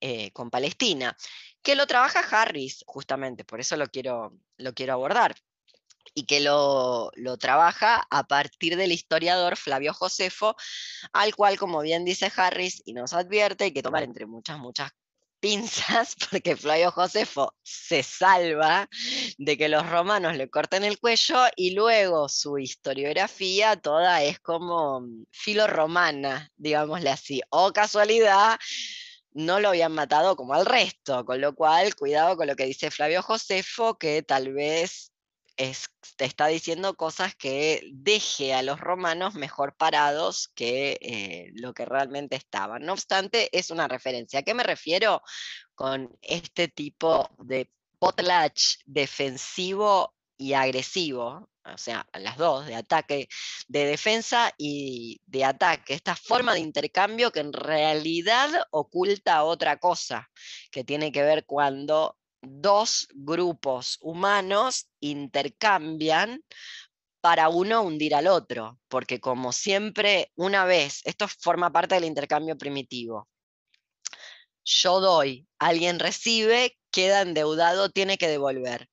eh, 0.00 0.32
con 0.32 0.50
Palestina, 0.50 1.16
que 1.62 1.76
lo 1.76 1.86
trabaja 1.86 2.20
Harris, 2.20 2.82
justamente, 2.86 3.44
por 3.44 3.60
eso 3.60 3.76
lo 3.76 3.86
quiero, 3.86 4.36
lo 4.56 4.74
quiero 4.74 4.94
abordar, 4.94 5.36
y 6.12 6.26
que 6.26 6.40
lo, 6.40 7.12
lo, 7.14 7.38
trabaja 7.38 8.04
a 8.10 8.24
partir 8.24 8.76
del 8.76 8.90
historiador 8.90 9.56
Flavio 9.56 9.94
Josefo, 9.94 10.56
al 11.12 11.36
cual, 11.36 11.56
como 11.56 11.80
bien 11.80 12.04
dice 12.04 12.32
Harris, 12.34 12.82
y 12.84 12.94
nos 12.94 13.12
advierte, 13.12 13.64
hay 13.64 13.72
que 13.72 13.82
tomar 13.82 14.02
entre 14.02 14.26
muchas, 14.26 14.58
muchas 14.58 14.90
pinzas, 15.42 16.14
porque 16.30 16.56
Flavio 16.56 16.92
Josefo 16.92 17.54
se 17.62 18.02
salva 18.02 18.88
de 19.36 19.58
que 19.58 19.68
los 19.68 19.86
romanos 19.90 20.36
le 20.36 20.48
corten 20.48 20.84
el 20.84 20.98
cuello 20.98 21.36
y 21.56 21.72
luego 21.72 22.28
su 22.28 22.58
historiografía 22.58 23.76
toda 23.76 24.22
es 24.22 24.38
como 24.38 25.02
filo 25.30 25.66
romana, 25.66 26.50
digámosle 26.56 27.10
así, 27.10 27.42
o 27.50 27.72
casualidad 27.72 28.58
no 29.32 29.60
lo 29.60 29.70
habían 29.70 29.92
matado 29.92 30.36
como 30.36 30.54
al 30.54 30.66
resto, 30.66 31.24
con 31.24 31.40
lo 31.40 31.54
cual 31.54 31.94
cuidado 31.96 32.36
con 32.36 32.46
lo 32.46 32.54
que 32.54 32.66
dice 32.66 32.90
Flavio 32.90 33.22
Josefo, 33.22 33.98
que 33.98 34.22
tal 34.22 34.52
vez 34.52 35.11
te 35.56 36.24
está 36.24 36.46
diciendo 36.46 36.94
cosas 36.94 37.34
que 37.34 37.82
deje 37.92 38.54
a 38.54 38.62
los 38.62 38.80
romanos 38.80 39.34
mejor 39.34 39.76
parados 39.76 40.48
que 40.54 40.98
eh, 41.00 41.50
lo 41.54 41.74
que 41.74 41.84
realmente 41.84 42.36
estaban. 42.36 42.82
No 42.82 42.92
obstante, 42.92 43.48
es 43.56 43.70
una 43.70 43.88
referencia. 43.88 44.40
¿A 44.40 44.42
qué 44.42 44.54
me 44.54 44.62
refiero 44.62 45.22
con 45.74 46.16
este 46.22 46.68
tipo 46.68 47.28
de 47.38 47.70
potlatch 47.98 48.78
defensivo 48.86 50.14
y 50.36 50.54
agresivo? 50.54 51.48
o 51.64 51.78
sea, 51.78 52.06
las 52.14 52.36
dos, 52.36 52.66
de 52.66 52.74
ataque, 52.74 53.28
de 53.68 53.84
defensa 53.86 54.52
y 54.58 55.20
de 55.26 55.44
ataque, 55.44 55.94
esta 55.94 56.16
forma 56.16 56.54
de 56.54 56.60
intercambio 56.60 57.30
que 57.30 57.40
en 57.40 57.52
realidad 57.52 58.50
oculta 58.70 59.44
otra 59.44 59.78
cosa, 59.78 60.30
que 60.70 60.84
tiene 60.84 61.12
que 61.12 61.22
ver 61.22 61.44
cuando 61.46 62.16
dos 62.42 63.08
grupos 63.14 63.98
humanos 64.00 64.88
intercambian 65.00 66.42
para 67.20 67.48
uno 67.48 67.82
hundir 67.82 68.14
al 68.14 68.26
otro, 68.26 68.80
porque 68.88 69.20
como 69.20 69.52
siempre, 69.52 70.32
una 70.34 70.64
vez, 70.64 71.00
esto 71.04 71.28
forma 71.28 71.72
parte 71.72 71.94
del 71.94 72.04
intercambio 72.04 72.58
primitivo, 72.58 73.28
yo 74.64 75.00
doy, 75.00 75.46
alguien 75.58 75.98
recibe, 75.98 76.76
queda 76.90 77.22
endeudado, 77.22 77.90
tiene 77.90 78.18
que 78.18 78.28
devolver. 78.28 78.88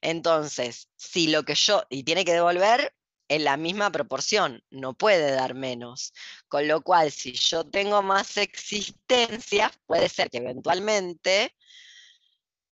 Entonces, 0.00 0.88
si 0.96 1.28
lo 1.28 1.44
que 1.44 1.54
yo, 1.54 1.84
y 1.88 2.04
tiene 2.04 2.24
que 2.24 2.32
devolver 2.32 2.94
en 3.28 3.44
la 3.44 3.56
misma 3.56 3.90
proporción, 3.90 4.62
no 4.70 4.94
puede 4.94 5.30
dar 5.30 5.54
menos. 5.54 6.12
Con 6.48 6.68
lo 6.68 6.82
cual, 6.82 7.10
si 7.10 7.32
yo 7.32 7.64
tengo 7.64 8.02
más 8.02 8.36
existencias, 8.36 9.72
puede 9.86 10.08
ser 10.08 10.30
que 10.30 10.38
eventualmente 10.38 11.54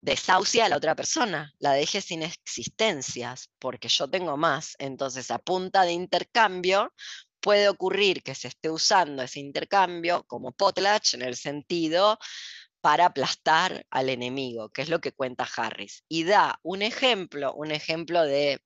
desahucie 0.06 0.62
a 0.62 0.70
la 0.70 0.78
otra 0.78 0.96
persona, 0.96 1.52
la 1.58 1.74
deje 1.74 2.00
sin 2.00 2.22
existencias, 2.22 3.50
porque 3.58 3.90
yo 3.90 4.08
tengo 4.08 4.38
más. 4.38 4.76
Entonces, 4.78 5.32
a 5.32 5.40
punta 5.40 5.82
de 5.82 5.94
intercambio, 5.94 6.94
puede 7.42 7.68
ocurrir 7.70 8.22
que 8.22 8.36
se 8.36 8.48
esté 8.50 8.70
usando 8.70 9.24
ese 9.24 9.40
intercambio 9.40 10.24
como 10.28 10.52
potlatch 10.52 11.16
en 11.16 11.24
el 11.24 11.36
sentido 11.36 12.20
para 12.82 13.08
aplastar 13.08 13.84
al 13.90 14.10
enemigo, 14.10 14.70
que 14.70 14.84
es 14.84 14.90
lo 14.90 15.02
que 15.02 15.12
cuenta 15.12 15.48
Harris. 15.58 16.04
Y 16.08 16.24
da 16.24 16.60
un 16.62 16.84
ejemplo, 16.84 17.54
un 17.56 17.72
ejemplo 17.72 18.24
de, 18.24 18.60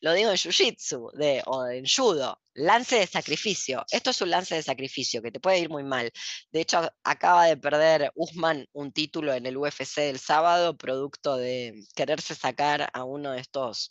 lo 0.00 0.12
digo 0.12 0.30
en 0.30 0.36
Jiu-Jitsu 0.36 1.44
o 1.46 1.66
en 1.68 1.84
Judo, 1.86 2.40
lance 2.54 2.96
de 2.96 3.06
sacrificio. 3.06 3.84
Esto 3.90 4.10
es 4.10 4.20
un 4.20 4.30
lance 4.30 4.54
de 4.54 4.62
sacrificio 4.62 5.22
que 5.22 5.30
te 5.30 5.40
puede 5.40 5.60
ir 5.60 5.70
muy 5.70 5.84
mal. 5.84 6.10
De 6.52 6.60
hecho, 6.60 6.90
acaba 7.04 7.46
de 7.46 7.56
perder 7.56 8.10
Usman 8.14 8.66
un 8.72 8.92
título 8.92 9.34
en 9.34 9.46
el 9.46 9.56
UFC 9.56 9.96
del 9.96 10.18
sábado, 10.18 10.76
producto 10.76 11.36
de 11.36 11.74
quererse 11.94 12.34
sacar 12.34 12.88
a 12.92 13.04
uno 13.04 13.32
de 13.32 13.40
estos 13.40 13.90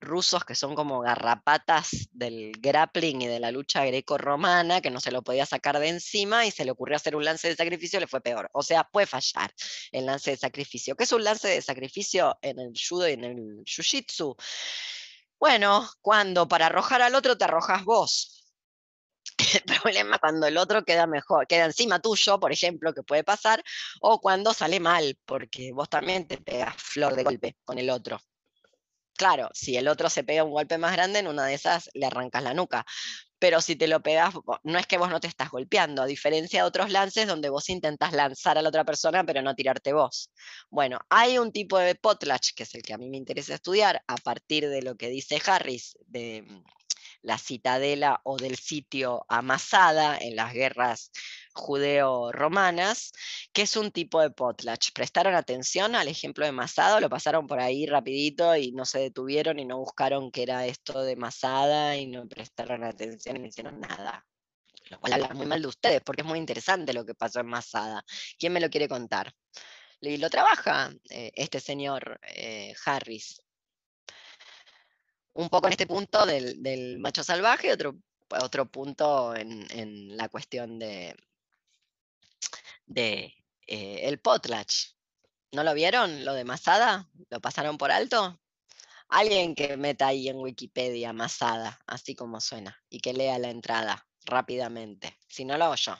rusos 0.00 0.44
que 0.44 0.54
son 0.54 0.74
como 0.74 1.00
garrapatas 1.00 2.08
del 2.10 2.52
grappling 2.58 3.22
y 3.22 3.26
de 3.28 3.40
la 3.40 3.52
lucha 3.52 3.84
greco-romana, 3.84 4.80
que 4.80 4.90
no 4.90 5.00
se 5.00 5.12
lo 5.12 5.22
podía 5.22 5.46
sacar 5.46 5.78
de 5.78 5.88
encima 5.88 6.44
y 6.44 6.50
se 6.50 6.64
le 6.64 6.72
ocurrió 6.72 6.96
hacer 6.96 7.16
un 7.16 7.24
lance 7.24 7.48
de 7.48 7.56
sacrificio, 7.56 8.00
le 8.00 8.08
fue 8.08 8.20
peor. 8.20 8.50
O 8.52 8.62
sea, 8.62 8.84
puede 8.84 9.06
fallar 9.06 9.52
el 9.92 10.06
lance 10.06 10.32
de 10.32 10.36
sacrificio. 10.36 10.96
¿Qué 10.96 11.04
es 11.04 11.12
un 11.12 11.24
lance 11.24 11.48
de 11.48 11.62
sacrificio 11.62 12.36
en 12.42 12.58
el 12.58 12.72
judo 12.76 13.08
y 13.08 13.12
en 13.12 13.24
el 13.24 13.36
jiu-jitsu? 13.64 14.36
Bueno, 15.42 15.90
cuando 16.02 16.46
para 16.46 16.66
arrojar 16.66 17.02
al 17.02 17.16
otro 17.16 17.36
te 17.36 17.42
arrojas 17.42 17.82
vos. 17.82 18.44
El 19.66 19.80
problema 19.80 20.16
cuando 20.20 20.46
el 20.46 20.56
otro 20.56 20.84
queda 20.84 21.08
mejor, 21.08 21.48
queda 21.48 21.64
encima 21.64 21.98
tuyo, 21.98 22.38
por 22.38 22.52
ejemplo, 22.52 22.94
que 22.94 23.02
puede 23.02 23.24
pasar, 23.24 23.60
o 24.00 24.20
cuando 24.20 24.54
sale 24.54 24.78
mal, 24.78 25.18
porque 25.26 25.72
vos 25.72 25.88
también 25.88 26.28
te 26.28 26.38
pegas 26.38 26.76
flor 26.76 27.16
de 27.16 27.24
golpe 27.24 27.56
con 27.64 27.76
el 27.76 27.90
otro. 27.90 28.20
Claro, 29.14 29.50
si 29.52 29.76
el 29.76 29.88
otro 29.88 30.08
se 30.08 30.22
pega 30.22 30.44
un 30.44 30.52
golpe 30.52 30.78
más 30.78 30.92
grande, 30.92 31.18
en 31.18 31.26
una 31.26 31.44
de 31.46 31.54
esas 31.54 31.90
le 31.92 32.06
arrancas 32.06 32.44
la 32.44 32.54
nuca. 32.54 32.86
Pero 33.42 33.60
si 33.60 33.74
te 33.74 33.88
lo 33.88 34.00
pegas, 34.00 34.34
no 34.62 34.78
es 34.78 34.86
que 34.86 34.98
vos 34.98 35.10
no 35.10 35.18
te 35.18 35.26
estás 35.26 35.50
golpeando, 35.50 36.00
a 36.00 36.06
diferencia 36.06 36.62
de 36.62 36.68
otros 36.68 36.92
lances 36.92 37.26
donde 37.26 37.48
vos 37.48 37.68
intentás 37.70 38.12
lanzar 38.12 38.56
a 38.56 38.62
la 38.62 38.68
otra 38.68 38.84
persona, 38.84 39.24
pero 39.24 39.42
no 39.42 39.56
tirarte 39.56 39.92
vos. 39.92 40.30
Bueno, 40.70 41.00
hay 41.10 41.38
un 41.38 41.50
tipo 41.50 41.76
de 41.76 41.96
potlatch, 41.96 42.50
que 42.54 42.62
es 42.62 42.72
el 42.76 42.82
que 42.82 42.94
a 42.94 42.98
mí 42.98 43.10
me 43.10 43.16
interesa 43.16 43.54
estudiar, 43.54 44.00
a 44.06 44.14
partir 44.14 44.68
de 44.68 44.82
lo 44.82 44.94
que 44.94 45.08
dice 45.08 45.42
Harris, 45.44 45.98
de 46.06 46.42
mm, 46.42 46.62
la 47.22 47.36
citadela 47.36 48.20
o 48.22 48.36
del 48.36 48.54
sitio 48.54 49.26
amasada 49.28 50.18
en 50.18 50.36
las 50.36 50.52
guerras 50.52 51.10
judeo-romanas, 51.54 53.12
que 53.52 53.62
es 53.62 53.76
un 53.76 53.90
tipo 53.90 54.20
de 54.20 54.30
potlatch. 54.30 54.92
¿Prestaron 54.92 55.34
atención 55.34 55.94
al 55.94 56.08
ejemplo 56.08 56.44
de 56.44 56.52
Masada 56.52 57.00
lo 57.00 57.08
pasaron 57.08 57.46
por 57.46 57.60
ahí 57.60 57.86
rapidito 57.86 58.56
y 58.56 58.72
no 58.72 58.84
se 58.84 58.98
detuvieron 58.98 59.58
y 59.58 59.64
no 59.64 59.78
buscaron 59.78 60.30
qué 60.30 60.42
era 60.44 60.66
esto 60.66 61.02
de 61.02 61.16
Masada 61.16 61.96
y 61.96 62.06
no 62.06 62.26
prestaron 62.28 62.84
atención 62.84 63.36
y 63.36 63.40
no 63.40 63.46
hicieron 63.46 63.80
nada? 63.80 64.26
Lo 64.90 65.00
cual 65.00 65.14
habla 65.14 65.34
muy 65.34 65.46
mal 65.46 65.62
de 65.62 65.68
ustedes 65.68 66.02
porque 66.02 66.22
es 66.22 66.28
muy 66.28 66.38
interesante 66.38 66.92
lo 66.92 67.04
que 67.04 67.14
pasó 67.14 67.40
en 67.40 67.46
Masada. 67.46 68.04
¿Quién 68.38 68.52
me 68.52 68.60
lo 68.60 68.70
quiere 68.70 68.88
contar? 68.88 69.34
Y 70.00 70.16
lo 70.16 70.28
trabaja 70.30 70.92
eh, 71.10 71.30
este 71.34 71.60
señor 71.60 72.18
eh, 72.34 72.74
Harris. 72.84 73.40
Un 75.34 75.48
poco 75.48 75.66
en 75.66 75.72
este 75.72 75.86
punto 75.86 76.26
del, 76.26 76.98
macho 76.98 77.22
salvaje, 77.22 77.72
otro, 77.72 77.96
otro 78.28 78.66
punto 78.66 79.34
en 79.34 80.14
la 80.16 80.28
cuestión 80.28 80.78
de, 80.78 81.14
de 82.86 83.34
eh, 83.66 84.00
el 84.02 84.18
potlatch. 84.20 84.92
¿No 85.52 85.64
lo 85.64 85.74
vieron? 85.74 86.24
¿Lo 86.24 86.34
de 86.34 86.44
Masada? 86.44 87.08
¿Lo 87.30 87.40
pasaron 87.40 87.78
por 87.78 87.90
alto? 87.90 88.40
Alguien 89.08 89.54
que 89.54 89.76
meta 89.76 90.06
ahí 90.06 90.28
en 90.28 90.36
Wikipedia 90.38 91.12
Masada, 91.12 91.78
así 91.86 92.14
como 92.14 92.40
suena, 92.40 92.82
y 92.88 93.00
que 93.00 93.12
lea 93.12 93.38
la 93.38 93.50
entrada 93.50 94.06
rápidamente. 94.24 95.18
Si 95.28 95.44
no 95.44 95.58
lo 95.58 95.66
hago 95.66 95.74
yo. 95.74 95.94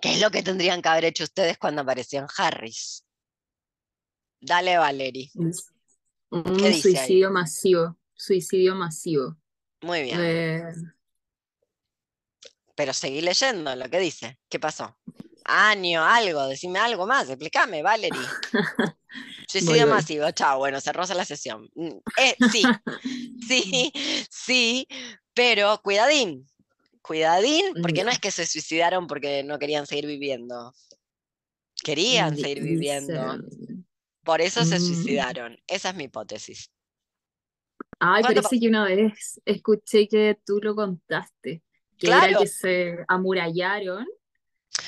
¿Qué 0.00 0.12
es 0.12 0.20
lo 0.20 0.30
que 0.30 0.42
tendrían 0.42 0.82
que 0.82 0.88
haber 0.88 1.06
hecho 1.06 1.24
ustedes 1.24 1.58
cuando 1.58 1.82
apareció 1.82 2.20
en 2.20 2.26
Harris? 2.36 3.04
Dale, 4.40 4.78
Valerie. 4.78 5.30
Un 5.34 6.72
suicidio 6.74 7.30
masivo. 7.30 7.98
Suicidio 8.14 8.74
masivo. 8.74 9.36
Muy 9.80 10.02
bien. 10.02 10.94
pero 12.74 12.92
seguí 12.92 13.20
leyendo 13.20 13.74
lo 13.74 13.88
que 13.88 13.98
dice. 13.98 14.38
¿Qué 14.48 14.60
pasó? 14.60 14.97
Año, 15.50 16.04
algo, 16.04 16.46
decime 16.46 16.78
algo 16.78 17.06
más, 17.06 17.30
explícame, 17.30 17.82
Valerie. 17.82 18.20
Suicidio 19.48 19.86
masivo, 19.86 20.30
chao, 20.32 20.58
bueno, 20.58 20.78
se 20.78 20.92
roza 20.92 21.14
la 21.14 21.24
sesión. 21.24 21.70
Mm, 21.74 21.96
eh, 22.18 22.36
sí, 22.52 22.62
sí, 23.48 23.92
sí, 24.30 24.86
pero 25.32 25.80
cuidadín, 25.82 26.46
cuidadín, 27.00 27.64
porque 27.80 28.04
no 28.04 28.10
es 28.10 28.18
que 28.18 28.30
se 28.30 28.44
suicidaron 28.44 29.06
porque 29.06 29.42
no 29.42 29.58
querían 29.58 29.86
seguir 29.86 30.06
viviendo. 30.06 30.74
Querían 31.82 32.36
seguir 32.36 32.62
viviendo. 32.62 33.38
Por 34.24 34.42
eso 34.42 34.66
se 34.66 34.78
mm. 34.78 34.82
suicidaron. 34.82 35.58
Esa 35.66 35.88
es 35.90 35.94
mi 35.94 36.04
hipótesis. 36.04 36.70
Ay, 38.00 38.22
parece 38.22 38.60
que 38.60 38.68
una 38.68 38.84
vez 38.84 39.40
escuché 39.46 40.08
que 40.08 40.38
tú 40.44 40.58
lo 40.60 40.74
contaste, 40.74 41.62
que 41.96 42.06
era 42.06 42.38
que 42.38 42.46
se 42.46 42.98
amurallaron 43.08 44.06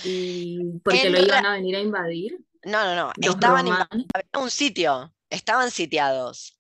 y 0.05 0.79
porque 0.85 1.11
lo 1.11 1.21
iban 1.21 1.47
a 1.47 1.53
venir 1.53 1.77
a 1.77 1.81
invadir. 1.81 2.39
No, 2.65 2.85
no, 2.85 2.95
no. 2.95 3.13
Estaban 3.21 3.67
en 3.69 4.41
un 4.41 4.51
sitio, 4.51 5.15
estaban 5.29 5.71
sitiados. 5.71 6.57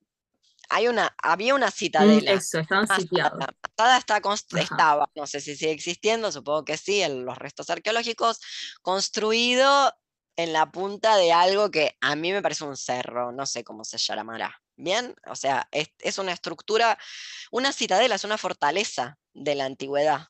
Hay 0.68 0.88
una, 0.88 1.14
había 1.22 1.54
una 1.54 1.70
citadela. 1.70 2.32
Mm, 2.32 2.36
eso, 2.38 2.60
estaban 2.60 2.86
sitiados. 2.88 3.38
La 3.38 3.96
está, 3.96 4.20
estaba, 4.60 5.10
no 5.14 5.26
sé 5.26 5.40
si 5.40 5.56
sigue 5.56 5.72
existiendo, 5.72 6.30
supongo 6.30 6.64
que 6.64 6.76
sí, 6.76 7.02
en 7.02 7.24
los 7.24 7.36
restos 7.36 7.70
arqueológicos, 7.70 8.40
construido 8.82 9.92
en 10.36 10.52
la 10.52 10.70
punta 10.70 11.16
de 11.16 11.32
algo 11.32 11.70
que 11.70 11.96
a 12.00 12.16
mí 12.16 12.32
me 12.32 12.40
parece 12.40 12.64
un 12.64 12.76
cerro, 12.76 13.32
no 13.32 13.46
sé 13.46 13.64
cómo 13.64 13.84
se 13.84 13.98
llamará. 13.98 14.60
Bien, 14.76 15.14
o 15.26 15.36
sea, 15.36 15.68
es, 15.72 16.18
una 16.18 16.32
estructura, 16.32 16.98
una 17.50 17.72
citadela, 17.72 18.14
es 18.14 18.24
una 18.24 18.38
fortaleza 18.38 19.18
de 19.34 19.54
la 19.54 19.66
antigüedad 19.66 20.28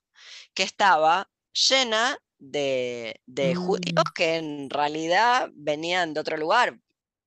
que 0.54 0.64
estaba 0.64 1.30
llena 1.52 2.18
de, 2.40 3.20
judíos 3.54 4.04
mm. 4.08 4.12
que 4.14 4.36
en 4.36 4.70
realidad 4.70 5.50
venían 5.54 6.14
de 6.14 6.20
otro 6.20 6.36
lugar, 6.36 6.80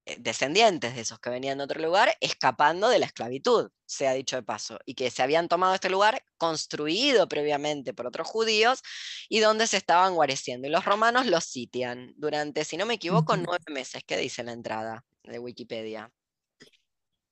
eh, 0.05 0.17
descendientes 0.19 0.95
de 0.95 1.01
esos 1.01 1.19
que 1.19 1.29
venían 1.29 1.59
de 1.59 1.63
otro 1.63 1.81
lugar, 1.81 2.17
escapando 2.19 2.89
de 2.89 2.99
la 2.99 3.05
esclavitud, 3.05 3.69
se 3.85 4.07
ha 4.07 4.13
dicho 4.13 4.35
de 4.35 4.43
paso, 4.43 4.79
y 4.85 4.95
que 4.95 5.09
se 5.11 5.21
habían 5.21 5.47
tomado 5.47 5.73
este 5.75 5.89
lugar 5.89 6.25
construido 6.37 7.27
previamente 7.29 7.93
por 7.93 8.07
otros 8.07 8.27
judíos 8.27 8.81
y 9.29 9.39
donde 9.39 9.67
se 9.67 9.77
estaban 9.77 10.15
guareciendo. 10.15 10.67
Y 10.67 10.71
los 10.71 10.83
romanos 10.83 11.25
los 11.27 11.45
sitian 11.45 12.13
durante, 12.17 12.65
si 12.65 12.75
no 12.75 12.85
me 12.85 12.95
equivoco, 12.95 13.37
nueve 13.37 13.63
meses. 13.69 14.03
¿Qué 14.05 14.17
dice 14.17 14.43
la 14.43 14.51
entrada 14.51 15.05
de 15.23 15.39
Wikipedia? 15.39 16.11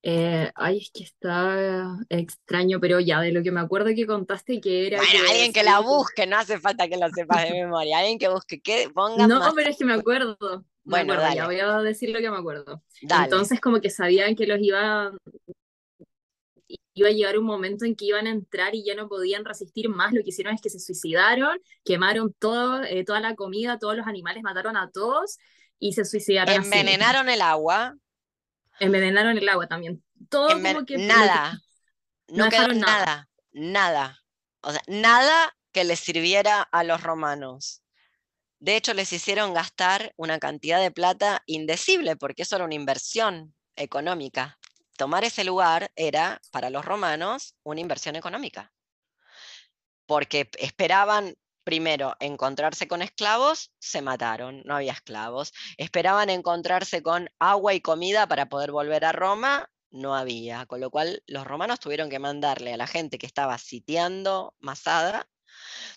Eh, 0.03 0.51
ay, 0.55 0.79
es 0.79 0.91
que 0.91 1.03
está 1.03 1.99
extraño, 2.09 2.79
pero 2.79 2.99
ya 2.99 3.21
de 3.21 3.31
lo 3.31 3.43
que 3.43 3.51
me 3.51 3.59
acuerdo 3.59 3.91
que 3.95 4.07
contaste 4.07 4.59
que 4.59 4.87
era. 4.87 4.97
Bueno, 4.97 5.29
alguien 5.29 5.53
que 5.53 5.63
la 5.63 5.79
busque, 5.79 6.25
no 6.25 6.37
hace 6.37 6.59
falta 6.59 6.87
que 6.87 6.97
lo 6.97 7.07
sepas 7.09 7.43
de 7.43 7.51
memoria. 7.51 7.99
Alguien 7.99 8.17
que 8.17 8.27
busque, 8.27 8.61
que 8.61 8.89
ponga. 8.93 9.27
No, 9.27 9.53
pero 9.53 9.69
es 9.69 9.77
que 9.77 9.85
me 9.85 9.93
acuerdo. 9.93 10.37
bueno, 10.83 11.15
ya 11.33 11.45
voy 11.45 11.59
a 11.59 11.77
decir 11.79 12.09
lo 12.09 12.19
que 12.19 12.31
me 12.31 12.37
acuerdo. 12.37 12.81
Entonces, 13.01 13.61
como 13.61 13.79
que 13.79 13.89
sabían 13.89 14.35
que 14.35 14.47
los 14.47 14.59
iba. 14.61 15.11
Iba 16.93 17.07
a 17.07 17.11
llegar 17.11 17.37
un 17.37 17.45
momento 17.45 17.85
en 17.85 17.95
que 17.95 18.05
iban 18.05 18.27
a 18.27 18.31
entrar 18.31 18.75
y 18.75 18.83
ya 18.83 18.95
no 18.95 19.07
podían 19.07 19.45
resistir 19.45 19.87
más. 19.87 20.11
Lo 20.11 20.23
que 20.23 20.29
hicieron 20.29 20.55
es 20.55 20.61
que 20.61 20.69
se 20.69 20.79
suicidaron, 20.79 21.57
quemaron 21.85 22.33
todo, 22.37 22.83
eh, 22.83 23.05
toda 23.05 23.21
la 23.21 23.35
comida, 23.35 23.79
todos 23.79 23.95
los 23.95 24.07
animales, 24.07 24.43
mataron 24.43 24.75
a 24.75 24.91
todos 24.91 25.37
y 25.79 25.93
se 25.93 26.03
suicidaron. 26.03 26.53
Envenenaron 26.53 27.29
el 27.29 27.41
agua 27.41 27.95
envenenaron 28.81 29.37
el 29.37 29.47
agua 29.47 29.67
también. 29.67 30.03
Todo 30.29 30.49
como 30.49 30.85
que... 30.85 30.97
Nada. 30.97 31.61
no, 32.27 32.49
quedaron 32.49 32.79
nada. 32.79 33.29
Nada. 33.51 34.23
O 34.61 34.71
sea, 34.71 34.81
nada 34.87 35.55
que 35.71 35.83
les 35.83 35.99
sirviera 35.99 36.61
a 36.61 36.83
los 36.83 37.01
romanos. 37.01 37.83
De 38.59 38.75
hecho, 38.75 38.93
les 38.93 39.13
hicieron 39.13 39.53
gastar 39.53 40.13
una 40.17 40.39
cantidad 40.39 40.79
de 40.81 40.91
plata 40.91 41.43
indecible, 41.45 42.15
porque 42.15 42.43
eso 42.43 42.55
era 42.55 42.65
una 42.65 42.75
inversión 42.75 43.55
económica. 43.75 44.59
Tomar 44.97 45.23
ese 45.23 45.43
lugar 45.43 45.91
era, 45.95 46.41
para 46.51 46.69
los 46.69 46.83
romanos, 46.83 47.55
una 47.63 47.81
inversión 47.81 48.15
económica. 48.15 48.71
Porque 50.05 50.49
esperaban 50.59 51.35
primero, 51.63 52.15
encontrarse 52.19 52.87
con 52.87 53.01
esclavos, 53.01 53.71
se 53.79 54.01
mataron, 54.01 54.61
no 54.65 54.75
había 54.75 54.93
esclavos. 54.93 55.53
Esperaban 55.77 56.29
encontrarse 56.29 57.01
con 57.01 57.29
agua 57.39 57.73
y 57.73 57.81
comida 57.81 58.27
para 58.27 58.47
poder 58.47 58.71
volver 58.71 59.05
a 59.05 59.11
Roma, 59.11 59.69
no 59.91 60.15
había. 60.15 60.65
Con 60.65 60.81
lo 60.81 60.89
cual 60.89 61.23
los 61.27 61.45
romanos 61.45 61.79
tuvieron 61.79 62.09
que 62.09 62.19
mandarle 62.19 62.73
a 62.73 62.77
la 62.77 62.87
gente 62.87 63.17
que 63.17 63.27
estaba 63.27 63.57
sitiando 63.57 64.55
Masada, 64.59 65.29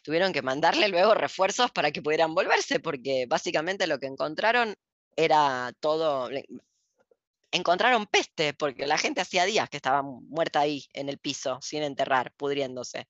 tuvieron 0.02 0.32
que 0.32 0.42
mandarle 0.42 0.88
luego 0.88 1.14
refuerzos 1.14 1.70
para 1.70 1.90
que 1.92 2.02
pudieran 2.02 2.34
volverse, 2.34 2.80
porque 2.80 3.26
básicamente 3.28 3.86
lo 3.86 3.98
que 3.98 4.06
encontraron 4.06 4.76
era 5.16 5.72
todo... 5.80 6.30
Encontraron 7.52 8.06
peste, 8.06 8.52
porque 8.52 8.86
la 8.86 8.98
gente 8.98 9.20
hacía 9.20 9.44
días 9.44 9.70
que 9.70 9.76
estaba 9.76 10.02
muerta 10.02 10.60
ahí 10.60 10.86
en 10.92 11.08
el 11.08 11.18
piso, 11.18 11.58
sin 11.62 11.84
enterrar, 11.84 12.32
pudriéndose 12.36 13.06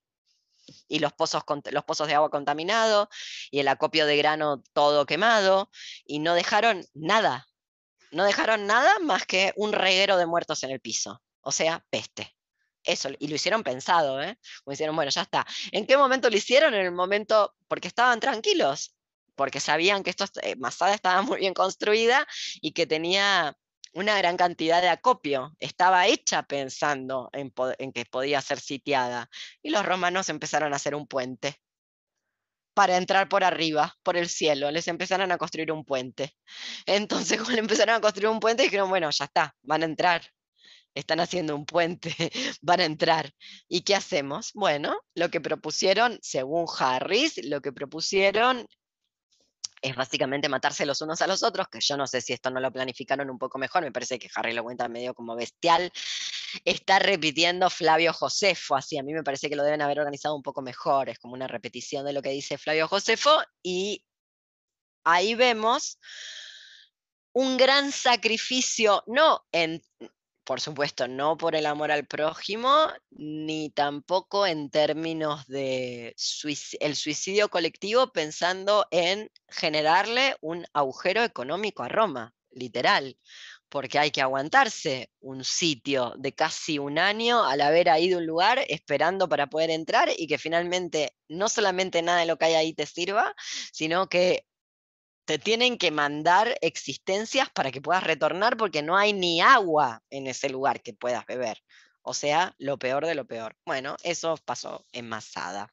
y 0.88 0.98
los 0.98 1.12
pozos, 1.12 1.42
los 1.70 1.84
pozos 1.84 2.06
de 2.06 2.14
agua 2.14 2.30
contaminados 2.30 3.08
y 3.50 3.60
el 3.60 3.68
acopio 3.68 4.06
de 4.06 4.16
grano 4.16 4.62
todo 4.72 5.06
quemado 5.06 5.70
y 6.04 6.18
no 6.18 6.34
dejaron 6.34 6.84
nada, 6.94 7.46
no 8.10 8.24
dejaron 8.24 8.66
nada 8.66 8.98
más 9.00 9.26
que 9.26 9.52
un 9.56 9.72
reguero 9.72 10.16
de 10.16 10.26
muertos 10.26 10.62
en 10.62 10.70
el 10.70 10.80
piso, 10.80 11.22
o 11.40 11.52
sea, 11.52 11.84
peste. 11.90 12.34
Eso, 12.84 13.08
y 13.18 13.28
lo 13.28 13.36
hicieron 13.36 13.62
pensado, 13.62 14.22
¿eh? 14.22 14.38
Como 14.62 14.74
hicieron, 14.74 14.94
bueno, 14.94 15.10
ya 15.10 15.22
está. 15.22 15.46
¿En 15.72 15.86
qué 15.86 15.96
momento 15.96 16.28
lo 16.28 16.36
hicieron? 16.36 16.74
En 16.74 16.84
el 16.84 16.92
momento, 16.92 17.54
porque 17.66 17.88
estaban 17.88 18.20
tranquilos, 18.20 18.94
porque 19.34 19.58
sabían 19.58 20.02
que 20.02 20.10
esto, 20.10 20.26
eh, 20.42 20.54
Masada 20.56 20.94
estaba 20.94 21.22
muy 21.22 21.38
bien 21.38 21.54
construida 21.54 22.26
y 22.60 22.72
que 22.72 22.86
tenía 22.86 23.56
una 23.94 24.18
gran 24.18 24.36
cantidad 24.36 24.82
de 24.82 24.88
acopio. 24.88 25.56
Estaba 25.60 26.06
hecha 26.06 26.42
pensando 26.42 27.30
en, 27.32 27.52
que 27.92 28.04
podía 28.04 28.40
ser 28.40 28.60
sitiada. 28.60 29.30
Y 29.62 29.70
los 29.70 29.86
romanos 29.86 30.28
empezaron 30.28 30.72
a 30.72 30.76
hacer 30.76 30.94
un 30.94 31.06
puente 31.06 31.60
para 32.74 32.96
entrar 32.96 33.28
por 33.28 33.44
arriba, 33.44 33.96
por 34.02 34.16
el 34.16 34.28
cielo. 34.28 34.70
Les 34.70 34.88
empezaron 34.88 35.30
a 35.32 35.38
construir 35.38 35.72
un 35.72 35.84
puente. 35.84 36.36
Entonces, 36.86 37.40
cuando 37.40 37.60
empezaron 37.60 37.94
a 37.96 38.00
construir 38.00 38.28
un 38.28 38.40
puente, 38.40 38.64
dijeron, 38.64 38.90
bueno, 38.90 39.10
ya 39.10 39.24
está, 39.26 39.56
van 39.62 39.82
a 39.82 39.86
entrar. 39.86 40.22
Están 40.94 41.20
haciendo 41.20 41.56
un 41.56 41.66
puente, 41.66 42.14
van 42.62 42.80
a 42.80 42.84
entrar. 42.84 43.32
¿Y 43.68 43.82
qué 43.82 43.94
hacemos? 43.94 44.52
Bueno, 44.54 44.96
lo 45.14 45.28
que 45.30 45.40
propusieron, 45.40 46.18
según 46.22 46.66
Harris, 46.78 47.44
lo 47.44 47.60
que 47.60 47.72
propusieron 47.72 48.66
es 49.84 49.94
básicamente 49.94 50.48
matarse 50.48 50.86
los 50.86 51.02
unos 51.02 51.20
a 51.20 51.26
los 51.26 51.42
otros, 51.42 51.68
que 51.68 51.78
yo 51.78 51.98
no 51.98 52.06
sé 52.06 52.22
si 52.22 52.32
esto 52.32 52.50
no 52.50 52.58
lo 52.58 52.72
planificaron 52.72 53.28
un 53.28 53.38
poco 53.38 53.58
mejor, 53.58 53.82
me 53.82 53.92
parece 53.92 54.18
que 54.18 54.30
Harry 54.34 54.54
lo 54.54 54.64
cuenta 54.64 54.88
medio 54.88 55.12
como 55.12 55.36
bestial. 55.36 55.92
Está 56.64 56.98
repitiendo 56.98 57.68
Flavio 57.68 58.14
Josefo, 58.14 58.76
así 58.76 58.96
a 58.96 59.02
mí 59.02 59.12
me 59.12 59.22
parece 59.22 59.50
que 59.50 59.56
lo 59.56 59.62
deben 59.62 59.82
haber 59.82 60.00
organizado 60.00 60.34
un 60.34 60.42
poco 60.42 60.62
mejor, 60.62 61.10
es 61.10 61.18
como 61.18 61.34
una 61.34 61.48
repetición 61.48 62.06
de 62.06 62.14
lo 62.14 62.22
que 62.22 62.30
dice 62.30 62.56
Flavio 62.56 62.88
Josefo, 62.88 63.42
y 63.62 64.02
ahí 65.04 65.34
vemos 65.34 65.98
un 67.34 67.58
gran 67.58 67.92
sacrificio, 67.92 69.02
no 69.06 69.44
en 69.52 69.82
por 70.44 70.60
supuesto, 70.60 71.08
no 71.08 71.36
por 71.36 71.56
el 71.56 71.66
amor 71.66 71.90
al 71.90 72.06
prójimo, 72.06 72.88
ni 73.10 73.70
tampoco 73.70 74.46
en 74.46 74.70
términos 74.70 75.46
de 75.46 76.14
el 76.80 76.96
suicidio 76.96 77.48
colectivo 77.48 78.12
pensando 78.12 78.86
en 78.90 79.30
generarle 79.48 80.36
un 80.40 80.66
agujero 80.74 81.24
económico 81.24 81.82
a 81.82 81.88
Roma, 81.88 82.34
literal, 82.50 83.18
porque 83.68 83.98
hay 83.98 84.10
que 84.10 84.20
aguantarse 84.20 85.10
un 85.20 85.44
sitio 85.44 86.14
de 86.18 86.32
casi 86.34 86.78
un 86.78 86.98
año 86.98 87.42
al 87.44 87.60
haber 87.60 87.88
ido 87.98 88.18
a 88.18 88.20
un 88.20 88.26
lugar 88.26 88.64
esperando 88.68 89.28
para 89.28 89.48
poder 89.48 89.70
entrar 89.70 90.10
y 90.16 90.26
que 90.26 90.38
finalmente 90.38 91.16
no 91.28 91.48
solamente 91.48 92.02
nada 92.02 92.20
de 92.20 92.26
lo 92.26 92.36
que 92.36 92.44
hay 92.44 92.54
ahí 92.54 92.74
te 92.74 92.86
sirva, 92.86 93.34
sino 93.72 94.08
que 94.08 94.46
te 95.24 95.38
tienen 95.38 95.78
que 95.78 95.90
mandar 95.90 96.56
existencias 96.60 97.48
para 97.50 97.70
que 97.70 97.80
puedas 97.80 98.04
retornar 98.04 98.56
porque 98.56 98.82
no 98.82 98.96
hay 98.96 99.12
ni 99.12 99.40
agua 99.40 100.02
en 100.10 100.26
ese 100.26 100.48
lugar 100.48 100.82
que 100.82 100.92
puedas 100.92 101.24
beber. 101.26 101.62
O 102.02 102.12
sea, 102.12 102.54
lo 102.58 102.78
peor 102.78 103.06
de 103.06 103.14
lo 103.14 103.26
peor. 103.26 103.56
Bueno, 103.64 103.96
eso 104.02 104.36
pasó 104.44 104.86
en 104.92 105.08
Masada, 105.08 105.72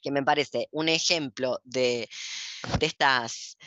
que 0.00 0.12
me 0.12 0.22
parece 0.22 0.68
un 0.70 0.88
ejemplo 0.88 1.60
de, 1.64 2.08
estas, 2.80 3.58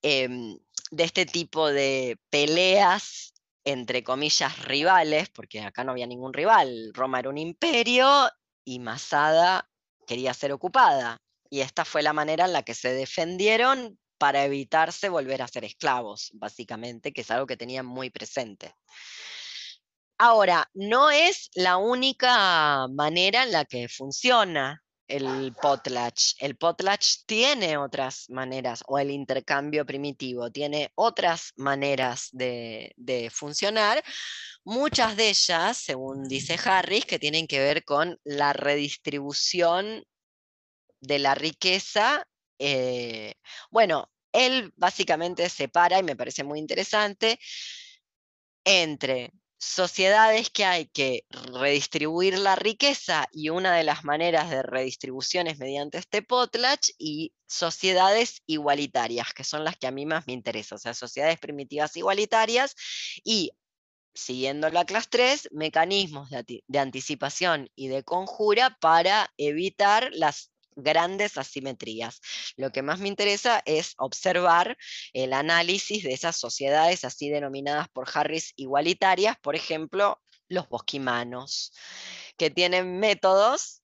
em, 0.00 0.58
de 0.90 1.04
este 1.04 1.26
tipo 1.26 1.68
de 1.68 2.18
peleas 2.30 3.34
entre 3.64 4.02
comillas 4.02 4.64
rivales, 4.64 5.28
porque 5.28 5.60
acá 5.60 5.84
no 5.84 5.92
había 5.92 6.06
ningún 6.06 6.32
rival, 6.32 6.90
Roma 6.94 7.20
era 7.20 7.28
un 7.28 7.38
imperio 7.38 8.28
y 8.64 8.78
Masada 8.78 9.70
quería 10.06 10.34
ser 10.34 10.52
ocupada. 10.52 11.18
Y 11.48 11.60
esta 11.60 11.84
fue 11.84 12.02
la 12.02 12.12
manera 12.12 12.46
en 12.46 12.54
la 12.54 12.62
que 12.62 12.74
se 12.74 12.92
defendieron 12.92 13.98
para 14.22 14.44
evitarse 14.44 15.08
volver 15.08 15.42
a 15.42 15.48
ser 15.48 15.64
esclavos, 15.64 16.30
básicamente, 16.34 17.12
que 17.12 17.22
es 17.22 17.30
algo 17.32 17.44
que 17.44 17.56
tenían 17.56 17.86
muy 17.86 18.08
presente. 18.08 18.72
Ahora, 20.16 20.70
no 20.74 21.10
es 21.10 21.50
la 21.54 21.76
única 21.76 22.86
manera 22.86 23.42
en 23.42 23.50
la 23.50 23.64
que 23.64 23.88
funciona 23.88 24.80
el 25.08 25.52
potlatch. 25.60 26.34
El 26.38 26.56
potlatch 26.56 27.24
tiene 27.26 27.76
otras 27.76 28.30
maneras, 28.30 28.84
o 28.86 28.96
el 28.96 29.10
intercambio 29.10 29.84
primitivo, 29.84 30.52
tiene 30.52 30.92
otras 30.94 31.50
maneras 31.56 32.28
de, 32.30 32.94
funcionar, 33.32 34.04
muchas 34.62 35.16
de 35.16 35.30
ellas, 35.30 35.78
según 35.78 36.28
dice 36.28 36.56
Harris, 36.64 37.06
que 37.06 37.18
tienen 37.18 37.48
que 37.48 37.58
ver 37.58 37.84
con 37.84 38.20
la 38.22 38.52
redistribución 38.52 40.04
de 41.00 41.18
la 41.18 41.34
riqueza. 41.34 42.24
Eh, 42.60 43.34
bueno, 43.72 44.11
él 44.32 44.72
básicamente 44.76 45.48
separa, 45.48 45.98
y 45.98 46.02
me 46.02 46.16
parece 46.16 46.44
muy 46.44 46.58
interesante, 46.58 47.38
entre 48.64 49.32
sociedades 49.58 50.50
que 50.50 50.64
hay 50.64 50.86
que 50.86 51.24
redistribuir 51.30 52.36
la 52.36 52.56
riqueza 52.56 53.28
y 53.30 53.50
una 53.50 53.76
de 53.76 53.84
las 53.84 54.04
maneras 54.04 54.50
de 54.50 54.62
redistribución 54.62 55.46
es 55.46 55.58
mediante 55.58 55.98
este 55.98 56.20
potlatch 56.20 56.90
y 56.98 57.32
sociedades 57.46 58.42
igualitarias, 58.46 59.32
que 59.32 59.44
son 59.44 59.62
las 59.62 59.76
que 59.76 59.86
a 59.86 59.92
mí 59.92 60.04
más 60.04 60.26
me 60.26 60.32
interesan, 60.32 60.76
o 60.76 60.78
sea, 60.80 60.94
sociedades 60.94 61.38
primitivas 61.38 61.96
igualitarias 61.96 62.74
y 63.22 63.52
siguiendo 64.14 64.68
la 64.70 64.84
clase 64.84 65.08
3, 65.10 65.48
mecanismos 65.52 66.28
de, 66.30 66.64
de 66.66 66.78
anticipación 66.78 67.70
y 67.76 67.88
de 67.88 68.02
conjura 68.02 68.76
para 68.80 69.32
evitar 69.36 70.10
las 70.12 70.51
grandes 70.76 71.38
asimetrías. 71.38 72.20
Lo 72.56 72.70
que 72.70 72.82
más 72.82 73.00
me 73.00 73.08
interesa 73.08 73.62
es 73.64 73.94
observar 73.98 74.76
el 75.12 75.32
análisis 75.32 76.02
de 76.02 76.12
esas 76.12 76.36
sociedades 76.36 77.04
así 77.04 77.30
denominadas 77.30 77.88
por 77.88 78.08
Harris 78.12 78.52
igualitarias, 78.56 79.36
por 79.40 79.56
ejemplo, 79.56 80.20
los 80.48 80.68
bosquimanos, 80.68 81.72
que 82.36 82.50
tienen 82.50 82.98
métodos, 82.98 83.82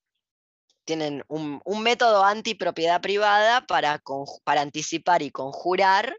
tienen 0.85 1.23
un, 1.29 1.61
método 1.83 2.25
antipropiedad 2.25 3.01
privada 3.01 3.67
para, 3.67 4.03
para 4.45 4.61
anticipar 4.63 5.23
y 5.23 5.31
conjurar 5.31 6.17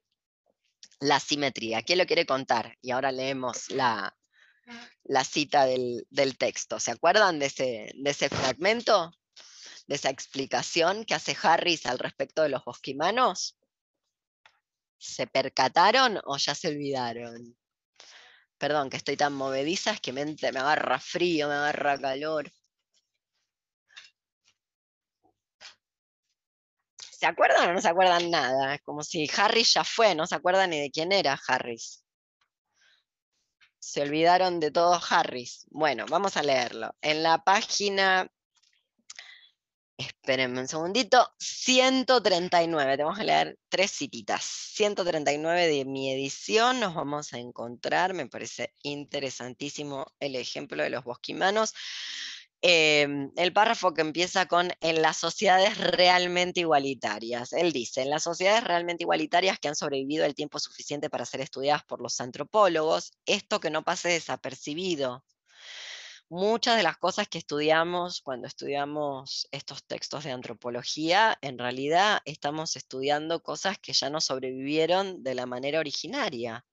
la 0.99 1.15
asimetría. 1.15 1.81
¿Quién 1.81 1.97
lo 1.97 2.05
quiere 2.05 2.25
contar? 2.25 2.75
Y 2.81 2.91
ahora 2.91 3.11
leemos 3.11 3.69
la, 3.71 4.15
la 5.03 5.23
cita 5.23 5.65
del, 5.65 6.05
texto. 6.37 6.79
¿Se 6.79 6.91
acuerdan 6.91 7.39
de 7.39 7.47
ese, 7.47 7.91
de 7.95 8.09
ese 8.11 8.29
fragmento? 8.29 9.11
De 9.89 9.95
esa 9.95 10.11
explicación 10.11 11.03
que 11.03 11.15
hace 11.15 11.35
Harris 11.41 11.87
al 11.87 11.97
respecto 11.97 12.43
de 12.43 12.49
los 12.49 12.63
bosquimanos? 12.63 13.57
¿Se 14.99 15.25
percataron 15.25 16.19
o 16.25 16.37
ya 16.37 16.53
se 16.53 16.67
olvidaron? 16.67 17.57
Perdón, 18.59 18.91
que 18.91 18.97
estoy 18.97 19.17
tan 19.17 19.33
movediza, 19.33 19.91
es 19.91 19.99
que 19.99 20.13
me, 20.13 20.25
me 20.25 20.59
agarra 20.59 20.99
frío, 20.99 21.47
me 21.47 21.55
agarra 21.55 21.99
calor. 21.99 22.51
¿Se 26.99 27.25
acuerdan 27.25 27.71
o 27.71 27.73
no 27.73 27.81
se 27.81 27.89
acuerdan 27.89 28.29
nada? 28.29 28.75
Es 28.75 28.81
como 28.83 29.01
si 29.01 29.27
Harris 29.35 29.73
ya 29.73 29.83
fue, 29.83 30.13
no 30.13 30.27
se 30.27 30.35
acuerdan 30.35 30.69
ni 30.69 30.79
de 30.79 30.91
quién 30.91 31.11
era 31.11 31.39
Harris. 31.47 32.05
Se 33.79 34.03
olvidaron 34.03 34.59
de 34.59 34.69
todo 34.69 34.99
Harris. 35.09 35.65
Bueno, 35.71 36.05
vamos 36.07 36.37
a 36.37 36.43
leerlo. 36.43 36.93
En 37.01 37.23
la 37.23 37.43
página 37.43 38.29
Espérenme 39.99 40.61
un 40.61 40.67
segundito. 40.69 41.29
139, 41.39 42.95
tenemos 42.95 43.17
que 43.17 43.25
leer 43.25 43.59
tres 43.67 43.91
cititas. 43.91 44.45
139 44.45 45.67
de 45.67 45.83
mi 45.83 46.09
edición, 46.13 46.79
nos 46.79 46.95
vamos 46.95 47.33
a 47.33 47.37
encontrar, 47.37 48.13
me 48.13 48.25
parece 48.25 48.73
interesantísimo 48.81 50.05
el 50.21 50.37
ejemplo 50.37 50.81
de 50.81 50.89
los 50.89 51.03
bosquimanos. 51.03 51.73
Em, 52.61 53.31
el 53.35 53.51
párrafo 53.51 53.93
que 53.93 53.99
empieza 53.99 54.45
con 54.45 54.71
en 54.79 55.01
las 55.01 55.17
sociedades 55.17 55.77
realmente 55.77 56.61
igualitarias. 56.61 57.51
Él 57.51 57.73
dice, 57.73 58.01
en 58.01 58.09
las 58.09 58.23
sociedades 58.23 58.63
realmente 58.63 59.03
igualitarias 59.03 59.59
que 59.59 59.67
han 59.67 59.75
sobrevivido 59.75 60.23
el 60.25 60.33
tiempo 60.33 60.59
suficiente 60.59 61.09
para 61.09 61.25
ser 61.25 61.41
estudiadas 61.41 61.83
por 61.83 62.01
los 62.01 62.21
antropólogos, 62.21 63.11
esto 63.25 63.59
que 63.59 63.69
no 63.69 63.83
pase 63.83 64.07
desapercibido 64.07 65.25
muchas 66.29 66.77
de 66.77 66.83
las 66.83 66.97
cosas 66.97 67.27
que 67.27 67.39
estudiamos 67.39 68.21
cuando 68.21 68.47
estudiamos 68.47 69.47
estos 69.51 69.83
textos 69.83 70.23
de 70.23 70.31
antropología, 70.31 71.37
en 71.41 71.57
realidad 71.57 72.19
estamos 72.25 72.75
estudiando 72.75 73.41
cosas 73.41 73.79
que 73.79 73.93
ya 73.93 74.09
no 74.09 74.21
sobrevivieron 74.21 75.23
de 75.23 75.35
la 75.35 75.45
manera 75.47 75.79
originaria. 75.79 76.65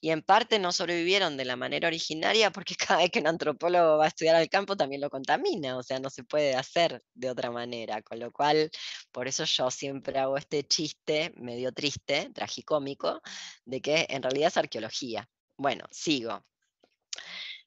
Y 0.00 0.10
en 0.10 0.22
parte 0.22 0.58
no 0.58 0.72
sobrevivieron 0.72 1.36
de 1.36 1.44
la 1.44 1.56
manera 1.56 1.88
originaria 1.88 2.50
porque 2.50 2.74
cada 2.98 3.00
vez 3.00 3.10
que 3.10 3.20
un 3.20 3.26
antropólogo 3.26 3.98
va 3.98 4.06
a 4.06 4.08
estudiar 4.08 4.36
al 4.36 4.48
campo 4.48 4.76
también 4.76 5.00
lo 5.00 5.10
contamina, 5.10 5.76
o 5.76 5.82
sea, 5.82 5.98
no 6.00 6.10
se 6.10 6.24
puede 6.24 6.54
hacer 6.54 7.02
de 7.14 7.30
otra 7.30 7.50
manera. 7.50 8.02
Con 8.02 8.18
lo 8.20 8.32
cual, 8.32 8.70
por 9.12 9.28
eso 9.28 9.44
yo 9.44 9.70
siempre 9.70 10.18
hago 10.18 10.36
este 10.36 10.64
chiste 10.64 11.32
medio 11.36 11.72
triste, 11.72 12.30
tragicómico, 12.34 13.20
de 13.64 13.80
que 13.80 14.06
en 14.08 14.22
realidad 14.22 14.48
es 14.48 14.56
arqueología. 14.56 15.28
Bueno, 15.56 15.84
sigo 15.90 16.44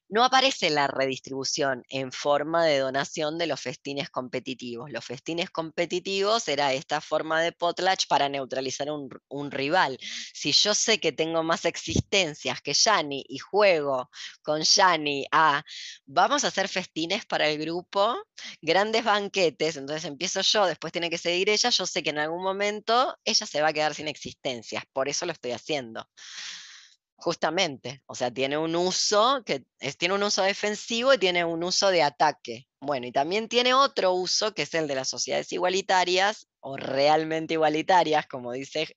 no 0.08 0.24
aparece 0.24 0.70
la 0.70 0.86
redistribución 0.86 1.84
en 1.88 2.12
forma 2.12 2.64
de 2.64 2.78
donación 2.78 3.38
de 3.38 3.46
los 3.46 3.60
festines 3.60 4.10
competitivos. 4.10 4.90
Los 4.90 5.04
festines 5.04 5.50
competitivos 5.50 6.48
era 6.48 6.72
esta 6.72 7.00
forma 7.00 7.42
de 7.42 7.52
potlatch 7.52 8.06
para 8.08 8.28
neutralizar 8.28 8.90
un, 8.90 9.08
un 9.28 9.50
rival. 9.50 9.98
Si 10.32 10.52
yo 10.52 10.74
sé 10.74 10.98
que 10.98 11.12
tengo 11.12 11.42
más 11.42 11.64
existencias 11.64 12.62
que 12.62 12.72
Yanni 12.72 13.24
y 13.28 13.38
juego 13.38 14.10
con 14.42 14.62
Yanni 14.62 15.26
a 15.30 15.62
vamos 16.06 16.44
a 16.44 16.48
hacer 16.48 16.68
festines 16.68 17.26
para 17.26 17.48
el 17.48 17.58
grupo, 17.58 18.16
grandes 18.62 19.04
banquetes, 19.04 19.76
entonces 19.76 20.04
empiezo 20.04 20.40
yo, 20.40 20.66
después 20.66 20.92
tiene 20.92 21.10
que 21.10 21.18
seguir 21.18 21.50
ella, 21.50 21.70
yo 21.70 21.86
sé 21.86 22.02
que 22.02 22.10
en 22.10 22.18
algún 22.18 22.42
momento 22.42 23.16
ella 23.24 23.46
se 23.46 23.60
va 23.60 23.68
a 23.68 23.72
quedar 23.72 23.94
sin 23.94 24.08
existencias, 24.08 24.84
por 24.92 25.08
eso 25.08 25.26
lo 25.26 25.32
estoy 25.32 25.52
haciendo. 25.52 26.08
Justamente, 27.20 28.00
o 28.06 28.14
sea, 28.14 28.30
tiene 28.30 28.56
un 28.56 28.76
uso 28.76 29.42
que 29.44 29.64
tiene 29.98 30.14
un 30.14 30.22
uso 30.22 30.42
defensivo 30.42 31.12
y 31.12 31.18
tiene 31.18 31.44
un 31.44 31.64
uso 31.64 31.90
de 31.90 32.02
ataque. 32.02 32.68
Bueno, 32.80 33.08
y 33.08 33.12
también 33.12 33.48
tiene 33.48 33.74
otro 33.74 34.12
uso 34.12 34.54
que 34.54 34.62
es 34.62 34.72
el 34.74 34.86
de 34.86 34.94
las 34.94 35.08
sociedades 35.08 35.52
igualitarias 35.52 36.46
o 36.60 36.76
realmente 36.76 37.54
igualitarias, 37.54 38.28
como 38.28 38.52
dice 38.52 38.94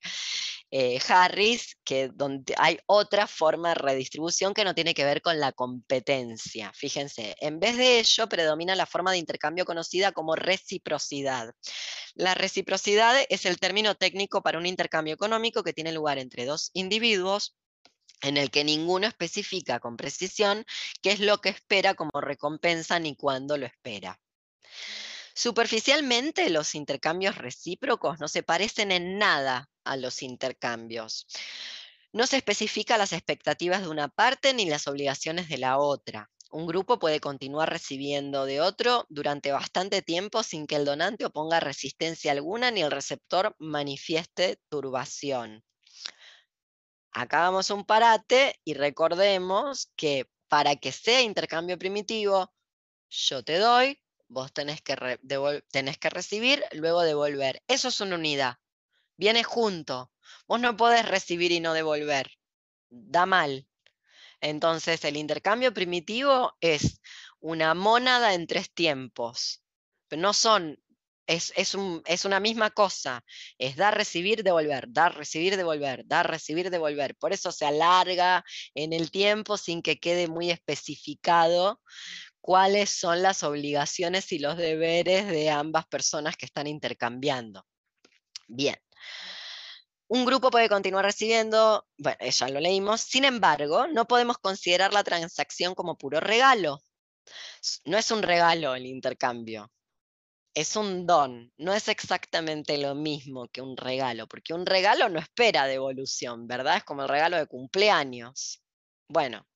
eh, 0.70 1.00
Harris, 1.08 1.76
que 1.84 2.10
donde 2.14 2.54
hay 2.58 2.78
otra 2.86 3.26
forma 3.26 3.70
de 3.70 3.74
redistribución 3.74 4.54
que 4.54 4.64
no 4.64 4.74
tiene 4.74 4.94
que 4.94 5.04
ver 5.04 5.20
con 5.20 5.40
la 5.40 5.50
competencia. 5.50 6.70
Fíjense, 6.76 7.34
en 7.40 7.58
vez 7.58 7.76
de 7.76 7.98
ello 7.98 8.28
predomina 8.28 8.76
la 8.76 8.86
forma 8.86 9.10
de 9.10 9.18
intercambio 9.18 9.64
conocida 9.64 10.12
como 10.12 10.36
reciprocidad. 10.36 11.52
La 12.14 12.34
reciprocidad 12.34 13.16
es 13.28 13.46
el 13.46 13.58
término 13.58 13.96
técnico 13.96 14.42
para 14.42 14.58
un 14.58 14.66
intercambio 14.66 15.14
económico 15.14 15.64
que 15.64 15.72
tiene 15.72 15.90
lugar 15.90 16.18
entre 16.18 16.46
dos 16.46 16.70
individuos 16.72 17.56
en 18.22 18.36
el 18.36 18.50
que 18.50 18.64
ninguno 18.64 19.06
especifica 19.06 19.80
con 19.80 19.96
precisión 19.96 20.64
qué 21.02 21.12
es 21.12 21.20
lo 21.20 21.40
que 21.40 21.50
espera 21.50 21.94
como 21.94 22.20
recompensa 22.20 22.98
ni 22.98 23.16
cuándo 23.16 23.56
lo 23.56 23.66
espera. 23.66 24.18
Superficialmente, 25.34 26.50
los 26.50 26.74
intercambios 26.74 27.36
recíprocos 27.36 28.20
no 28.20 28.28
se 28.28 28.42
parecen 28.42 28.92
en 28.92 29.18
nada 29.18 29.70
a 29.84 29.96
los 29.96 30.22
intercambios. 30.22 31.26
No 32.12 32.26
se 32.26 32.36
especifica 32.36 32.98
las 32.98 33.12
expectativas 33.12 33.80
de 33.80 33.88
una 33.88 34.08
parte 34.08 34.52
ni 34.52 34.66
las 34.66 34.86
obligaciones 34.86 35.48
de 35.48 35.58
la 35.58 35.78
otra. 35.78 36.30
Un 36.50 36.66
grupo 36.66 36.98
puede 36.98 37.20
continuar 37.20 37.70
recibiendo 37.70 38.44
de 38.44 38.60
otro 38.60 39.06
durante 39.08 39.52
bastante 39.52 40.02
tiempo 40.02 40.42
sin 40.42 40.66
que 40.66 40.76
el 40.76 40.84
donante 40.84 41.24
oponga 41.24 41.60
resistencia 41.60 42.30
alguna 42.30 42.70
ni 42.70 42.82
el 42.82 42.90
receptor 42.90 43.56
manifieste 43.58 44.58
turbación. 44.68 45.64
Hagamos 47.12 47.70
un 47.70 47.84
parate 47.84 48.60
y 48.64 48.74
recordemos 48.74 49.90
que 49.96 50.30
para 50.48 50.76
que 50.76 50.92
sea 50.92 51.20
intercambio 51.22 51.78
primitivo, 51.78 52.52
yo 53.08 53.42
te 53.42 53.58
doy, 53.58 54.02
vos 54.28 54.52
tenés 54.52 54.80
que, 54.80 54.96
tenés 55.70 55.98
que 55.98 56.10
recibir, 56.10 56.64
luego 56.72 57.02
devolver. 57.02 57.62
Eso 57.68 57.88
es 57.88 58.00
una 58.00 58.16
unidad. 58.16 58.56
Viene 59.16 59.44
junto. 59.44 60.10
Vos 60.46 60.60
no 60.60 60.76
podés 60.76 61.06
recibir 61.06 61.52
y 61.52 61.60
no 61.60 61.74
devolver. 61.74 62.30
Da 62.88 63.26
mal. 63.26 63.68
Entonces, 64.40 65.04
el 65.04 65.16
intercambio 65.16 65.72
primitivo 65.72 66.56
es 66.60 67.00
una 67.40 67.74
mónada 67.74 68.34
en 68.34 68.46
tres 68.46 68.72
tiempos. 68.72 69.62
Pero 70.08 70.22
no 70.22 70.32
son 70.32 70.82
es, 71.26 72.24
una 72.24 72.40
misma 72.40 72.70
cosa, 72.70 73.24
es 73.58 73.76
dar, 73.76 73.96
recibir, 73.96 74.42
devolver, 74.42 74.86
dar, 74.88 75.16
recibir, 75.16 75.56
devolver, 75.56 76.06
dar, 76.06 76.28
recibir, 76.30 76.70
devolver. 76.70 77.16
Por 77.16 77.32
eso 77.32 77.52
se 77.52 77.64
alarga 77.64 78.44
en 78.74 78.92
el 78.92 79.10
tiempo 79.10 79.56
sin 79.56 79.82
que 79.82 79.98
quede 79.98 80.28
muy 80.28 80.50
especificado 80.50 81.80
cuáles 82.40 82.90
son 82.90 83.22
las 83.22 83.42
obligaciones 83.44 84.32
y 84.32 84.38
los 84.38 84.56
deberes 84.56 85.28
de 85.28 85.50
ambas 85.50 85.86
personas 85.86 86.36
que 86.36 86.46
están 86.46 86.66
intercambiando. 86.66 87.64
Bien. 88.48 88.76
Un 90.08 90.26
grupo 90.26 90.50
puede 90.50 90.68
continuar 90.68 91.06
recibiendo, 91.06 91.86
bueno, 91.96 92.18
ya 92.20 92.48
lo 92.48 92.60
leímos, 92.60 93.00
sin 93.00 93.24
embargo, 93.24 93.86
no 93.86 94.06
podemos 94.06 94.36
considerar 94.36 94.92
la 94.92 95.04
transacción 95.04 95.74
como 95.74 95.96
puro 95.96 96.20
regalo. 96.20 96.82
No 97.86 97.96
es 97.96 98.10
un 98.10 98.22
regalo 98.22 98.74
el 98.74 98.84
intercambio, 98.84 99.70
es 100.54 100.76
un 100.76 101.06
don, 101.06 101.52
no 101.56 101.72
es 101.72 101.88
exactamente 101.88 102.76
lo 102.78 102.94
mismo 102.94 103.48
que 103.48 103.62
un 103.62 103.76
regalo, 103.76 104.26
porque 104.26 104.54
un 104.54 104.66
regalo 104.66 105.08
no 105.08 105.18
espera 105.18 105.66
devolución, 105.66 106.46
¿verdad? 106.46 106.78
Es 106.78 106.84
como 106.84 107.02
el 107.02 107.08
regalo 107.08 107.38
de 107.38 107.46
cumpleaños. 107.46 108.62
Bueno, 109.08 109.46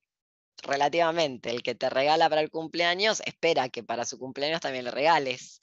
relativamente, 0.62 1.50
el 1.50 1.62
que 1.62 1.74
te 1.74 1.90
regala 1.90 2.28
para 2.28 2.40
el 2.40 2.50
cumpleaños 2.50 3.20
espera 3.26 3.68
que 3.68 3.82
para 3.82 4.04
su 4.04 4.18
cumpleaños 4.18 4.60
también 4.60 4.84
le 4.84 4.90
regales. 4.90 5.60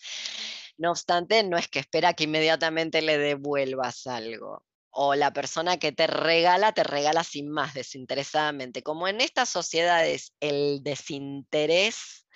No 0.78 0.92
obstante, 0.92 1.44
no 1.44 1.58
es 1.58 1.68
que 1.68 1.80
espera 1.80 2.14
que 2.14 2.26
inmediatamente 2.26 3.02
le 3.02 3.18
devuelvas 3.18 4.08
algo. 4.08 4.66
O 4.92 5.16
la 5.16 5.34
persona 5.34 5.78
que 5.78 5.92
te 5.92 6.06
regala, 6.06 6.72
te 6.74 6.84
regala 6.84 7.24
sin 7.24 7.50
más, 7.50 7.74
desinteresadamente. 7.74 8.84
Como 8.84 9.08
en 9.08 9.22
estas 9.22 9.50
sociedades 9.50 10.34
el 10.40 10.84
desinterés 10.84 12.28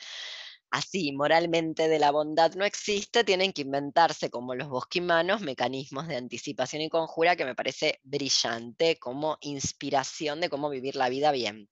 así 0.72 1.12
moralmente 1.12 1.88
de 1.88 2.00
la 2.00 2.12
bondad 2.12 2.54
no 2.56 2.66
existe, 2.66 3.24
tienen 3.24 3.54
que 3.54 3.62
inventarse, 3.62 4.30
como 4.30 4.56
los 4.56 4.70
bosquimanos, 4.70 5.42
mecanismos 5.42 6.08
de 6.08 6.18
anticipación 6.18 6.82
y 6.82 6.90
conjura 6.90 7.36
que 7.36 7.46
me 7.46 7.56
parece 7.56 8.00
brillante 8.04 8.98
como 8.98 9.38
inspiración 9.42 10.42
de 10.42 10.50
cómo 10.50 10.70
vivir 10.70 10.96
la 10.96 11.10
vida 11.10 11.32
bien. 11.32 11.70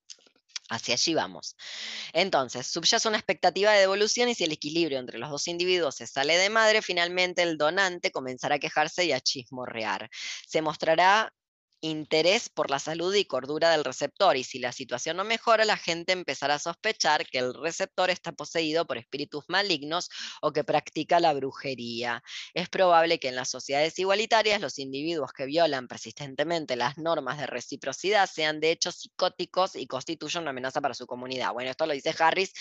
Hacia 0.70 0.96
allí 0.96 1.14
vamos. 1.14 1.56
Entonces, 2.12 2.66
subyace 2.66 3.08
una 3.08 3.18
expectativa 3.18 3.72
de 3.72 3.82
devolución 3.82 4.30
y 4.30 4.36
si 4.36 4.46
el 4.46 4.52
equilibrio 4.52 4.98
entre 4.98 5.20
los 5.20 5.30
dos 5.30 5.48
individuos 5.48 5.96
se 5.96 6.08
sale 6.08 6.38
de 6.38 6.50
madre, 6.50 6.82
finalmente 6.82 7.44
el 7.44 7.58
donante 7.58 8.12
comenzará 8.12 8.56
a 8.56 8.60
quejarse 8.60 9.06
y 9.06 9.12
a 9.12 9.22
chismorrear. 9.22 10.10
Se 10.48 10.64
mostrará 10.64 11.32
interés 11.86 12.50
por 12.50 12.70
la 12.70 12.80
salud 12.80 13.14
y 13.14 13.26
cordura 13.26 13.70
del 13.70 13.84
receptor 13.84 14.36
y 14.38 14.44
si 14.44 14.60
la 14.60 14.72
situación 14.72 15.18
no 15.18 15.24
mejora, 15.24 15.66
la 15.66 15.78
gente 15.78 16.14
empezará 16.14 16.56
a 16.56 16.60
sospechar 16.60 17.28
que 17.28 17.38
el 17.38 17.54
receptor 17.54 18.10
está 18.10 18.32
poseído 18.32 18.86
por 18.86 18.98
espíritus 18.98 19.46
malignos 19.48 20.10
o 20.42 20.52
que 20.52 20.64
practica 20.64 21.20
la 21.20 21.34
brujería. 21.34 22.24
Es 22.54 22.70
probable 22.70 23.20
que 23.20 23.30
en 23.30 23.36
las 23.36 23.50
sociedades 23.50 23.98
igualitarias 24.00 24.62
los 24.62 24.80
individuos 24.80 25.32
que 25.32 25.46
violan 25.46 25.88
persistentemente 25.88 26.76
las 26.76 26.98
normas 26.98 27.38
de 27.38 27.48
reciprocidad 27.48 28.30
sean 28.30 28.60
de 28.60 28.72
hecho 28.72 28.92
psicóticos 28.92 29.76
y 29.76 29.88
constituyan 29.88 30.44
una 30.44 30.52
amenaza 30.52 30.82
para 30.82 30.94
su 30.94 31.06
comunidad. 31.06 31.54
Bueno, 31.54 31.70
esto 31.70 31.86
lo 31.86 31.94
dice 31.94 32.16
Harris, 32.18 32.52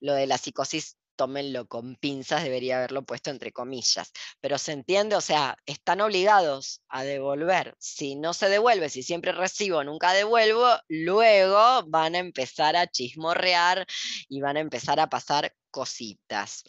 lo 0.00 0.14
de 0.14 0.26
la 0.26 0.38
psicosis 0.38 0.96
tómenlo 1.22 1.68
con 1.68 1.94
pinzas, 1.94 2.42
debería 2.42 2.78
haberlo 2.78 3.04
puesto 3.04 3.30
entre 3.30 3.52
comillas. 3.52 4.10
Pero 4.40 4.58
se 4.58 4.72
entiende, 4.72 5.14
o 5.14 5.20
sea, 5.20 5.56
están 5.66 6.00
obligados 6.00 6.82
a 6.88 7.04
devolver. 7.04 7.76
Si 7.78 8.16
no 8.16 8.34
se 8.34 8.48
devuelve, 8.48 8.88
si 8.88 9.04
siempre 9.04 9.30
recibo, 9.30 9.84
nunca 9.84 10.14
devuelvo, 10.14 10.66
luego 10.88 11.84
van 11.86 12.16
a 12.16 12.18
empezar 12.18 12.74
a 12.74 12.88
chismorrear 12.88 13.86
y 14.28 14.40
van 14.40 14.56
a 14.56 14.60
empezar 14.60 14.98
a 14.98 15.08
pasar 15.08 15.54
cositas. 15.70 16.64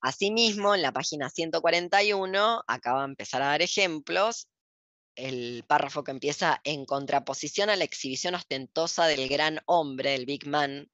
Asimismo, 0.00 0.74
en 0.74 0.82
la 0.82 0.90
página 0.90 1.30
141, 1.30 2.64
acaba 2.66 3.02
de 3.02 3.06
empezar 3.06 3.40
a 3.42 3.46
dar 3.46 3.62
ejemplos, 3.62 4.48
el 5.14 5.62
párrafo 5.68 6.02
que 6.02 6.10
empieza 6.10 6.60
en 6.64 6.86
contraposición 6.86 7.70
a 7.70 7.76
la 7.76 7.84
exhibición 7.84 8.34
ostentosa 8.34 9.06
del 9.06 9.28
gran 9.28 9.60
hombre, 9.66 10.16
el 10.16 10.26
Big 10.26 10.44
Man, 10.44 10.90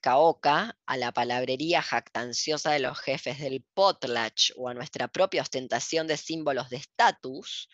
Caoca, 0.00 0.76
a 0.86 0.96
la 0.96 1.12
palabrería 1.12 1.82
jactanciosa 1.82 2.72
de 2.72 2.78
los 2.80 2.98
jefes 2.98 3.38
del 3.38 3.64
potlatch 3.74 4.52
o 4.56 4.68
a 4.68 4.74
nuestra 4.74 5.08
propia 5.08 5.42
ostentación 5.42 6.06
de 6.06 6.16
símbolos 6.16 6.70
de 6.70 6.76
estatus, 6.76 7.68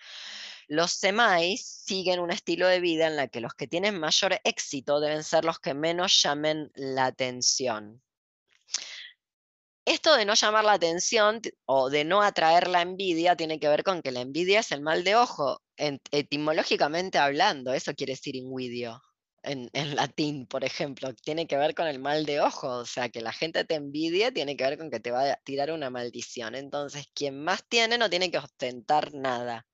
los 0.66 0.92
semais 0.92 1.64
siguen 1.64 2.20
un 2.20 2.30
estilo 2.30 2.66
de 2.66 2.80
vida 2.80 3.06
en 3.06 3.16
la 3.16 3.28
que 3.28 3.40
los 3.40 3.55
que 3.55 3.66
tienen 3.66 4.01
mayor 4.01 4.40
éxito 4.44 5.01
deben 5.01 5.22
ser 5.22 5.44
los 5.44 5.59
que 5.59 5.74
menos 5.74 6.22
llamen 6.22 6.70
la 6.74 7.06
atención. 7.06 8.02
Esto 9.84 10.16
de 10.16 10.24
no 10.24 10.34
llamar 10.34 10.64
la 10.64 10.72
atención 10.72 11.42
o 11.66 11.90
de 11.90 12.05
no 12.05 12.22
atraer 12.22 12.68
la 12.68 12.80
envidia 12.80 13.36
tiene 13.36 13.60
que 13.60 13.68
ver 13.68 13.84
con 13.84 14.01
que 14.01 14.12
la 14.12 14.20
envidia 14.22 14.60
es 14.60 14.72
el 14.72 14.80
mal 14.80 15.05
de 15.05 15.16
ojo, 15.16 15.60
etimológicamente 15.76 17.18
hablando, 17.18 17.74
eso 17.74 17.94
quiere 17.94 18.14
decir 18.14 18.34
invidio 18.36 19.02
en, 19.44 19.96
latín, 19.96 20.46
por 20.46 20.64
ejemplo, 20.64 21.14
tiene 21.14 21.46
que 21.46 21.56
ver 21.56 21.74
con 21.74 21.86
el 21.86 21.98
mal 21.98 22.24
de 22.26 22.40
ojo, 22.40 22.68
o 22.68 22.86
sea, 22.86 23.08
que 23.10 23.20
la 23.20 23.32
gente 23.32 23.64
te 23.64 23.74
envidie 23.74 24.32
tiene 24.32 24.56
que 24.56 24.64
ver 24.64 24.78
con 24.78 24.90
que 24.90 25.00
te 25.00 25.10
va 25.10 25.32
a 25.32 25.36
tirar 25.36 25.70
una 25.70 25.90
maldición. 25.90 26.54
Entonces, 26.54 27.06
quien 27.14 27.42
más 27.42 27.64
tiene 27.68 27.98
no 27.98 28.08
tiene 28.10 28.30
que 28.30 28.38
ostentar 28.38 29.12
nada. 29.14 29.66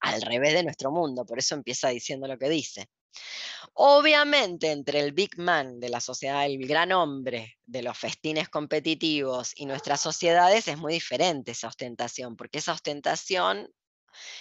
Al 0.00 0.22
revés 0.22 0.54
de 0.54 0.62
nuestro 0.62 0.90
mundo, 0.90 1.26
por 1.26 1.38
eso 1.38 1.54
empieza 1.54 1.88
diciendo 1.88 2.26
lo 2.26 2.38
que 2.38 2.48
dice. 2.48 2.88
Obviamente, 3.74 4.70
entre 4.70 5.00
el 5.00 5.12
big 5.12 5.38
man 5.38 5.80
de 5.80 5.88
la 5.88 6.00
sociedad, 6.00 6.46
el 6.46 6.66
gran 6.66 6.92
hombre 6.92 7.58
de 7.66 7.82
los 7.82 7.98
festines 7.98 8.48
competitivos 8.48 9.52
y 9.56 9.66
nuestras 9.66 10.00
sociedades 10.00 10.68
es 10.68 10.78
muy 10.78 10.94
diferente 10.94 11.52
esa 11.52 11.68
ostentación, 11.68 12.36
porque 12.36 12.58
esa 12.58 12.72
ostentación 12.72 13.68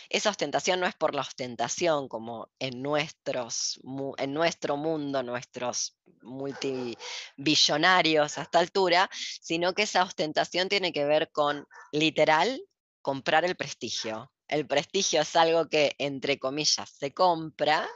esa 0.10 0.30
ostentación 0.30 0.80
no 0.80 0.86
es 0.88 0.96
por 0.96 1.14
la 1.16 1.22
ostentación, 1.22 2.08
como 2.08 2.50
en, 2.60 2.82
nuestros, 2.82 3.82
en 4.18 4.34
nuestro 4.34 4.78
mundo, 4.78 5.22
nuestros 5.24 5.98
multibillonarios 6.22 8.38
a 8.38 8.44
esta 8.44 8.60
altura, 8.60 9.10
sino 9.42 9.74
que 9.74 9.82
esa 9.84 10.04
ostentación 10.04 10.70
tiene 10.70 10.94
que 10.94 11.06
ver 11.06 11.32
con, 11.32 11.68
literal, 11.92 12.62
comprar 13.02 13.46
el 13.46 13.56
prestigio. 13.56 14.32
El 14.48 14.68
prestigio 14.68 15.22
es 15.22 15.36
algo 15.36 15.70
que, 15.70 15.96
entre 16.00 16.40
comillas, 16.40 16.90
se 16.90 17.14
compra 17.14 17.88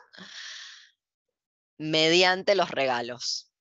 mediante 1.77 2.55
los 2.55 2.69
regalos, 2.69 3.51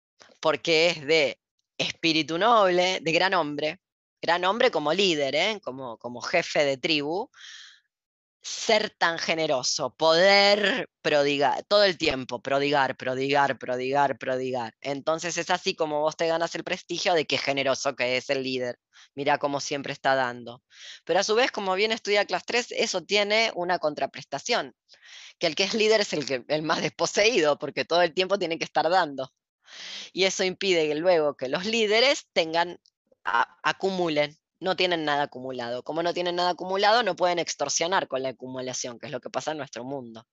porque 0.41 0.91
es 0.91 1.07
de 1.07 1.41
espíritu 1.79 2.39
noble, 2.39 3.01
de 3.01 3.13
gran 3.13 3.35
hombre, 3.35 3.81
gran 4.21 4.45
hombre 4.45 4.71
como 4.71 4.93
líder, 4.93 5.35
¿eh? 5.35 5.61
como, 5.63 5.99
como 5.99 6.21
jefe 6.21 6.65
de 6.65 6.77
tribu, 6.77 7.29
ser 8.43 8.91
tan 8.91 9.19
generoso, 9.19 9.95
poder 9.95 10.91
prodigar, 11.01 11.63
todo 11.65 11.85
el 11.85 11.97
tiempo, 11.97 12.43
prodigar, 12.43 12.97
prodigar, 12.97 13.57
prodigar, 13.57 14.19
prodigar. 14.19 14.75
Entonces 14.81 15.39
es 15.39 15.49
así 15.51 15.77
como 15.77 16.01
vos 16.01 16.17
te 16.17 16.27
ganas 16.27 16.55
el 16.57 16.65
prestigio 16.65 17.15
de 17.15 17.25
qué 17.25 17.39
generoso 17.39 17.95
que 17.95 18.17
es 18.17 18.31
el 18.31 18.43
líder. 18.43 18.79
Mira 19.15 19.39
cómo 19.39 19.61
siempre 19.61 19.93
está 19.93 20.17
dando. 20.17 20.63
Pero 21.05 21.21
a 21.21 21.25
su 21.25 21.37
vez, 21.37 21.53
como 21.53 21.75
bien 21.75 21.93
estudia 21.93 22.25
Class 22.25 22.45
3, 22.45 22.73
eso 22.73 23.03
tiene 23.05 23.53
una 23.55 23.79
contraprestación, 23.79 24.75
que 25.39 25.47
el 25.47 25.55
que 25.55 25.65
es 25.65 25.75
líder 25.75 26.01
es 26.01 26.13
el, 26.13 26.27
que, 26.27 26.45
el 26.49 26.63
más 26.63 26.83
desposeído, 26.83 27.59
porque 27.59 27.85
todo 27.85 28.03
el 28.03 28.13
tiempo 28.13 28.39
tiene 28.39 28.59
que 28.59 28.65
estar 28.65 28.89
dando. 28.91 29.33
Y 30.13 30.25
eso 30.25 30.45
impide 30.45 30.89
que 30.89 30.95
luego 30.97 31.37
que 31.37 31.49
los 31.49 31.65
líderes 31.65 32.27
tengan, 32.33 32.81
acumulen 33.25 34.37
no 34.63 34.77
tienen 34.77 35.05
nada 35.05 35.25
acumulado. 35.25 35.83
Como 35.83 36.03
no 36.03 36.15
tienen 36.15 36.37
nada 36.37 36.51
acumulado, 36.51 37.03
no 37.03 37.17
pueden 37.17 37.39
extorsionar 37.41 38.07
con 38.09 38.23
la 38.23 38.31
acumulación, 38.31 38.99
que 38.99 39.07
es 39.07 39.13
lo 39.13 39.21
que 39.21 39.29
pasa 39.29 39.51
en 39.51 39.59
nuestro 39.59 39.85
mundo. 39.85 40.25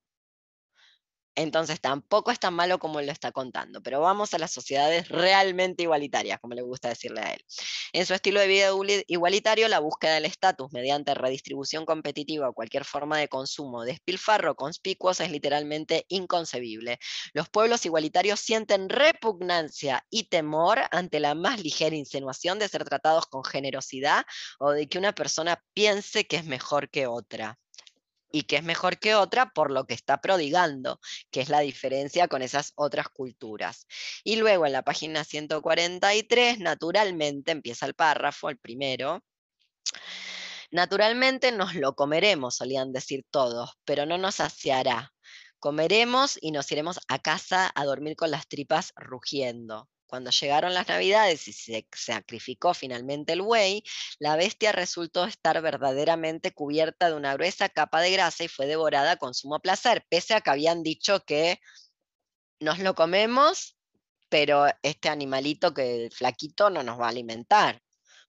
Entonces 1.40 1.80
tampoco 1.80 2.32
es 2.32 2.40
tan 2.40 2.54
malo 2.54 2.80
como 2.80 3.00
lo 3.00 3.12
está 3.14 3.32
contando, 3.32 3.82
pero 3.82 4.02
vamos 4.02 4.34
a 4.34 4.38
las 4.40 4.52
sociedades 4.52 5.08
realmente 5.08 5.84
igualitarias, 5.84 6.38
como 6.42 6.54
le 6.54 6.62
gusta 6.62 6.90
decirle 6.90 7.22
a 7.22 7.32
él. 7.32 7.46
En 7.94 8.06
su 8.06 8.14
estilo 8.14 8.42
de 8.42 8.48
vida 8.48 8.72
igualitario, 9.08 9.70
la 9.70 9.80
búsqueda 9.80 10.16
del 10.16 10.26
estatus 10.26 10.74
mediante 10.74 11.14
redistribución 11.14 11.86
competitiva 11.86 12.50
o 12.50 12.54
cualquier 12.54 12.84
forma 12.84 13.18
de 13.18 13.30
consumo 13.30 13.86
despilfarro 13.86 14.56
conspicuos 14.56 15.22
es 15.22 15.32
literalmente 15.32 16.06
inconcebible. 16.10 17.00
Los 17.32 17.48
pueblos 17.48 17.86
igualitarios 17.86 18.42
sienten 18.42 18.90
repugnancia 18.90 20.06
y 20.10 20.26
temor 20.26 20.82
ante 20.92 21.22
la 21.22 21.36
más 21.36 21.64
ligera 21.64 21.96
insinuación 21.96 22.60
de 22.60 22.68
ser 22.68 22.84
tratados 22.84 23.28
con 23.28 23.46
generosidad 23.46 24.26
o 24.60 24.72
de 24.72 24.90
que 24.90 24.98
una 24.98 25.14
persona 25.14 25.64
piense 25.74 26.28
que 26.28 26.36
es 26.36 26.44
mejor 26.44 26.90
que 26.90 27.08
otra 27.08 27.58
y 28.32 28.44
que 28.44 28.58
es 28.58 28.64
mejor 28.64 29.00
que 29.00 29.16
otra 29.16 29.52
por 29.52 29.72
lo 29.72 29.86
que 29.86 29.94
está 29.94 30.22
prodigando, 30.22 31.00
que 31.32 31.42
es 31.42 31.50
la 31.50 31.60
diferencia 31.62 32.28
con 32.28 32.42
esas 32.42 32.74
otras 32.76 33.10
culturas. 33.10 33.88
Y 34.24 34.38
luego 34.38 34.66
en 34.66 34.74
la 34.74 34.84
página 34.84 35.24
143, 35.24 36.60
naturalmente, 36.60 37.52
empieza 37.52 37.86
el 37.86 37.94
párrafo, 37.94 38.50
el 38.50 38.58
primero. 38.58 39.24
Naturalmente 40.72 41.52
nos 41.52 41.74
lo 41.74 41.96
comeremos, 41.96 42.58
solían 42.58 42.92
decir 42.92 43.26
todos, 43.32 43.72
pero 43.86 44.06
no 44.06 44.18
nos 44.18 44.36
saciará. 44.36 45.12
Comeremos 45.60 46.38
y 46.40 46.52
nos 46.52 46.72
iremos 46.72 47.00
a 47.08 47.20
casa 47.20 47.72
a 47.74 47.86
dormir 47.86 48.16
con 48.16 48.32
las 48.32 48.48
tripas 48.48 48.94
rugiendo. 48.96 49.90
Cuando 50.10 50.32
llegaron 50.32 50.74
las 50.74 50.88
navidades 50.88 51.48
y 51.48 51.54
se 51.54 51.88
sacrificó 51.96 52.74
finalmente 52.74 53.34
el 53.34 53.44
buey, 53.44 53.84
la 54.18 54.36
bestia 54.36 54.72
resultó 54.72 55.26
estar 55.26 55.62
verdaderamente 55.62 56.52
cubierta 56.52 57.10
de 57.10 57.16
una 57.16 57.36
gruesa 57.36 57.70
capa 57.70 58.02
de 58.02 58.12
grasa 58.12 58.44
y 58.44 58.48
fue 58.48 58.66
devorada 58.66 59.18
con 59.18 59.36
sumo 59.36 59.60
placer, 59.60 60.04
pese 60.10 60.34
a 60.34 60.42
que 60.42 60.50
habían 60.50 60.82
dicho 60.82 61.24
que 61.26 61.60
nos 62.60 62.80
lo 62.80 62.96
comemos, 62.96 63.78
pero 64.30 64.66
este 64.82 65.10
animalito 65.10 65.76
que 65.76 66.10
flaquito 66.12 66.72
no 66.72 66.82
nos 66.82 67.00
va 67.00 67.06
a 67.06 67.10
alimentar. 67.10 67.80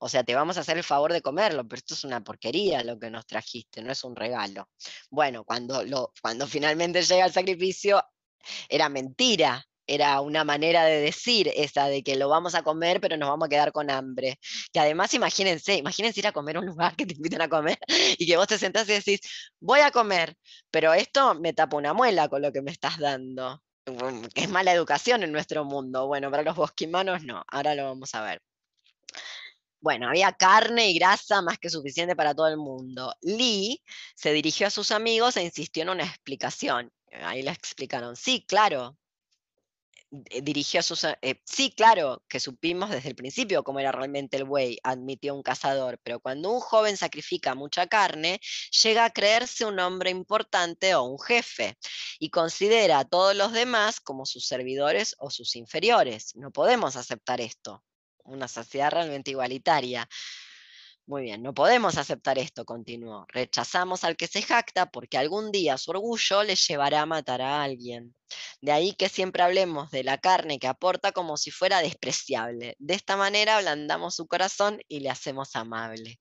O 0.01 0.09
sea, 0.11 0.23
te 0.23 0.35
vamos 0.35 0.59
a 0.59 0.61
hacer 0.61 0.77
el 0.77 0.85
favor 0.85 1.15
de 1.15 1.23
comerlo, 1.23 1.67
pero 1.67 1.79
esto 1.79 1.95
es 1.95 2.05
una 2.05 2.23
porquería 2.23 2.85
lo 2.85 2.99
que 2.99 3.11
nos 3.11 3.27
trajiste, 3.27 3.83
no 3.83 3.91
es 3.91 4.05
un 4.05 4.17
regalo. 4.17 4.69
Bueno, 5.09 5.45
cuando, 5.45 5.83
lo, 5.85 6.13
cuando 6.21 6.47
finalmente 6.47 7.01
llega 7.01 7.25
el 7.25 7.33
sacrificio, 7.33 8.05
era 8.69 8.91
mentira, 8.91 9.67
era 9.91 10.21
una 10.21 10.45
manera 10.45 10.85
de 10.85 11.01
decir 11.01 11.51
esa 11.57 11.87
de 11.89 12.05
que 12.05 12.15
lo 12.15 12.29
vamos 12.29 12.55
a 12.55 12.63
comer, 12.63 13.01
pero 13.01 13.17
nos 13.17 13.29
vamos 13.29 13.47
a 13.47 13.49
quedar 13.49 13.73
con 13.73 13.91
hambre. 13.91 14.39
Que 14.73 14.79
además, 14.79 15.13
imagínense, 15.15 15.75
imagínense 15.75 16.21
ir 16.21 16.29
a 16.29 16.33
comer 16.33 16.57
a 16.57 16.61
un 16.61 16.67
lugar 16.67 16.95
que 16.95 17.07
te 17.07 17.15
invitan 17.15 17.43
a 17.43 17.49
comer 17.49 17.79
y 18.19 18.27
que 18.27 18.37
vos 18.37 18.47
te 18.47 18.57
sentás 18.59 18.89
y 18.89 18.93
decís, 18.93 19.21
voy 19.59 19.81
a 19.81 19.91
comer, 19.91 20.37
pero 20.71 20.95
esto 20.95 21.35
me 21.35 21.53
tapa 21.53 21.77
una 21.77 21.93
muela 21.93 22.29
con 22.29 22.41
lo 22.41 22.53
que 22.53 22.63
me 22.63 22.71
estás 22.71 22.99
dando. 22.99 23.63
Es 24.35 24.49
mala 24.49 24.73
educación 24.73 25.25
en 25.25 25.33
nuestro 25.33 25.65
mundo. 25.65 26.07
Bueno, 26.07 26.31
para 26.31 26.45
los 26.45 26.55
bosquimanos 26.55 27.25
no, 27.25 27.43
ahora 27.49 27.75
lo 27.75 27.85
vamos 27.87 28.15
a 28.15 28.23
ver. 28.23 28.41
Bueno, 29.81 30.09
había 30.09 30.33
carne 30.33 30.91
y 30.91 30.95
grasa 30.99 31.43
más 31.43 31.59
que 31.59 31.71
suficiente 31.71 32.15
para 32.15 32.35
todo 32.35 32.47
el 32.47 32.59
mundo. 32.59 33.15
Lee 33.23 33.83
se 34.15 34.33
dirigió 34.33 34.67
a 34.69 34.71
sus 34.71 34.93
amigos 34.93 35.37
e 35.37 35.43
insistió 35.43 35.83
en 35.83 35.89
una 35.91 36.05
explicación. 36.05 36.93
Ahí 37.23 37.43
le 37.43 37.51
explicaron, 37.51 38.15
sí, 38.15 38.45
claro, 38.47 38.97
dirigió 40.11 40.81
a 40.81 40.83
sus... 40.83 41.05
Eh, 41.05 41.41
sí, 41.45 41.73
claro, 41.77 42.23
que 42.29 42.41
supimos 42.41 42.91
desde 42.91 43.09
el 43.09 43.15
principio 43.15 43.63
cómo 43.63 43.81
era 43.81 43.93
realmente 43.93 44.37
el 44.37 44.45
buey, 44.45 44.79
admitió 44.83 45.35
un 45.35 45.43
cazador, 45.43 45.99
pero 46.03 46.21
cuando 46.21 46.51
un 46.51 46.61
joven 46.61 46.97
sacrifica 46.97 47.55
mucha 47.55 47.87
carne, 47.87 48.41
llega 48.83 49.05
a 49.05 49.11
creerse 49.11 49.65
un 49.65 49.79
hombre 49.79 50.11
importante 50.11 50.95
o 50.95 51.05
un 51.05 51.19
jefe 51.19 51.77
y 52.19 52.31
considera 52.31 53.01
a 53.01 53.05
todos 53.05 53.37
los 53.37 53.53
demás 53.53 54.01
como 54.01 54.27
sus 54.27 54.47
servidores 54.47 55.15
o 55.19 55.31
sus 55.31 55.57
inferiores. 55.57 56.35
No 56.37 56.51
podemos 56.51 56.97
aceptar 56.97 57.41
esto 57.41 57.85
una 58.25 58.49
sociedad 58.49 58.91
realmente 58.91 59.31
igualitaria. 59.31 60.09
Muy 61.11 61.23
bien, 61.23 61.43
no 61.43 61.53
podemos 61.53 61.99
aceptar 61.99 62.39
esto, 62.39 62.65
continuó. 62.65 63.27
Rechazamos 63.31 64.05
al 64.05 64.17
que 64.17 64.29
se 64.29 64.43
jacta 64.43 64.93
porque 64.93 65.19
algún 65.19 65.51
día 65.51 65.77
su 65.77 65.91
orgullo 65.91 66.45
le 66.45 66.55
llevará 66.55 67.01
a 67.01 67.07
matar 67.07 67.43
a 67.43 67.65
alguien. 67.65 68.15
De 68.61 68.71
ahí 68.71 68.93
que 68.93 69.09
siempre 69.09 69.43
hablemos 69.43 69.91
de 69.91 70.05
la 70.05 70.19
carne 70.19 70.61
que 70.61 70.69
aporta 70.69 71.11
como 71.11 71.37
si 71.37 71.51
fuera 71.51 71.83
despreciable. 71.83 72.77
De 72.79 72.95
esta 72.95 73.17
manera 73.17 73.57
ablandamos 73.57 74.15
su 74.15 74.29
corazón 74.29 74.81
y 74.87 75.01
le 75.01 75.11
hacemos 75.11 75.57
amable. 75.57 76.21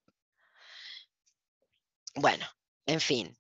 Bueno, 2.16 2.48
en 2.88 3.00
fin, 3.00 3.38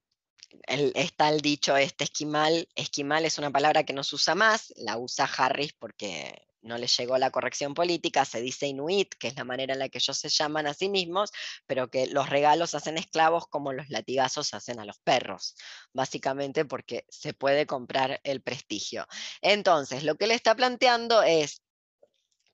está 0.67 1.29
el 1.29 1.41
dicho 1.41 1.75
este 1.77 2.03
esquimal. 2.03 2.69
Esquimal 2.75 3.25
es 3.25 3.39
una 3.39 3.49
palabra 3.49 3.83
que 3.85 3.93
no 3.93 4.03
se 4.03 4.13
usa 4.13 4.35
más, 4.35 4.71
la 4.75 4.99
usa 4.99 5.25
Harris 5.25 5.73
porque 5.73 6.47
no 6.61 6.77
les 6.77 6.95
llegó 6.97 7.17
la 7.17 7.31
corrección 7.31 7.73
política, 7.73 8.25
se 8.25 8.41
dice 8.41 8.67
inuit, 8.67 9.15
que 9.15 9.29
es 9.29 9.35
la 9.35 9.43
manera 9.43 9.73
en 9.73 9.79
la 9.79 9.89
que 9.89 9.99
ellos 9.99 10.17
se 10.17 10.29
llaman 10.29 10.67
a 10.67 10.73
sí 10.73 10.89
mismos, 10.89 11.31
pero 11.65 11.89
que 11.89 12.07
los 12.07 12.29
regalos 12.29 12.75
hacen 12.75 12.97
esclavos 12.97 13.47
como 13.47 13.73
los 13.73 13.89
latigazos 13.89 14.53
hacen 14.53 14.79
a 14.79 14.85
los 14.85 14.99
perros, 14.99 15.55
básicamente 15.93 16.65
porque 16.65 17.05
se 17.09 17.33
puede 17.33 17.65
comprar 17.65 18.19
el 18.23 18.41
prestigio. 18.41 19.07
Entonces, 19.41 20.03
lo 20.03 20.15
que 20.15 20.27
le 20.27 20.33
está 20.33 20.55
planteando 20.55 21.21
es 21.23 21.61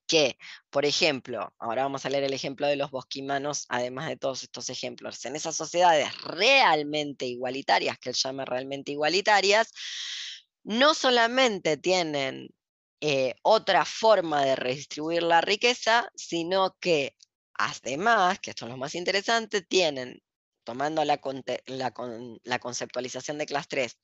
que, 0.07 0.37
por 0.69 0.85
ejemplo, 0.85 1.53
ahora 1.57 1.83
vamos 1.83 2.05
a 2.05 2.09
leer 2.09 2.25
el 2.25 2.33
ejemplo 2.33 2.67
de 2.67 2.75
los 2.75 2.91
bosquimanos, 2.91 3.65
además 3.69 4.07
de 4.07 4.17
todos 4.17 4.43
estos 4.43 4.69
ejemplos, 4.69 5.23
en 5.25 5.35
esas 5.35 5.55
sociedades 5.55 6.09
realmente 6.21 7.25
igualitarias, 7.25 7.97
que 7.97 8.09
él 8.09 8.15
llama 8.15 8.45
realmente 8.45 8.91
igualitarias, 8.91 9.71
no 10.63 10.93
solamente 10.93 11.77
tienen 11.77 12.49
eh, 13.01 13.35
otra 13.41 13.85
forma 13.85 14.43
de 14.43 14.55
redistribuir 14.55 15.23
la 15.23 15.41
riqueza, 15.41 16.09
sino 16.15 16.75
que 16.79 17.15
además, 17.53 18.39
que 18.39 18.51
esto 18.51 18.65
es 18.65 18.71
lo 18.71 18.77
más 18.77 18.95
interesante, 18.95 19.61
tienen, 19.61 20.21
tomando 20.63 21.03
la, 21.05 21.19
la 22.43 22.59
conceptualización 22.59 23.37
de 23.37 23.45
clase 23.45 23.67
3, 23.69 23.97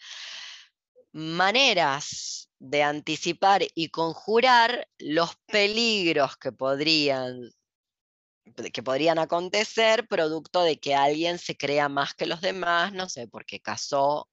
maneras 1.13 2.49
de 2.59 2.83
anticipar 2.83 3.63
y 3.75 3.89
conjurar 3.89 4.87
los 4.99 5.35
peligros 5.47 6.37
que 6.37 6.51
podrían 6.51 7.51
que 8.73 8.83
podrían 8.83 9.19
acontecer 9.19 10.07
producto 10.07 10.63
de 10.63 10.79
que 10.79 10.95
alguien 10.95 11.37
se 11.37 11.55
crea 11.55 11.89
más 11.89 12.13
que 12.15 12.25
los 12.25 12.41
demás, 12.41 12.91
no 12.91 13.07
sé, 13.07 13.27
porque 13.27 13.61
cazó 13.61 14.30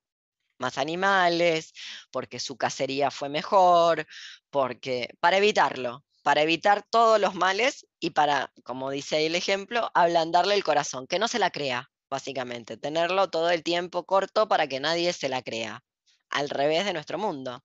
más 0.58 0.78
animales, 0.78 1.72
porque 2.10 2.40
su 2.40 2.56
cacería 2.56 3.10
fue 3.10 3.28
mejor, 3.28 4.06
porque 4.50 5.14
para 5.20 5.38
evitarlo, 5.38 6.04
para 6.22 6.42
evitar 6.42 6.84
todos 6.90 7.20
los 7.20 7.34
males 7.34 7.86
y 8.00 8.10
para, 8.10 8.52
como 8.64 8.90
dice 8.90 9.16
ahí 9.16 9.26
el 9.26 9.34
ejemplo, 9.34 9.90
ablandarle 9.94 10.54
el 10.54 10.64
corazón, 10.64 11.06
que 11.06 11.18
no 11.18 11.28
se 11.28 11.38
la 11.38 11.50
crea, 11.50 11.90
básicamente, 12.10 12.76
tenerlo 12.76 13.30
todo 13.30 13.50
el 13.50 13.62
tiempo 13.62 14.04
corto 14.04 14.48
para 14.48 14.66
que 14.66 14.80
nadie 14.80 15.12
se 15.12 15.28
la 15.28 15.42
crea, 15.42 15.84
al 16.30 16.50
revés 16.50 16.84
de 16.84 16.92
nuestro 16.92 17.18
mundo. 17.18 17.64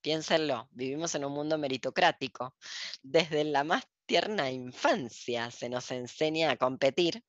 Piénsenlo, 0.00 0.68
vivimos 0.72 1.14
en 1.14 1.24
un 1.24 1.32
mundo 1.32 1.58
meritocrático. 1.58 2.56
Desde 3.02 3.44
la 3.44 3.62
más 3.62 3.84
tierna 4.06 4.50
infancia 4.50 5.50
se 5.50 5.68
nos 5.68 5.90
enseña 5.90 6.50
a 6.50 6.56
competir 6.56 7.22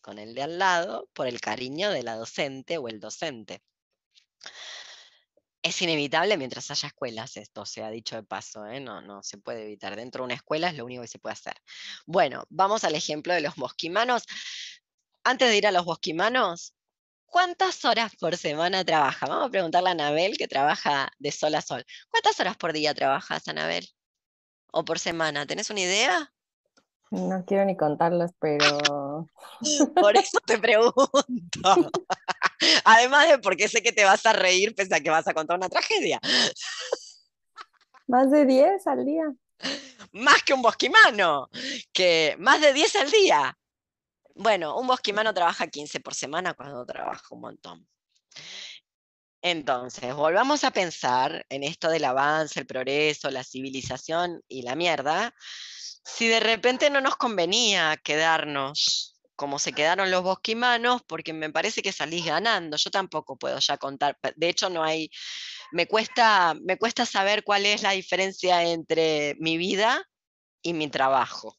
con 0.00 0.18
el 0.18 0.34
de 0.34 0.42
al 0.42 0.58
lado 0.58 1.10
por 1.12 1.26
el 1.26 1.40
cariño 1.40 1.90
de 1.90 2.02
la 2.02 2.14
docente 2.14 2.78
o 2.78 2.88
el 2.88 3.00
docente. 3.00 3.62
Es 5.62 5.82
inevitable 5.82 6.36
mientras 6.36 6.70
haya 6.70 6.86
escuelas, 6.86 7.36
esto 7.36 7.66
se 7.66 7.82
ha 7.82 7.90
dicho 7.90 8.14
de 8.14 8.22
paso, 8.22 8.64
¿eh? 8.66 8.78
no, 8.78 9.00
no 9.00 9.22
se 9.22 9.36
puede 9.38 9.64
evitar. 9.64 9.96
Dentro 9.96 10.22
de 10.22 10.26
una 10.26 10.34
escuela 10.34 10.68
es 10.68 10.76
lo 10.76 10.84
único 10.84 11.02
que 11.02 11.08
se 11.08 11.18
puede 11.18 11.32
hacer. 11.32 11.56
Bueno, 12.06 12.44
vamos 12.50 12.84
al 12.84 12.94
ejemplo 12.94 13.34
de 13.34 13.40
los 13.40 13.56
bosquimanos. 13.56 14.24
Antes 15.24 15.48
de 15.48 15.56
ir 15.56 15.66
a 15.66 15.72
los 15.72 15.84
bosquimanos, 15.84 16.72
¿cuántas 17.24 17.84
horas 17.84 18.14
por 18.14 18.36
semana 18.36 18.84
trabaja? 18.84 19.26
Vamos 19.26 19.48
a 19.48 19.50
preguntarle 19.50 19.88
a 19.88 19.92
Anabel, 19.92 20.36
que 20.38 20.46
trabaja 20.46 21.10
de 21.18 21.32
sol 21.32 21.54
a 21.56 21.62
sol. 21.62 21.84
¿Cuántas 22.10 22.38
horas 22.38 22.56
por 22.56 22.72
día 22.72 22.94
trabajas, 22.94 23.48
Anabel? 23.48 23.88
¿O 24.70 24.84
por 24.84 25.00
semana? 25.00 25.46
¿Tenés 25.46 25.70
una 25.70 25.80
idea? 25.80 26.32
No 27.10 27.44
quiero 27.44 27.64
ni 27.64 27.76
contarlas, 27.76 28.32
pero... 28.40 29.26
Por 29.94 30.16
eso 30.16 30.38
te 30.44 30.58
pregunto. 30.58 30.96
Además 32.84 33.28
de 33.28 33.38
porque 33.38 33.68
sé 33.68 33.82
que 33.82 33.92
te 33.92 34.04
vas 34.04 34.24
a 34.26 34.32
reír 34.32 34.74
pese 34.74 34.94
a 34.94 35.00
que 35.00 35.10
vas 35.10 35.26
a 35.26 35.34
contar 35.34 35.56
una 35.56 35.68
tragedia. 35.68 36.20
Más 38.06 38.30
de 38.30 38.46
10 38.46 38.86
al 38.86 39.04
día. 39.04 39.24
Más 40.12 40.42
que 40.42 40.54
un 40.54 40.62
bosquimano, 40.62 41.48
que 41.92 42.36
más 42.38 42.60
de 42.60 42.72
10 42.72 42.96
al 42.96 43.10
día. 43.10 43.58
Bueno, 44.34 44.78
un 44.78 44.86
bosquimano 44.86 45.32
trabaja 45.34 45.66
15 45.66 46.00
por 46.00 46.14
semana 46.14 46.54
cuando 46.54 46.84
trabaja 46.86 47.26
un 47.30 47.40
montón. 47.40 47.88
Entonces, 49.42 50.14
volvamos 50.14 50.64
a 50.64 50.70
pensar 50.70 51.44
en 51.48 51.62
esto 51.62 51.88
del 51.88 52.04
avance, 52.04 52.60
el 52.60 52.66
progreso, 52.66 53.30
la 53.30 53.44
civilización 53.44 54.42
y 54.48 54.62
la 54.62 54.74
mierda 54.74 55.34
si 56.06 56.28
de 56.28 56.40
repente 56.40 56.88
no 56.88 57.00
nos 57.00 57.16
convenía 57.16 57.96
quedarnos 57.96 59.15
como 59.36 59.58
se 59.58 59.72
quedaron 59.72 60.10
los 60.10 60.22
bosquimanos, 60.22 61.02
porque 61.06 61.32
me 61.32 61.50
parece 61.50 61.82
que 61.82 61.92
salís 61.92 62.26
ganando. 62.26 62.76
Yo 62.76 62.90
tampoco 62.90 63.36
puedo 63.36 63.58
ya 63.58 63.78
contar. 63.78 64.18
De 64.36 64.48
hecho, 64.48 64.70
no 64.70 64.82
hay. 64.82 65.10
Me 65.72 65.86
cuesta, 65.86 66.54
me 66.62 66.78
cuesta 66.78 67.06
saber 67.06 67.44
cuál 67.44 67.66
es 67.66 67.82
la 67.82 67.92
diferencia 67.92 68.62
entre 68.64 69.36
mi 69.38 69.56
vida 69.58 70.02
y 70.62 70.72
mi 70.72 70.88
trabajo 70.88 71.56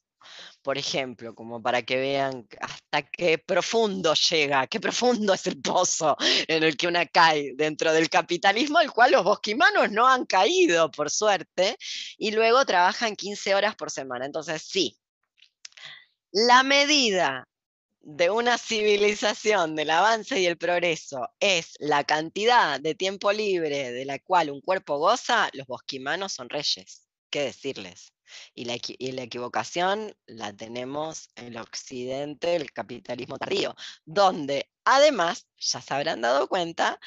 por 0.61 0.77
ejemplo, 0.77 1.33
como 1.33 1.61
para 1.61 1.83
que 1.83 1.95
vean 1.95 2.45
hasta 2.59 3.01
qué 3.03 3.37
profundo 3.37 4.13
llega, 4.13 4.67
qué 4.67 4.81
profundo 4.81 5.33
es 5.33 5.47
el 5.47 5.61
pozo 5.61 6.17
en 6.19 6.61
el 6.63 6.75
que 6.75 6.87
una 6.87 7.05
cae 7.05 7.53
dentro 7.55 7.93
del 7.93 8.09
capitalismo, 8.09 8.77
al 8.77 8.91
cual 8.91 9.11
los 9.11 9.23
bosquimanos 9.23 9.91
no 9.91 10.05
han 10.07 10.25
caído, 10.25 10.91
por 10.91 11.09
suerte, 11.09 11.77
y 12.17 12.31
luego 12.31 12.65
trabajan 12.65 13.15
15 13.15 13.55
horas 13.55 13.75
por 13.75 13.91
semana. 13.91 14.25
Entonces, 14.25 14.61
sí, 14.61 14.97
la 16.33 16.63
medida 16.63 17.47
de 18.09 18.29
una 18.29 18.57
civilización, 18.57 19.75
del 19.75 19.89
avance 19.89 20.39
y 20.39 20.45
el 20.45 20.57
progreso, 20.57 21.29
es 21.41 21.73
la 21.77 22.05
cantidad 22.05 22.79
de 22.79 22.95
tiempo 22.95 23.33
libre 23.33 23.91
de 23.91 24.05
la 24.05 24.17
cual 24.17 24.49
un 24.49 24.61
cuerpo 24.61 24.97
goza, 24.97 25.49
los 25.51 25.67
bosquimanos 25.67 26.31
son 26.31 26.47
reyes. 26.47 27.05
¿Qué 27.29 27.41
decirles? 27.41 28.13
Y 28.53 28.63
la, 28.63 28.75
equivocación 29.23 30.15
la 30.25 30.55
tenemos 30.55 31.31
en 31.35 31.47
el 31.47 31.57
occidente 31.57 32.47
del 32.47 32.71
capitalismo 32.71 33.37
tardío, 33.37 33.75
donde 34.05 34.71
además, 34.85 35.45
ya 35.57 35.81
se 35.81 35.93
habrán 35.93 36.21
dado 36.21 36.47
cuenta, 36.47 37.01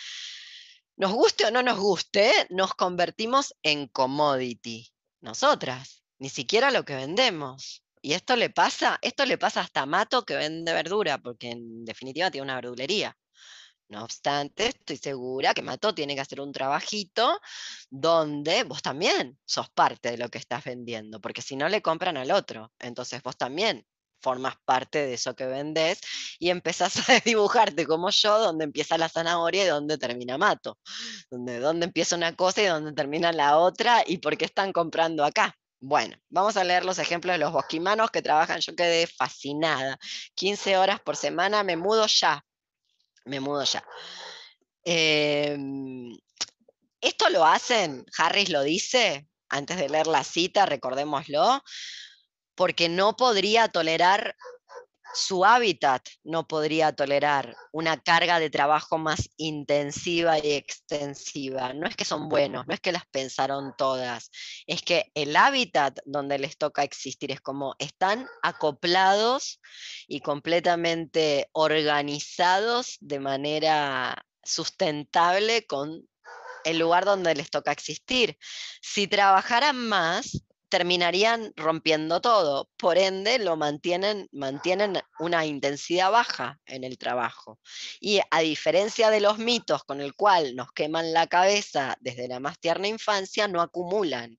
nos 0.96 1.12
guste 1.12 1.46
o 1.46 1.50
no 1.50 1.62
nos 1.62 1.78
guste, 1.78 2.30
nos 2.50 2.74
convertimos 2.74 3.54
en 3.62 3.88
commodity, 3.88 4.92
nosotras, 5.22 6.04
ni 6.18 6.28
siquiera 6.28 6.70
lo 6.70 6.84
que 6.84 6.94
vendemos. 6.94 7.82
Y 8.02 8.14
esto 8.14 8.36
le 8.36 8.50
pasa, 8.50 8.98
esto 9.02 9.24
le 9.26 9.38
pasa 9.38 9.60
hasta 9.60 9.82
a 9.82 9.86
Mato 9.86 10.24
que 10.24 10.36
vende 10.36 10.72
verdura, 10.72 11.18
porque 11.18 11.50
en 11.50 11.84
definitiva 11.84 12.30
tiene 12.30 12.44
una 12.44 12.56
verdulería. 12.56 13.16
No 13.88 14.04
obstante, 14.04 14.68
estoy 14.68 14.96
segura 14.98 15.52
que 15.52 15.62
Mato 15.62 15.94
tiene 15.94 16.14
que 16.14 16.20
hacer 16.20 16.40
un 16.40 16.52
trabajito 16.52 17.40
donde 17.90 18.62
vos 18.64 18.82
también 18.82 19.38
sos 19.44 19.68
parte 19.70 20.12
de 20.12 20.18
lo 20.18 20.28
que 20.30 20.38
estás 20.38 20.64
vendiendo, 20.64 21.20
porque 21.20 21.42
si 21.42 21.56
no 21.56 21.68
le 21.68 21.82
compran 21.82 22.16
al 22.16 22.30
otro, 22.30 22.72
entonces 22.78 23.20
vos 23.22 23.36
también 23.36 23.84
formas 24.20 24.54
parte 24.64 25.06
de 25.06 25.14
eso 25.14 25.34
que 25.34 25.46
vendes 25.46 26.00
y 26.38 26.50
empezás 26.50 26.94
a 27.10 27.20
dibujarte 27.20 27.86
como 27.86 28.10
yo, 28.10 28.38
donde 28.38 28.64
empieza 28.64 28.98
la 28.98 29.08
zanahoria 29.08 29.64
y 29.64 29.68
donde 29.68 29.98
termina 29.98 30.38
Mato, 30.38 30.78
donde, 31.30 31.58
donde 31.58 31.86
empieza 31.86 32.16
una 32.16 32.36
cosa 32.36 32.62
y 32.62 32.66
donde 32.66 32.92
termina 32.92 33.32
la 33.32 33.58
otra 33.58 34.04
y 34.06 34.18
por 34.18 34.36
qué 34.38 34.44
están 34.44 34.72
comprando 34.72 35.24
acá. 35.24 35.56
Bueno, 35.80 36.14
vamos 36.28 36.58
a 36.58 36.64
leer 36.64 36.84
los 36.84 36.98
ejemplos 36.98 37.34
de 37.34 37.38
los 37.38 37.52
bosquimanos 37.52 38.10
que 38.10 38.20
trabajan. 38.20 38.60
Yo 38.60 38.76
quedé 38.76 39.06
fascinada. 39.06 39.98
15 40.34 40.76
horas 40.76 41.00
por 41.00 41.16
semana, 41.16 41.62
me 41.64 41.76
mudo 41.76 42.06
ya. 42.06 42.44
Me 43.24 43.40
mudo 43.40 43.64
ya. 43.64 43.82
Em, 44.84 46.16
esto 47.00 47.30
lo 47.30 47.46
hacen, 47.46 48.04
Harris 48.18 48.50
lo 48.50 48.62
dice, 48.62 49.26
antes 49.48 49.78
de 49.78 49.88
leer 49.88 50.06
la 50.06 50.22
cita, 50.24 50.66
recordémoslo, 50.66 51.62
porque 52.54 52.88
no 52.90 53.16
podría 53.16 53.68
tolerar 53.68 54.36
su 55.14 55.44
hábitat 55.44 56.06
no 56.24 56.46
podría 56.46 56.92
tolerar 56.92 57.56
una 57.72 58.00
carga 58.00 58.38
de 58.38 58.50
trabajo 58.50 58.98
más 58.98 59.30
intensiva 59.36 60.38
y 60.38 60.52
extensiva. 60.52 61.72
No 61.72 61.86
es 61.86 61.96
que 61.96 62.04
son 62.04 62.28
buenos, 62.28 62.66
no 62.66 62.74
es 62.74 62.80
que 62.80 62.92
las 62.92 63.06
pensaron 63.06 63.74
todas, 63.76 64.30
es 64.66 64.82
que 64.82 65.10
el 65.14 65.36
hábitat 65.36 65.98
donde 66.04 66.38
les 66.38 66.56
toca 66.56 66.82
existir 66.82 67.30
es 67.30 67.40
como 67.40 67.74
están 67.78 68.26
acoplados 68.42 69.60
y 70.06 70.20
completamente 70.20 71.48
organizados 71.52 72.96
de 73.00 73.20
manera 73.20 74.24
sustentable 74.42 75.66
con 75.66 76.08
el 76.64 76.78
lugar 76.78 77.04
donde 77.04 77.34
les 77.34 77.50
toca 77.50 77.72
existir. 77.72 78.36
Si 78.82 79.06
trabajaran 79.06 79.76
más, 79.76 80.42
terminarían 80.70 81.52
rompiendo 81.56 82.20
todo. 82.20 82.70
Por 82.78 82.96
ende, 82.96 83.38
lo 83.38 83.56
mantienen, 83.56 84.28
mantienen 84.32 84.98
una 85.18 85.44
intensidad 85.44 86.10
baja 86.10 86.58
en 86.64 86.84
el 86.84 86.96
trabajo. 86.96 87.58
Y 88.00 88.20
a 88.30 88.40
diferencia 88.40 89.10
de 89.10 89.20
los 89.20 89.38
mitos 89.38 89.84
con 89.84 90.00
el 90.00 90.14
cual 90.14 90.56
nos 90.56 90.72
queman 90.72 91.12
la 91.12 91.26
cabeza 91.26 91.96
desde 92.00 92.28
la 92.28 92.40
más 92.40 92.58
tierna 92.58 92.88
infancia, 92.88 93.48
no 93.48 93.60
acumulan. 93.60 94.38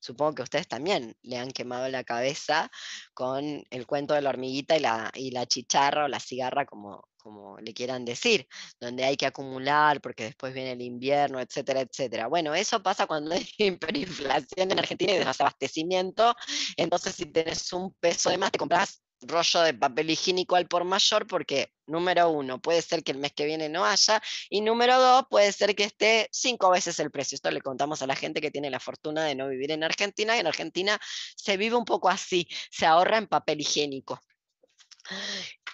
Supongo 0.00 0.36
que 0.36 0.42
ustedes 0.42 0.66
también 0.66 1.14
le 1.22 1.36
han 1.36 1.50
quemado 1.50 1.88
la 1.88 2.04
cabeza 2.04 2.70
con 3.12 3.64
el 3.70 3.86
cuento 3.86 4.14
de 4.14 4.22
la 4.22 4.30
hormiguita 4.30 4.76
y 4.76 4.80
la, 4.80 5.10
y 5.14 5.30
la 5.30 5.46
chicharra 5.46 6.06
o 6.06 6.08
la 6.08 6.20
cigarra, 6.20 6.64
como, 6.64 7.09
como 7.20 7.58
le 7.58 7.72
quieran 7.74 8.04
decir, 8.04 8.46
donde 8.80 9.04
hay 9.04 9.16
que 9.16 9.26
acumular 9.26 10.00
porque 10.00 10.24
después 10.24 10.54
viene 10.54 10.72
el 10.72 10.82
invierno, 10.82 11.40
etcétera, 11.40 11.80
etcétera. 11.80 12.28
Bueno, 12.28 12.54
eso 12.54 12.82
pasa 12.82 13.06
cuando 13.06 13.34
hay 13.34 13.48
hiperinflación 13.58 14.70
en 14.72 14.78
Argentina 14.78 15.12
y 15.12 15.18
desabastecimiento, 15.18 16.34
entonces 16.76 17.14
si 17.14 17.26
tienes 17.26 17.72
un 17.72 17.92
peso 17.94 18.30
de 18.30 18.38
más, 18.38 18.52
te 18.52 18.58
compras 18.58 19.02
rollo 19.22 19.60
de 19.62 19.74
papel 19.74 20.10
higiénico 20.10 20.56
al 20.56 20.66
por 20.66 20.84
mayor 20.84 21.26
porque, 21.26 21.72
número 21.86 22.30
uno, 22.30 22.60
puede 22.60 22.82
ser 22.82 23.02
que 23.02 23.12
el 23.12 23.18
mes 23.18 23.32
que 23.32 23.44
viene 23.44 23.68
no 23.68 23.84
haya, 23.84 24.22
y 24.48 24.60
número 24.60 24.98
dos, 24.98 25.24
puede 25.28 25.52
ser 25.52 25.74
que 25.74 25.84
esté 25.84 26.28
cinco 26.32 26.70
veces 26.70 26.98
el 27.00 27.10
precio. 27.10 27.36
Esto 27.36 27.50
le 27.50 27.60
contamos 27.60 28.02
a 28.02 28.06
la 28.06 28.16
gente 28.16 28.40
que 28.40 28.50
tiene 28.50 28.70
la 28.70 28.80
fortuna 28.80 29.24
de 29.24 29.34
no 29.34 29.48
vivir 29.48 29.72
en 29.72 29.84
Argentina, 29.84 30.36
y 30.36 30.40
en 30.40 30.46
Argentina 30.46 30.98
se 31.36 31.56
vive 31.56 31.76
un 31.76 31.84
poco 31.84 32.08
así, 32.08 32.48
se 32.70 32.86
ahorra 32.86 33.18
en 33.18 33.26
papel 33.26 33.60
higiénico 33.60 34.20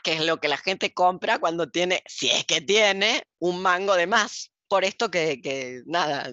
que 0.07 0.13
es 0.13 0.25
lo 0.25 0.39
que 0.39 0.47
la 0.47 0.57
gente 0.57 0.95
compra 0.95 1.41
cuando 1.41 1.69
tiene, 1.69 2.01
si 2.07 2.31
es 2.31 2.45
que 2.45 2.61
tiene, 2.61 3.25
un 3.41 3.61
mango 3.61 3.97
de 3.97 4.07
más. 4.07 4.53
Por 4.69 4.85
esto 4.85 5.11
que, 5.11 5.83
nada, 5.85 6.33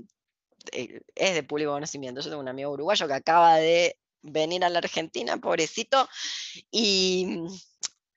eh, 0.71 1.01
es 1.15 1.33
de 1.33 1.41
público 1.41 1.71
conocimiento. 1.71 2.21
Yo 2.21 2.29
tengo 2.29 2.43
un 2.43 2.47
amigo 2.47 2.69
uruguayo 2.69 3.07
que 3.07 3.15
acaba 3.15 3.55
de 3.55 3.97
venir 4.21 4.63
a 4.63 4.69
la 4.69 4.77
Argentina, 4.77 5.37
pobrecito, 5.37 6.07
y 6.69 7.39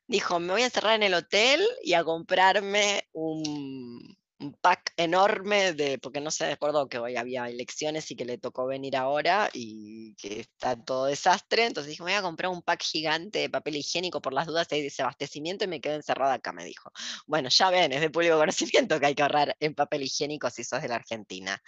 dijo, 0.06 0.38
me 0.40 0.52
voy 0.52 0.60
a 0.60 0.66
encerrar 0.66 0.96
en 0.96 1.04
el 1.04 1.14
hotel 1.14 1.66
y 1.82 1.94
a 1.94 2.04
comprarme 2.04 3.08
un, 3.12 4.15
un 4.38 4.52
pack 4.54 4.92
enorme 4.96 5.72
de, 5.72 5.98
porque 5.98 6.20
no 6.20 6.30
se 6.30 6.44
acordó 6.52 6.88
que 6.88 6.98
hoy 6.98 7.16
había 7.16 7.48
elecciones 7.48 8.10
y 8.10 8.16
que 8.16 8.24
le 8.24 8.38
tocó 8.38 8.66
venir 8.66 8.96
ahora 8.96 9.48
y 9.52 10.14
que 10.16 10.40
está 10.40 10.76
todo 10.76 11.06
desastre, 11.06 11.64
entonces 11.64 11.90
dijo, 11.90 12.04
me 12.04 12.12
voy 12.12 12.18
a 12.18 12.22
comprar 12.22 12.50
un 12.50 12.62
pack 12.62 12.82
gigante 12.82 13.40
de 13.40 13.50
papel 13.50 13.76
higiénico 13.76 14.20
por 14.20 14.32
las 14.32 14.46
dudas 14.46 14.68
de 14.68 14.82
desabastecimiento 14.82 15.64
y 15.64 15.68
me 15.68 15.80
quedo 15.80 15.94
encerrada 15.94 16.34
acá, 16.34 16.52
me 16.52 16.64
dijo. 16.64 16.92
Bueno, 17.26 17.48
ya 17.48 17.70
ven, 17.70 17.92
es 17.92 18.00
de 18.00 18.10
público 18.10 18.36
conocimiento 18.38 19.00
que 19.00 19.06
hay 19.06 19.14
que 19.14 19.22
ahorrar 19.22 19.56
en 19.60 19.74
papel 19.74 20.02
higiénico 20.02 20.50
si 20.50 20.64
sos 20.64 20.82
de 20.82 20.88
la 20.88 20.96
Argentina. 20.96 21.62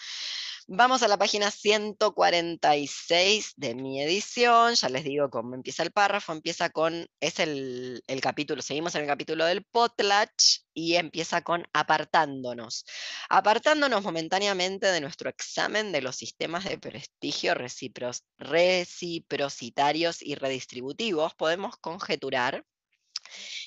Vamos 0.71 1.03
a 1.03 1.09
la 1.09 1.17
página 1.17 1.51
146 1.51 3.55
de 3.57 3.75
mi 3.75 4.03
edición, 4.03 4.75
ya 4.75 4.91
les 4.91 5.03
digo 5.03 5.31
cómo 5.31 5.55
empieza 5.55 5.83
el 5.83 5.93
párrafo, 5.93 6.33
empieza 6.33 6.69
con, 6.69 7.09
es 7.21 7.39
el, 7.39 8.05
el 8.07 8.21
capítulo, 8.21 8.61
seguimos 8.61 8.95
en 8.95 9.01
el 9.01 9.07
capítulo 9.07 9.47
del 9.47 9.65
potlatch 9.65 10.59
y 10.75 10.97
empieza 10.97 11.41
con 11.41 11.67
apartándonos. 11.73 12.85
Apartándonos 13.31 14.03
momentáneamente 14.03 14.89
de 14.89 15.01
nuestro 15.01 15.31
examen 15.31 15.91
de 15.91 16.03
los 16.03 16.17
sistemas 16.17 16.65
de 16.65 16.77
prestigio 16.77 17.55
reciprocitarios 17.55 20.21
y 20.21 20.35
redistributivos, 20.35 21.35
podemos 21.35 21.79
conjeturar 21.79 22.63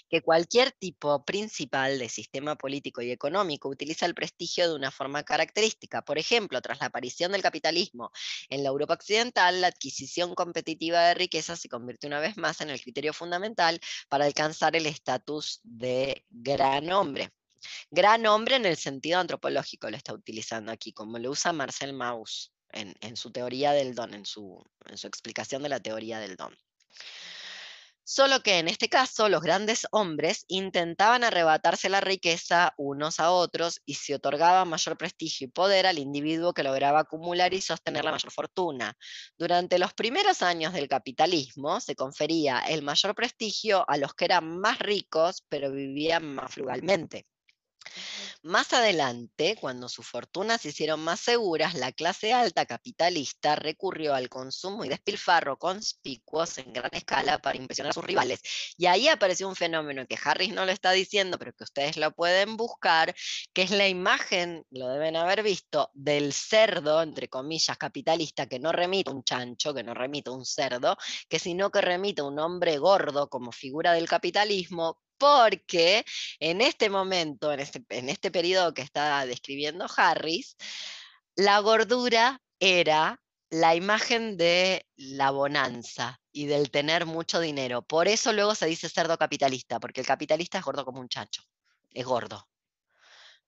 que 0.09 0.21
cualquier 0.21 0.71
tipo 0.71 1.23
principal 1.25 1.99
de 1.99 2.09
sistema 2.09 2.55
político 2.55 3.01
y 3.01 3.11
económico 3.11 3.69
utiliza 3.69 4.05
el 4.05 4.15
prestigio 4.15 4.69
de 4.69 4.75
una 4.75 4.91
forma 4.91 5.23
característica. 5.23 6.03
Por 6.03 6.17
ejemplo, 6.17 6.61
tras 6.61 6.79
la 6.79 6.87
aparición 6.87 7.31
del 7.31 7.41
capitalismo 7.41 8.11
en 8.49 8.63
la 8.63 8.69
Europa 8.69 8.93
occidental, 8.93 9.61
la 9.61 9.67
adquisición 9.67 10.35
competitiva 10.35 11.01
de 11.01 11.13
riqueza 11.13 11.55
se 11.55 11.69
convierte 11.69 12.07
una 12.07 12.19
vez 12.19 12.37
más 12.37 12.61
en 12.61 12.69
el 12.69 12.81
criterio 12.81 13.13
fundamental 13.13 13.79
para 14.09 14.25
alcanzar 14.25 14.75
el 14.75 14.85
estatus 14.85 15.59
de 15.63 16.25
gran 16.29 16.91
hombre. 16.91 17.31
Gran 17.91 18.25
hombre 18.25 18.55
en 18.55 18.65
el 18.65 18.77
sentido 18.77 19.19
antropológico 19.19 19.89
lo 19.89 19.97
está 19.97 20.13
utilizando 20.13 20.71
aquí, 20.71 20.93
como 20.93 21.19
lo 21.19 21.29
usa 21.31 21.53
Marcel 21.53 21.93
Mauss 21.93 22.51
en, 22.71 23.15
su 23.15 23.31
teoría 23.31 23.73
del 23.73 23.95
don, 23.95 24.13
en 24.13 24.25
su, 24.25 24.63
en 24.85 24.97
su 24.97 25.07
explicación 25.07 25.63
de 25.63 25.69
la 25.69 25.79
teoría 25.79 26.19
del 26.19 26.35
don. 26.35 26.55
Solo 28.13 28.43
que 28.43 28.59
en 28.59 28.67
este 28.67 28.89
caso 28.89 29.29
los 29.29 29.41
grandes 29.41 29.87
hombres 29.89 30.43
intentaban 30.49 31.23
arrebatarse 31.23 31.87
la 31.87 32.01
riqueza 32.01 32.73
unos 32.75 33.21
a 33.21 33.31
otros 33.31 33.81
y 33.85 33.93
se 33.93 34.13
otorgaba 34.13 34.65
mayor 34.65 34.97
prestigio 34.97 35.47
y 35.47 35.49
poder 35.49 35.87
al 35.87 35.97
individuo 35.97 36.53
que 36.53 36.61
lograba 36.61 36.99
acumular 36.99 37.53
y 37.53 37.61
sostener 37.61 38.03
la 38.03 38.11
mayor 38.11 38.33
fortuna. 38.33 38.97
Durante 39.37 39.79
los 39.79 39.93
primeros 39.93 40.41
años 40.41 40.73
del 40.73 40.89
capitalismo 40.89 41.79
se 41.79 41.95
confería 41.95 42.59
el 42.59 42.81
mayor 42.81 43.15
prestigio 43.15 43.89
a 43.89 43.95
los 43.95 44.13
que 44.13 44.25
eran 44.25 44.59
más 44.59 44.79
ricos 44.79 45.45
pero 45.47 45.71
vivían 45.71 46.35
más 46.35 46.53
frugalmente. 46.53 47.30
Más 48.43 48.73
adelante, 48.73 49.55
cuando 49.59 49.87
sus 49.87 50.07
fortunas 50.07 50.61
se 50.61 50.69
hicieron 50.69 50.99
más 50.99 51.19
seguras, 51.19 51.75
la 51.75 51.91
clase 51.91 52.33
alta 52.33 52.65
capitalista 52.65 53.55
recurrió 53.55 54.15
al 54.15 54.29
consumo 54.29 54.83
y 54.83 54.89
despilfarro 54.89 55.57
conspicuos 55.57 56.57
en 56.57 56.73
gran 56.73 56.89
escala 56.93 57.39
para 57.39 57.57
impresionar 57.57 57.91
a 57.91 57.93
sus 57.93 58.03
rivales. 58.03 58.41
Y 58.77 58.87
ahí 58.87 59.07
apareció 59.07 59.47
un 59.47 59.55
fenómeno 59.55 60.05
que 60.07 60.17
Harris 60.23 60.53
no 60.53 60.65
lo 60.65 60.71
está 60.71 60.91
diciendo, 60.91 61.37
pero 61.37 61.53
que 61.53 61.63
ustedes 61.63 61.97
lo 61.97 62.11
pueden 62.11 62.57
buscar, 62.57 63.13
que 63.53 63.61
es 63.61 63.71
la 63.71 63.87
imagen, 63.87 64.65
lo 64.71 64.89
deben 64.89 65.15
haber 65.15 65.43
visto, 65.43 65.91
del 65.93 66.33
cerdo, 66.33 67.01
entre 67.01 67.29
comillas, 67.29 67.77
capitalista, 67.77 68.47
que 68.47 68.59
no 68.59 68.71
remite 68.71 69.11
un 69.11 69.23
chancho, 69.23 69.73
que 69.73 69.83
no 69.83 69.93
remite 69.93 70.29
un 70.29 70.45
cerdo, 70.45 70.97
que 71.29 71.39
sino 71.39 71.69
que 71.71 71.81
remite 71.81 72.21
un 72.21 72.39
hombre 72.39 72.77
gordo 72.77 73.29
como 73.29 73.51
figura 73.51 73.93
del 73.93 74.07
capitalismo, 74.07 74.99
porque 75.21 76.03
en 76.39 76.61
este 76.61 76.89
momento, 76.89 77.53
en 77.53 77.59
este, 77.59 77.83
en 77.89 78.09
este 78.09 78.31
periodo 78.31 78.73
que 78.73 78.81
está 78.81 79.23
describiendo 79.27 79.85
Harris, 79.95 80.57
la 81.35 81.59
gordura 81.59 82.41
era 82.59 83.21
la 83.51 83.75
imagen 83.75 84.35
de 84.35 84.87
la 84.95 85.29
bonanza 85.29 86.19
y 86.31 86.47
del 86.47 86.71
tener 86.71 87.05
mucho 87.05 87.39
dinero. 87.39 87.83
Por 87.83 88.07
eso 88.07 88.33
luego 88.33 88.55
se 88.55 88.65
dice 88.65 88.89
cerdo 88.89 89.15
capitalista, 89.19 89.79
porque 89.79 90.01
el 90.01 90.07
capitalista 90.07 90.57
es 90.57 90.65
gordo 90.65 90.85
como 90.85 90.99
un 90.99 91.07
chacho, 91.07 91.43
es 91.91 92.03
gordo 92.03 92.50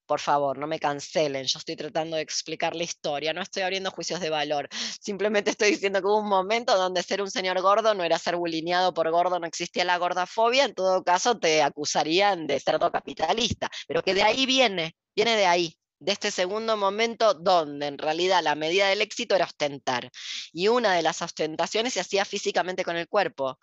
por 0.06 0.20
favor, 0.20 0.58
no 0.58 0.66
me 0.66 0.78
cancelen, 0.78 1.44
yo 1.44 1.58
estoy 1.58 1.76
tratando 1.76 2.16
de 2.16 2.22
explicar 2.22 2.74
la 2.74 2.84
historia, 2.84 3.32
no 3.32 3.42
estoy 3.42 3.62
abriendo 3.62 3.90
juicios 3.90 4.20
de 4.20 4.30
valor, 4.30 4.68
simplemente 5.00 5.50
estoy 5.50 5.70
diciendo 5.70 6.00
que 6.00 6.06
hubo 6.06 6.20
un 6.20 6.28
momento 6.28 6.76
donde 6.76 7.02
ser 7.02 7.22
un 7.22 7.30
señor 7.30 7.60
gordo 7.60 7.94
no 7.94 8.04
era 8.04 8.18
ser 8.18 8.36
bulineado 8.36 8.94
por 8.94 9.10
gordo, 9.10 9.38
no 9.38 9.46
existía 9.46 9.84
la 9.84 9.98
gordafobia, 9.98 10.64
en 10.64 10.74
todo 10.74 11.02
caso 11.04 11.38
te 11.38 11.62
acusarían 11.62 12.46
de 12.46 12.60
cerdo 12.60 12.90
capitalista, 12.92 13.70
pero 13.86 14.02
que 14.02 14.14
de 14.14 14.22
ahí 14.22 14.46
viene, 14.46 14.96
viene 15.14 15.36
de 15.36 15.46
ahí, 15.46 15.76
de 15.98 16.12
este 16.12 16.30
segundo 16.30 16.76
momento 16.76 17.34
donde 17.34 17.86
en 17.86 17.98
realidad 17.98 18.42
la 18.42 18.54
medida 18.54 18.88
del 18.88 19.00
éxito 19.00 19.34
era 19.34 19.46
ostentar, 19.46 20.10
y 20.52 20.68
una 20.68 20.94
de 20.94 21.02
las 21.02 21.22
ostentaciones 21.22 21.94
se 21.94 22.00
hacía 22.00 22.24
físicamente 22.24 22.84
con 22.84 22.96
el 22.96 23.08
cuerpo. 23.08 23.58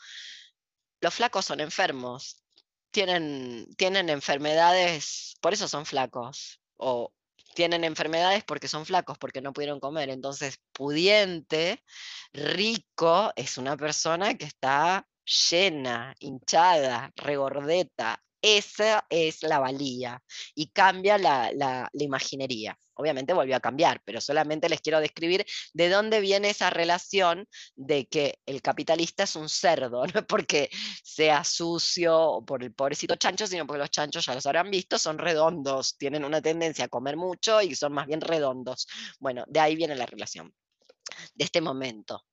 Los 1.01 1.13
flacos 1.13 1.45
son 1.45 1.59
enfermos, 1.59 2.40
tienen, 2.91 3.67
tienen 3.77 4.09
enfermedades, 4.09 5.35
por 5.41 5.53
eso 5.53 5.67
son 5.67 5.85
flacos, 5.85 6.61
o 6.77 7.11
tienen 7.53 7.83
enfermedades 7.83 8.43
porque 8.43 8.67
son 8.67 8.85
flacos, 8.85 9.17
porque 9.17 9.41
no 9.41 9.53
pudieron 9.53 9.79
comer. 9.79 10.09
Entonces, 10.09 10.59
pudiente, 10.71 11.83
rico, 12.33 13.31
es 13.35 13.57
una 13.57 13.77
persona 13.77 14.35
que 14.37 14.45
está 14.45 15.07
llena, 15.49 16.15
hinchada, 16.19 17.11
regordeta. 17.15 18.21
Esa 18.41 19.05
es 19.09 19.43
la 19.43 19.59
valía 19.59 20.23
y 20.55 20.67
cambia 20.71 21.17
la, 21.17 21.51
la, 21.53 21.89
imaginería. 21.93 22.77
Obviamente 23.01 23.33
volvió 23.33 23.55
a 23.55 23.59
cambiar, 23.59 24.01
pero 24.05 24.21
solamente 24.21 24.69
les 24.69 24.81
quiero 24.81 24.99
describir 24.99 25.45
de 25.73 25.89
dónde 25.89 26.21
viene 26.21 26.49
esa 26.49 26.69
relación 26.69 27.47
de 27.75 28.05
que 28.05 28.39
el 28.45 28.61
capitalista 28.61 29.23
es 29.23 29.35
un 29.35 29.49
cerdo, 29.49 30.03
no 30.15 30.25
porque 30.25 30.69
sea 31.03 31.43
sucio 31.43 32.19
o 32.19 32.45
por 32.45 32.63
el 32.63 32.73
pobrecito 32.73 33.15
chancho, 33.15 33.47
sino 33.47 33.65
porque 33.65 33.79
los 33.79 33.91
chanchos, 33.91 34.25
ya 34.25 34.35
los 34.35 34.45
habrán 34.45 34.69
visto, 34.71 34.97
son 34.97 35.17
redondos, 35.17 35.97
tienen 35.97 36.23
una 36.23 36.41
tendencia 36.41 36.85
a 36.85 36.89
comer 36.89 37.17
mucho 37.17 37.61
y 37.61 37.75
son 37.75 37.93
más 37.93 38.07
bien 38.07 38.21
redondos. 38.21 38.87
Bueno, 39.19 39.43
de 39.47 39.59
ahí 39.59 39.75
viene 39.75 39.95
la 39.95 40.05
relación, 40.05 40.53
de 41.33 41.45
este 41.45 41.61
momento 41.61 42.23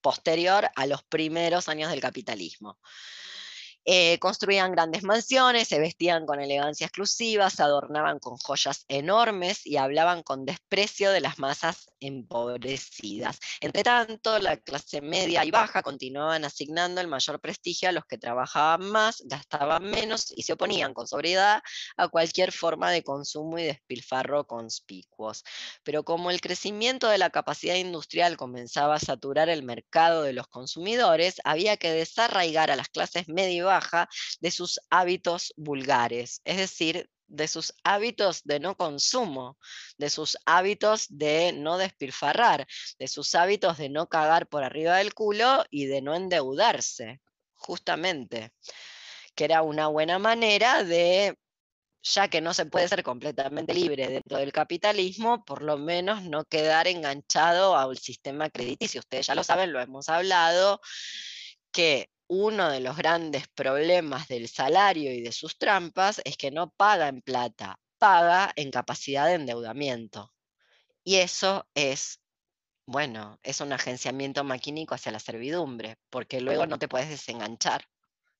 posterior 0.00 0.68
a 0.74 0.86
los 0.86 1.02
primeros 1.04 1.68
años 1.68 1.90
del 1.90 2.00
capitalismo. 2.00 2.78
Eh, 3.86 4.18
construían 4.18 4.72
grandes 4.72 5.02
mansiones, 5.02 5.68
se 5.68 5.78
vestían 5.78 6.26
con 6.26 6.40
elegancia 6.40 6.86
exclusiva, 6.86 7.48
se 7.48 7.62
adornaban 7.62 8.18
con 8.18 8.36
joyas 8.36 8.84
enormes 8.88 9.66
y 9.66 9.78
hablaban 9.78 10.22
con 10.22 10.44
desprecio 10.44 11.10
de 11.10 11.20
las 11.20 11.38
masas 11.38 11.90
empobrecidas. 12.00 13.38
Entre 13.60 13.82
tanto, 13.82 14.38
la 14.38 14.56
clase 14.58 15.00
media 15.00 15.44
y 15.44 15.50
baja 15.50 15.82
continuaban 15.82 16.44
asignando 16.44 17.00
el 17.00 17.08
mayor 17.08 17.40
prestigio 17.40 17.88
a 17.88 17.92
los 17.92 18.04
que 18.04 18.18
trabajaban 18.18 18.90
más, 18.90 19.22
gastaban 19.26 19.84
menos 19.84 20.32
y 20.36 20.42
se 20.42 20.52
oponían 20.52 20.92
con 20.92 21.06
sobriedad 21.06 21.62
a 21.96 22.08
cualquier 22.08 22.52
forma 22.52 22.90
de 22.90 23.02
consumo 23.02 23.58
y 23.58 23.64
despilfarro 23.64 24.46
conspicuos. 24.46 25.42
Pero 25.84 26.04
como 26.04 26.30
el 26.30 26.40
crecimiento 26.40 27.08
de 27.08 27.18
la 27.18 27.30
capacidad 27.30 27.76
industrial 27.76 28.36
comenzaba 28.36 28.96
a 28.96 29.00
saturar 29.00 29.48
el 29.48 29.62
mercado 29.62 30.22
de 30.22 30.32
los 30.32 30.48
consumidores, 30.48 31.40
había 31.44 31.76
que 31.76 31.92
desarraigar 31.92 32.70
a 32.70 32.76
las 32.76 32.88
clases 32.88 33.28
media 33.28 33.60
baja 33.70 34.08
de 34.40 34.50
sus 34.50 34.80
hábitos 34.90 35.52
vulgares, 35.56 36.40
es 36.44 36.56
decir, 36.56 37.08
de 37.30 37.46
sus 37.46 37.72
hábitos 37.84 38.42
de 38.44 38.60
no 38.60 38.76
consumo, 38.76 39.56
de 39.98 40.10
sus 40.10 40.36
hábitos 40.44 41.06
de 41.08 41.52
no 41.52 41.78
despilfarrar, 41.78 42.66
de 42.98 43.08
sus 43.08 43.34
hábitos 43.34 43.78
de 43.78 43.88
no 43.88 44.08
cagar 44.08 44.48
por 44.48 44.64
arriba 44.64 44.96
del 44.96 45.14
culo 45.14 45.64
y 45.70 45.86
de 45.86 46.02
no 46.02 46.14
endeudarse, 46.14 47.20
justamente, 47.54 48.52
que 49.34 49.44
era 49.44 49.62
una 49.62 49.86
buena 49.86 50.18
manera 50.18 50.82
de, 50.82 51.38
ya 52.02 52.28
que 52.28 52.40
no 52.40 52.52
se 52.52 52.66
puede 52.66 52.88
ser 52.88 53.02
completamente 53.04 53.74
libre 53.74 54.08
dentro 54.08 54.38
del 54.38 54.52
capitalismo, 54.52 55.44
por 55.44 55.62
lo 55.62 55.78
menos 55.78 56.24
no 56.24 56.44
quedar 56.44 56.88
enganchado 56.88 57.76
al 57.76 57.96
sistema 57.98 58.50
crediticio. 58.50 59.00
Ustedes 59.00 59.28
ya 59.28 59.36
lo 59.36 59.44
saben, 59.44 59.72
lo 59.72 59.80
hemos 59.80 60.08
hablado, 60.08 60.80
que 61.70 62.10
uno 62.30 62.70
de 62.70 62.78
los 62.78 62.96
grandes 62.96 63.48
problemas 63.48 64.28
del 64.28 64.48
salario 64.48 65.12
y 65.12 65.20
de 65.20 65.32
sus 65.32 65.58
trampas 65.58 66.22
es 66.24 66.36
que 66.36 66.52
no 66.52 66.70
paga 66.70 67.08
en 67.08 67.22
plata, 67.22 67.80
paga 67.98 68.52
en 68.54 68.70
capacidad 68.70 69.26
de 69.26 69.34
endeudamiento. 69.34 70.32
Y 71.02 71.16
eso 71.16 71.68
es, 71.74 72.20
bueno, 72.86 73.40
es 73.42 73.60
un 73.60 73.72
agenciamiento 73.72 74.44
maquínico 74.44 74.94
hacia 74.94 75.10
la 75.10 75.18
servidumbre, 75.18 75.96
porque 76.08 76.40
luego 76.40 76.66
no 76.66 76.78
te 76.78 76.86
puedes 76.86 77.08
desenganchar 77.08 77.88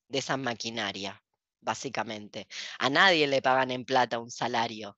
de 0.07 0.21
esa 0.21 0.37
maquinaria, 0.37 1.21
básicamente. 1.61 2.47
A 2.79 2.91
nadie 2.91 3.27
le 3.27 3.43
pagan 3.43 3.73
en 3.73 3.85
plata 3.85 4.21
un 4.21 4.31
salario, 4.31 4.97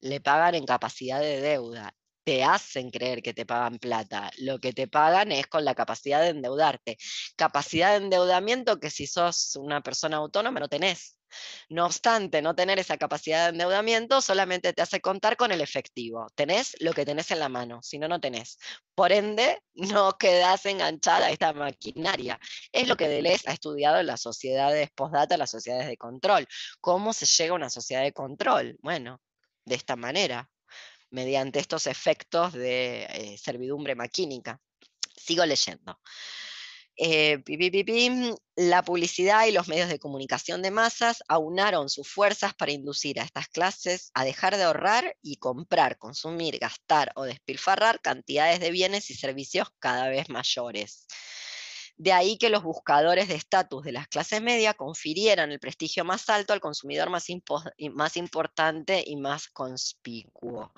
le 0.00 0.20
pagan 0.20 0.56
en 0.56 0.66
capacidad 0.66 1.20
de 1.20 1.40
deuda 1.40 1.94
te 2.24 2.44
hacen 2.44 2.90
creer 2.90 3.22
que 3.22 3.34
te 3.34 3.46
pagan 3.46 3.78
plata. 3.78 4.30
Lo 4.38 4.58
que 4.58 4.72
te 4.72 4.88
pagan 4.88 5.32
es 5.32 5.46
con 5.46 5.64
la 5.64 5.74
capacidad 5.74 6.20
de 6.22 6.28
endeudarte. 6.28 6.98
Capacidad 7.36 7.90
de 7.92 8.04
endeudamiento 8.04 8.78
que 8.78 8.90
si 8.90 9.06
sos 9.06 9.56
una 9.56 9.82
persona 9.82 10.18
autónoma 10.18 10.60
no 10.60 10.68
tenés. 10.68 11.18
No 11.68 11.86
obstante, 11.86 12.42
no 12.42 12.54
tener 12.54 12.78
esa 12.78 12.96
capacidad 12.98 13.44
de 13.44 13.50
endeudamiento 13.52 14.20
solamente 14.20 14.72
te 14.72 14.82
hace 14.82 15.00
contar 15.00 15.36
con 15.36 15.52
el 15.52 15.60
efectivo. 15.60 16.26
Tenés 16.34 16.76
lo 16.80 16.92
que 16.92 17.04
tenés 17.04 17.30
en 17.30 17.38
la 17.38 17.48
mano, 17.48 17.80
si 17.82 17.98
no, 17.98 18.08
no 18.08 18.20
tenés. 18.20 18.58
Por 18.94 19.12
ende, 19.12 19.60
no 19.74 20.16
quedás 20.18 20.66
enganchada 20.66 21.26
a 21.26 21.30
esta 21.30 21.52
maquinaria. 21.52 22.38
Es 22.72 22.88
lo 22.88 22.96
que 22.96 23.08
Deleuze 23.08 23.48
ha 23.48 23.54
estudiado 23.54 23.98
en 24.00 24.06
las 24.06 24.20
sociedades 24.20 24.90
postdata, 24.94 25.36
las 25.36 25.50
sociedades 25.50 25.88
de 25.88 25.96
control. 25.96 26.46
¿Cómo 26.80 27.12
se 27.12 27.26
llega 27.26 27.52
a 27.52 27.56
una 27.56 27.70
sociedad 27.70 28.02
de 28.02 28.12
control? 28.12 28.76
Bueno, 28.82 29.20
de 29.64 29.74
esta 29.76 29.96
manera 29.96 30.51
mediante 31.12 31.60
estos 31.60 31.86
efectos 31.86 32.52
de 32.52 33.04
eh, 33.04 33.38
servidumbre 33.38 33.94
maquínica. 33.94 34.60
Sigo 35.16 35.46
leyendo. 35.46 36.00
Eh, 36.96 37.42
la 38.54 38.82
publicidad 38.82 39.46
y 39.46 39.52
los 39.52 39.66
medios 39.66 39.88
de 39.88 39.98
comunicación 39.98 40.60
de 40.60 40.70
masas 40.70 41.22
aunaron 41.26 41.88
sus 41.88 42.08
fuerzas 42.08 42.54
para 42.54 42.72
inducir 42.72 43.18
a 43.18 43.24
estas 43.24 43.48
clases 43.48 44.10
a 44.14 44.24
dejar 44.24 44.56
de 44.56 44.64
ahorrar 44.64 45.16
y 45.22 45.36
comprar, 45.36 45.96
consumir, 45.96 46.58
gastar 46.58 47.12
o 47.14 47.24
despilfarrar 47.24 48.00
cantidades 48.00 48.60
de 48.60 48.70
bienes 48.70 49.10
y 49.10 49.14
servicios 49.14 49.68
cada 49.78 50.08
vez 50.08 50.28
mayores. 50.28 51.06
De 52.02 52.12
ahí 52.12 52.36
que 52.36 52.50
los 52.50 52.64
buscadores 52.64 53.28
de 53.28 53.36
estatus 53.36 53.84
de 53.84 53.92
las 53.92 54.08
clases 54.08 54.42
medias 54.42 54.74
confirieran 54.74 55.52
el 55.52 55.60
prestigio 55.60 56.04
más 56.04 56.28
alto 56.28 56.52
al 56.52 56.58
consumidor 56.58 57.10
más, 57.10 57.28
más 57.92 58.16
importante 58.16 59.04
y 59.06 59.14
más 59.14 59.46
conspicuo. 59.46 60.72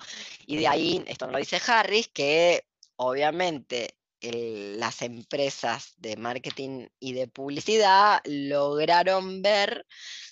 Y 0.45 0.57
de 0.57 0.67
ahí, 0.67 1.03
esto 1.07 1.25
lo 1.25 1.39
dice 1.39 1.59
Harris, 1.65 2.09
que 2.09 2.67
obviamente 2.97 3.97
las 4.31 5.01
empresas 5.01 5.93
de 5.97 6.17
marketing 6.17 6.87
y 6.99 7.13
de 7.13 7.27
publicidad 7.27 8.21
lograron 8.25 9.41
ver 9.41 9.85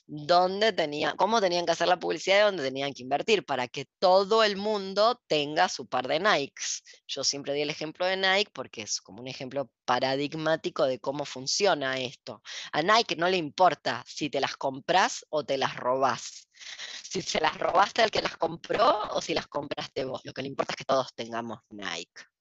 dónde 0.05 0.73
tenía, 0.73 1.15
cómo 1.15 1.39
tenían 1.41 1.65
que 1.65 1.71
hacer 1.71 1.87
la 1.87 1.99
publicidad 1.99 2.39
y 2.39 2.41
dónde 2.43 2.63
tenían 2.63 2.93
que 2.93 3.03
invertir 3.03 3.45
para 3.45 3.67
que 3.67 3.85
todo 3.99 4.43
el 4.43 4.57
mundo 4.57 5.21
tenga 5.27 5.69
su 5.69 5.87
par 5.87 6.07
de 6.07 6.19
Nikes. 6.19 6.83
Yo 7.07 7.23
siempre 7.23 7.53
di 7.53 7.61
el 7.61 7.69
ejemplo 7.69 8.05
de 8.05 8.17
Nike 8.17 8.51
porque 8.53 8.81
es 8.81 9.01
como 9.01 9.21
un 9.21 9.27
ejemplo 9.27 9.69
paradigmático 9.85 10.85
de 10.85 10.99
cómo 10.99 11.25
funciona 11.25 11.97
esto. 11.99 12.41
A 12.71 12.81
Nike 12.81 13.15
no 13.15 13.29
le 13.29 13.37
importa 13.37 14.03
si 14.07 14.29
te 14.29 14.41
las 14.41 14.57
compras 14.57 15.25
o 15.29 15.43
te 15.43 15.57
las 15.57 15.75
robas. 15.75 16.47
Si 17.03 17.21
se 17.21 17.39
las 17.39 17.57
robaste 17.57 18.01
al 18.01 18.11
que 18.11 18.21
las 18.21 18.37
compró 18.37 19.09
o 19.11 19.21
si 19.21 19.33
las 19.33 19.47
compraste 19.47 20.05
vos. 20.05 20.21
Lo 20.23 20.33
que 20.33 20.41
le 20.41 20.47
importa 20.47 20.73
es 20.73 20.77
que 20.77 20.85
todos 20.85 21.13
tengamos 21.13 21.59
Nike. 21.69 22.32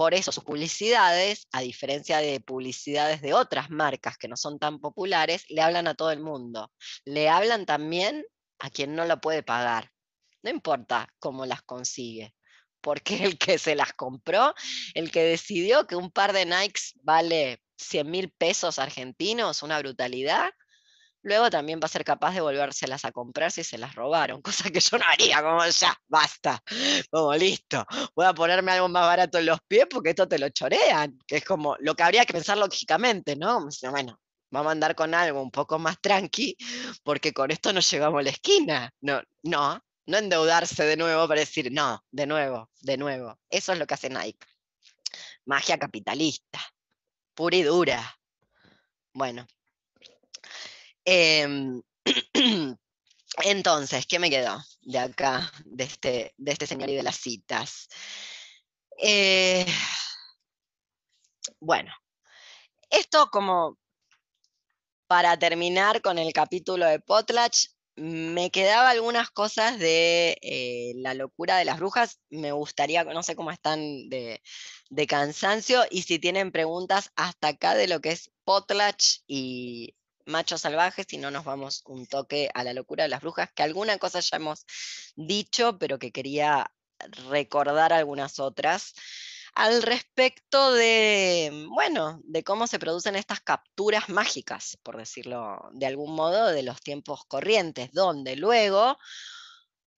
Por 0.00 0.14
eso 0.14 0.32
sus 0.32 0.44
publicidades, 0.44 1.46
a 1.52 1.60
diferencia 1.60 2.20
de 2.20 2.40
publicidades 2.40 3.20
de 3.20 3.34
otras 3.34 3.68
marcas 3.68 4.16
que 4.16 4.28
no 4.28 4.36
son 4.38 4.58
tan 4.58 4.80
populares, 4.80 5.44
le 5.50 5.60
hablan 5.60 5.88
a 5.88 5.94
todo 5.94 6.10
el 6.10 6.20
mundo. 6.20 6.72
Le 7.04 7.28
hablan 7.28 7.66
también 7.66 8.24
a 8.60 8.70
quien 8.70 8.94
no 8.94 9.04
lo 9.04 9.20
puede 9.20 9.42
pagar. 9.42 9.90
No 10.42 10.48
importa 10.48 11.06
cómo 11.18 11.44
las 11.44 11.60
consigue, 11.60 12.34
porque 12.80 13.22
el 13.24 13.36
que 13.36 13.58
se 13.58 13.74
las 13.74 13.92
compró, 13.92 14.54
el 14.94 15.10
que 15.10 15.22
decidió 15.22 15.86
que 15.86 15.96
un 15.96 16.10
par 16.10 16.32
de 16.32 16.46
Nikes 16.46 16.94
vale 17.02 17.62
100 17.76 18.10
mil 18.10 18.30
pesos 18.30 18.78
argentinos, 18.78 19.62
una 19.62 19.78
brutalidad, 19.80 20.50
luego 21.22 21.50
también 21.50 21.80
va 21.80 21.86
a 21.86 21.88
ser 21.88 22.04
capaz 22.04 22.34
de 22.34 22.40
volvérselas 22.40 23.04
a 23.04 23.12
comprar 23.12 23.50
si 23.50 23.64
se 23.64 23.78
las 23.78 23.94
robaron, 23.94 24.42
cosa 24.42 24.70
que 24.70 24.80
yo 24.80 24.98
no 24.98 25.04
haría, 25.06 25.42
como 25.42 25.64
ya, 25.66 25.96
basta, 26.08 26.62
como 27.10 27.34
listo, 27.34 27.84
voy 28.14 28.26
a 28.26 28.34
ponerme 28.34 28.72
algo 28.72 28.88
más 28.88 29.06
barato 29.06 29.38
en 29.38 29.46
los 29.46 29.60
pies 29.66 29.86
porque 29.88 30.10
esto 30.10 30.28
te 30.28 30.38
lo 30.38 30.48
chorean, 30.48 31.18
que 31.26 31.36
es 31.36 31.44
como 31.44 31.76
lo 31.80 31.94
que 31.94 32.02
habría 32.02 32.24
que 32.24 32.32
pensar 32.32 32.58
lógicamente, 32.58 33.36
¿no? 33.36 33.68
Bueno, 33.90 34.20
vamos 34.50 34.70
a 34.70 34.72
andar 34.72 34.94
con 34.94 35.14
algo 35.14 35.42
un 35.42 35.50
poco 35.50 35.78
más 35.78 36.00
tranqui, 36.00 36.56
porque 37.02 37.32
con 37.32 37.50
esto 37.50 37.72
no 37.72 37.80
llegamos 37.80 38.20
a 38.20 38.22
la 38.22 38.30
esquina, 38.30 38.92
no, 39.00 39.22
no, 39.42 39.82
no 40.06 40.18
endeudarse 40.18 40.84
de 40.84 40.96
nuevo 40.96 41.26
para 41.28 41.40
decir, 41.40 41.70
no, 41.72 42.04
de 42.10 42.26
nuevo, 42.26 42.70
de 42.80 42.96
nuevo, 42.96 43.38
eso 43.48 43.72
es 43.72 43.78
lo 43.78 43.86
que 43.86 43.94
hace 43.94 44.10
Nike, 44.10 44.46
magia 45.44 45.78
capitalista, 45.78 46.60
pura 47.34 47.56
y 47.56 47.62
dura. 47.62 48.16
Bueno, 49.12 49.46
Em, 51.04 51.82
entonces, 53.44 54.06
¿qué 54.06 54.18
me 54.18 54.30
quedó 54.30 54.62
de 54.82 54.98
acá, 54.98 55.50
de 55.64 55.84
este, 55.84 56.34
de 56.36 56.52
este 56.52 56.66
señor 56.66 56.90
y 56.90 56.96
de 56.96 57.02
las 57.02 57.16
citas? 57.16 57.88
Eh, 59.02 59.66
bueno, 61.60 61.92
esto 62.90 63.28
como 63.30 63.78
para 65.06 65.38
terminar 65.38 66.02
con 66.02 66.18
el 66.18 66.32
capítulo 66.32 66.86
de 66.86 67.00
Potlatch, 67.00 67.68
me 67.96 68.50
quedaba 68.50 68.90
algunas 68.90 69.30
cosas 69.30 69.78
de 69.78 70.38
eh, 70.40 70.92
la 70.96 71.14
locura 71.14 71.56
de 71.58 71.64
las 71.64 71.78
brujas. 71.78 72.20
Me 72.30 72.52
gustaría, 72.52 73.04
no 73.04 73.22
sé 73.22 73.36
cómo 73.36 73.50
están 73.50 74.08
de, 74.08 74.40
de, 74.88 75.06
cansancio 75.06 75.82
y 75.90 76.02
si 76.02 76.18
tienen 76.18 76.52
preguntas 76.52 77.10
hasta 77.16 77.48
acá 77.48 77.74
de 77.74 77.88
lo 77.88 78.00
que 78.00 78.12
es 78.12 78.30
Potlatch 78.44 79.18
y 79.26 79.94
machos 80.26 80.62
salvajes 80.62 81.06
y 81.12 81.18
no 81.18 81.30
nos 81.30 81.44
vamos 81.44 81.82
un 81.86 82.06
toque 82.06 82.50
a 82.54 82.64
la 82.64 82.72
locura 82.72 83.04
de 83.04 83.08
las 83.08 83.20
brujas, 83.20 83.50
que 83.54 83.62
alguna 83.62 83.98
cosa 83.98 84.20
ya 84.20 84.36
hemos 84.36 84.66
dicho, 85.16 85.78
pero 85.78 85.98
que 85.98 86.12
quería 86.12 86.70
recordar 87.30 87.92
algunas 87.92 88.38
otras. 88.38 88.94
al 89.54 89.82
respecto 89.82 90.72
de, 90.72 91.66
bueno, 91.68 92.20
de 92.24 92.44
cómo 92.44 92.66
se 92.66 92.78
producen 92.78 93.16
estas 93.16 93.40
capturas 93.40 94.08
mágicas, 94.08 94.78
por 94.82 94.96
decirlo 94.96 95.70
de 95.72 95.86
algún 95.86 96.14
modo, 96.14 96.46
de 96.48 96.62
los 96.62 96.80
tiempos 96.80 97.24
corrientes, 97.26 97.92
donde 97.92 98.36
luego 98.36 98.98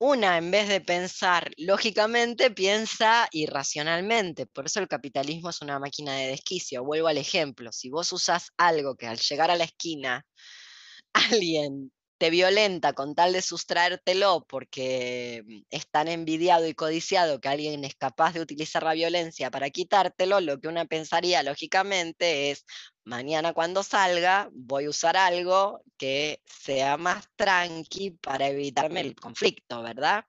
una, 0.02 0.36
en 0.36 0.50
vez 0.50 0.68
de 0.68 0.80
pensar 0.80 1.52
lógicamente, 1.56 2.50
piensa 2.50 3.28
irracionalmente. 3.30 4.46
Por 4.46 4.66
eso 4.66 4.80
el 4.80 4.88
capitalismo 4.88 5.50
es 5.50 5.62
una 5.62 5.78
máquina 5.78 6.16
de 6.16 6.26
desquicio. 6.26 6.84
Vuelvo 6.84 7.06
al 7.06 7.18
ejemplo. 7.18 7.70
Si 7.70 7.88
vos 7.88 8.12
usás 8.12 8.48
algo 8.56 8.96
que 8.96 9.06
al 9.06 9.18
llegar 9.18 9.52
a 9.52 9.56
la 9.56 9.62
esquina 9.62 10.26
alguien 11.12 11.92
te 12.18 12.30
violenta 12.30 12.94
con 12.94 13.14
tal 13.14 13.32
de 13.32 13.42
sustraértelo 13.42 14.44
porque 14.48 15.42
mm, 15.46 15.62
es 15.70 15.88
tan 15.90 16.08
envidiado 16.08 16.66
y 16.68 16.74
codiciado 16.74 17.40
que 17.40 17.48
alguien 17.48 17.84
es 17.84 17.94
capaz 17.94 18.32
de 18.34 18.40
utilizar 18.40 18.82
la 18.82 18.94
violencia 18.94 19.50
para 19.52 19.70
quitártelo, 19.70 20.40
lo 20.40 20.60
que 20.60 20.68
una 20.68 20.84
pensaría 20.86 21.42
lógicamente 21.44 22.50
es, 22.50 22.64
mañana 23.04 23.52
cuando 23.52 23.82
salga 23.82 24.48
voy 24.52 24.86
a 24.86 24.90
usar 24.90 25.16
algo 25.16 25.82
que 25.96 26.40
sea 26.46 26.96
más 26.96 27.26
tranqui 27.36 28.10
para 28.10 28.48
evitarme 28.48 29.00
el 29.00 29.14
conflicto, 29.14 29.82
¿verdad? 29.82 30.24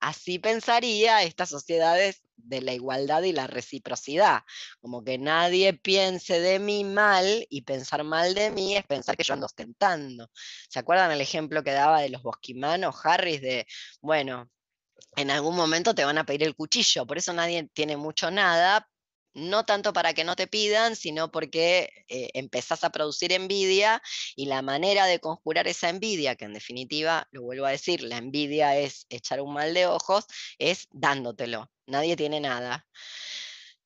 Así 0.00 0.38
pensaría 0.38 1.22
estas 1.22 1.50
sociedades 1.50 2.22
de 2.36 2.62
la 2.62 2.72
igualdad 2.72 3.22
y 3.22 3.32
la 3.32 3.46
reciprocidad, 3.46 4.42
como 4.80 5.04
que 5.04 5.18
nadie 5.18 5.74
piense 5.74 6.40
de 6.40 6.58
mí 6.58 6.84
mal 6.84 7.46
y 7.50 7.62
pensar 7.62 8.02
mal 8.04 8.34
de 8.34 8.50
mí 8.50 8.76
es 8.76 8.84
pensar 8.86 9.16
que 9.16 9.24
yo 9.24 9.34
ando 9.34 9.46
ostentando. 9.46 10.30
¿Se 10.68 10.78
acuerdan 10.78 11.12
el 11.12 11.20
ejemplo 11.20 11.62
que 11.62 11.72
daba 11.72 12.00
de 12.00 12.08
los 12.08 12.22
bosquimanos, 12.22 12.96
Harris, 13.04 13.42
de, 13.42 13.66
bueno, 14.00 14.50
en 15.16 15.30
algún 15.30 15.56
momento 15.56 15.94
te 15.94 16.04
van 16.04 16.18
a 16.18 16.24
pedir 16.24 16.44
el 16.44 16.54
cuchillo, 16.54 17.06
por 17.06 17.18
eso 17.18 17.32
nadie 17.32 17.68
tiene 17.74 17.96
mucho 17.96 18.30
nada, 18.30 18.88
no 19.34 19.64
tanto 19.64 19.92
para 19.92 20.14
que 20.14 20.24
no 20.24 20.36
te 20.36 20.46
pidan, 20.46 20.96
sino 20.96 21.30
porque 21.30 22.04
eh, 22.08 22.30
empezás 22.34 22.84
a 22.84 22.90
producir 22.90 23.32
envidia 23.32 24.02
y 24.36 24.46
la 24.46 24.62
manera 24.62 25.06
de 25.06 25.20
conjurar 25.20 25.68
esa 25.68 25.88
envidia, 25.88 26.36
que 26.36 26.44
en 26.44 26.52
definitiva, 26.52 27.28
lo 27.30 27.42
vuelvo 27.42 27.66
a 27.66 27.70
decir, 27.70 28.02
la 28.02 28.18
envidia 28.18 28.76
es 28.76 29.06
echar 29.08 29.40
un 29.40 29.52
mal 29.52 29.74
de 29.74 29.86
ojos, 29.86 30.26
es 30.58 30.88
dándotelo. 30.90 31.70
Nadie 31.86 32.16
tiene 32.16 32.40
nada. 32.40 32.86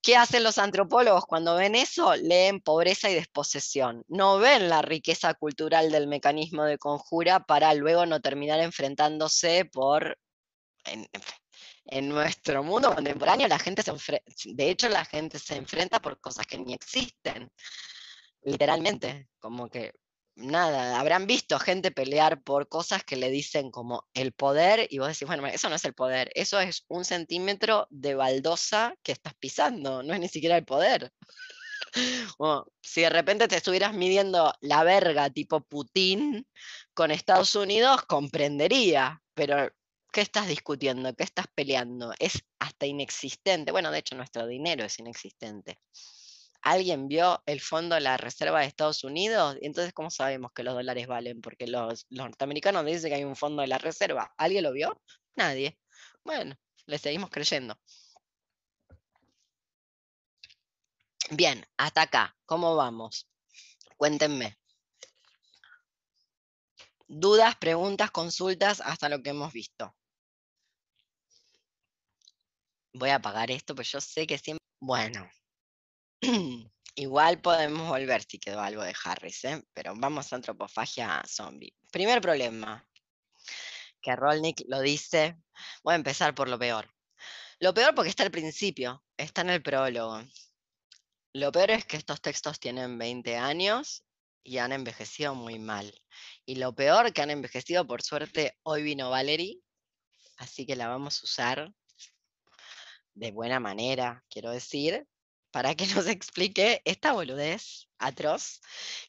¿Qué 0.04 0.16
hacen 0.16 0.42
los 0.44 0.58
antropólogos 0.58 1.24
cuando 1.24 1.56
ven 1.56 1.74
eso? 1.74 2.14
Leen 2.16 2.60
pobreza 2.60 3.08
y 3.08 3.14
desposesión. 3.14 4.04
No 4.06 4.38
ven 4.38 4.68
la 4.68 4.82
riqueza 4.82 5.32
cultural 5.32 5.90
del 5.90 6.08
mecanismo 6.08 6.64
de 6.64 6.76
conjura 6.76 7.46
para 7.46 7.72
luego 7.72 8.04
no 8.04 8.20
terminar 8.20 8.60
enfrentándose 8.60 9.64
por 9.64 10.18
nuestro 12.02 12.62
mundo 12.62 12.94
contemporáneo 12.94 13.46
la 13.48 13.58
gente 13.58 13.82
se 13.82 13.92
de 14.46 14.70
hecho 14.70 14.88
la 14.88 15.04
gente 15.04 15.38
se 15.38 15.56
enfrenta 15.56 16.00
por 16.00 16.20
cosas 16.20 16.46
que 16.46 16.58
ni 16.58 16.74
existen, 16.74 17.50
literalmente, 18.42 19.28
como 19.38 19.68
que 19.68 19.92
nada, 20.36 20.98
habrán 20.98 21.26
visto 21.26 21.58
gente 21.58 21.90
pelear 21.90 22.42
por 22.42 22.68
cosas 22.68 23.04
que 23.04 23.16
le 23.16 23.30
dicen 23.30 23.70
como 23.70 24.06
el 24.14 24.32
poder 24.32 24.86
y 24.90 24.98
vos 24.98 25.08
decís, 25.08 25.26
bueno, 25.26 25.46
eso 25.46 25.68
no 25.68 25.76
es 25.76 25.84
el 25.84 25.94
poder, 25.94 26.30
eso 26.34 26.60
es 26.60 26.84
un 26.88 27.04
centímetro 27.04 27.86
de 27.90 28.14
baldosa 28.14 28.94
que 29.02 29.12
estás 29.12 29.34
pisando, 29.34 30.02
no 30.02 30.14
es 30.14 30.20
ni 30.20 30.28
siquiera 30.28 30.56
el 30.56 30.64
poder. 30.64 31.12
si 32.82 33.02
de 33.02 33.10
repente 33.10 33.48
te 33.48 33.56
estuvieras 33.56 33.94
midiendo 33.94 34.52
la 34.60 34.82
verga 34.82 35.30
tipo 35.30 35.60
Putin 35.60 36.46
con 36.92 37.10
Estados 37.10 37.54
Unidos, 37.54 38.02
comprendería, 38.02 39.22
pero 39.34 39.70
¿Qué 40.14 40.20
estás 40.20 40.46
discutiendo? 40.46 41.12
¿Qué 41.16 41.24
estás 41.24 41.48
peleando? 41.56 42.14
Es 42.20 42.44
hasta 42.60 42.86
inexistente. 42.86 43.72
Bueno, 43.72 43.90
de 43.90 43.98
hecho 43.98 44.14
nuestro 44.14 44.46
dinero 44.46 44.84
es 44.84 45.00
inexistente. 45.00 45.80
¿Alguien 46.62 47.08
vio 47.08 47.42
el 47.46 47.60
fondo 47.60 47.96
de 47.96 48.00
la 48.00 48.16
Reserva 48.16 48.60
de 48.60 48.66
Estados 48.66 49.02
Unidos? 49.02 49.56
Entonces, 49.60 49.92
¿cómo 49.92 50.10
sabemos 50.10 50.52
que 50.52 50.62
los 50.62 50.74
dólares 50.74 51.08
valen? 51.08 51.40
Porque 51.40 51.66
los, 51.66 52.06
norteamericanos 52.10 52.86
dicen 52.86 53.10
que 53.10 53.16
hay 53.16 53.24
un 53.24 53.34
fondo 53.34 53.62
de 53.62 53.66
la 53.66 53.78
Reserva. 53.78 54.32
¿Alguien 54.36 54.62
lo 54.62 54.72
vio? 54.72 55.02
Nadie. 55.34 55.80
Bueno, 56.22 56.56
le 56.86 56.98
seguimos 56.98 57.30
creyendo. 57.30 57.76
Bien, 61.30 61.66
hasta 61.76 62.02
acá. 62.02 62.36
¿Cómo 62.46 62.76
vamos? 62.76 63.26
Cuéntenme. 63.96 64.56
Dudas, 67.08 67.56
preguntas, 67.56 68.12
consultas, 68.12 68.80
hasta 68.80 69.08
lo 69.08 69.20
que 69.20 69.30
hemos 69.30 69.52
visto 69.52 69.92
voy 72.94 73.10
a 73.10 73.16
apagar 73.16 73.50
esto, 73.50 73.74
pero 73.74 73.86
yo 73.86 74.00
sé 74.00 74.26
que 74.26 74.38
siempre... 74.38 74.64
Bueno, 74.80 75.28
igual 76.94 77.40
podemos 77.40 77.88
volver 77.88 78.22
si 78.22 78.38
quedó 78.38 78.60
algo 78.60 78.82
de 78.82 78.94
Harris, 79.04 79.44
¿eh? 79.44 79.62
pero 79.74 79.94
vamos 79.96 80.32
a 80.32 80.36
antropofagia 80.36 81.22
zombie. 81.26 81.74
Primer 81.90 82.20
problema, 82.20 82.86
que 84.00 84.14
Rolnick 84.14 84.62
lo 84.68 84.80
dice, 84.80 85.36
voy 85.82 85.92
a 85.92 85.96
empezar 85.96 86.34
por 86.34 86.48
lo 86.48 86.58
peor. 86.58 86.88
Lo 87.58 87.74
peor 87.74 87.94
porque 87.94 88.10
está 88.10 88.22
al 88.22 88.30
principio, 88.30 89.02
está 89.16 89.40
en 89.40 89.50
el 89.50 89.62
prólogo. 89.62 90.22
Lo 91.32 91.50
peor 91.50 91.70
es 91.70 91.84
que 91.84 91.96
estos 91.96 92.20
textos 92.20 92.60
tienen 92.60 92.98
20 92.98 93.36
años 93.36 94.04
y 94.44 94.58
han 94.58 94.72
envejecido 94.72 95.34
muy 95.34 95.58
mal. 95.58 95.92
Y 96.44 96.56
lo 96.56 96.74
peor 96.74 97.12
que 97.12 97.22
han 97.22 97.30
envejecido, 97.30 97.86
por 97.86 98.02
suerte, 98.02 98.56
hoy 98.62 98.82
vino 98.82 99.10
Valerie, 99.10 99.60
así 100.36 100.66
que 100.66 100.76
la 100.76 100.88
vamos 100.88 101.20
a 101.20 101.24
usar 101.24 101.74
de 103.14 103.30
buena 103.30 103.60
manera, 103.60 104.24
quiero 104.28 104.50
decir, 104.50 105.06
para 105.50 105.74
que 105.74 105.86
nos 105.94 106.06
explique 106.06 106.82
esta 106.84 107.12
boludez 107.12 107.88
atroz 107.98 108.60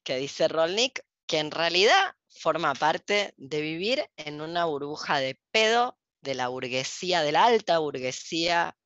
que 0.04 0.18
dice 0.18 0.48
Rolnick, 0.48 1.04
que 1.28 1.40
en 1.40 1.52
realidad 1.52 2.16
forma 2.30 2.74
parte 2.76 3.34
de 3.38 3.62
vivir 3.62 4.10
en 4.16 4.42
una 4.42 4.66
burbuja 4.66 5.20
de 5.20 5.40
pedo 5.52 5.98
de 6.22 6.36
la 6.36 6.50
burguesía, 6.50 7.22
de 7.22 7.32
la 7.32 7.46
alta 7.46 7.80
burguesía 7.80 8.78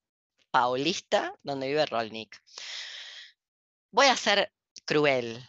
paulista 0.52 1.34
donde 1.44 1.68
vive 1.68 1.86
Rolnick. 1.86 2.42
Voy 3.92 4.08
a 4.08 4.16
ser 4.16 4.54
cruel. 4.86 5.48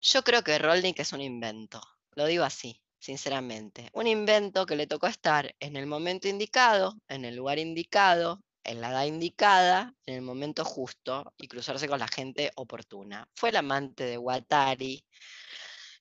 Yo 0.00 0.22
creo 0.22 0.42
que 0.42 0.58
Rolnick 0.58 1.00
es 1.00 1.12
un 1.12 1.20
invento, 1.20 1.82
lo 2.12 2.26
digo 2.26 2.44
así 2.44 2.80
sinceramente. 3.06 3.88
Un 3.92 4.08
invento 4.08 4.66
que 4.66 4.74
le 4.74 4.88
tocó 4.88 5.06
estar 5.06 5.54
en 5.60 5.76
el 5.76 5.86
momento 5.86 6.26
indicado, 6.26 6.96
en 7.08 7.24
el 7.24 7.36
lugar 7.36 7.58
indicado, 7.60 8.42
en 8.66 8.80
la 8.80 8.90
edad 8.90 9.04
indicada, 9.04 9.94
en 10.06 10.16
el 10.16 10.22
momento 10.22 10.64
justo 10.64 11.32
y 11.38 11.48
cruzarse 11.48 11.88
con 11.88 11.98
la 11.98 12.08
gente 12.08 12.50
oportuna. 12.56 13.28
Fue 13.34 13.50
el 13.50 13.56
amante 13.56 14.04
de 14.04 14.18
Watari. 14.18 15.04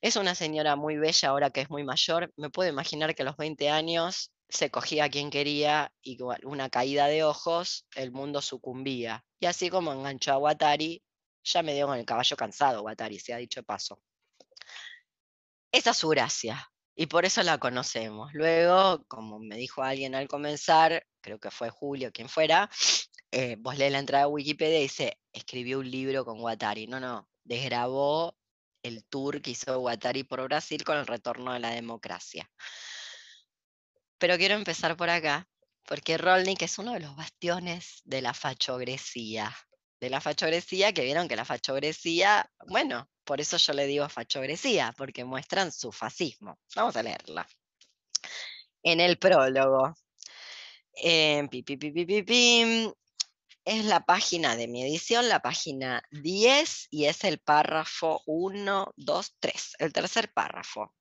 Es 0.02 0.16
una 0.16 0.36
señora 0.36 0.76
muy 0.76 0.98
bella 0.98 1.30
ahora 1.30 1.50
que 1.52 1.62
es 1.62 1.70
muy 1.70 1.84
mayor. 1.84 2.32
Me 2.36 2.50
puedo 2.50 2.70
imaginar 2.70 3.16
que 3.16 3.22
a 3.22 3.26
los 3.26 3.38
20 3.38 3.70
años 3.70 4.32
se 4.50 4.70
cogía 4.70 5.06
a 5.06 5.10
quien 5.10 5.30
quería 5.30 5.92
y 6.02 6.18
una 6.44 6.70
caída 6.70 7.08
de 7.08 7.24
ojos 7.24 7.86
el 7.96 8.12
mundo 8.12 8.42
sucumbía. 8.42 9.24
Y 9.40 9.46
así 9.46 9.70
como 9.70 9.94
enganchó 9.94 10.34
a 10.34 10.38
Watari, 10.38 11.04
ya 11.44 11.64
me 11.64 11.74
dio 11.74 11.88
con 11.88 11.98
el 11.98 12.06
caballo 12.06 12.36
cansado 12.36 12.82
Watari, 12.82 13.20
se 13.20 13.34
ha 13.34 13.38
dicho 13.38 13.64
paso. 13.64 14.00
Esa 15.72 15.92
es 15.92 15.98
su 15.98 16.10
gracia 16.10 16.72
y 16.96 17.08
por 17.08 17.26
eso 17.26 17.44
la 17.44 17.58
conocemos. 17.58 18.34
Luego, 18.34 19.04
como 19.08 19.40
me 19.40 19.58
dijo 19.58 19.84
alguien 19.84 20.16
al 20.16 20.28
comenzar, 20.28 21.06
creo 21.26 21.40
que 21.40 21.50
fue 21.50 21.72
Julio, 21.72 22.12
quien 22.12 22.30
fuera, 22.30 22.70
eh, 23.32 23.56
vos 23.58 23.78
lees 23.80 23.92
la 23.92 23.98
entrada 23.98 24.26
a 24.26 24.28
Wikipedia 24.28 24.78
y 24.78 24.84
dice, 24.84 25.20
escribió 25.34 25.80
un 25.80 25.90
libro 25.90 26.24
con 26.24 26.40
Guattari. 26.40 26.86
No, 26.86 27.00
no, 27.00 27.28
desgrabó 27.44 28.38
el 28.84 29.04
tour 29.06 29.42
que 29.42 29.52
hizo 29.52 29.80
Guattari 29.80 30.24
por 30.24 30.44
Brasil 30.44 30.84
con 30.84 30.98
el 30.98 31.08
retorno 31.08 31.52
de 31.54 31.60
la 31.60 31.72
democracia. 31.72 32.48
Pero 34.20 34.38
quiero 34.38 34.54
empezar 34.54 34.96
por 34.96 35.10
acá, 35.10 35.48
porque 35.88 36.20
Rolnik 36.20 36.62
es 36.62 36.78
uno 36.78 36.94
de 36.94 37.00
los 37.00 37.16
bastiones 37.16 38.02
de 38.06 38.22
la 38.22 38.36
fachogresía. 38.36 39.52
De 40.00 40.12
la 40.12 40.22
fachogresía, 40.22 40.94
que 40.94 41.04
vieron 41.06 41.28
que 41.28 41.36
la 41.36 41.46
fachogresía, 41.46 42.48
bueno, 42.68 43.10
por 43.24 43.42
eso 43.42 43.58
yo 43.58 43.74
le 43.74 43.88
digo 43.88 44.08
fachogresía, 44.10 44.94
porque 44.96 45.26
muestran 45.26 45.72
su 45.72 45.92
fascismo. 45.92 46.60
Vamos 46.76 46.96
a 46.96 47.02
leerla. 47.02 47.48
En 48.84 49.00
el 49.00 49.18
prólogo. 49.18 49.96
Eh, 50.96 51.48
es 53.66 53.86
la 53.86 54.06
página 54.06 54.56
de 54.56 54.68
mi 54.68 54.84
edición, 54.84 55.28
la 55.28 55.40
página 55.40 56.04
10, 56.12 56.88
y 56.92 57.06
es 57.06 57.24
el 57.24 57.40
párrafo 57.40 58.22
1, 58.28 58.94
2, 58.96 59.36
3, 59.40 59.76
el 59.80 59.92
tercer 59.92 60.32
párrafo. 60.34 60.94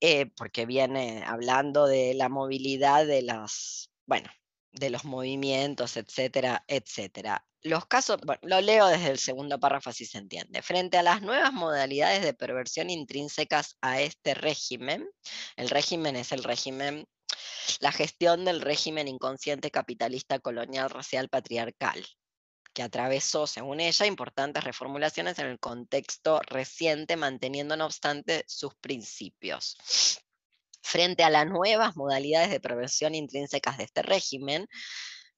Eh, 0.00 0.26
porque 0.36 0.64
viene 0.64 1.24
hablando 1.26 1.86
de 1.86 2.14
la 2.14 2.28
movilidad 2.28 3.04
de 3.04 3.22
las, 3.22 3.90
bueno, 4.06 4.30
de 4.70 4.90
los 4.90 5.04
movimientos, 5.04 5.96
etcétera, 5.96 6.64
etcétera. 6.68 7.44
Los 7.62 7.86
casos, 7.86 8.20
bueno, 8.24 8.40
lo 8.44 8.60
leo 8.60 8.86
desde 8.86 9.08
el 9.10 9.18
segundo 9.18 9.58
párrafo 9.58 9.90
así 9.90 10.04
se 10.04 10.18
entiende. 10.18 10.62
Frente 10.62 10.98
a 10.98 11.02
las 11.02 11.20
nuevas 11.22 11.52
modalidades 11.52 12.22
de 12.22 12.32
perversión 12.32 12.90
intrínsecas 12.90 13.76
a 13.80 14.00
este 14.00 14.34
régimen, 14.34 15.08
el 15.56 15.68
régimen 15.68 16.14
es 16.14 16.30
el 16.30 16.44
régimen 16.44 17.08
la 17.80 17.92
gestión 17.92 18.44
del 18.44 18.60
régimen 18.60 19.08
inconsciente 19.08 19.70
capitalista 19.70 20.38
colonial 20.38 20.90
racial 20.90 21.28
patriarcal 21.28 22.04
que 22.78 22.82
atravesó, 22.84 23.48
según 23.48 23.80
ella, 23.80 24.06
importantes 24.06 24.62
reformulaciones 24.62 25.38
en 25.40 25.46
el 25.46 25.58
contexto 25.58 26.40
reciente, 26.46 27.16
manteniendo 27.16 27.76
no 27.76 27.86
obstante 27.86 28.44
sus 28.46 28.72
principios. 28.76 29.76
Frente 30.80 31.24
a 31.24 31.30
las 31.30 31.46
nuevas 31.46 31.96
modalidades 31.96 32.50
de 32.50 32.60
prevención 32.60 33.16
intrínsecas 33.16 33.78
de 33.78 33.84
este 33.84 34.02
régimen, 34.02 34.68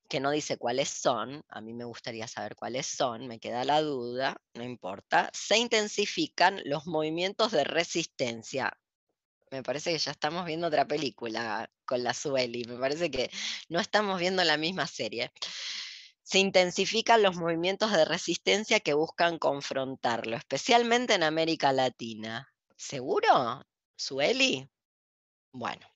que 0.07 0.20
no 0.20 0.32
dice 0.32 0.59
cuáles 0.59 0.90
son, 0.90 1.43
a 1.48 1.61
mí 1.61 1.73
me 1.73 1.85
gustaría 1.85 2.27
saber 2.27 2.57
cuáles 2.57 2.86
son, 2.86 3.27
me 3.27 3.39
queda 3.39 3.65
la 3.65 3.81
duda, 3.81 4.36
no 4.55 4.65
importa, 4.65 5.31
se 5.32 5.57
intensifican 5.57 6.61
los 6.66 6.86
movimientos 6.86 7.52
de 7.52 7.65
resistencia. 7.65 8.77
Me 9.51 9.62
parece 9.62 9.93
que 9.93 9.98
ya 9.98 10.12
estamos 10.12 10.44
viendo 10.47 10.66
otra 10.68 10.86
película 10.86 11.70
con 11.85 12.02
la 12.05 12.14
Sueli, 12.14 12.64
me 12.64 12.77
parece 12.77 13.10
que 13.10 13.31
no 13.68 13.81
estamos 13.81 14.20
viendo 14.20 14.44
la 14.44 14.56
misma 14.56 14.86
serie 14.86 15.32
se 16.31 16.39
intensifican 16.39 17.22
los 17.22 17.35
movimientos 17.35 17.90
de 17.90 18.05
resistencia 18.05 18.78
que 18.78 18.94
buscan 18.94 19.36
confrontarlo, 19.36 20.36
especialmente 20.36 21.14
en 21.14 21.24
América 21.24 21.72
Latina. 21.72 22.55
¿Seguro? 22.77 23.66
¿Sueli? 23.97 24.70
Bueno. 25.52 25.89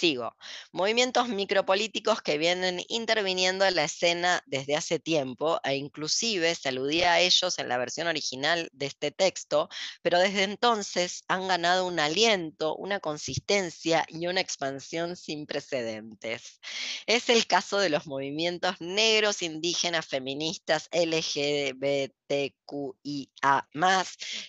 Sigo. 0.00 0.34
Movimientos 0.72 1.28
micropolíticos 1.28 2.22
que 2.22 2.38
vienen 2.38 2.80
interviniendo 2.88 3.66
en 3.66 3.74
la 3.74 3.84
escena 3.84 4.42
desde 4.46 4.74
hace 4.74 4.98
tiempo 4.98 5.60
e 5.62 5.76
inclusive 5.76 6.54
se 6.54 6.70
aludía 6.70 7.12
a 7.12 7.20
ellos 7.20 7.58
en 7.58 7.68
la 7.68 7.76
versión 7.76 8.06
original 8.06 8.70
de 8.72 8.86
este 8.86 9.10
texto, 9.10 9.68
pero 10.00 10.18
desde 10.18 10.44
entonces 10.44 11.22
han 11.28 11.48
ganado 11.48 11.86
un 11.86 12.00
aliento, 12.00 12.76
una 12.76 13.00
consistencia 13.00 14.06
y 14.08 14.26
una 14.26 14.40
expansión 14.40 15.16
sin 15.16 15.44
precedentes. 15.44 16.60
Es 17.04 17.28
el 17.28 17.46
caso 17.46 17.76
de 17.76 17.90
los 17.90 18.06
movimientos 18.06 18.76
negros, 18.80 19.42
indígenas, 19.42 20.06
feministas, 20.06 20.88
LGBT 20.92 22.14
TQIA 22.30 23.66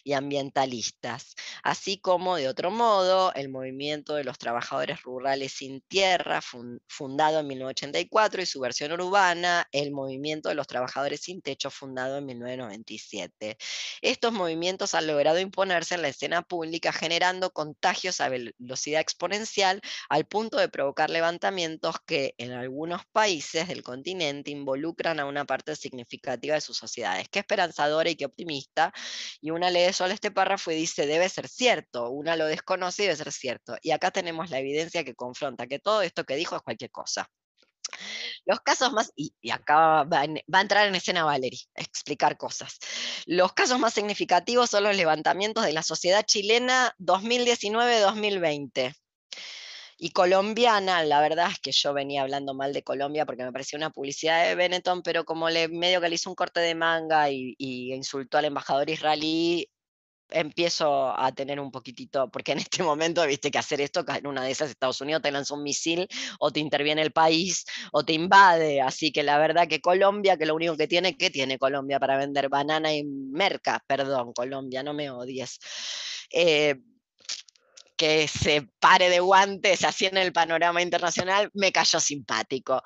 y 0.04 0.14
ambientalistas, 0.14 1.36
así 1.64 1.98
como 1.98 2.36
de 2.36 2.48
otro 2.48 2.70
modo 2.70 3.34
el 3.34 3.50
movimiento 3.50 4.14
de 4.14 4.24
los 4.24 4.38
trabajadores 4.38 5.02
rurales 5.02 5.41
sin 5.50 5.82
tierra, 5.82 6.42
fundado 6.88 7.40
en 7.40 7.48
1984, 7.48 8.42
y 8.42 8.46
su 8.46 8.60
versión 8.60 8.92
urbana, 8.94 9.68
el 9.72 9.92
movimiento 9.92 10.50
de 10.50 10.56
los 10.56 10.68
trabajadores 10.68 11.22
sin 11.22 11.42
techo, 11.42 11.70
fundado 11.70 12.18
en 12.18 12.26
1997. 12.26 13.58
Estos 14.02 14.32
movimientos 14.32 14.94
han 14.96 15.08
logrado 15.08 15.40
imponerse 15.40 15.96
en 15.96 16.04
la 16.04 16.10
escena 16.10 16.42
pública, 16.42 16.94
generando 16.94 17.52
contagios 17.52 18.22
a 18.22 18.30
velocidad 18.30 19.02
exponencial, 19.02 19.82
al 20.10 20.26
punto 20.26 20.58
de 20.58 20.70
provocar 20.70 21.10
levantamientos 21.10 21.96
que 22.06 22.36
en 22.38 22.52
algunos 22.52 23.02
países 23.12 23.68
del 23.68 23.84
continente 23.84 24.52
involucran 24.52 25.20
a 25.20 25.26
una 25.26 25.46
parte 25.46 25.76
significativa 25.76 26.56
de 26.56 26.62
sus 26.62 26.78
sociedades. 26.78 27.28
¿Qué 27.30 27.40
esperan 27.40 27.72
y 28.06 28.16
qué 28.16 28.26
optimista, 28.26 28.94
y 29.42 29.52
una 29.52 29.70
lee 29.70 29.94
solo 29.94 30.14
este 30.14 30.32
párrafo 30.32 30.72
y 30.72 30.76
dice, 30.76 31.06
debe 31.08 31.28
ser 31.30 31.48
cierto, 31.48 32.10
una 32.10 32.36
lo 32.36 32.46
desconoce 32.46 33.04
y 33.04 33.06
debe 33.08 33.18
ser 33.18 33.32
cierto. 33.32 33.76
Y 33.82 33.92
acá 33.92 34.12
tenemos 34.12 34.50
la 34.50 34.60
evidencia 34.60 35.04
que 35.04 35.16
confronta 35.32 35.68
que 35.68 35.80
todo 35.80 36.02
esto 36.02 36.26
que 36.26 36.36
dijo 36.36 36.58
es 36.58 36.62
cualquier 36.62 36.92
cosa. 36.92 37.30
Los 38.46 38.60
casos 38.62 38.92
más, 38.92 39.12
y, 39.16 39.34
acá 39.50 40.04
va, 40.04 40.22
a 40.22 40.62
entrar 40.62 40.88
en 40.88 40.96
escena 40.96 41.24
Valerie, 41.24 41.62
explicar 41.76 42.38
cosas. 42.38 42.80
Los 43.26 43.54
casos 43.54 43.80
más 43.80 43.94
significativos 43.94 44.70
son 44.70 44.84
los 44.84 44.96
levantamientos 44.96 45.64
de 45.66 45.74
la 45.74 45.84
sociedad 45.84 46.26
chilena 46.26 46.94
2019-2020 47.00 48.94
y 50.04 50.10
colombiana, 50.10 51.04
la 51.04 51.22
verdad 51.22 51.52
es 51.52 51.60
que 51.60 51.72
yo 51.72 51.94
venía 51.94 52.24
hablando 52.24 52.56
mal 52.56 52.74
de 52.74 52.82
Colombia 52.82 53.24
porque 53.24 53.44
me 53.44 53.52
parecía 53.52 53.78
una 53.78 53.92
publicidad 53.92 54.48
de 54.48 54.56
Benetton, 54.56 55.04
pero 55.04 55.26
como 55.26 55.48
le 55.52 55.68
medio 55.68 56.02
que 56.02 56.10
le 56.10 56.16
hizo 56.16 56.28
un 56.28 56.36
corte 56.36 56.60
de 56.60 56.74
manga 56.74 57.30
y, 57.30 57.56
insultó 57.94 58.40
al 58.40 58.46
embajador 58.46 58.90
israelí, 58.90 59.70
empiezo 60.32 61.18
a 61.18 61.32
tener 61.32 61.60
un 61.60 61.72
poquitito, 61.72 62.30
porque 62.30 62.54
en 62.54 62.60
este 62.60 62.84
momento 62.84 63.26
viste 63.26 63.52
que 63.52 63.58
hacer 63.58 63.82
esto, 63.82 64.06
en 64.08 64.28
una 64.28 64.44
de 64.44 64.52
esas 64.52 64.70
Estados 64.70 65.02
Unidos 65.02 65.22
te 65.22 65.32
lanza 65.32 65.54
un 65.54 65.64
misil 65.64 66.08
o 66.40 66.52
te 66.52 66.60
interviene 66.60 67.02
el 67.02 67.12
país 67.12 67.66
o 67.92 68.04
te 68.04 68.14
invade, 68.14 68.82
así 68.82 69.12
que 69.12 69.24
la 69.24 69.38
verdad 69.38 69.68
que 69.68 69.82
Colombia, 69.82 70.38
que 70.38 70.46
lo 70.46 70.56
único 70.56 70.78
que 70.78 70.88
tiene, 70.88 71.18
¿qué 71.18 71.30
tiene 71.30 71.58
Colombia 71.58 72.00
para 72.00 72.18
vender 72.18 72.50
banana 72.50 72.94
y 72.94 73.04
merca? 73.04 73.84
Perdón, 73.88 74.34
Colombia, 74.34 74.84
no 74.84 74.94
me 74.94 75.10
odies. 75.10 75.60
Eh, 76.32 76.76
que 77.98 78.28
se 78.28 78.68
pare 78.80 79.10
de 79.10 79.20
guantes 79.20 79.84
así 79.84 80.08
en 80.08 80.18
el 80.18 80.34
panorama 80.34 80.82
internacional, 80.82 81.52
me 81.54 81.72
cayó 81.72 82.00
simpático. 82.00 82.82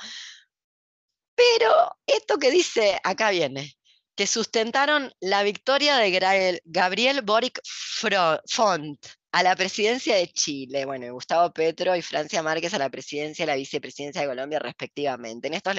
Pero 1.34 1.72
esto 2.06 2.38
que 2.38 2.52
dice, 2.52 3.00
acá 3.04 3.30
viene, 3.30 3.78
que 4.16 4.28
sustentaron 4.28 5.12
la 5.20 5.44
victoria 5.44 5.98
de 5.98 6.62
Gabriel 6.66 7.22
Boric 7.22 7.60
Font 7.64 9.06
a 9.32 9.44
la 9.44 9.56
presidencia 9.56 10.16
de 10.16 10.28
Chile, 10.30 10.86
bueno, 10.86 11.12
Gustavo 11.14 11.52
Petro 11.52 11.96
y 11.96 12.02
Francia 12.02 12.42
Márquez 12.42 12.74
a 12.74 12.80
la 12.80 12.90
presidencia 12.90 13.44
y 13.44 13.48
la 13.48 13.56
vicepresidencia 13.56 14.22
de 14.22 14.28
Colombia 14.28 14.60
respectivamente. 14.60 15.48
En 15.48 15.56
esto 15.56 15.72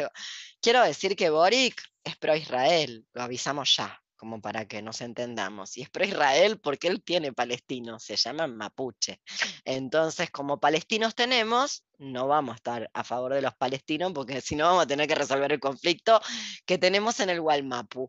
quiero 0.60 0.82
decir 0.82 1.16
que 1.16 1.30
Boric 1.30 1.82
es 2.04 2.16
pro 2.16 2.36
Israel, 2.36 3.06
lo 3.14 3.22
avisamos 3.22 3.74
ya 3.76 3.98
como 4.16 4.40
para 4.40 4.66
que 4.66 4.82
nos 4.82 5.00
entendamos. 5.00 5.76
Y 5.76 5.82
es 5.82 5.90
pro 5.90 6.04
Israel 6.04 6.58
porque 6.58 6.88
él 6.88 7.02
tiene 7.02 7.32
palestinos, 7.32 8.02
se 8.02 8.16
llaman 8.16 8.56
mapuche. 8.56 9.20
Entonces, 9.64 10.30
como 10.30 10.58
palestinos 10.58 11.14
tenemos, 11.14 11.84
no 11.98 12.26
vamos 12.26 12.54
a 12.54 12.56
estar 12.56 12.90
a 12.92 13.04
favor 13.04 13.34
de 13.34 13.42
los 13.42 13.54
palestinos 13.54 14.12
porque 14.12 14.40
si 14.40 14.56
no 14.56 14.64
vamos 14.64 14.84
a 14.84 14.86
tener 14.86 15.06
que 15.06 15.14
resolver 15.14 15.52
el 15.52 15.60
conflicto 15.60 16.20
que 16.64 16.78
tenemos 16.78 17.20
en 17.20 17.30
el 17.30 17.40
Walmapu. 17.40 18.08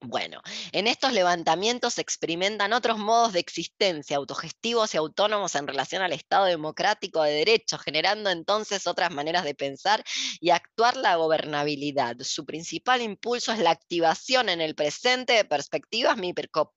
Bueno, 0.00 0.40
en 0.70 0.86
estos 0.86 1.12
levantamientos 1.12 1.94
se 1.94 2.02
experimentan 2.02 2.72
otros 2.72 2.98
modos 2.98 3.32
de 3.32 3.40
existencia 3.40 4.16
autogestivos 4.16 4.94
y 4.94 4.96
autónomos 4.96 5.56
en 5.56 5.66
relación 5.66 6.02
al 6.02 6.12
Estado 6.12 6.44
democrático 6.44 7.20
de 7.24 7.32
derecho, 7.32 7.78
generando 7.78 8.30
entonces 8.30 8.86
otras 8.86 9.10
maneras 9.10 9.42
de 9.42 9.56
pensar 9.56 10.04
y 10.40 10.50
actuar 10.50 10.96
la 10.96 11.16
gobernabilidad. 11.16 12.16
Su 12.20 12.46
principal 12.46 13.02
impulso 13.02 13.52
es 13.52 13.58
la 13.58 13.72
activación 13.72 14.48
en 14.48 14.60
el 14.60 14.76
presente 14.76 15.32
de 15.32 15.44
perspectivas 15.44 16.16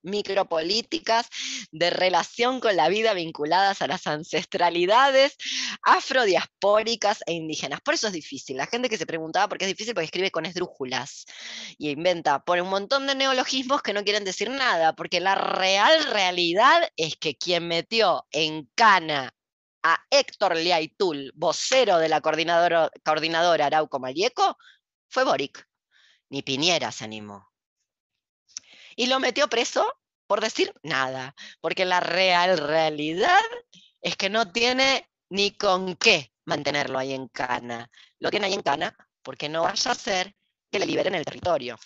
micropolíticas 0.02 1.28
de 1.70 1.90
relación 1.90 2.58
con 2.58 2.74
la 2.74 2.88
vida 2.88 3.14
vinculadas 3.14 3.82
a 3.82 3.86
las 3.86 4.08
ancestralidades 4.08 5.36
afrodiaspóricas 5.84 7.22
e 7.26 7.34
indígenas. 7.34 7.80
Por 7.82 7.94
eso 7.94 8.08
es 8.08 8.12
difícil. 8.12 8.56
La 8.56 8.66
gente 8.66 8.88
que 8.88 8.98
se 8.98 9.06
preguntaba 9.06 9.48
por 9.48 9.58
qué 9.58 9.66
es 9.66 9.70
difícil 9.70 9.94
porque 9.94 10.06
escribe 10.06 10.32
con 10.32 10.44
esdrújulas 10.44 11.24
y 11.78 11.90
inventa, 11.90 12.44
pone 12.44 12.62
un 12.62 12.68
montón 12.68 13.06
de 13.06 13.11
neologismos 13.14 13.82
que 13.82 13.92
no 13.92 14.04
quieren 14.04 14.24
decir 14.24 14.50
nada, 14.50 14.94
porque 14.94 15.20
la 15.20 15.34
real 15.34 16.04
realidad 16.04 16.90
es 16.96 17.16
que 17.16 17.36
quien 17.36 17.68
metió 17.68 18.26
en 18.30 18.70
cana 18.74 19.34
a 19.82 19.98
Héctor 20.10 20.56
Liaitul, 20.56 21.32
vocero 21.34 21.98
de 21.98 22.08
la 22.08 22.20
coordinadora, 22.20 22.90
coordinadora 23.04 23.66
Arauco 23.66 23.98
Malieco, 23.98 24.56
fue 25.08 25.24
Boric. 25.24 25.68
Ni 26.30 26.42
Piñera 26.42 26.92
se 26.92 27.04
animó. 27.04 27.52
Y 28.96 29.06
lo 29.06 29.20
metió 29.20 29.48
preso 29.48 29.86
por 30.26 30.40
decir 30.40 30.72
nada, 30.82 31.34
porque 31.60 31.84
la 31.84 32.00
real 32.00 32.58
realidad 32.58 33.40
es 34.00 34.16
que 34.16 34.30
no 34.30 34.50
tiene 34.50 35.10
ni 35.28 35.50
con 35.50 35.96
qué 35.96 36.32
mantenerlo 36.44 36.98
ahí 36.98 37.12
en 37.12 37.28
cana. 37.28 37.90
Lo 38.18 38.30
tiene 38.30 38.46
ahí 38.46 38.54
en 38.54 38.62
cana 38.62 38.96
porque 39.22 39.48
no 39.48 39.62
vaya 39.62 39.90
a 39.90 39.94
ser 39.94 40.34
que 40.70 40.78
le 40.78 40.86
liberen 40.86 41.14
el 41.14 41.24
territorio 41.24 41.78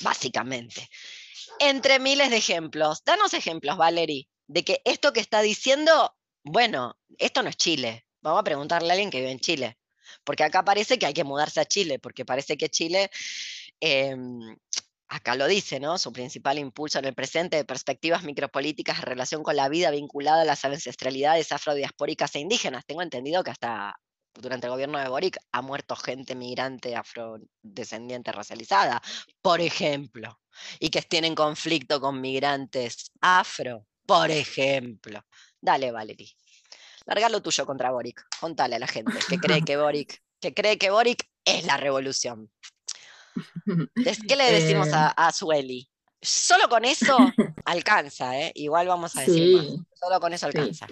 básicamente. 0.00 0.88
Entre 1.58 1.98
miles 1.98 2.30
de 2.30 2.36
ejemplos. 2.36 3.02
Danos 3.04 3.34
ejemplos, 3.34 3.76
Valerie, 3.76 4.28
de 4.46 4.64
que 4.64 4.82
esto 4.84 5.12
que 5.12 5.20
está 5.20 5.40
diciendo, 5.42 6.14
bueno, 6.44 6.98
esto 7.18 7.42
no 7.42 7.48
es 7.48 7.56
Chile. 7.56 8.06
Vamos 8.20 8.40
a 8.40 8.44
preguntarle 8.44 8.90
a 8.90 8.92
alguien 8.92 9.10
que 9.10 9.20
vive 9.20 9.30
en 9.30 9.40
Chile. 9.40 9.78
Porque 10.24 10.44
acá 10.44 10.64
parece 10.64 10.98
que 10.98 11.06
hay 11.06 11.14
que 11.14 11.24
mudarse 11.24 11.60
a 11.60 11.64
Chile, 11.64 11.98
porque 11.98 12.24
parece 12.24 12.56
que 12.56 12.68
Chile, 12.68 13.10
em, 13.80 14.56
acá 15.08 15.34
lo 15.34 15.46
dice, 15.46 15.80
¿no? 15.80 15.98
Su 15.98 16.12
principal 16.12 16.58
impulso 16.58 16.98
en 16.98 17.06
el 17.06 17.14
presente 17.14 17.56
de 17.56 17.64
perspectivas 17.64 18.22
micropolíticas 18.24 18.98
en 18.98 19.04
relación 19.04 19.42
con 19.42 19.56
la 19.56 19.68
vida 19.68 19.90
vinculada 19.90 20.42
a 20.42 20.44
las 20.44 20.64
ancestralidades 20.64 21.52
afrodiaspóricas 21.52 22.34
e 22.34 22.40
indígenas. 22.40 22.84
Tengo 22.86 23.02
entendido 23.02 23.44
que 23.44 23.50
hasta 23.50 23.96
durante 24.40 24.66
el 24.66 24.72
gobierno 24.72 24.98
de 24.98 25.08
Boric 25.08 25.38
ha 25.52 25.62
muerto 25.62 25.96
gente 25.96 26.34
migrante 26.34 26.94
afrodescendiente 26.94 28.32
racializada, 28.32 29.02
por 29.42 29.60
ejemplo, 29.60 30.40
y 30.78 30.90
que 30.90 31.02
tienen 31.02 31.34
conflicto 31.34 32.00
con 32.00 32.20
migrantes 32.20 33.10
afro, 33.20 33.86
por 34.04 34.30
ejemplo. 34.30 35.24
Dale, 35.60 35.90
Valerie. 35.90 36.32
Larga 37.06 37.28
lo 37.28 37.40
tuyo 37.40 37.64
contra 37.64 37.90
Boric. 37.90 38.26
Contale 38.40 38.76
a 38.76 38.78
la 38.78 38.86
gente 38.86 39.12
que 39.28 39.38
cree 39.38 39.62
que 39.62 39.76
Boric, 39.76 40.22
que 40.40 40.52
cree 40.52 40.78
que 40.78 40.90
Boric 40.90 41.28
es 41.44 41.64
la 41.64 41.76
revolución. 41.76 42.50
¿Qué 44.28 44.36
le 44.36 44.52
decimos 44.52 44.88
a, 44.92 45.08
eh. 45.08 45.14
a 45.16 45.32
Sueli? 45.32 45.88
Solo 46.20 46.68
con 46.68 46.84
eso 46.84 47.16
alcanza, 47.64 48.38
¿eh? 48.40 48.52
Igual 48.54 48.88
vamos 48.88 49.16
a 49.16 49.20
decir 49.20 49.56
más. 49.56 49.66
Solo 49.94 50.20
con 50.20 50.32
eso 50.32 50.46
alcanza. 50.46 50.86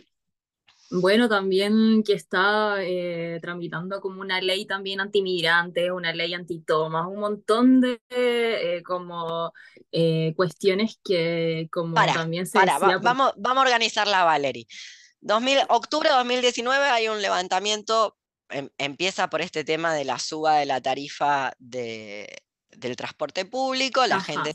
Bueno, 0.96 1.28
también 1.28 2.04
que 2.04 2.12
está 2.12 2.76
eh, 2.78 3.40
tramitando 3.42 4.00
como 4.00 4.20
una 4.20 4.40
ley 4.40 4.64
también 4.64 5.00
antimigrante, 5.00 5.90
una 5.90 6.12
ley 6.12 6.34
antitomas, 6.34 7.06
un 7.06 7.18
montón 7.18 7.80
de 7.80 8.00
eh, 8.10 8.80
como 8.84 9.52
eh, 9.90 10.32
cuestiones 10.36 11.00
que 11.02 11.68
como 11.72 11.94
también 11.94 12.46
se 12.46 12.60
para, 12.60 12.78
vamos, 12.78 13.32
vamos 13.36 13.58
a 13.58 13.66
organizar 13.66 14.06
la 14.06 14.22
Valerie. 14.22 14.66
2000, 15.20 15.58
octubre 15.68 16.08
de 16.08 16.14
2019 16.14 16.84
hay 16.84 17.08
un 17.08 17.20
levantamiento, 17.20 18.16
em, 18.50 18.68
empieza 18.78 19.28
por 19.28 19.40
este 19.40 19.64
tema 19.64 19.94
de 19.94 20.04
la 20.04 20.20
suba 20.20 20.58
de 20.58 20.66
la 20.66 20.80
tarifa 20.80 21.54
de, 21.58 22.28
del 22.68 22.94
transporte 22.94 23.44
público, 23.44 24.06
la 24.06 24.20
gente 24.20 24.54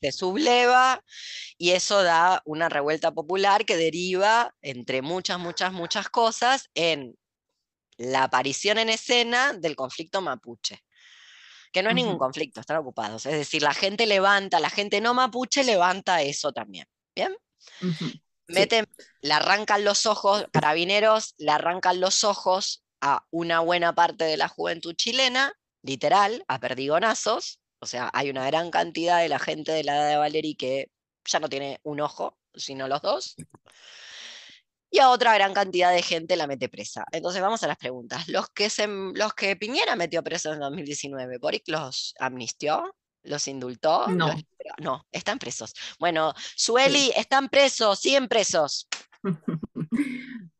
se 0.00 0.12
subleva 0.12 1.04
y 1.56 1.70
eso 1.70 2.02
da 2.02 2.42
una 2.44 2.68
revuelta 2.68 3.12
popular 3.12 3.64
que 3.64 3.76
deriva, 3.76 4.54
entre 4.62 5.02
muchas, 5.02 5.38
muchas, 5.38 5.72
muchas 5.72 6.08
cosas, 6.08 6.70
en 6.74 7.16
la 7.96 8.24
aparición 8.24 8.78
en 8.78 8.88
escena 8.88 9.52
del 9.52 9.76
conflicto 9.76 10.20
mapuche. 10.20 10.84
Que 11.72 11.82
no 11.82 11.90
es 11.90 11.96
ningún 11.96 12.16
conflicto, 12.16 12.60
están 12.60 12.78
ocupados. 12.78 13.26
Es 13.26 13.32
decir, 13.32 13.62
la 13.62 13.74
gente 13.74 14.06
levanta, 14.06 14.58
la 14.60 14.70
gente 14.70 15.00
no 15.00 15.12
mapuche 15.14 15.64
levanta 15.64 16.22
eso 16.22 16.52
también. 16.52 16.86
¿Bien? 17.14 17.36
Meten, 18.46 18.86
le 19.20 19.34
arrancan 19.34 19.84
los 19.84 20.06
ojos, 20.06 20.46
carabineros, 20.52 21.34
le 21.36 21.50
arrancan 21.50 22.00
los 22.00 22.24
ojos 22.24 22.84
a 23.00 23.26
una 23.30 23.60
buena 23.60 23.94
parte 23.94 24.24
de 24.24 24.38
la 24.38 24.48
juventud 24.48 24.94
chilena, 24.94 25.52
literal, 25.82 26.44
a 26.48 26.58
perdigonazos, 26.58 27.60
o 27.80 27.86
sea, 27.86 28.10
hay 28.12 28.30
una 28.30 28.46
gran 28.46 28.70
cantidad 28.70 29.20
de 29.20 29.28
la 29.28 29.38
gente 29.38 29.72
de 29.72 29.84
la 29.84 29.96
edad 29.96 30.08
de 30.10 30.16
Valerie 30.16 30.56
que 30.56 30.90
ya 31.24 31.40
no 31.40 31.48
tiene 31.48 31.80
un 31.82 32.00
ojo, 32.00 32.38
sino 32.54 32.88
los 32.88 33.02
dos. 33.02 33.36
Y 34.90 35.00
a 35.00 35.10
otra 35.10 35.34
gran 35.34 35.52
cantidad 35.52 35.92
de 35.92 36.02
gente 36.02 36.36
la 36.36 36.46
mete 36.46 36.68
presa. 36.68 37.04
Entonces 37.12 37.42
vamos 37.42 37.62
a 37.62 37.66
las 37.66 37.76
preguntas. 37.76 38.26
Los 38.28 38.48
que, 38.48 38.70
se, 38.70 38.86
los 38.86 39.34
que 39.34 39.54
Piñera 39.56 39.96
metió 39.96 40.22
presos 40.22 40.54
en 40.54 40.60
2019, 40.60 41.38
¿Boric 41.38 41.68
los 41.68 42.14
amnistió? 42.18 42.94
¿Los 43.22 43.46
indultó? 43.48 44.08
No. 44.08 44.34
no, 44.78 45.06
están 45.12 45.38
presos. 45.38 45.74
Bueno, 45.98 46.32
Sueli, 46.56 47.12
están 47.14 47.48
presos, 47.48 47.98
siguen 47.98 48.28
presos. 48.28 48.88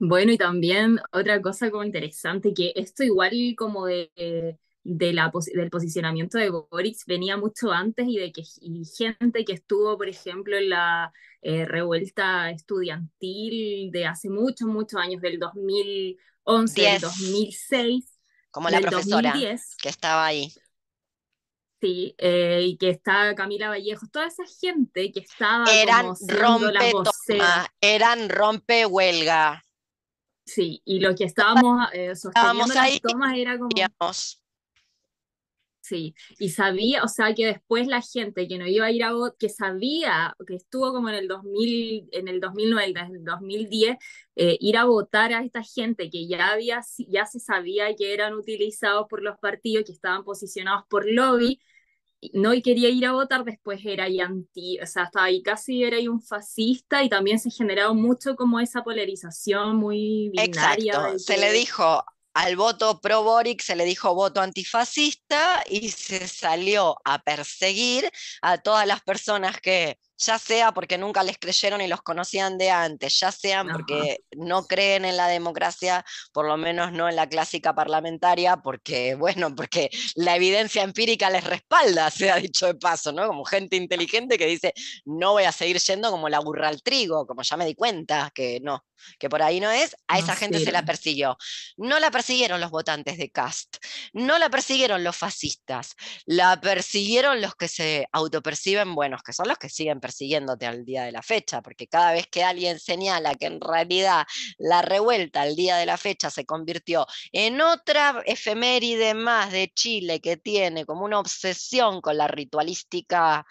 Bueno, 0.00 0.30
y 0.30 0.38
también 0.38 1.00
otra 1.10 1.42
cosa 1.42 1.72
como 1.72 1.82
interesante, 1.82 2.54
que 2.54 2.72
esto 2.76 3.02
igual 3.02 3.32
como 3.56 3.86
de 3.86 4.58
de 4.96 5.12
la, 5.12 5.30
del 5.54 5.70
posicionamiento 5.70 6.38
de 6.38 6.50
Boric 6.50 7.04
venía 7.06 7.36
mucho 7.36 7.70
antes 7.70 8.06
y 8.08 8.16
de 8.16 8.32
que 8.32 8.42
y 8.60 8.84
gente 8.84 9.44
que 9.44 9.52
estuvo, 9.52 9.96
por 9.98 10.08
ejemplo, 10.08 10.56
en 10.56 10.70
la 10.70 11.12
eh, 11.42 11.64
revuelta 11.66 12.50
estudiantil 12.50 13.90
de 13.92 14.06
hace 14.06 14.30
muchos, 14.30 14.66
muchos 14.66 15.00
años, 15.00 15.20
del 15.20 15.38
2011, 15.38 16.80
del 16.80 17.00
2006. 17.00 18.18
Como 18.50 18.70
la 18.70 18.80
profesora 18.80 19.32
que 19.32 19.88
estaba 19.88 20.26
ahí. 20.26 20.52
Sí, 21.80 22.14
eh, 22.18 22.62
y 22.64 22.76
que 22.76 22.90
está 22.90 23.34
Camila 23.36 23.68
Vallejos, 23.68 24.10
toda 24.10 24.26
esa 24.26 24.42
gente 24.60 25.12
que 25.12 25.20
estaba 25.20 25.64
eran 25.72 26.06
rompe 26.26 26.92
eran 27.80 28.28
rompe 28.28 28.84
huelga. 28.86 29.62
Sí, 30.44 30.82
y 30.84 30.98
lo 30.98 31.14
que 31.14 31.24
estábamos 31.24 31.88
eh, 31.92 32.16
sosteniendo 32.16 32.74
las 32.74 33.00
tomas 33.00 33.36
era 33.36 33.58
como 33.58 33.68
Sí, 35.88 36.14
y 36.38 36.50
sabía, 36.50 37.02
o 37.02 37.08
sea, 37.08 37.34
que 37.34 37.46
después 37.46 37.86
la 37.86 38.02
gente 38.02 38.46
que 38.46 38.58
no 38.58 38.66
iba 38.66 38.84
a 38.86 38.90
ir 38.92 39.02
a 39.04 39.12
votar, 39.12 39.38
que 39.38 39.48
sabía, 39.48 40.36
que 40.46 40.56
estuvo 40.56 40.92
como 40.92 41.08
en 41.08 41.14
el 41.14 41.28
2000, 41.28 42.08
en 42.12 42.28
el 42.28 42.40
2009, 42.40 43.00
en 43.00 43.14
el 43.16 43.24
2010, 43.24 43.96
eh, 44.36 44.58
ir 44.60 44.76
a 44.76 44.84
votar 44.84 45.32
a 45.32 45.42
esta 45.42 45.62
gente 45.62 46.10
que 46.10 46.28
ya 46.28 46.52
había, 46.52 46.82
ya 47.08 47.24
se 47.24 47.40
sabía 47.40 47.94
que 47.96 48.12
eran 48.12 48.34
utilizados 48.34 49.06
por 49.08 49.22
los 49.22 49.38
partidos, 49.38 49.86
que 49.86 49.92
estaban 49.92 50.24
posicionados 50.24 50.84
por 50.90 51.10
lobby, 51.10 51.58
no 52.34 52.52
y 52.52 52.60
quería 52.60 52.90
ir 52.90 53.06
a 53.06 53.12
votar, 53.12 53.44
después 53.44 53.80
era 53.82 54.04
ahí 54.04 54.20
anti, 54.20 54.78
o 54.80 54.86
sea, 54.86 55.04
estaba 55.04 55.26
ahí 55.26 55.42
casi 55.42 55.84
era 55.84 55.96
ahí 55.96 56.08
un 56.08 56.20
fascista 56.20 57.02
y 57.02 57.08
también 57.08 57.38
se 57.38 57.50
generaba 57.50 57.94
mucho 57.94 58.36
como 58.36 58.60
esa 58.60 58.82
polarización 58.82 59.76
muy 59.76 60.30
binaria. 60.34 60.92
Exacto, 60.92 61.18
se 61.18 61.38
le 61.38 61.52
dijo 61.52 62.04
al 62.38 62.54
voto 62.54 63.00
pro 63.00 63.24
Boric 63.24 63.62
se 63.62 63.74
le 63.74 63.84
dijo 63.84 64.14
voto 64.14 64.40
antifascista 64.40 65.64
y 65.68 65.90
se 65.90 66.28
salió 66.28 66.96
a 67.04 67.18
perseguir 67.18 68.08
a 68.42 68.58
todas 68.58 68.86
las 68.86 69.02
personas 69.02 69.60
que 69.60 69.98
ya 70.18 70.38
sea 70.38 70.72
porque 70.72 70.98
nunca 70.98 71.22
les 71.22 71.38
creyeron 71.38 71.80
y 71.80 71.86
los 71.86 72.02
conocían 72.02 72.58
de 72.58 72.70
antes, 72.70 73.18
ya 73.20 73.32
sean 73.32 73.68
porque 73.68 74.24
no 74.36 74.66
creen 74.66 75.04
en 75.04 75.16
la 75.16 75.28
democracia, 75.28 76.04
por 76.32 76.46
lo 76.46 76.56
menos 76.56 76.92
no 76.92 77.08
en 77.08 77.16
la 77.16 77.28
clásica 77.28 77.74
parlamentaria, 77.74 78.56
porque, 78.56 79.14
bueno, 79.14 79.54
porque 79.54 79.90
la 80.16 80.36
evidencia 80.36 80.82
empírica 80.82 81.30
les 81.30 81.44
respalda, 81.44 82.10
se 82.10 82.30
ha 82.30 82.36
dicho 82.36 82.66
de 82.66 82.74
paso, 82.74 83.12
¿no? 83.12 83.26
Como 83.26 83.44
gente 83.44 83.76
inteligente 83.76 84.38
que 84.38 84.46
dice, 84.46 84.74
no 85.04 85.32
voy 85.32 85.44
a 85.44 85.52
seguir 85.52 85.78
yendo 85.78 86.10
como 86.10 86.28
la 86.28 86.40
burra 86.40 86.68
al 86.68 86.82
trigo, 86.82 87.26
como 87.26 87.42
ya 87.42 87.56
me 87.56 87.66
di 87.66 87.74
cuenta 87.74 88.30
que 88.34 88.60
no, 88.60 88.84
que 89.18 89.28
por 89.28 89.42
ahí 89.42 89.60
no 89.60 89.70
es, 89.70 89.96
a 90.08 90.18
esa 90.18 90.34
gente 90.34 90.58
se 90.58 90.72
la 90.72 90.84
persiguió. 90.84 91.36
No 91.76 91.98
la 91.98 92.10
persiguieron 92.10 92.60
los 92.60 92.70
votantes 92.70 93.18
de 93.18 93.30
Cast, 93.30 93.76
no 94.12 94.38
la 94.38 94.50
persiguieron 94.50 95.04
los 95.04 95.16
fascistas, 95.16 95.94
la 96.26 96.60
persiguieron 96.60 97.40
los 97.40 97.54
que 97.54 97.68
se 97.68 98.08
autoperciben 98.12 98.94
buenos, 98.94 99.22
que 99.22 99.32
son 99.32 99.48
los 99.48 99.58
que 99.58 99.68
siguen 99.68 100.00
persiguiéndote 100.08 100.64
al 100.64 100.86
día 100.86 101.04
de 101.04 101.12
la 101.12 101.20
fecha, 101.20 101.60
porque 101.60 101.86
cada 101.86 102.12
vez 102.12 102.26
que 102.28 102.42
alguien 102.42 102.78
señala 102.80 103.34
que 103.34 103.44
en 103.44 103.60
realidad 103.60 104.26
la 104.56 104.80
revuelta 104.80 105.42
al 105.42 105.54
día 105.54 105.76
de 105.76 105.84
la 105.84 105.98
fecha 105.98 106.30
se 106.30 106.46
convirtió 106.46 107.06
en 107.30 107.60
otra 107.60 108.22
efeméride 108.24 109.12
más 109.12 109.52
de 109.52 109.70
Chile 109.74 110.20
que 110.20 110.38
tiene 110.38 110.86
como 110.86 111.04
una 111.04 111.18
obsesión 111.20 112.00
con 112.00 112.16
la 112.16 112.26
ritualística 112.26 113.44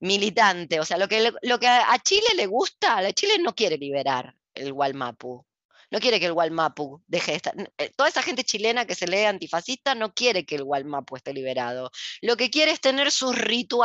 militante, 0.00 0.80
o 0.80 0.84
sea, 0.86 0.96
lo 0.96 1.08
que, 1.08 1.30
lo 1.42 1.58
que 1.58 1.68
a 1.68 1.98
Chile 2.02 2.28
le 2.36 2.46
gusta, 2.46 2.96
a 2.96 3.12
Chile 3.12 3.34
no 3.38 3.54
quiere 3.54 3.76
liberar 3.76 4.34
el 4.54 4.72
Walmapu, 4.72 5.44
no 5.92 6.00
quiere 6.00 6.18
que 6.18 6.26
el 6.26 6.32
Walmapu 6.32 7.02
deje 7.06 7.32
de 7.32 7.36
estar. 7.36 7.54
Eh, 7.76 7.90
toda 7.94 8.08
esa 8.08 8.22
gente 8.22 8.44
chilena 8.44 8.86
que 8.86 8.94
se 8.94 9.06
lee 9.06 9.26
antifascista 9.26 9.94
no 9.94 10.14
quiere 10.14 10.46
que 10.46 10.54
el 10.54 10.62
Walmapu 10.62 11.16
esté 11.16 11.34
liberado. 11.34 11.90
Lo 12.22 12.38
que 12.38 12.48
quiere 12.48 12.70
es 12.72 12.80
tener 12.80 13.12
sus, 13.12 13.36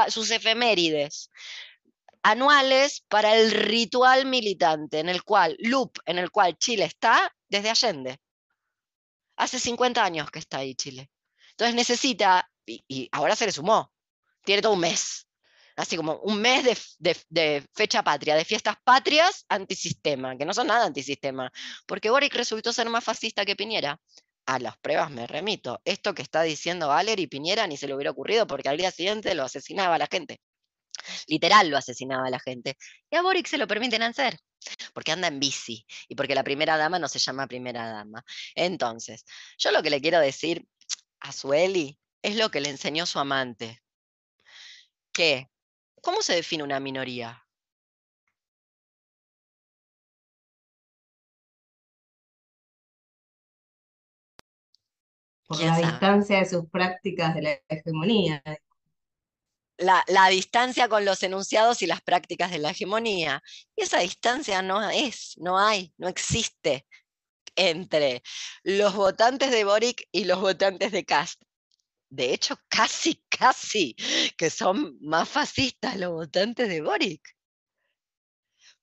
sus 0.07 0.31
efemérides 0.31 1.29
anuales 2.23 3.03
para 3.07 3.35
el 3.35 3.51
ritual 3.51 4.25
militante, 4.25 4.99
en 4.99 5.09
el 5.09 5.23
cual, 5.23 5.55
loop, 5.59 5.99
en 6.05 6.17
el 6.17 6.31
cual 6.31 6.57
Chile 6.57 6.85
está 6.85 7.33
desde 7.49 7.69
Allende. 7.69 8.19
Hace 9.37 9.59
50 9.59 10.03
años 10.03 10.31
que 10.31 10.39
está 10.39 10.59
ahí 10.59 10.75
Chile. 10.75 11.09
Entonces 11.51 11.75
necesita, 11.75 12.49
y, 12.65 13.09
ahora 13.11 13.35
se 13.35 13.45
le 13.45 13.51
sumó, 13.51 13.91
tiene 14.43 14.61
todo 14.61 14.73
un 14.73 14.79
mes, 14.79 15.27
así 15.75 15.97
como 15.97 16.17
un 16.17 16.41
mes 16.41 16.63
de, 16.99 17.17
de, 17.29 17.67
fecha 17.73 18.03
patria, 18.03 18.35
de 18.35 18.45
fiestas 18.45 18.75
patrias 18.83 19.45
antisistema, 19.49 20.37
que 20.37 20.45
no 20.45 20.53
son 20.53 20.67
nada 20.67 20.85
antisistema, 20.85 21.51
porque 21.85 22.09
Boric 22.09 22.33
resultó 22.35 22.73
ser 22.73 22.89
más 22.89 23.03
fascista 23.03 23.45
que 23.45 23.55
Piñera. 23.55 23.99
A 24.45 24.59
las 24.59 24.77
pruebas 24.77 25.11
me 25.11 25.27
remito. 25.27 25.81
Esto 25.83 26.13
que 26.15 26.21
está 26.21 26.41
diciendo 26.41 26.89
y 27.17 27.27
Piñera 27.27 27.67
ni 27.67 27.75
se 27.75 27.85
le 27.85 27.93
hubiera 27.93 28.11
ocurrido 28.11 28.47
porque 28.47 28.69
al 28.69 28.77
día 28.77 28.91
siguiente 28.91 29.35
lo 29.35 29.43
asesinaba 29.43 29.95
a 29.95 29.97
la 29.97 30.07
gente 30.09 30.39
literal 31.27 31.69
lo 31.69 31.77
asesinaba 31.77 32.27
a 32.27 32.29
la 32.29 32.39
gente. 32.39 32.77
Y 33.09 33.15
a 33.15 33.21
Boric 33.21 33.47
se 33.47 33.57
lo 33.57 33.67
permiten 33.67 34.03
hacer, 34.03 34.37
porque 34.93 35.11
anda 35.11 35.27
en 35.27 35.39
bici 35.39 35.85
y 36.07 36.15
porque 36.15 36.35
la 36.35 36.43
primera 36.43 36.77
dama 36.77 36.99
no 36.99 37.07
se 37.07 37.19
llama 37.19 37.47
primera 37.47 37.87
dama. 37.87 38.23
Entonces, 38.55 39.25
yo 39.57 39.71
lo 39.71 39.81
que 39.81 39.89
le 39.89 40.01
quiero 40.01 40.19
decir 40.19 40.67
a 41.19 41.31
Sueli 41.31 41.99
es 42.21 42.35
lo 42.35 42.49
que 42.49 42.61
le 42.61 42.69
enseñó 42.69 43.05
su 43.05 43.19
amante. 43.19 43.81
Que, 45.11 45.49
¿cómo 46.01 46.21
se 46.21 46.35
define 46.35 46.63
una 46.63 46.79
minoría? 46.79 47.43
Por 55.47 55.61
la 55.61 55.77
distancia 55.77 56.39
de 56.39 56.45
sus 56.45 56.69
prácticas 56.69 57.33
de 57.33 57.41
la 57.41 57.61
hegemonía 57.69 58.43
la, 59.77 60.29
distancia 60.29 60.89
con 60.89 61.05
los 61.05 61.23
enunciados 61.23 61.81
y 61.81 61.87
las 61.87 62.01
prácticas 62.01 62.51
de 62.51 62.59
la 62.59 62.71
hegemonía. 62.71 63.43
Y 63.75 63.83
esa 63.83 63.99
distancia 63.99 64.61
no 64.61 64.89
es, 64.89 65.33
no 65.37 65.59
hay, 65.59 65.93
no 65.97 66.07
existe 66.07 66.85
entre 67.55 68.23
los 68.63 68.95
votantes 68.95 69.51
de 69.51 69.63
Boric 69.63 70.07
y 70.11 70.25
los 70.25 70.39
votantes 70.39 70.91
de 70.91 71.05
Cast. 71.05 71.41
De 72.09 72.33
hecho, 72.33 72.57
casi, 72.69 73.23
casi 73.29 73.95
que 74.37 74.49
son 74.49 74.97
más 75.01 75.27
fascistas 75.27 75.97
los 75.97 76.11
votantes 76.11 76.69
de 76.69 76.81
Boric. 76.81 77.21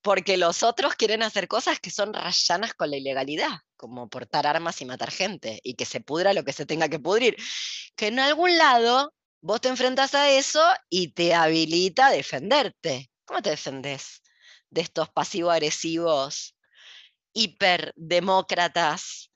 Porque 0.03 0.37
los 0.37 0.63
otros 0.63 0.97
quieren 0.97 1.23
hacer 1.23 1.49
cosas 1.49 1.81
que 1.81 1.91
son 1.91 2.13
rayanas 2.13 2.75
con 2.75 2.91
la 2.91 2.99
ilegalidad, 2.99 3.61
como 3.75 4.11
portar 4.11 4.47
armas 4.47 4.83
y 4.83 4.85
matar 4.85 5.11
gente, 5.11 5.61
y 5.63 5.77
que 5.77 5.87
se 5.87 6.01
pudra 6.01 6.35
lo 6.35 6.45
que 6.45 6.53
se 6.53 6.67
tenga 6.67 6.91
que 6.91 6.99
pudrir. 6.99 7.37
Que 7.97 8.09
en 8.09 8.19
algún 8.19 8.59
lado 8.59 9.15
vos 9.45 9.61
te 9.61 9.69
enfrentas 9.69 10.15
a 10.15 10.31
eso 10.31 10.63
y 10.89 11.09
te 11.13 11.35
habilita 11.35 12.07
a 12.07 12.13
defenderte. 12.13 13.11
¿Cómo 13.27 13.43
te 13.43 13.51
defendés 13.51 14.23
de 14.71 14.81
estos 14.81 15.11
pasivo-agresivos 15.11 16.57
hiperdemócratas 17.35 19.31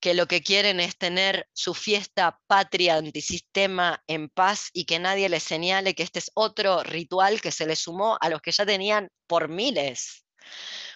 que 0.00 0.14
lo 0.14 0.26
que 0.26 0.42
quieren 0.42 0.80
es 0.80 0.96
tener 0.96 1.50
su 1.52 1.74
fiesta 1.74 2.40
patria 2.46 2.96
antisistema 2.96 4.02
en 4.06 4.30
paz 4.30 4.70
y 4.72 4.86
que 4.86 4.98
nadie 4.98 5.28
les 5.28 5.42
señale 5.42 5.94
que 5.94 6.02
este 6.02 6.20
es 6.20 6.30
otro 6.32 6.82
ritual 6.82 7.42
que 7.42 7.52
se 7.52 7.66
le 7.66 7.76
sumó 7.76 8.16
a 8.22 8.30
los 8.30 8.40
que 8.40 8.52
ya 8.52 8.64
tenían 8.64 9.10
por 9.26 9.50
miles. 9.50 10.24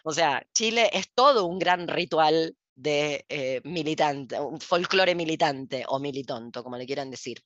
O 0.03 0.13
sea, 0.13 0.47
Chile 0.55 0.89
es 0.95 1.13
todo 1.15 1.45
un 1.45 1.59
gran 1.59 1.89
ritual 1.89 2.57
de 2.75 3.27
eh, 3.29 3.61
militante, 3.65 4.41
un 4.41 4.63
folclore 4.63 5.15
militante 5.15 5.85
o 5.89 5.99
militonto, 5.99 6.65
como 6.65 6.79
le 6.79 6.87
quieran 6.87 7.11
decir. 7.11 7.43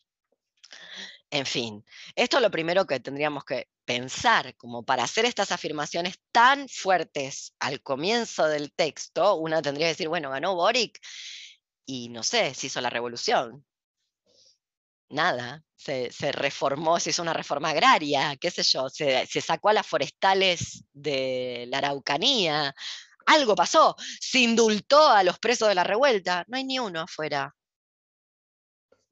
En 1.30 1.46
fin, 1.46 1.84
esto 2.16 2.38
es 2.38 2.42
lo 2.42 2.50
primero 2.50 2.86
que 2.86 2.98
tendríamos 3.00 3.44
que 3.44 3.68
pensar, 3.84 4.56
como 4.56 4.84
para 4.84 5.04
hacer 5.04 5.24
estas 5.24 5.52
afirmaciones 5.52 6.18
tan 6.32 6.68
fuertes 6.68 7.54
al 7.60 7.82
comienzo 7.82 8.46
del 8.46 8.72
texto, 8.72 9.36
una 9.36 9.62
tendría 9.62 9.86
que 9.86 9.92
decir, 9.92 10.08
bueno, 10.08 10.30
ganó 10.30 10.54
Boric 10.54 11.00
y 11.86 12.08
no 12.08 12.22
sé, 12.22 12.54
se 12.54 12.66
hizo 12.68 12.80
la 12.80 12.90
revolución. 12.90 13.64
Nada, 15.08 15.64
se, 15.76 16.10
reformó, 16.32 17.00
se 17.00 17.10
hizo 17.10 17.22
una 17.22 17.32
reforma 17.32 17.70
agraria, 17.70 18.36
qué 18.36 18.50
sé 18.50 18.62
yo, 18.62 18.88
se, 18.88 19.26
se 19.26 19.40
sacó 19.40 19.70
a 19.70 19.72
las 19.72 19.86
forestales 19.86 20.84
de 20.92 21.66
la 21.68 21.78
Araucanía, 21.78 22.74
algo 23.26 23.54
pasó, 23.54 23.96
se 24.20 24.40
indultó 24.40 25.08
a 25.08 25.22
los 25.24 25.38
presos 25.38 25.68
de 25.68 25.74
la 25.74 25.84
revuelta, 25.84 26.44
no 26.48 26.56
hay 26.56 26.64
ni 26.64 26.78
uno 26.78 27.02
afuera. 27.02 27.54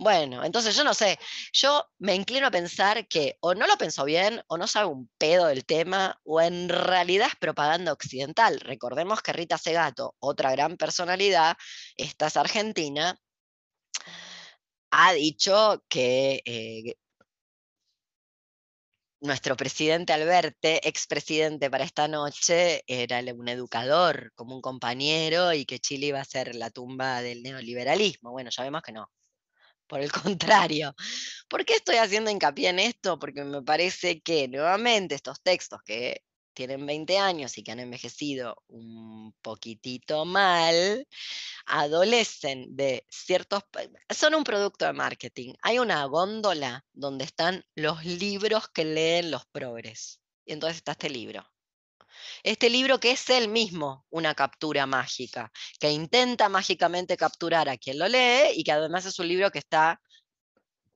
Bueno, 0.01 0.45
entonces 0.45 0.77
yo 0.77 0.85
no 0.85 0.95
sé, 0.95 1.19
yo 1.53 1.85
me 1.99 2.15
inclino 2.15 2.47
a 2.47 2.51
pensar 2.53 3.09
que 3.09 3.37
o 3.41 3.55
no 3.55 3.67
lo 3.67 3.77
pensó 3.77 4.05
bien, 4.05 4.41
o 4.47 4.57
no 4.57 4.69
sabe 4.69 4.87
un 4.87 5.11
pedo 5.19 5.47
del 5.47 5.65
tema, 5.65 6.21
o 6.25 6.41
en 6.41 6.69
realidad 6.69 7.27
es 7.29 7.37
propaganda 7.37 7.93
occidental. 7.93 8.61
Recordemos 8.61 9.23
que 9.23 9.33
Rita 9.33 9.59
Segato, 9.59 10.15
otra 10.21 10.53
gran 10.53 10.77
personalidad, 10.77 11.57
esta 11.97 12.29
es 12.29 12.37
argentina, 12.37 13.19
ha 14.91 15.13
dicho 15.13 15.83
que 15.89 16.43
eh, 16.45 16.95
nuestro 19.21 19.57
presidente 19.57 20.13
Alberte, 20.13 20.87
expresidente 20.89 21.71
para 21.71 21.85
esta 21.85 22.09
noche, 22.09 22.83
era 22.87 23.21
un 23.35 23.49
educador, 23.49 24.33
como 24.35 24.55
un 24.55 24.61
compañero, 24.63 25.53
y 25.53 25.65
que 25.67 25.81
Chile 25.81 26.07
iba 26.09 26.21
a 26.21 26.25
ser 26.25 26.55
la 26.55 26.71
tumba 26.71 27.21
del 27.23 27.43
neoliberalismo. 27.43 28.31
Bueno, 28.31 28.51
ya 28.51 28.63
vemos 28.63 28.83
que 28.83 28.93
no 28.93 29.11
por 29.89 30.01
el 30.01 30.13
contrario. 30.39 30.95
¿Por 31.49 31.65
qué 31.65 31.75
estoy 31.75 31.97
haciendo 31.97 32.31
hincapié 32.31 32.69
en 32.69 32.79
esto? 32.79 33.19
Porque 33.19 33.45
me 33.45 33.63
parece 33.63 34.21
que 34.21 34.49
nuevamente 34.49 35.15
estos 35.15 35.43
textos 35.43 35.81
que 35.85 36.23
tienen 36.59 36.87
20 36.87 37.19
años 37.19 37.57
y 37.57 37.63
que 37.63 37.71
han 37.71 37.79
envejecido 37.79 38.65
un 38.67 39.33
poquitito 39.43 40.25
mal, 40.25 41.07
adolecen 41.67 42.75
de 42.75 43.07
ciertos... 43.09 43.63
Son 44.11 44.35
un 44.35 44.43
producto 44.43 44.85
de 44.85 44.93
marketing. 44.93 45.55
Hay 45.63 45.79
una 45.79 46.05
góndola 46.07 46.85
donde 46.93 47.25
están 47.25 47.65
los 47.77 48.05
libros 48.05 48.69
que 48.71 48.85
leen 48.85 49.31
los 49.31 49.47
progres. 49.47 50.21
Y 50.45 50.53
entonces 50.53 50.79
está 50.79 50.93
este 50.93 51.11
libro. 51.11 51.49
Este 52.43 52.71
libro 52.71 53.01
que 53.01 53.13
es 53.13 53.29
él 53.31 53.49
mismo 53.49 54.07
una 54.11 54.35
captura 54.35 54.87
mágica, 54.87 55.51
que 55.79 55.91
intenta 55.91 56.49
mágicamente 56.49 57.17
capturar 57.17 57.69
a 57.69 57.77
quien 57.77 57.99
lo 57.99 58.09
lee 58.09 58.53
y 58.55 58.65
que 58.65 58.73
además 58.73 59.07
es 59.07 59.19
un 59.19 59.29
libro 59.29 59.51
que 59.51 59.59
está, 59.59 60.01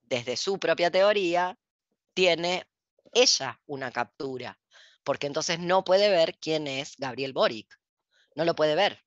desde 0.03 0.37
su 0.37 0.59
propia 0.59 0.91
teoría, 0.91 1.59
tiene 2.15 2.67
ella 3.13 3.61
una 3.67 3.91
captura, 3.91 4.59
porque 5.05 5.27
entonces 5.27 5.59
no 5.59 5.85
puede 5.85 6.09
ver 6.11 6.39
quién 6.39 6.67
es 6.67 6.95
Gabriel 6.99 7.33
Boric, 7.33 7.79
no 8.35 8.45
lo 8.45 8.55
puede 8.55 8.75
ver. 8.75 9.03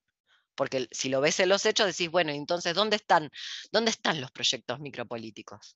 Porque 0.55 0.87
si 0.91 1.09
lo 1.09 1.19
ves 1.19 1.39
en 1.41 1.49
los 1.49 1.65
hechos, 1.65 1.85
decís, 1.85 2.09
bueno, 2.09 2.31
entonces, 2.31 2.73
¿dónde 2.73 2.95
están, 2.95 3.29
dónde 3.71 3.91
están 3.91 4.21
los 4.21 4.31
proyectos 4.31 4.79
micropolíticos? 4.79 5.75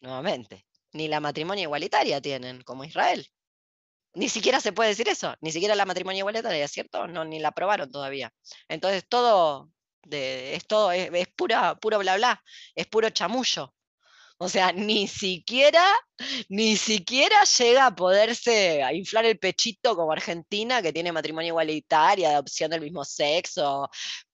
Nuevamente, 0.00 0.66
ni 0.92 1.08
la 1.08 1.20
matrimonio 1.20 1.62
igualitaria 1.62 2.20
tienen, 2.20 2.62
como 2.62 2.84
Israel. 2.84 3.26
Ni 4.14 4.28
siquiera 4.28 4.60
se 4.60 4.72
puede 4.72 4.90
decir 4.90 5.08
eso, 5.08 5.34
ni 5.40 5.52
siquiera 5.52 5.74
la 5.74 5.86
matrimonio 5.86 6.20
igualitaria, 6.20 6.68
¿cierto? 6.68 7.06
No, 7.08 7.24
ni 7.24 7.40
la 7.40 7.48
aprobaron 7.48 7.90
todavía. 7.90 8.32
Entonces 8.68 9.04
todo, 9.08 9.70
de, 10.04 10.54
es, 10.54 10.64
es, 11.14 11.28
pura, 11.34 11.76
puro 11.76 11.98
bla 11.98 12.16
bla, 12.16 12.42
es 12.74 12.86
puro 12.86 13.10
chamullo. 13.10 13.74
O 14.38 14.48
sea, 14.48 14.72
ni 14.72 15.06
siquiera, 15.06 15.84
ni 16.48 16.76
siquiera 16.76 17.44
llega 17.44 17.86
a 17.86 17.94
poderse 17.94 18.82
a 18.82 18.92
inflar 18.92 19.24
el 19.24 19.38
pechito 19.38 19.94
como 19.96 20.12
Argentina, 20.12 20.82
que 20.82 20.92
tiene 20.92 21.12
matrimonio 21.12 21.50
igualitario, 21.50 22.28
adopción 22.28 22.70
del 22.70 22.80
mismo 22.80 23.04
sexo, 23.04 23.88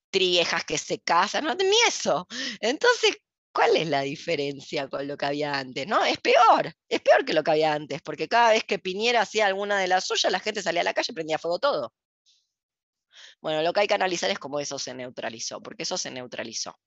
triejas 0.09 0.65
que 0.65 0.77
se 0.77 0.99
casan, 0.99 1.45
no, 1.45 1.55
ni 1.55 1.77
eso. 1.87 2.27
Entonces, 2.59 3.17
¿Cuál 3.51 3.77
es 3.77 3.87
la 3.87 4.01
diferencia 4.01 4.87
con 4.87 5.07
lo 5.07 5.17
que 5.17 5.25
había 5.25 5.57
antes? 5.57 5.87
¿no? 5.87 6.03
Es 6.05 6.19
peor, 6.19 6.73
es 6.87 7.01
peor 7.01 7.25
que 7.25 7.33
lo 7.33 7.43
que 7.43 7.51
había 7.51 7.73
antes, 7.73 8.01
porque 8.01 8.27
cada 8.27 8.51
vez 8.51 8.63
que 8.63 8.79
Piñera 8.79 9.21
hacía 9.21 9.47
alguna 9.47 9.79
de 9.79 9.87
las 9.87 10.05
suyas, 10.05 10.31
la 10.31 10.39
gente 10.39 10.61
salía 10.61 10.81
a 10.81 10.83
la 10.83 10.93
calle 10.93 11.11
y 11.11 11.15
prendía 11.15 11.39
fuego 11.39 11.59
todo. 11.59 11.93
Bueno, 13.41 13.61
lo 13.63 13.73
que 13.73 13.81
hay 13.81 13.87
que 13.87 13.93
analizar 13.93 14.29
es 14.29 14.39
cómo 14.39 14.59
eso 14.59 14.77
se 14.79 14.93
neutralizó, 14.93 15.61
porque 15.61 15.83
eso 15.83 15.97
se 15.97 16.11
neutralizó. 16.11 16.77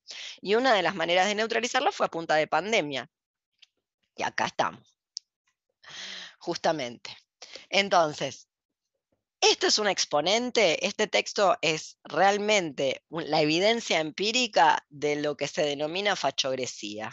Y 0.40 0.54
una 0.54 0.74
de 0.74 0.82
las 0.82 0.94
maneras 0.94 1.26
de 1.26 1.34
neutralizarlo 1.34 1.92
fue 1.92 2.06
a 2.06 2.10
punta 2.10 2.36
de 2.36 2.46
pandemia. 2.46 3.10
Y 4.16 4.22
acá 4.22 4.46
estamos. 4.46 4.96
Justamente. 6.38 7.16
Entonces, 7.68 8.48
esto 9.42 9.66
es 9.66 9.78
un 9.80 9.88
exponente, 9.88 10.86
este 10.86 11.08
texto 11.08 11.58
es 11.60 11.98
realmente 12.04 13.04
la 13.10 13.40
evidencia 13.42 13.98
empírica 13.98 14.86
de 14.88 15.16
lo 15.16 15.36
que 15.36 15.48
se 15.48 15.62
denomina 15.62 16.14
fachogresía, 16.14 17.10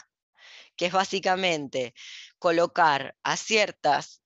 que 0.76 0.86
es 0.86 0.94
básicamente 0.94 1.96
colocar 2.38 3.18
a 3.24 3.36
ciertas, 3.36 4.22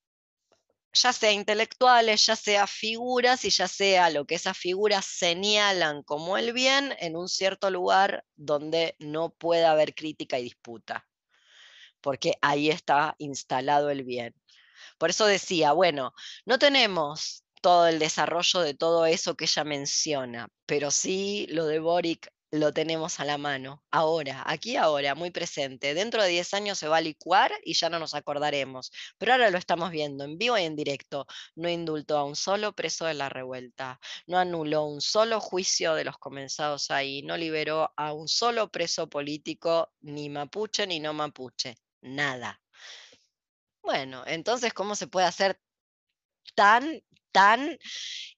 ya 0.91 1.13
sea 1.13 1.31
intelectuales, 1.31 2.25
ya 2.25 2.35
sea 2.35 2.67
figuras 2.67 3.45
y 3.45 3.49
ya 3.49 3.69
sea 3.69 4.09
lo 4.09 4.25
que 4.25 4.35
esas 4.35 4.57
figuras 4.57 5.05
señalan 5.05 6.03
como 6.03 6.37
el 6.37 6.51
bien 6.51 6.93
en 6.99 7.15
un 7.15 7.29
cierto 7.29 7.71
lugar 7.71 8.25
donde 8.35 8.97
no 8.99 9.29
pueda 9.29 9.71
haber 9.71 9.95
crítica 9.95 10.37
y 10.39 10.43
disputa, 10.43 11.07
porque 12.01 12.33
ahí 12.41 12.69
está 12.69 13.15
instalado 13.17 13.89
el 13.89 14.03
bien. 14.03 14.35
Por 14.97 15.09
eso 15.09 15.25
decía, 15.25 15.71
bueno, 15.71 16.13
no 16.45 16.59
tenemos 16.59 17.42
todo 17.63 17.87
el 17.87 17.97
desarrollo 17.97 18.59
de 18.59 18.73
todo 18.73 19.05
eso 19.05 19.35
que 19.35 19.45
ella 19.45 19.63
menciona, 19.63 20.49
pero 20.65 20.91
sí 20.91 21.47
lo 21.49 21.65
de 21.65 21.79
Boric 21.79 22.29
lo 22.51 22.73
tenemos 22.73 23.19
a 23.19 23.25
la 23.25 23.37
mano, 23.37 23.83
ahora, 23.89 24.43
aquí 24.45 24.75
ahora, 24.75 25.15
muy 25.15 25.31
presente. 25.31 25.93
Dentro 25.95 26.21
de 26.21 26.29
10 26.29 26.53
años 26.53 26.77
se 26.77 26.87
va 26.89 26.97
a 26.97 27.01
licuar 27.01 27.51
y 27.63 27.73
ya 27.73 27.89
no 27.89 27.99
nos 27.99 28.13
acordaremos, 28.13 28.91
pero 29.17 29.31
ahora 29.31 29.49
lo 29.49 29.57
estamos 29.57 29.91
viendo 29.91 30.25
en 30.25 30.37
vivo 30.37 30.57
y 30.57 30.63
en 30.63 30.75
directo. 30.75 31.25
No 31.55 31.69
indultó 31.69 32.17
a 32.17 32.25
un 32.25 32.35
solo 32.35 32.73
preso 32.73 33.05
de 33.05 33.13
la 33.15 33.29
revuelta, 33.29 33.99
no 34.27 34.37
anuló 34.37 34.83
un 34.83 35.01
solo 35.01 35.39
juicio 35.39 35.95
de 35.95 36.03
los 36.03 36.17
comenzados 36.17 36.91
ahí, 36.91 37.23
no 37.23 37.37
liberó 37.37 37.91
a 37.95 38.13
un 38.13 38.27
solo 38.27 38.69
preso 38.69 39.09
político, 39.09 39.93
ni 40.01 40.29
mapuche 40.29 40.85
ni 40.85 40.99
no 40.99 41.13
mapuche, 41.13 41.77
nada. 42.01 42.61
Bueno, 43.81 44.23
entonces, 44.27 44.73
¿cómo 44.73 44.95
se 44.95 45.07
puede 45.07 45.27
hacer 45.27 45.59
tan 46.55 47.01
tan 47.33 47.77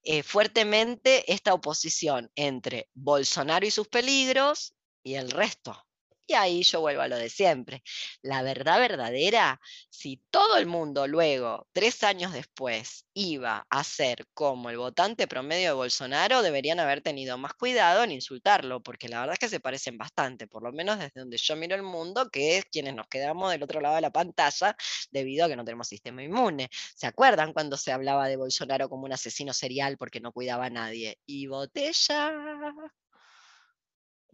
eh, 0.02 0.24
fuertemente 0.24 1.32
esta 1.32 1.54
oposición 1.54 2.32
entre 2.36 2.90
Bolsonaro 2.96 3.68
y 3.68 3.72
sus 3.72 3.88
peligros 3.88 4.74
y 5.04 5.14
el 5.14 5.30
resto. 5.30 5.85
Y 6.28 6.34
ahí 6.34 6.64
yo 6.64 6.82
vuelvo 6.82 7.02
a 7.04 7.08
lo 7.08 7.18
de 7.18 7.30
siempre. 7.30 7.84
La 8.24 8.42
verdad 8.42 8.80
verdadera, 8.80 9.60
si 9.90 10.22
todo 10.32 10.58
el 10.58 10.66
mundo 10.66 11.08
luego, 11.08 11.68
tres 11.72 12.04
años 12.04 12.34
después, 12.34 13.06
iba 13.14 13.66
a 13.70 13.84
ser 13.84 14.26
como 14.34 14.70
el 14.72 14.78
votante 14.78 15.28
promedio 15.28 15.70
de 15.70 15.74
Bolsonaro, 15.74 16.42
deberían 16.42 16.80
haber 16.80 17.02
tenido 17.02 17.38
más 17.38 17.54
cuidado 17.54 18.04
en 18.04 18.12
insultarlo, 18.12 18.82
porque 18.82 19.08
la 19.08 19.20
verdad 19.20 19.34
es 19.34 19.40
que 19.40 19.50
se 19.50 19.60
parecen 19.60 19.98
bastante, 19.98 20.48
por 20.48 20.64
lo 20.64 20.72
menos 20.72 20.98
desde 20.98 21.20
donde 21.20 21.38
yo 21.38 21.56
miro 21.56 21.76
el 21.76 21.84
mundo, 21.84 22.30
que 22.32 22.58
es 22.58 22.66
quienes 22.66 22.96
nos 22.96 23.08
quedamos 23.08 23.52
del 23.52 23.64
otro 23.64 23.80
lado 23.80 23.96
de 23.96 24.02
la 24.02 24.12
pantalla 24.12 24.76
debido 25.12 25.46
a 25.46 25.48
que 25.50 25.56
no 25.56 25.64
tenemos 25.64 25.88
sistema 25.88 26.24
inmune. 26.24 26.70
¿Se 26.96 27.08
acuerdan 27.08 27.54
cuando 27.54 27.78
se 27.78 27.92
hablaba 27.92 28.28
de 28.28 28.38
Bolsonaro 28.38 28.90
como 28.90 29.06
un 29.06 29.14
asesino 29.14 29.54
serial 29.54 29.98
porque 29.98 30.20
no 30.20 30.32
cuidaba 30.32 30.66
a 30.66 30.70
nadie? 30.70 31.20
Y 31.26 31.48
botella. 31.48 32.34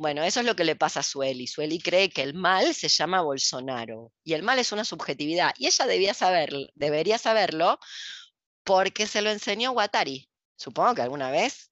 Bueno, 0.02 0.24
eso 0.24 0.40
es 0.40 0.48
lo 0.48 0.56
que 0.56 0.64
le 0.64 0.76
pasa 0.76 1.02
a 1.02 1.04
Sueli. 1.04 1.46
Sueli 1.46 1.78
cree 1.78 2.10
que 2.10 2.24
el 2.24 2.34
mal 2.34 2.74
se 2.74 2.88
llama 2.90 3.22
Bolsonaro 3.22 4.12
y 4.24 4.34
el 4.34 4.42
mal 4.42 4.58
es 4.58 4.72
una 4.72 4.84
subjetividad 4.84 5.54
y 5.60 5.68
ella 5.68 5.86
debía 5.86 6.16
debería 6.74 7.20
saberlo 7.20 7.78
porque 8.64 9.06
se 9.06 9.22
lo 9.22 9.30
enseñó 9.30 9.74
Guattari. 9.74 10.28
Supongo 10.56 10.96
que 10.96 11.04
alguna 11.04 11.30
vez 11.30 11.70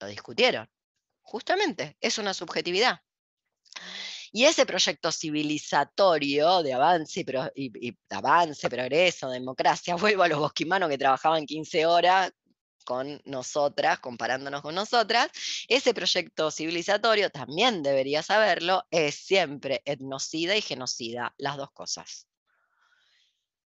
lo 0.00 0.08
discutieron. 0.08 0.68
Justamente, 1.22 1.96
es 2.00 2.18
una 2.18 2.34
subjetividad. 2.34 3.02
Y 4.32 4.46
ese 4.46 4.66
proyecto 4.66 5.12
civilizatorio 5.12 6.64
de 6.64 6.72
avance, 6.72 7.24
y, 7.54 7.96
avance, 8.10 8.68
progreso, 8.68 9.30
democracia, 9.30 9.94
vuelvo 10.16 10.24
a 10.24 10.28
los 10.28 10.40
bosquimanos 10.40 10.88
que 10.88 10.98
trabajaban 10.98 11.46
15 11.46 11.86
horas 11.86 12.32
con 12.88 13.20
nosotras, 13.26 13.98
comparándonos 13.98 14.62
con 14.62 14.74
nosotras, 14.74 15.28
ese 15.68 15.92
proyecto 15.92 16.50
civilizatorio, 16.50 17.28
también 17.28 17.82
debería 17.82 18.22
saberlo, 18.22 18.86
es 18.90 19.14
siempre 19.14 19.82
etnocida 19.84 20.56
y 20.56 20.62
genocida, 20.62 21.34
las 21.36 21.58
dos 21.58 21.70
cosas. 21.70 22.26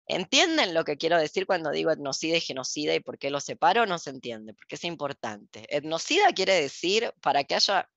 ¿Entienden 0.05 0.75
lo 0.75 0.83
que 0.83 0.97
quiero 0.97 1.17
decir 1.17 1.47
cuando 1.47 1.71
digo 1.71 1.89
etnocida 1.89 2.37
y 2.37 2.41
genocida 2.41 2.93
y 2.93 2.99
por 2.99 3.17
qué 3.17 3.31
lo 3.31 3.39
separo? 3.39 3.87
No 3.87 3.97
se 3.97 4.11
entiende, 4.11 4.53
porque 4.53 4.75
es 4.75 4.83
importante. 4.83 5.65
Etnocida 5.75 6.31
quiere 6.33 6.53
decir 6.53 7.11
para 7.19 7.43
que 7.43 7.55
haya 7.55 7.89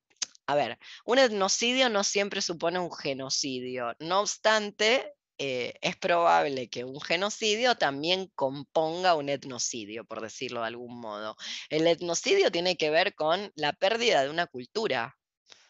a 0.46 0.54
ver, 0.54 0.78
un 1.04 1.18
etnocidio 1.18 1.90
no 1.90 2.02
siempre 2.02 2.40
supone 2.40 2.78
un 2.78 2.90
genocidio. 2.90 3.94
No 3.98 4.20
obstante, 4.20 5.12
eh, 5.42 5.72
es 5.80 5.96
probable 5.96 6.68
que 6.68 6.84
un 6.84 7.00
genocidio 7.00 7.74
también 7.74 8.30
componga 8.34 9.14
un 9.14 9.30
etnocidio, 9.30 10.04
por 10.04 10.20
decirlo 10.20 10.60
de 10.60 10.66
algún 10.66 11.00
modo. 11.00 11.34
El 11.70 11.86
etnocidio 11.86 12.52
tiene 12.52 12.76
que 12.76 12.90
ver 12.90 13.14
con 13.14 13.50
la 13.54 13.72
pérdida 13.72 14.22
de 14.22 14.28
una 14.28 14.46
cultura, 14.46 15.16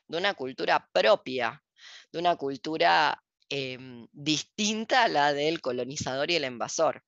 de 0.08 0.18
una 0.18 0.34
cultura 0.34 0.88
propia, 0.92 1.62
de 2.10 2.18
una 2.18 2.34
cultura 2.34 3.22
em, 3.48 4.08
distinta 4.10 5.04
a 5.04 5.08
la 5.08 5.32
del 5.32 5.60
colonizador 5.60 6.32
y 6.32 6.34
el 6.34 6.46
invasor. 6.46 7.04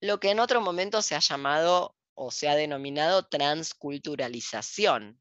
Lo 0.00 0.18
que 0.18 0.30
en 0.30 0.40
otro 0.40 0.60
momento 0.60 1.02
se 1.02 1.14
ha 1.14 1.20
llamado 1.20 1.94
o 2.14 2.32
se 2.32 2.48
ha 2.48 2.56
denominado 2.56 3.28
transculturalización. 3.28 5.20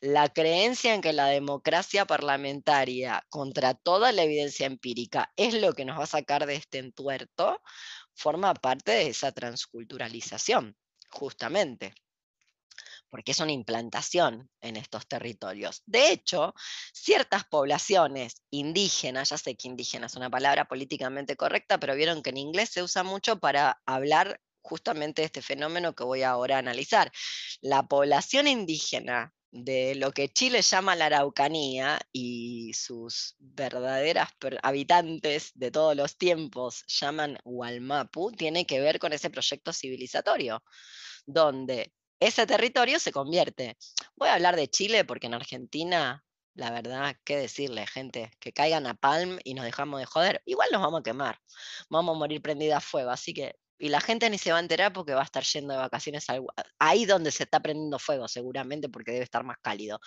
La 0.00 0.28
creencia 0.28 0.94
en 0.94 1.00
que 1.00 1.12
la 1.12 1.26
democracia 1.26 2.06
parlamentaria, 2.06 3.24
contra 3.28 3.74
toda 3.74 4.12
la 4.12 4.22
evidencia 4.22 4.66
empírica, 4.66 5.32
es 5.36 5.54
lo 5.54 5.72
que 5.72 5.84
nos 5.84 5.98
va 5.98 6.04
a 6.04 6.06
sacar 6.06 6.46
de 6.46 6.56
este 6.56 6.78
entuerto, 6.78 7.60
forma 8.14 8.54
parte 8.54 8.92
de 8.92 9.08
esa 9.08 9.32
transculturalización, 9.32 10.76
justamente 11.10 11.94
porque 13.10 13.32
es 13.32 13.40
una 13.40 13.52
implantación 13.52 14.48
en 14.60 14.76
estos 14.76 15.06
territorios. 15.06 15.82
De 15.84 16.12
hecho, 16.12 16.54
ciertas 16.92 17.44
poblaciones 17.44 18.42
indígenas, 18.50 19.30
ya 19.30 19.38
sé 19.38 19.56
que 19.56 19.68
indígena 19.68 20.06
es 20.06 20.14
una 20.14 20.30
palabra 20.30 20.66
políticamente 20.66 21.36
correcta, 21.36 21.78
pero 21.78 21.96
vieron 21.96 22.22
que 22.22 22.30
en 22.30 22.36
inglés 22.36 22.70
se 22.70 22.82
usa 22.82 23.02
mucho 23.02 23.38
para 23.38 23.82
hablar 23.84 24.40
justamente 24.62 25.22
de 25.22 25.26
este 25.26 25.42
fenómeno 25.42 25.94
que 25.94 26.04
voy 26.04 26.22
ahora 26.22 26.56
a 26.56 26.60
analizar. 26.60 27.10
La 27.60 27.82
población 27.82 28.46
indígena 28.46 29.34
de 29.52 29.94
lo 29.96 30.12
que 30.12 30.28
Chile 30.28 30.62
llama 30.62 30.94
la 30.94 31.06
Araucanía 31.06 32.00
y 32.12 32.72
sus 32.74 33.34
verdaderas 33.38 34.30
habitantes 34.62 35.50
de 35.54 35.70
todos 35.70 35.96
los 35.96 36.16
tiempos 36.16 36.84
llaman 36.86 37.38
Hualmapu, 37.44 38.32
tiene 38.32 38.66
que 38.66 38.80
ver 38.80 38.98
con 38.98 39.12
ese 39.12 39.30
proyecto 39.30 39.72
civilizatorio, 39.72 40.62
donde 41.26 41.92
ese 42.20 42.46
territorio 42.46 42.98
se 43.00 43.12
convierte. 43.12 43.76
Voy 44.14 44.28
a 44.28 44.34
hablar 44.34 44.56
de 44.56 44.68
Chile 44.68 45.04
porque 45.04 45.26
en 45.26 45.34
Argentina, 45.34 46.24
la 46.54 46.70
verdad, 46.70 47.16
qué 47.24 47.36
decirle, 47.36 47.86
gente, 47.86 48.30
que 48.38 48.52
caigan 48.52 48.86
a 48.86 48.94
Palm 48.94 49.38
y 49.42 49.54
nos 49.54 49.64
dejamos 49.64 50.00
de 50.00 50.06
joder, 50.06 50.42
igual 50.44 50.68
nos 50.70 50.82
vamos 50.82 51.00
a 51.00 51.02
quemar, 51.02 51.40
vamos 51.88 52.14
a 52.14 52.18
morir 52.18 52.40
prendida 52.42 52.76
a 52.76 52.80
fuego, 52.80 53.10
así 53.10 53.34
que 53.34 53.56
y 53.80 53.88
la 53.88 54.00
gente 54.00 54.28
ni 54.28 54.38
se 54.38 54.52
va 54.52 54.58
a 54.58 54.60
enterar 54.60 54.92
porque 54.92 55.14
va 55.14 55.22
a 55.22 55.24
estar 55.24 55.42
yendo 55.42 55.72
de 55.72 55.80
vacaciones 55.80 56.26
ahí 56.78 57.06
donde 57.06 57.30
se 57.30 57.44
está 57.44 57.60
prendiendo 57.60 57.98
fuego 57.98 58.28
seguramente 58.28 58.88
porque 58.88 59.12
debe 59.12 59.24
estar 59.24 59.42
más 59.42 59.56
cálido. 59.62 59.98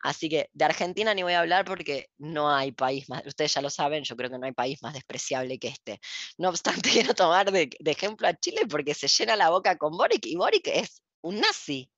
Así 0.00 0.28
que 0.28 0.48
de 0.52 0.64
Argentina 0.64 1.12
ni 1.12 1.22
voy 1.22 1.32
a 1.32 1.40
hablar 1.40 1.64
porque 1.64 2.08
no 2.18 2.50
hay 2.54 2.72
país 2.72 3.08
más, 3.08 3.26
ustedes 3.26 3.52
ya 3.52 3.60
lo 3.60 3.68
saben, 3.68 4.04
yo 4.04 4.16
creo 4.16 4.30
que 4.30 4.38
no 4.38 4.46
hay 4.46 4.52
país 4.52 4.80
más 4.82 4.94
despreciable 4.94 5.58
que 5.58 5.68
este. 5.68 6.00
No 6.38 6.48
obstante, 6.50 6.88
quiero 6.92 7.14
tomar 7.14 7.50
de, 7.50 7.68
ejemplo 7.84 8.28
a 8.28 8.34
Chile 8.34 8.62
porque 8.68 8.94
se 8.94 9.08
llena 9.08 9.36
la 9.36 9.50
boca 9.50 9.76
con 9.76 9.96
Boric 9.96 10.26
y 10.26 10.36
Boric 10.36 10.68
es 10.68 11.02
un 11.20 11.40
nazi. 11.40 11.90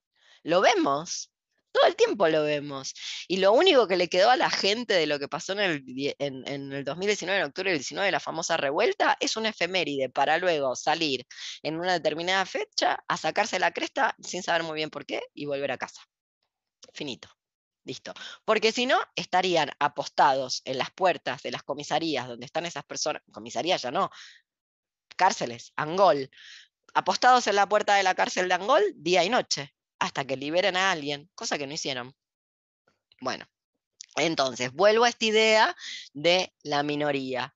Lo 0.43 0.61
vemos. 0.63 1.31
Todo 1.73 1.87
el 1.87 1.97
tiempo 1.97 2.29
lo 2.29 2.43
vemos. 2.43 2.95
Y 3.29 3.39
lo 3.39 3.53
único 3.53 3.87
que 3.87 3.97
le 3.97 4.09
quedó 4.09 4.31
a 4.31 4.37
la 4.37 4.51
gente 4.51 4.95
de 4.95 5.07
lo 5.07 5.19
que 5.19 5.29
pasó 5.29 5.53
en 5.53 5.61
el, 5.61 5.85
en, 6.19 6.73
el 6.73 6.85
2019, 6.85 7.41
en 7.41 7.47
octubre 7.47 7.71
del 7.71 7.79
19, 7.79 8.11
la 8.11 8.21
famosa 8.21 8.57
revuelta, 8.57 9.17
es 9.21 9.37
una 9.37 9.51
efeméride 9.51 10.09
para 10.09 10.39
luego 10.39 10.75
salir 10.77 11.27
en 11.63 11.79
una 11.79 11.95
determinada 11.95 12.47
fecha 12.47 13.03
a 13.07 13.17
sacarse 13.17 13.59
la 13.59 13.73
cresta 13.73 14.17
sin 14.21 14.43
saber 14.43 14.63
muy 14.63 14.77
bien 14.77 14.91
por 14.91 15.05
qué 15.07 15.23
y 15.35 15.47
volver 15.47 15.73
a 15.73 15.79
casa. 15.79 16.03
Finito. 16.93 17.29
Listo. 17.85 18.13
Porque 18.45 18.71
si 18.71 18.85
no, 18.85 19.01
estarían 19.17 19.71
apostados 19.79 20.61
en 20.67 20.77
las 20.77 20.91
puertas 20.91 21.43
de 21.43 21.51
las 21.51 21.63
comisarías 21.63 22.29
donde 22.29 22.45
están 22.45 22.67
esas 22.67 22.85
personas, 22.85 23.23
comisarías 23.33 23.81
ya 23.81 23.91
no, 23.91 24.11
cárceles, 25.17 25.73
Angol, 25.77 26.31
apostados 26.93 27.47
en 27.47 27.57
la 27.57 27.67
puerta 27.67 27.95
de 27.95 28.03
la 28.03 28.15
cárcel 28.15 28.49
de 28.49 28.55
Angol 28.55 28.83
día 28.95 29.25
y 29.25 29.31
noche 29.31 29.75
hasta 29.99 30.25
que 30.27 30.37
liberen 30.37 30.77
a 30.77 30.91
alguien, 30.91 31.31
cosa 31.35 31.59
que 31.59 31.67
no 31.67 31.75
hicieron. 31.75 32.15
Bueno, 33.21 33.47
entonces, 34.17 34.73
vuelvo 34.73 35.05
a 35.05 35.09
esta 35.09 35.25
idea 35.25 35.77
de 36.13 36.53
la 36.63 36.83
minoría. 36.83 37.55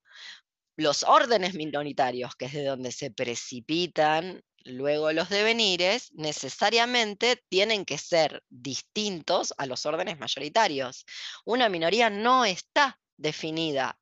Los 0.77 1.03
órdenes 1.03 1.55
minoritarios, 1.55 2.35
que 2.37 2.47
es 2.47 2.53
de 2.53 2.65
donde 2.65 2.93
se 2.93 3.11
precipitan 3.11 4.43
luego 4.65 5.13
los 5.13 5.29
devenires, 5.29 6.13
necesariamente 6.13 7.43
tienen 7.49 7.85
que 7.85 7.99
ser 7.99 8.43
distintos 8.49 9.53
a 9.59 9.67
los 9.67 9.87
órdenes 9.87 10.19
mayoritarios. 10.19 11.05
Una 11.45 11.69
minoría 11.69 12.11
no 12.11 12.45
está 12.45 13.01
definida 13.17 13.99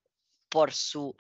por 0.49 0.73
su, 0.73 1.17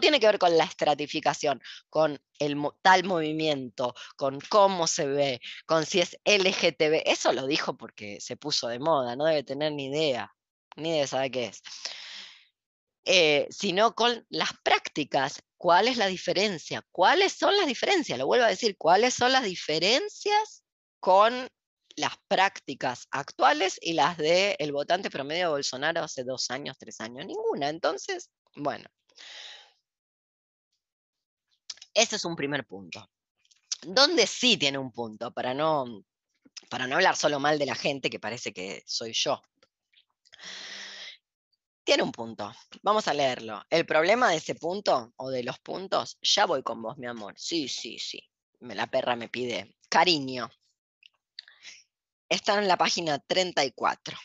tiene 0.00 0.20
que 0.20 0.26
ver 0.26 0.38
con 0.38 0.56
la 0.56 0.64
estratificación, 0.64 1.62
con 1.88 2.20
el 2.38 2.56
tal 2.82 3.04
movimiento, 3.04 3.94
con 4.16 4.40
cómo 4.48 4.86
se 4.86 5.06
ve, 5.06 5.40
con 5.66 5.86
si 5.86 6.00
es 6.00 6.18
LGTB. 6.24 7.02
Eso 7.04 7.32
lo 7.32 7.46
dijo 7.46 7.76
porque 7.76 8.20
se 8.20 8.36
puso 8.36 8.68
de 8.68 8.78
moda, 8.78 9.16
no 9.16 9.24
debe 9.24 9.42
tener 9.42 9.72
ni 9.72 9.86
idea, 9.86 10.34
ni 10.76 10.98
de 10.98 11.06
saber 11.06 11.30
qué 11.30 11.44
es. 11.46 11.62
Eh, 13.04 13.46
sino 13.50 13.94
con 13.94 14.26
las 14.30 14.50
prácticas. 14.64 15.40
¿Cuál 15.56 15.88
es 15.88 15.96
la 15.96 16.06
diferencia? 16.06 16.84
¿Cuáles 16.90 17.32
son 17.32 17.56
las 17.56 17.66
diferencias? 17.66 18.18
Lo 18.18 18.26
vuelvo 18.26 18.44
a 18.44 18.48
decir, 18.48 18.76
¿cuáles 18.76 19.14
son 19.14 19.32
las 19.32 19.44
diferencias 19.44 20.64
con 21.00 21.48
las 21.94 22.12
prácticas 22.28 23.06
actuales 23.10 23.78
y 23.80 23.94
las 23.94 24.18
del 24.18 24.72
votante 24.72 25.08
promedio 25.08 25.44
de 25.44 25.50
Bolsonaro 25.52 26.02
hace 26.02 26.24
dos 26.24 26.50
años, 26.50 26.76
tres 26.78 27.00
años? 27.00 27.26
Ninguna. 27.26 27.68
Entonces, 27.68 28.30
bueno. 28.54 28.86
Ese 31.96 32.16
es 32.16 32.26
un 32.26 32.36
primer 32.36 32.66
punto. 32.66 33.10
Donde 33.80 34.26
sí 34.26 34.58
tiene 34.58 34.76
un 34.76 34.92
punto, 34.92 35.32
para 35.32 35.54
no, 35.54 36.04
para 36.68 36.86
no 36.86 36.96
hablar 36.96 37.16
solo 37.16 37.40
mal 37.40 37.58
de 37.58 37.64
la 37.64 37.74
gente, 37.74 38.10
que 38.10 38.20
parece 38.20 38.52
que 38.52 38.82
soy 38.86 39.14
yo. 39.14 39.40
Tiene 41.82 42.02
un 42.02 42.12
punto. 42.12 42.52
Vamos 42.82 43.08
a 43.08 43.14
leerlo. 43.14 43.62
El 43.70 43.86
problema 43.86 44.28
de 44.28 44.36
ese 44.36 44.54
punto, 44.56 45.14
o 45.16 45.30
de 45.30 45.42
los 45.42 45.58
puntos, 45.60 46.18
ya 46.20 46.44
voy 46.44 46.62
con 46.62 46.82
vos, 46.82 46.98
mi 46.98 47.06
amor. 47.06 47.32
Sí, 47.38 47.66
sí, 47.66 47.98
sí. 47.98 48.22
La 48.60 48.88
perra 48.88 49.16
me 49.16 49.30
pide 49.30 49.78
cariño. 49.88 50.50
Está 52.28 52.58
en 52.58 52.68
la 52.68 52.76
página 52.76 53.18
34. 53.20 54.18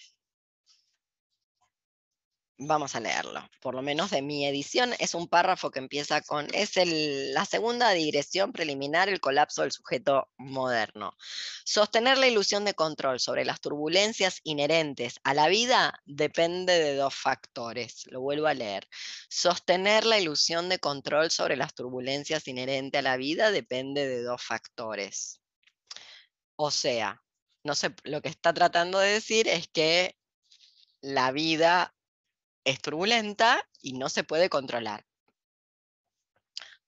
Vamos 2.63 2.93
a 2.93 2.99
leerlo. 2.99 3.41
Por 3.59 3.73
lo 3.73 3.81
menos 3.81 4.11
de 4.11 4.21
mi 4.21 4.45
edición 4.45 4.93
es 4.99 5.15
un 5.15 5.27
párrafo 5.27 5.71
que 5.71 5.79
empieza 5.79 6.21
con, 6.21 6.47
es 6.53 6.73
la 6.75 7.43
segunda 7.45 7.89
digresión 7.89 8.51
preliminar, 8.51 9.09
el 9.09 9.19
colapso 9.19 9.63
del 9.63 9.71
sujeto 9.71 10.29
moderno. 10.37 11.17
Sostener 11.65 12.19
la 12.19 12.27
ilusión 12.27 12.63
de 12.63 12.75
control 12.75 13.19
sobre 13.19 13.45
las 13.45 13.61
turbulencias 13.61 14.41
inherentes 14.43 15.19
a 15.23 15.33
la 15.33 15.47
vida 15.47 16.03
depende 16.05 16.77
de 16.77 16.93
dos 16.93 17.15
factores. 17.15 18.05
Lo 18.11 18.21
vuelvo 18.21 18.45
a 18.45 18.53
leer. 18.53 18.87
Sostener 19.27 20.05
la 20.05 20.19
ilusión 20.19 20.69
de 20.69 20.77
control 20.77 21.31
sobre 21.31 21.55
las 21.55 21.73
turbulencias 21.73 22.47
inherentes 22.47 22.99
a 22.99 23.01
la 23.01 23.17
vida 23.17 23.49
depende 23.49 24.07
de 24.07 24.21
dos 24.21 24.43
factores. 24.43 25.41
O 26.57 26.69
sea, 26.69 27.23
no 27.63 27.73
sé, 27.73 27.95
lo 28.03 28.21
que 28.21 28.29
está 28.29 28.53
tratando 28.53 28.99
de 28.99 29.13
decir 29.13 29.47
es 29.47 29.67
que 29.67 30.15
la 31.01 31.31
vida 31.31 31.95
es 32.63 32.81
turbulenta 32.81 33.67
y 33.81 33.93
no 33.93 34.09
se 34.09 34.23
puede 34.23 34.49
controlar. 34.49 35.05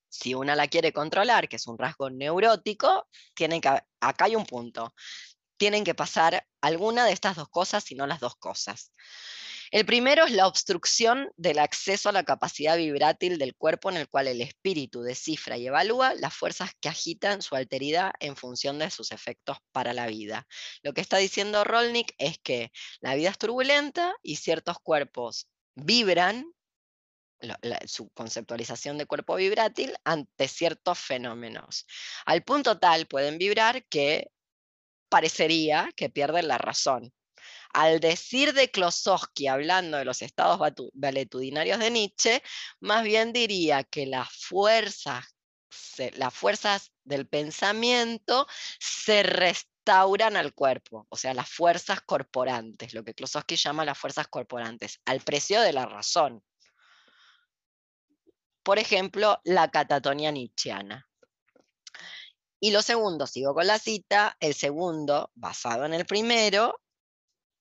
Si 0.10 0.36
una 0.36 0.56
la 0.56 0.68
quiere 0.68 0.94
controlar, 0.94 1.50
que 1.50 1.56
es 1.56 1.66
un 1.66 1.78
rasgo 1.78 2.10
neurótico, 2.10 3.08
tiene 3.34 3.60
que, 3.60 3.70
acá 4.00 4.26
hay 4.26 4.36
un 4.36 4.46
punto. 4.46 4.94
Tienen 5.58 5.84
que 5.84 5.96
pasar 5.96 6.48
alguna 6.62 7.06
de 7.06 7.14
estas 7.14 7.36
dos 7.36 7.50
cosas 7.50 7.92
y 7.92 7.96
no 7.96 8.06
las 8.06 8.20
dos 8.20 8.36
cosas. 8.36 8.92
El 9.72 9.88
primero 9.88 10.26
es 10.26 10.32
la 10.32 10.46
obstrucción 10.46 11.32
del 11.36 11.58
acceso 11.58 12.10
a 12.10 12.12
la 12.12 12.24
capacidad 12.24 12.78
vibrátil 12.78 13.40
del 13.40 13.56
cuerpo 13.56 13.90
en 13.90 13.98
el 13.98 14.08
cual 14.08 14.28
el 14.28 14.40
espíritu 14.42 15.02
descifra 15.02 15.58
y 15.58 15.66
evalúa 15.66 16.14
las 16.14 16.36
fuerzas 16.36 16.74
que 16.80 16.90
agitan 16.90 17.42
su 17.42 17.56
alteridad 17.56 18.12
en 18.20 18.36
función 18.36 18.78
de 18.78 18.92
sus 18.92 19.12
efectos 19.12 19.58
para 19.72 19.94
la 19.94 20.06
vida. 20.06 20.46
Lo 20.84 20.94
que 20.94 21.02
está 21.02 21.18
diciendo 21.18 21.64
Rolnick 21.64 22.14
es 22.20 22.38
que 22.38 22.72
la 23.02 23.16
vida 23.16 23.32
es 23.32 23.40
turbulenta 23.40 24.14
y 24.22 24.36
ciertos 24.36 24.78
cuerpos 24.78 25.48
vibran 25.76 26.54
su 27.86 28.10
conceptualización 28.10 28.98
de 28.98 29.06
cuerpo 29.06 29.36
vibrátil 29.36 29.96
ante 30.04 30.48
ciertos 30.48 31.00
fenómenos. 31.00 31.86
Al 32.26 32.44
punto 32.44 32.80
tal 32.80 33.06
pueden 33.08 33.38
vibrar 33.38 33.86
que 33.86 34.32
parecería 35.10 35.90
que 35.96 36.10
pierden 36.10 36.48
la 36.48 36.58
razón. 36.58 37.14
Al 37.74 38.00
decir 38.00 38.54
de 38.54 38.72
Klosowski, 38.72 39.48
hablando 39.48 39.98
de 39.98 40.06
los 40.06 40.22
estados 40.22 40.60
valetudinarios 40.94 41.80
de 41.80 41.92
Nietzsche, 41.92 42.44
más 42.80 43.04
bien 43.04 43.34
diría 43.34 43.84
que 43.84 44.06
las 44.06 44.30
fuerzas, 44.32 45.26
las 46.16 46.34
fuerzas 46.34 46.92
del 47.04 47.28
pensamiento 47.28 48.48
se 48.80 49.24
restauran 49.84 50.38
al 50.38 50.54
cuerpo, 50.54 51.08
o 51.10 51.18
sea, 51.18 51.34
las 51.34 51.50
fuerzas 51.50 52.02
corporantes, 52.02 52.94
lo 52.94 53.04
que 53.04 53.14
Klosowski 53.14 53.58
llama 53.58 53.84
las 53.84 53.98
fuerzas 53.98 54.28
corporantes, 54.28 55.02
al 55.06 55.20
precio 55.20 55.62
de 55.62 55.74
la 55.74 55.86
razón. 55.86 56.42
Por 58.64 58.80
ejemplo, 58.80 59.40
la 59.44 59.70
catatonia 59.70 60.32
nietzscheana. 60.32 61.08
Y 62.62 62.72
lo 62.72 62.82
segundo, 62.82 63.28
sigo 63.28 63.54
con 63.54 63.68
la 63.68 63.78
cita, 63.78 64.38
el 64.40 64.54
segundo, 64.54 65.32
basado 65.36 65.84
en 65.86 65.94
el 65.94 66.06
primero, 66.06 66.80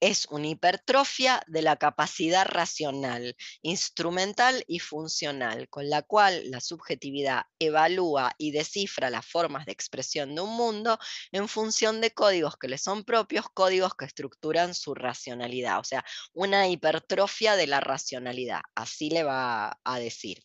es 0.03 0.27
una 0.31 0.49
hipertrofia 0.49 1.45
de 1.47 1.63
la 1.63 1.77
capacidad 1.77 2.45
racional, 2.45 3.37
instrumental 3.63 4.65
y 4.67 4.81
funcional, 4.81 5.69
con 5.69 5.89
la 5.89 6.03
cual 6.03 6.51
la 6.51 6.61
subjetividad 6.61 7.45
evalúa 7.61 8.33
y 8.37 8.51
descifra 8.51 9.11
las 9.11 9.25
formas 9.25 9.65
de 9.65 9.71
expresión 9.71 10.35
de 10.35 10.41
un 10.41 10.57
mundo 10.57 10.99
en 11.31 11.47
función 11.47 12.01
de 12.01 12.11
códigos 12.11 12.57
que 12.57 12.67
le 12.67 12.79
son 12.79 13.05
propios, 13.05 13.47
códigos 13.55 13.95
que 13.95 14.05
estructuran 14.05 14.75
su 14.75 14.93
racionalidad, 14.97 15.79
o 15.79 15.85
sea, 15.85 16.05
una 16.33 16.67
hipertrofia 16.67 17.55
de 17.55 17.69
la 17.69 17.79
racionalidad, 17.79 18.63
así 18.75 19.09
le 19.09 19.23
va 19.23 19.79
a 19.85 19.99
decir. 20.01 20.43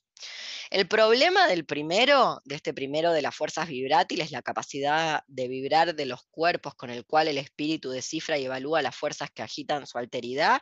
El 0.70 0.88
problema 0.88 1.48
del 1.48 1.66
primero, 1.66 2.42
de 2.44 2.56
este 2.56 2.74
primero 2.74 3.12
de 3.14 3.22
las 3.22 3.36
fuerzas 3.36 3.68
vibrátiles, 3.70 4.32
la 4.32 4.42
capacidad 4.42 5.24
de 5.28 5.48
vibrar 5.48 5.96
de 5.96 6.06
los 6.06 6.24
cuerpos 6.30 6.76
con 6.76 6.90
el 6.90 7.06
cual 7.06 7.28
el 7.30 7.38
espíritu 7.38 7.90
descifra 7.90 8.38
y 8.38 8.46
evalúa 8.46 8.82
las 8.82 8.96
fuerzas 8.96 9.32
que 9.32 9.44
agitan 9.44 9.88
su 9.88 9.98
alteridad, 9.98 10.62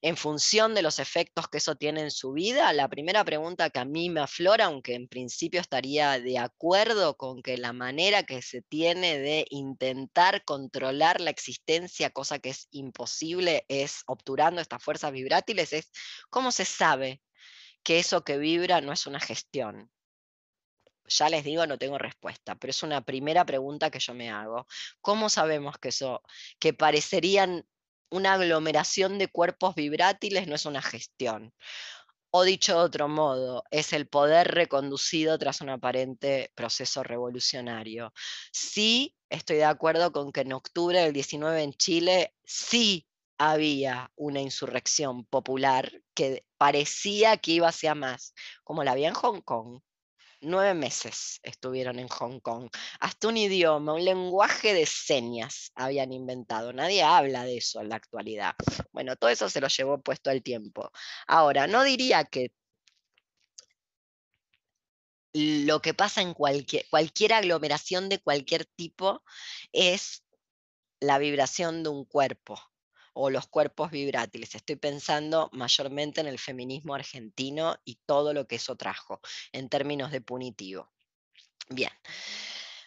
en 0.00 0.16
función 0.16 0.74
de 0.74 0.82
los 0.82 0.98
efectos 1.00 1.48
que 1.48 1.58
eso 1.58 1.74
tiene 1.74 2.02
en 2.02 2.10
su 2.10 2.32
vida, 2.32 2.72
la 2.72 2.88
primera 2.88 3.24
pregunta 3.24 3.70
que 3.70 3.80
a 3.80 3.84
mí 3.84 4.10
me 4.10 4.20
aflora, 4.20 4.66
aunque 4.66 4.94
en 4.94 5.08
principio 5.08 5.60
estaría 5.60 6.20
de 6.20 6.38
acuerdo 6.38 7.16
con 7.16 7.42
que 7.42 7.58
la 7.58 7.72
manera 7.72 8.22
que 8.22 8.40
se 8.42 8.62
tiene 8.62 9.18
de 9.18 9.44
intentar 9.50 10.44
controlar 10.44 11.20
la 11.20 11.30
existencia, 11.30 12.10
cosa 12.10 12.38
que 12.38 12.50
es 12.50 12.68
imposible, 12.70 13.64
es 13.68 14.02
obturando 14.06 14.60
estas 14.60 14.82
fuerzas 14.82 15.10
vibrátiles, 15.12 15.72
es 15.72 15.90
cómo 16.30 16.52
se 16.52 16.64
sabe 16.64 17.20
que 17.82 17.98
eso 17.98 18.24
que 18.24 18.38
vibra 18.38 18.80
no 18.80 18.92
es 18.92 19.06
una 19.06 19.20
gestión? 19.20 19.90
Ya 21.06 21.28
les 21.30 21.44
digo, 21.44 21.66
no 21.66 21.78
tengo 21.78 21.98
respuesta, 21.98 22.54
pero 22.56 22.70
es 22.70 22.82
una 22.82 23.00
primera 23.02 23.46
pregunta 23.46 23.90
que 23.90 23.98
yo 23.98 24.14
me 24.14 24.30
hago. 24.30 24.66
¿Cómo 25.00 25.28
sabemos 25.30 25.78
que 25.78 25.88
eso, 25.88 26.22
que 26.58 26.74
parecerían 26.74 27.66
una 28.10 28.34
aglomeración 28.34 29.18
de 29.18 29.28
cuerpos 29.28 29.74
vibrátiles, 29.74 30.46
no 30.46 30.54
es 30.54 30.66
una 30.66 30.82
gestión? 30.82 31.54
O 32.30 32.42
dicho 32.42 32.74
de 32.74 32.84
otro 32.84 33.08
modo, 33.08 33.64
es 33.70 33.94
el 33.94 34.06
poder 34.06 34.48
reconducido 34.48 35.38
tras 35.38 35.62
un 35.62 35.70
aparente 35.70 36.52
proceso 36.54 37.02
revolucionario. 37.02 38.12
Sí, 38.52 39.16
estoy 39.30 39.56
de 39.56 39.64
acuerdo 39.64 40.12
con 40.12 40.30
que 40.30 40.42
en 40.42 40.52
octubre 40.52 41.00
del 41.00 41.14
19 41.14 41.62
en 41.62 41.72
Chile 41.72 42.34
sí 42.44 43.07
había 43.38 44.10
una 44.16 44.40
insurrección 44.40 45.24
popular 45.24 46.02
que 46.14 46.44
parecía 46.58 47.36
que 47.36 47.52
iba 47.52 47.68
hacia 47.68 47.94
más, 47.94 48.34
como 48.64 48.84
la 48.84 48.92
había 48.92 49.08
en 49.08 49.14
Hong 49.14 49.40
Kong. 49.42 49.80
Nueve 50.40 50.74
meses 50.74 51.40
estuvieron 51.42 51.98
en 51.98 52.08
Hong 52.08 52.40
Kong. 52.40 52.68
Hasta 53.00 53.28
un 53.28 53.36
idioma, 53.36 53.94
un 53.94 54.04
lenguaje 54.04 54.74
de 54.74 54.86
señas 54.86 55.72
habían 55.74 56.12
inventado. 56.12 56.72
Nadie 56.72 57.02
habla 57.02 57.44
de 57.44 57.56
eso 57.58 57.80
en 57.80 57.88
la 57.88 57.96
actualidad. 57.96 58.54
Bueno, 58.92 59.16
todo 59.16 59.30
eso 59.30 59.48
se 59.48 59.60
lo 59.60 59.68
llevó 59.68 60.00
puesto 60.00 60.30
el 60.30 60.42
tiempo. 60.42 60.90
Ahora, 61.26 61.66
no 61.66 61.82
diría 61.82 62.24
que 62.24 62.52
lo 65.32 65.80
que 65.80 65.94
pasa 65.94 66.22
en 66.22 66.34
cualquier, 66.34 66.86
cualquier 66.88 67.32
aglomeración 67.34 68.08
de 68.08 68.20
cualquier 68.20 68.64
tipo 68.64 69.22
es 69.72 70.24
la 71.00 71.18
vibración 71.18 71.82
de 71.82 71.90
un 71.90 72.04
cuerpo 72.04 72.60
o 73.20 73.30
los 73.30 73.48
cuerpos 73.48 73.90
vibrátiles. 73.90 74.54
Estoy 74.54 74.76
pensando 74.76 75.50
mayormente 75.52 76.20
en 76.20 76.28
el 76.28 76.38
feminismo 76.38 76.94
argentino 76.94 77.76
y 77.84 77.96
todo 78.06 78.32
lo 78.32 78.46
que 78.46 78.56
eso 78.56 78.76
trajo 78.76 79.20
en 79.50 79.68
términos 79.68 80.12
de 80.12 80.20
punitivo. 80.20 80.88
Bien. 81.68 81.90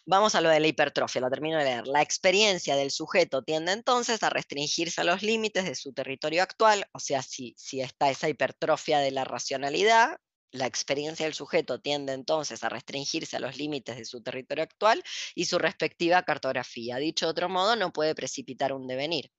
Vamos 0.06 0.34
a 0.34 0.41
lo 0.41 0.49
de 0.49 0.62
la 0.62 0.68
hipertrofia, 0.68 1.22
lo 1.22 1.30
termino 1.30 1.58
de 1.60 1.66
leer. 1.66 1.88
La 1.88 2.02
experiencia 2.02 2.78
del 2.78 2.91
sujeto 2.91 3.44
tiende 3.44 3.74
entonces 3.74 4.24
a 4.24 4.30
restringirse 4.30 5.02
a 5.02 5.03
los 5.03 5.22
límites 5.22 5.66
de 5.66 5.76
su 5.76 5.94
territorio 5.94 6.41
actual, 6.41 6.88
o 6.94 6.99
sea, 6.99 7.22
si, 7.22 7.53
si 7.58 7.82
está 7.82 8.10
esa 8.10 8.30
hipertrofia 8.30 8.99
de 8.99 9.12
la 9.12 9.26
racionalidad, 9.26 10.18
la 10.52 10.66
experiencia 10.66 11.26
del 11.26 11.36
sujeto 11.36 11.82
tiende 11.82 12.14
entonces 12.14 12.64
a 12.64 12.70
restringirse 12.70 13.36
a 13.36 13.40
los 13.41 13.58
límites 13.58 13.98
de 13.98 14.06
su 14.06 14.22
territorio 14.24 14.64
actual 14.64 15.03
y 15.36 15.45
su 15.45 15.60
respectiva 15.60 16.24
cartografía. 16.24 16.98
Dicho 16.98 17.26
de 17.26 17.32
otro 17.32 17.49
modo, 17.49 17.76
no 17.76 17.91
puede 17.91 18.16
precipitar 18.16 18.74
un 18.74 18.88
devenir. 18.88 19.30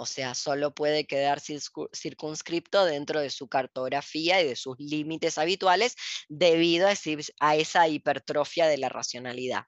O 0.00 0.06
sea, 0.06 0.34
solo 0.34 0.74
puede 0.74 1.04
quedar 1.04 1.40
circunscripto 1.40 2.86
dentro 2.86 3.20
de 3.20 3.28
su 3.28 3.48
cartografía 3.48 4.40
y 4.40 4.46
de 4.46 4.56
sus 4.56 4.78
límites 4.80 5.36
habituales 5.36 5.94
debido 6.26 6.88
a, 6.88 7.54
esa 7.54 7.86
hipertrofia 7.86 8.66
de 8.66 8.78
la 8.78 8.88
racionalidad. 8.88 9.66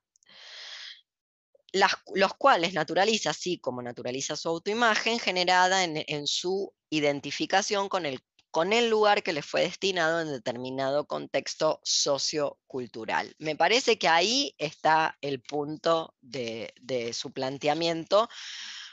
los 2.14 2.34
cuales 2.38 2.72
naturaliza, 2.72 3.30
así 3.30 3.59
como 3.59 3.82
naturaliza 3.82 4.34
su 4.34 4.48
autoimagen 4.48 5.18
generada 5.18 5.84
en, 5.84 6.26
su 6.26 6.72
identificación 6.88 7.90
con 7.90 8.06
el, 8.06 8.88
lugar 8.88 9.22
que 9.22 9.34
le 9.34 9.42
fue 9.42 9.60
destinado 9.60 10.22
en 10.22 10.28
determinado 10.28 11.06
contexto 11.06 11.78
sociocultural. 11.82 13.34
Me 13.38 13.54
parece 13.54 13.98
que 13.98 14.09
ahí 14.09 14.54
está 14.56 15.18
el 15.20 15.42
punto 15.42 16.14
de 16.22 16.72
su 17.12 17.32
planteamiento 17.32 18.30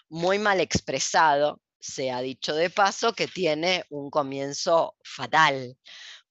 muy 0.09 0.39
mal 0.39 0.59
expresado, 0.59 1.61
se 1.79 2.11
ha 2.11 2.21
dicho 2.21 2.55
de 2.55 2.69
paso, 2.69 3.13
que 3.13 3.27
tiene 3.27 3.85
un 3.89 4.09
comienzo 4.09 4.95
fatal, 5.03 5.77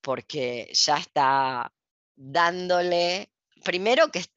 porque 0.01 0.71
ya 0.75 0.99
está 0.99 1.73
dándole, 2.17 3.33
primero 3.65 4.11
que 4.11 4.19
es 4.19 4.31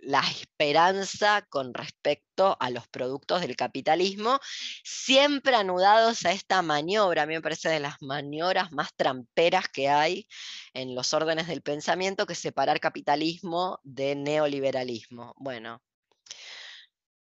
la 0.00 0.20
esperanza 0.20 1.46
con 1.48 1.72
respecto 1.74 2.56
a 2.60 2.70
los 2.70 2.88
productos 2.88 3.40
del 3.40 3.56
capitalismo, 3.56 4.38
siempre 4.84 5.54
anudados 5.54 6.24
a 6.26 6.32
esta 6.32 6.62
maniobra, 6.62 7.22
a 7.22 7.26
mí 7.26 7.34
me 7.34 7.42
parece 7.42 7.68
de 7.68 7.80
las 7.80 8.02
maniobras 8.02 8.72
más 8.72 8.94
tramperas 8.94 9.68
que 9.68 9.88
hay 9.88 10.26
en 10.74 10.94
los 10.94 11.14
órdenes 11.14 11.46
del 11.46 11.62
pensamiento, 11.62 12.26
que 12.26 12.34
es 12.34 12.38
separar 12.38 12.80
capitalismo 12.80 13.80
de 13.82 14.14
neoliberalismo. 14.14 15.34
Bueno, 15.38 15.82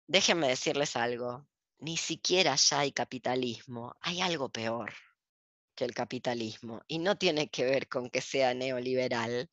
déjenme 0.07 0.47
decirles 0.47 0.95
algo, 0.95 1.45
ni 1.79 1.97
siquiera 1.97 2.55
ya 2.55 2.79
hay 2.79 2.91
capitalismo, 2.91 3.95
hay 4.01 4.21
algo 4.21 4.49
peor 4.49 4.93
que 5.77 5.85
el 5.85 5.93
capitalismo. 5.93 6.81
Y 6.87 6.99
no 6.99 7.17
tiene 7.17 7.49
que 7.49 7.63
ver 7.63 7.87
con 7.87 8.09
que 8.09 8.21
sea 8.21 8.53
neoliberal, 8.53 9.49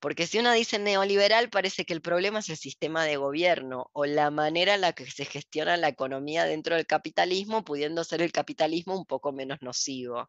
porque 0.00 0.26
si 0.26 0.38
uno 0.38 0.52
dice 0.52 0.78
neoliberal 0.78 1.50
parece 1.50 1.84
que 1.86 1.94
el 1.94 2.02
problema 2.02 2.40
es 2.40 2.50
el 2.50 2.56
sistema 2.58 3.04
de 3.04 3.16
gobierno 3.16 3.88
o 3.92 4.04
la 4.04 4.30
manera 4.30 4.74
en 4.74 4.82
la 4.82 4.92
que 4.92 5.10
se 5.10 5.24
gestiona 5.24 5.76
la 5.76 5.88
economía 5.88 6.44
dentro 6.44 6.76
del 6.76 6.86
capitalismo, 6.86 7.64
pudiendo 7.64 8.04
ser 8.04 8.22
el 8.22 8.32
capitalismo 8.32 8.96
un 8.96 9.06
poco 9.06 9.32
menos 9.32 9.58
nocivo. 9.62 10.28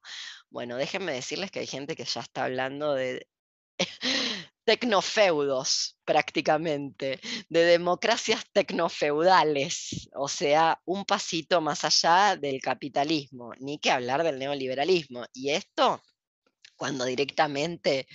Bueno, 0.49 0.77
déjenme 0.77 1.13
decirles 1.13 1.51
que 1.51 1.59
hay 1.59 1.67
gente 1.67 1.95
que 1.95 2.05
ya 2.05 2.21
está 2.21 2.45
hablando 2.45 2.93
de 2.93 3.27
tecnofeudos 4.69 5.97
prácticamente, 6.05 7.19
de 7.49 7.63
democracias 7.63 8.45
tecnofeudales, 8.53 10.07
o 10.13 10.27
sea, 10.27 10.79
un 10.85 11.05
pasito 11.05 11.59
más 11.59 11.85
allá 11.85 12.35
del 12.35 12.61
capitalismo, 12.61 13.51
ni 13.57 13.79
que 13.79 13.89
hablar 13.89 14.21
del 14.23 14.37
neoliberalismo. 14.37 15.25
Y 15.33 15.49
esto, 15.49 16.03
cuando 16.75 17.05
directamente, 17.05 18.05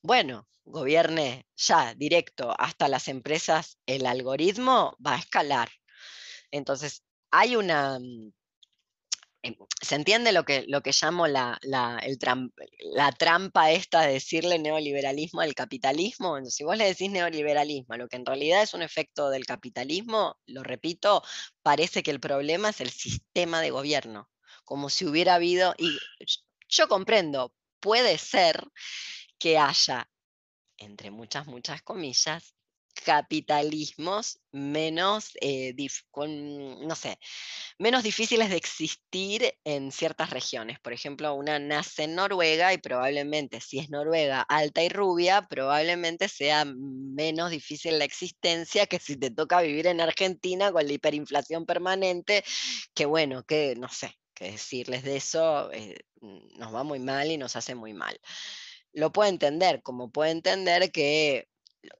bueno, 0.00 0.48
gobierne 0.64 1.46
ya 1.56 1.92
directo 1.94 2.54
hasta 2.58 2.88
las 2.88 3.06
empresas 3.08 3.78
el 3.84 4.06
algoritmo, 4.06 4.96
va 5.06 5.16
a 5.16 5.18
escalar. 5.18 5.68
Entonces, 6.50 7.04
hay 7.30 7.54
una 7.54 7.98
mm, 7.98 8.32
¿Se 9.80 9.94
entiende 9.94 10.32
lo 10.32 10.44
que, 10.44 10.64
lo 10.66 10.82
que 10.82 10.90
llamo 11.00 11.28
la, 11.28 11.58
la, 11.62 12.02
la, 12.92 13.12
trampa 13.12 13.70
esta 13.70 14.02
de 14.02 14.14
decirle 14.14 14.58
neoliberalismo 14.58 15.40
al 15.40 15.54
capitalismo? 15.54 16.44
Si 16.46 16.64
vos 16.64 16.76
le 16.76 16.86
decís 16.86 17.10
neoliberalismo 17.10 17.96
lo 17.96 18.08
que 18.08 18.16
en 18.16 18.26
realidad 18.26 18.62
es 18.62 18.74
un 18.74 18.82
efecto 18.82 19.30
del 19.30 19.46
capitalismo, 19.46 20.36
lo 20.46 20.64
repito, 20.64 21.22
parece 21.62 22.02
que 22.02 22.10
el 22.10 22.20
problema 22.20 22.70
es 22.70 22.80
el 22.80 22.90
sistema 22.90 23.60
de 23.60 23.70
gobierno, 23.70 24.28
como 24.64 24.90
si 24.90 25.06
hubiera 25.06 25.36
habido, 25.36 25.74
y 25.78 25.96
yo 26.68 26.88
comprendo, 26.88 27.54
puede 27.80 28.18
ser 28.18 28.66
que 29.38 29.56
haya, 29.56 30.10
entre 30.78 31.10
muchas, 31.12 31.46
muchas 31.46 31.80
comillas, 31.82 32.54
capitalismos 33.04 34.40
menos, 34.50 35.30
eh, 35.40 35.74
con, 36.10 36.86
no 36.86 36.94
sé, 36.94 37.18
menos 37.78 38.02
difíciles 38.02 38.50
de 38.50 38.56
existir 38.56 39.54
en 39.64 39.92
ciertas 39.92 40.30
regiones. 40.30 40.78
Por 40.80 40.92
ejemplo, 40.92 41.34
una 41.34 41.58
nace 41.58 42.04
en 42.04 42.14
Noruega 42.14 42.72
y 42.72 42.78
probablemente, 42.78 43.60
si 43.60 43.78
es 43.78 43.90
Noruega 43.90 44.42
alta 44.42 44.82
y 44.82 44.88
rubia, 44.88 45.46
probablemente 45.48 46.28
sea 46.28 46.64
menos 46.64 47.50
difícil 47.50 47.98
la 47.98 48.04
existencia 48.04 48.86
que 48.86 48.98
si 48.98 49.16
te 49.16 49.30
toca 49.30 49.62
vivir 49.62 49.86
en 49.86 50.00
Argentina 50.00 50.72
con 50.72 50.86
la 50.86 50.92
hiperinflación 50.92 51.66
permanente, 51.66 52.44
que 52.94 53.06
bueno, 53.06 53.44
que 53.44 53.74
no 53.76 53.88
sé, 53.88 54.18
qué 54.34 54.52
decirles 54.52 55.02
de 55.02 55.16
eso, 55.16 55.72
eh, 55.72 55.96
nos 56.20 56.74
va 56.74 56.82
muy 56.84 56.98
mal 56.98 57.30
y 57.30 57.36
nos 57.36 57.56
hace 57.56 57.74
muy 57.74 57.92
mal. 57.92 58.18
Lo 58.92 59.12
puedo 59.12 59.28
entender, 59.28 59.82
como 59.82 60.10
puedo 60.10 60.30
entender 60.30 60.90
que 60.90 61.48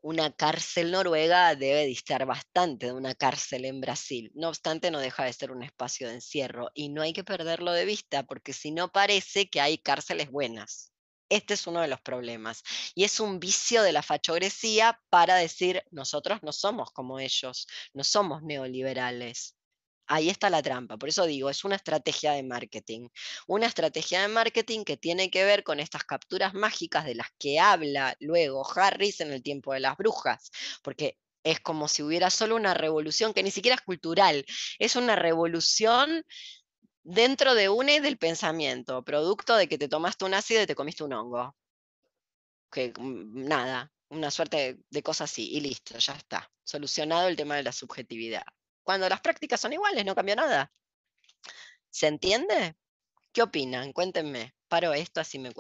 una 0.03 0.33
cárcel 0.33 0.91
noruega 0.91 1.55
debe 1.55 1.85
distar 1.87 2.27
bastante 2.27 2.87
de 2.87 2.93
una 2.93 3.15
cárcel 3.15 3.65
en 3.65 3.81
Brasil. 3.81 4.31
No 4.35 4.49
obstante, 4.49 4.91
no 4.91 4.99
deja 4.99 5.25
de 5.25 5.33
ser 5.33 5.51
un 5.53 5.63
espacio 5.63 6.09
de 6.09 6.15
encierro 6.15 6.71
y 6.75 6.89
no 6.89 7.03
hay 7.03 7.13
que 7.13 7.25
perderlo 7.25 7.73
de 7.73 7.85
vista 7.85 8.25
porque 8.25 8.53
si 8.53 8.71
no 8.71 8.91
parece 8.91 9.49
que 9.49 9.61
hay 9.61 9.79
cárceles 9.79 10.31
buenas. 10.31 10.93
Este 11.31 11.55
es 11.55 11.67
uno 11.67 11.81
de 11.83 11.89
los 11.89 12.01
problemas. 12.01 12.63
Y 12.95 13.05
es 13.05 13.21
un 13.21 13.39
vicio 13.39 13.83
de 13.83 13.93
la 13.93 14.03
fachogresía 14.03 14.99
para 15.11 15.37
decir, 15.37 15.85
nosotros 15.91 16.43
no 16.43 16.53
somos 16.53 16.91
como 16.93 17.19
ellos, 17.21 17.67
no 17.93 18.03
somos 18.03 18.43
neoliberales. 18.43 19.58
Ahí 20.09 20.31
está 20.31 20.49
la 20.49 20.63
trampa. 20.63 20.97
Por 20.97 21.11
eso 21.11 21.27
digo, 21.27 21.51
es 21.51 21.65
una 21.65 21.77
estrategia 21.77 22.33
de 22.33 22.43
marketing. 22.43 23.09
Una 23.47 23.67
estrategia 23.67 24.23
de 24.23 24.29
marketing 24.29 24.85
que 24.85 24.97
tiene 24.97 25.31
que 25.31 25.45
ver 25.45 25.63
con 25.65 25.81
estas 25.81 26.05
capturas 26.05 26.55
mágicas 26.55 27.05
de 27.05 27.15
las 27.15 27.29
que 27.39 27.61
habla 27.61 28.17
luego 28.19 28.67
Harris 28.75 29.21
en 29.21 29.33
el 29.33 29.43
tiempo 29.43 29.75
de 29.75 29.81
las 29.81 29.97
brujas. 29.99 30.51
Porque 30.83 31.19
es 31.45 31.61
como 31.61 31.89
si 31.89 32.03
hubiera 32.03 32.31
solo 32.31 32.57
una 32.57 32.75
revolución 32.75 33.35
que 33.35 33.43
ni 33.43 33.51
siquiera 33.51 33.77
es 33.77 33.83
cultural, 33.83 34.45
es 34.79 34.97
una 34.97 35.17
revolución 35.17 36.25
dentro 37.03 37.55
de 37.55 37.69
una 37.69 37.95
y 37.95 38.01
del 38.01 38.19
pensamiento, 38.19 39.05
producto 39.05 39.57
de 39.57 39.69
que 39.69 39.79
te 39.79 39.89
tomaste 39.89 40.25
un 40.25 40.35
ácido 40.35 40.63
y 40.63 40.67
te 40.67 40.75
comiste 40.75 41.05
un 41.05 41.13
hongo. 41.13 41.55
Que 42.71 42.93
mm, 42.97 43.45
nada, 43.47 43.91
una 44.09 44.31
suerte 44.31 44.79
de 44.91 45.03
cosas 45.03 45.31
así, 45.31 45.51
y 45.55 45.61
listo, 45.61 45.99
ya 45.99 46.15
está. 46.15 46.51
Solucionado 46.65 47.29
el 47.29 47.37
tema 47.37 47.57
de 47.57 47.63
la 47.63 47.73
subjetividad. 47.73 48.45
Cuando 48.89 49.07
las 49.07 49.21
prácticas 49.21 49.61
son 49.61 49.75
iguales, 49.75 50.03
no 50.07 50.15
cambia 50.15 50.35
nada. 50.35 50.73
¿Se 51.91 52.07
entiende? 52.07 52.75
¿Qué 53.33 53.43
opinan? 53.43 53.93
Cuéntenme. 53.93 54.55
Paro 54.67 54.95
esto, 54.95 55.21
así 55.21 55.39
me 55.39 55.53
cuento. 55.53 55.57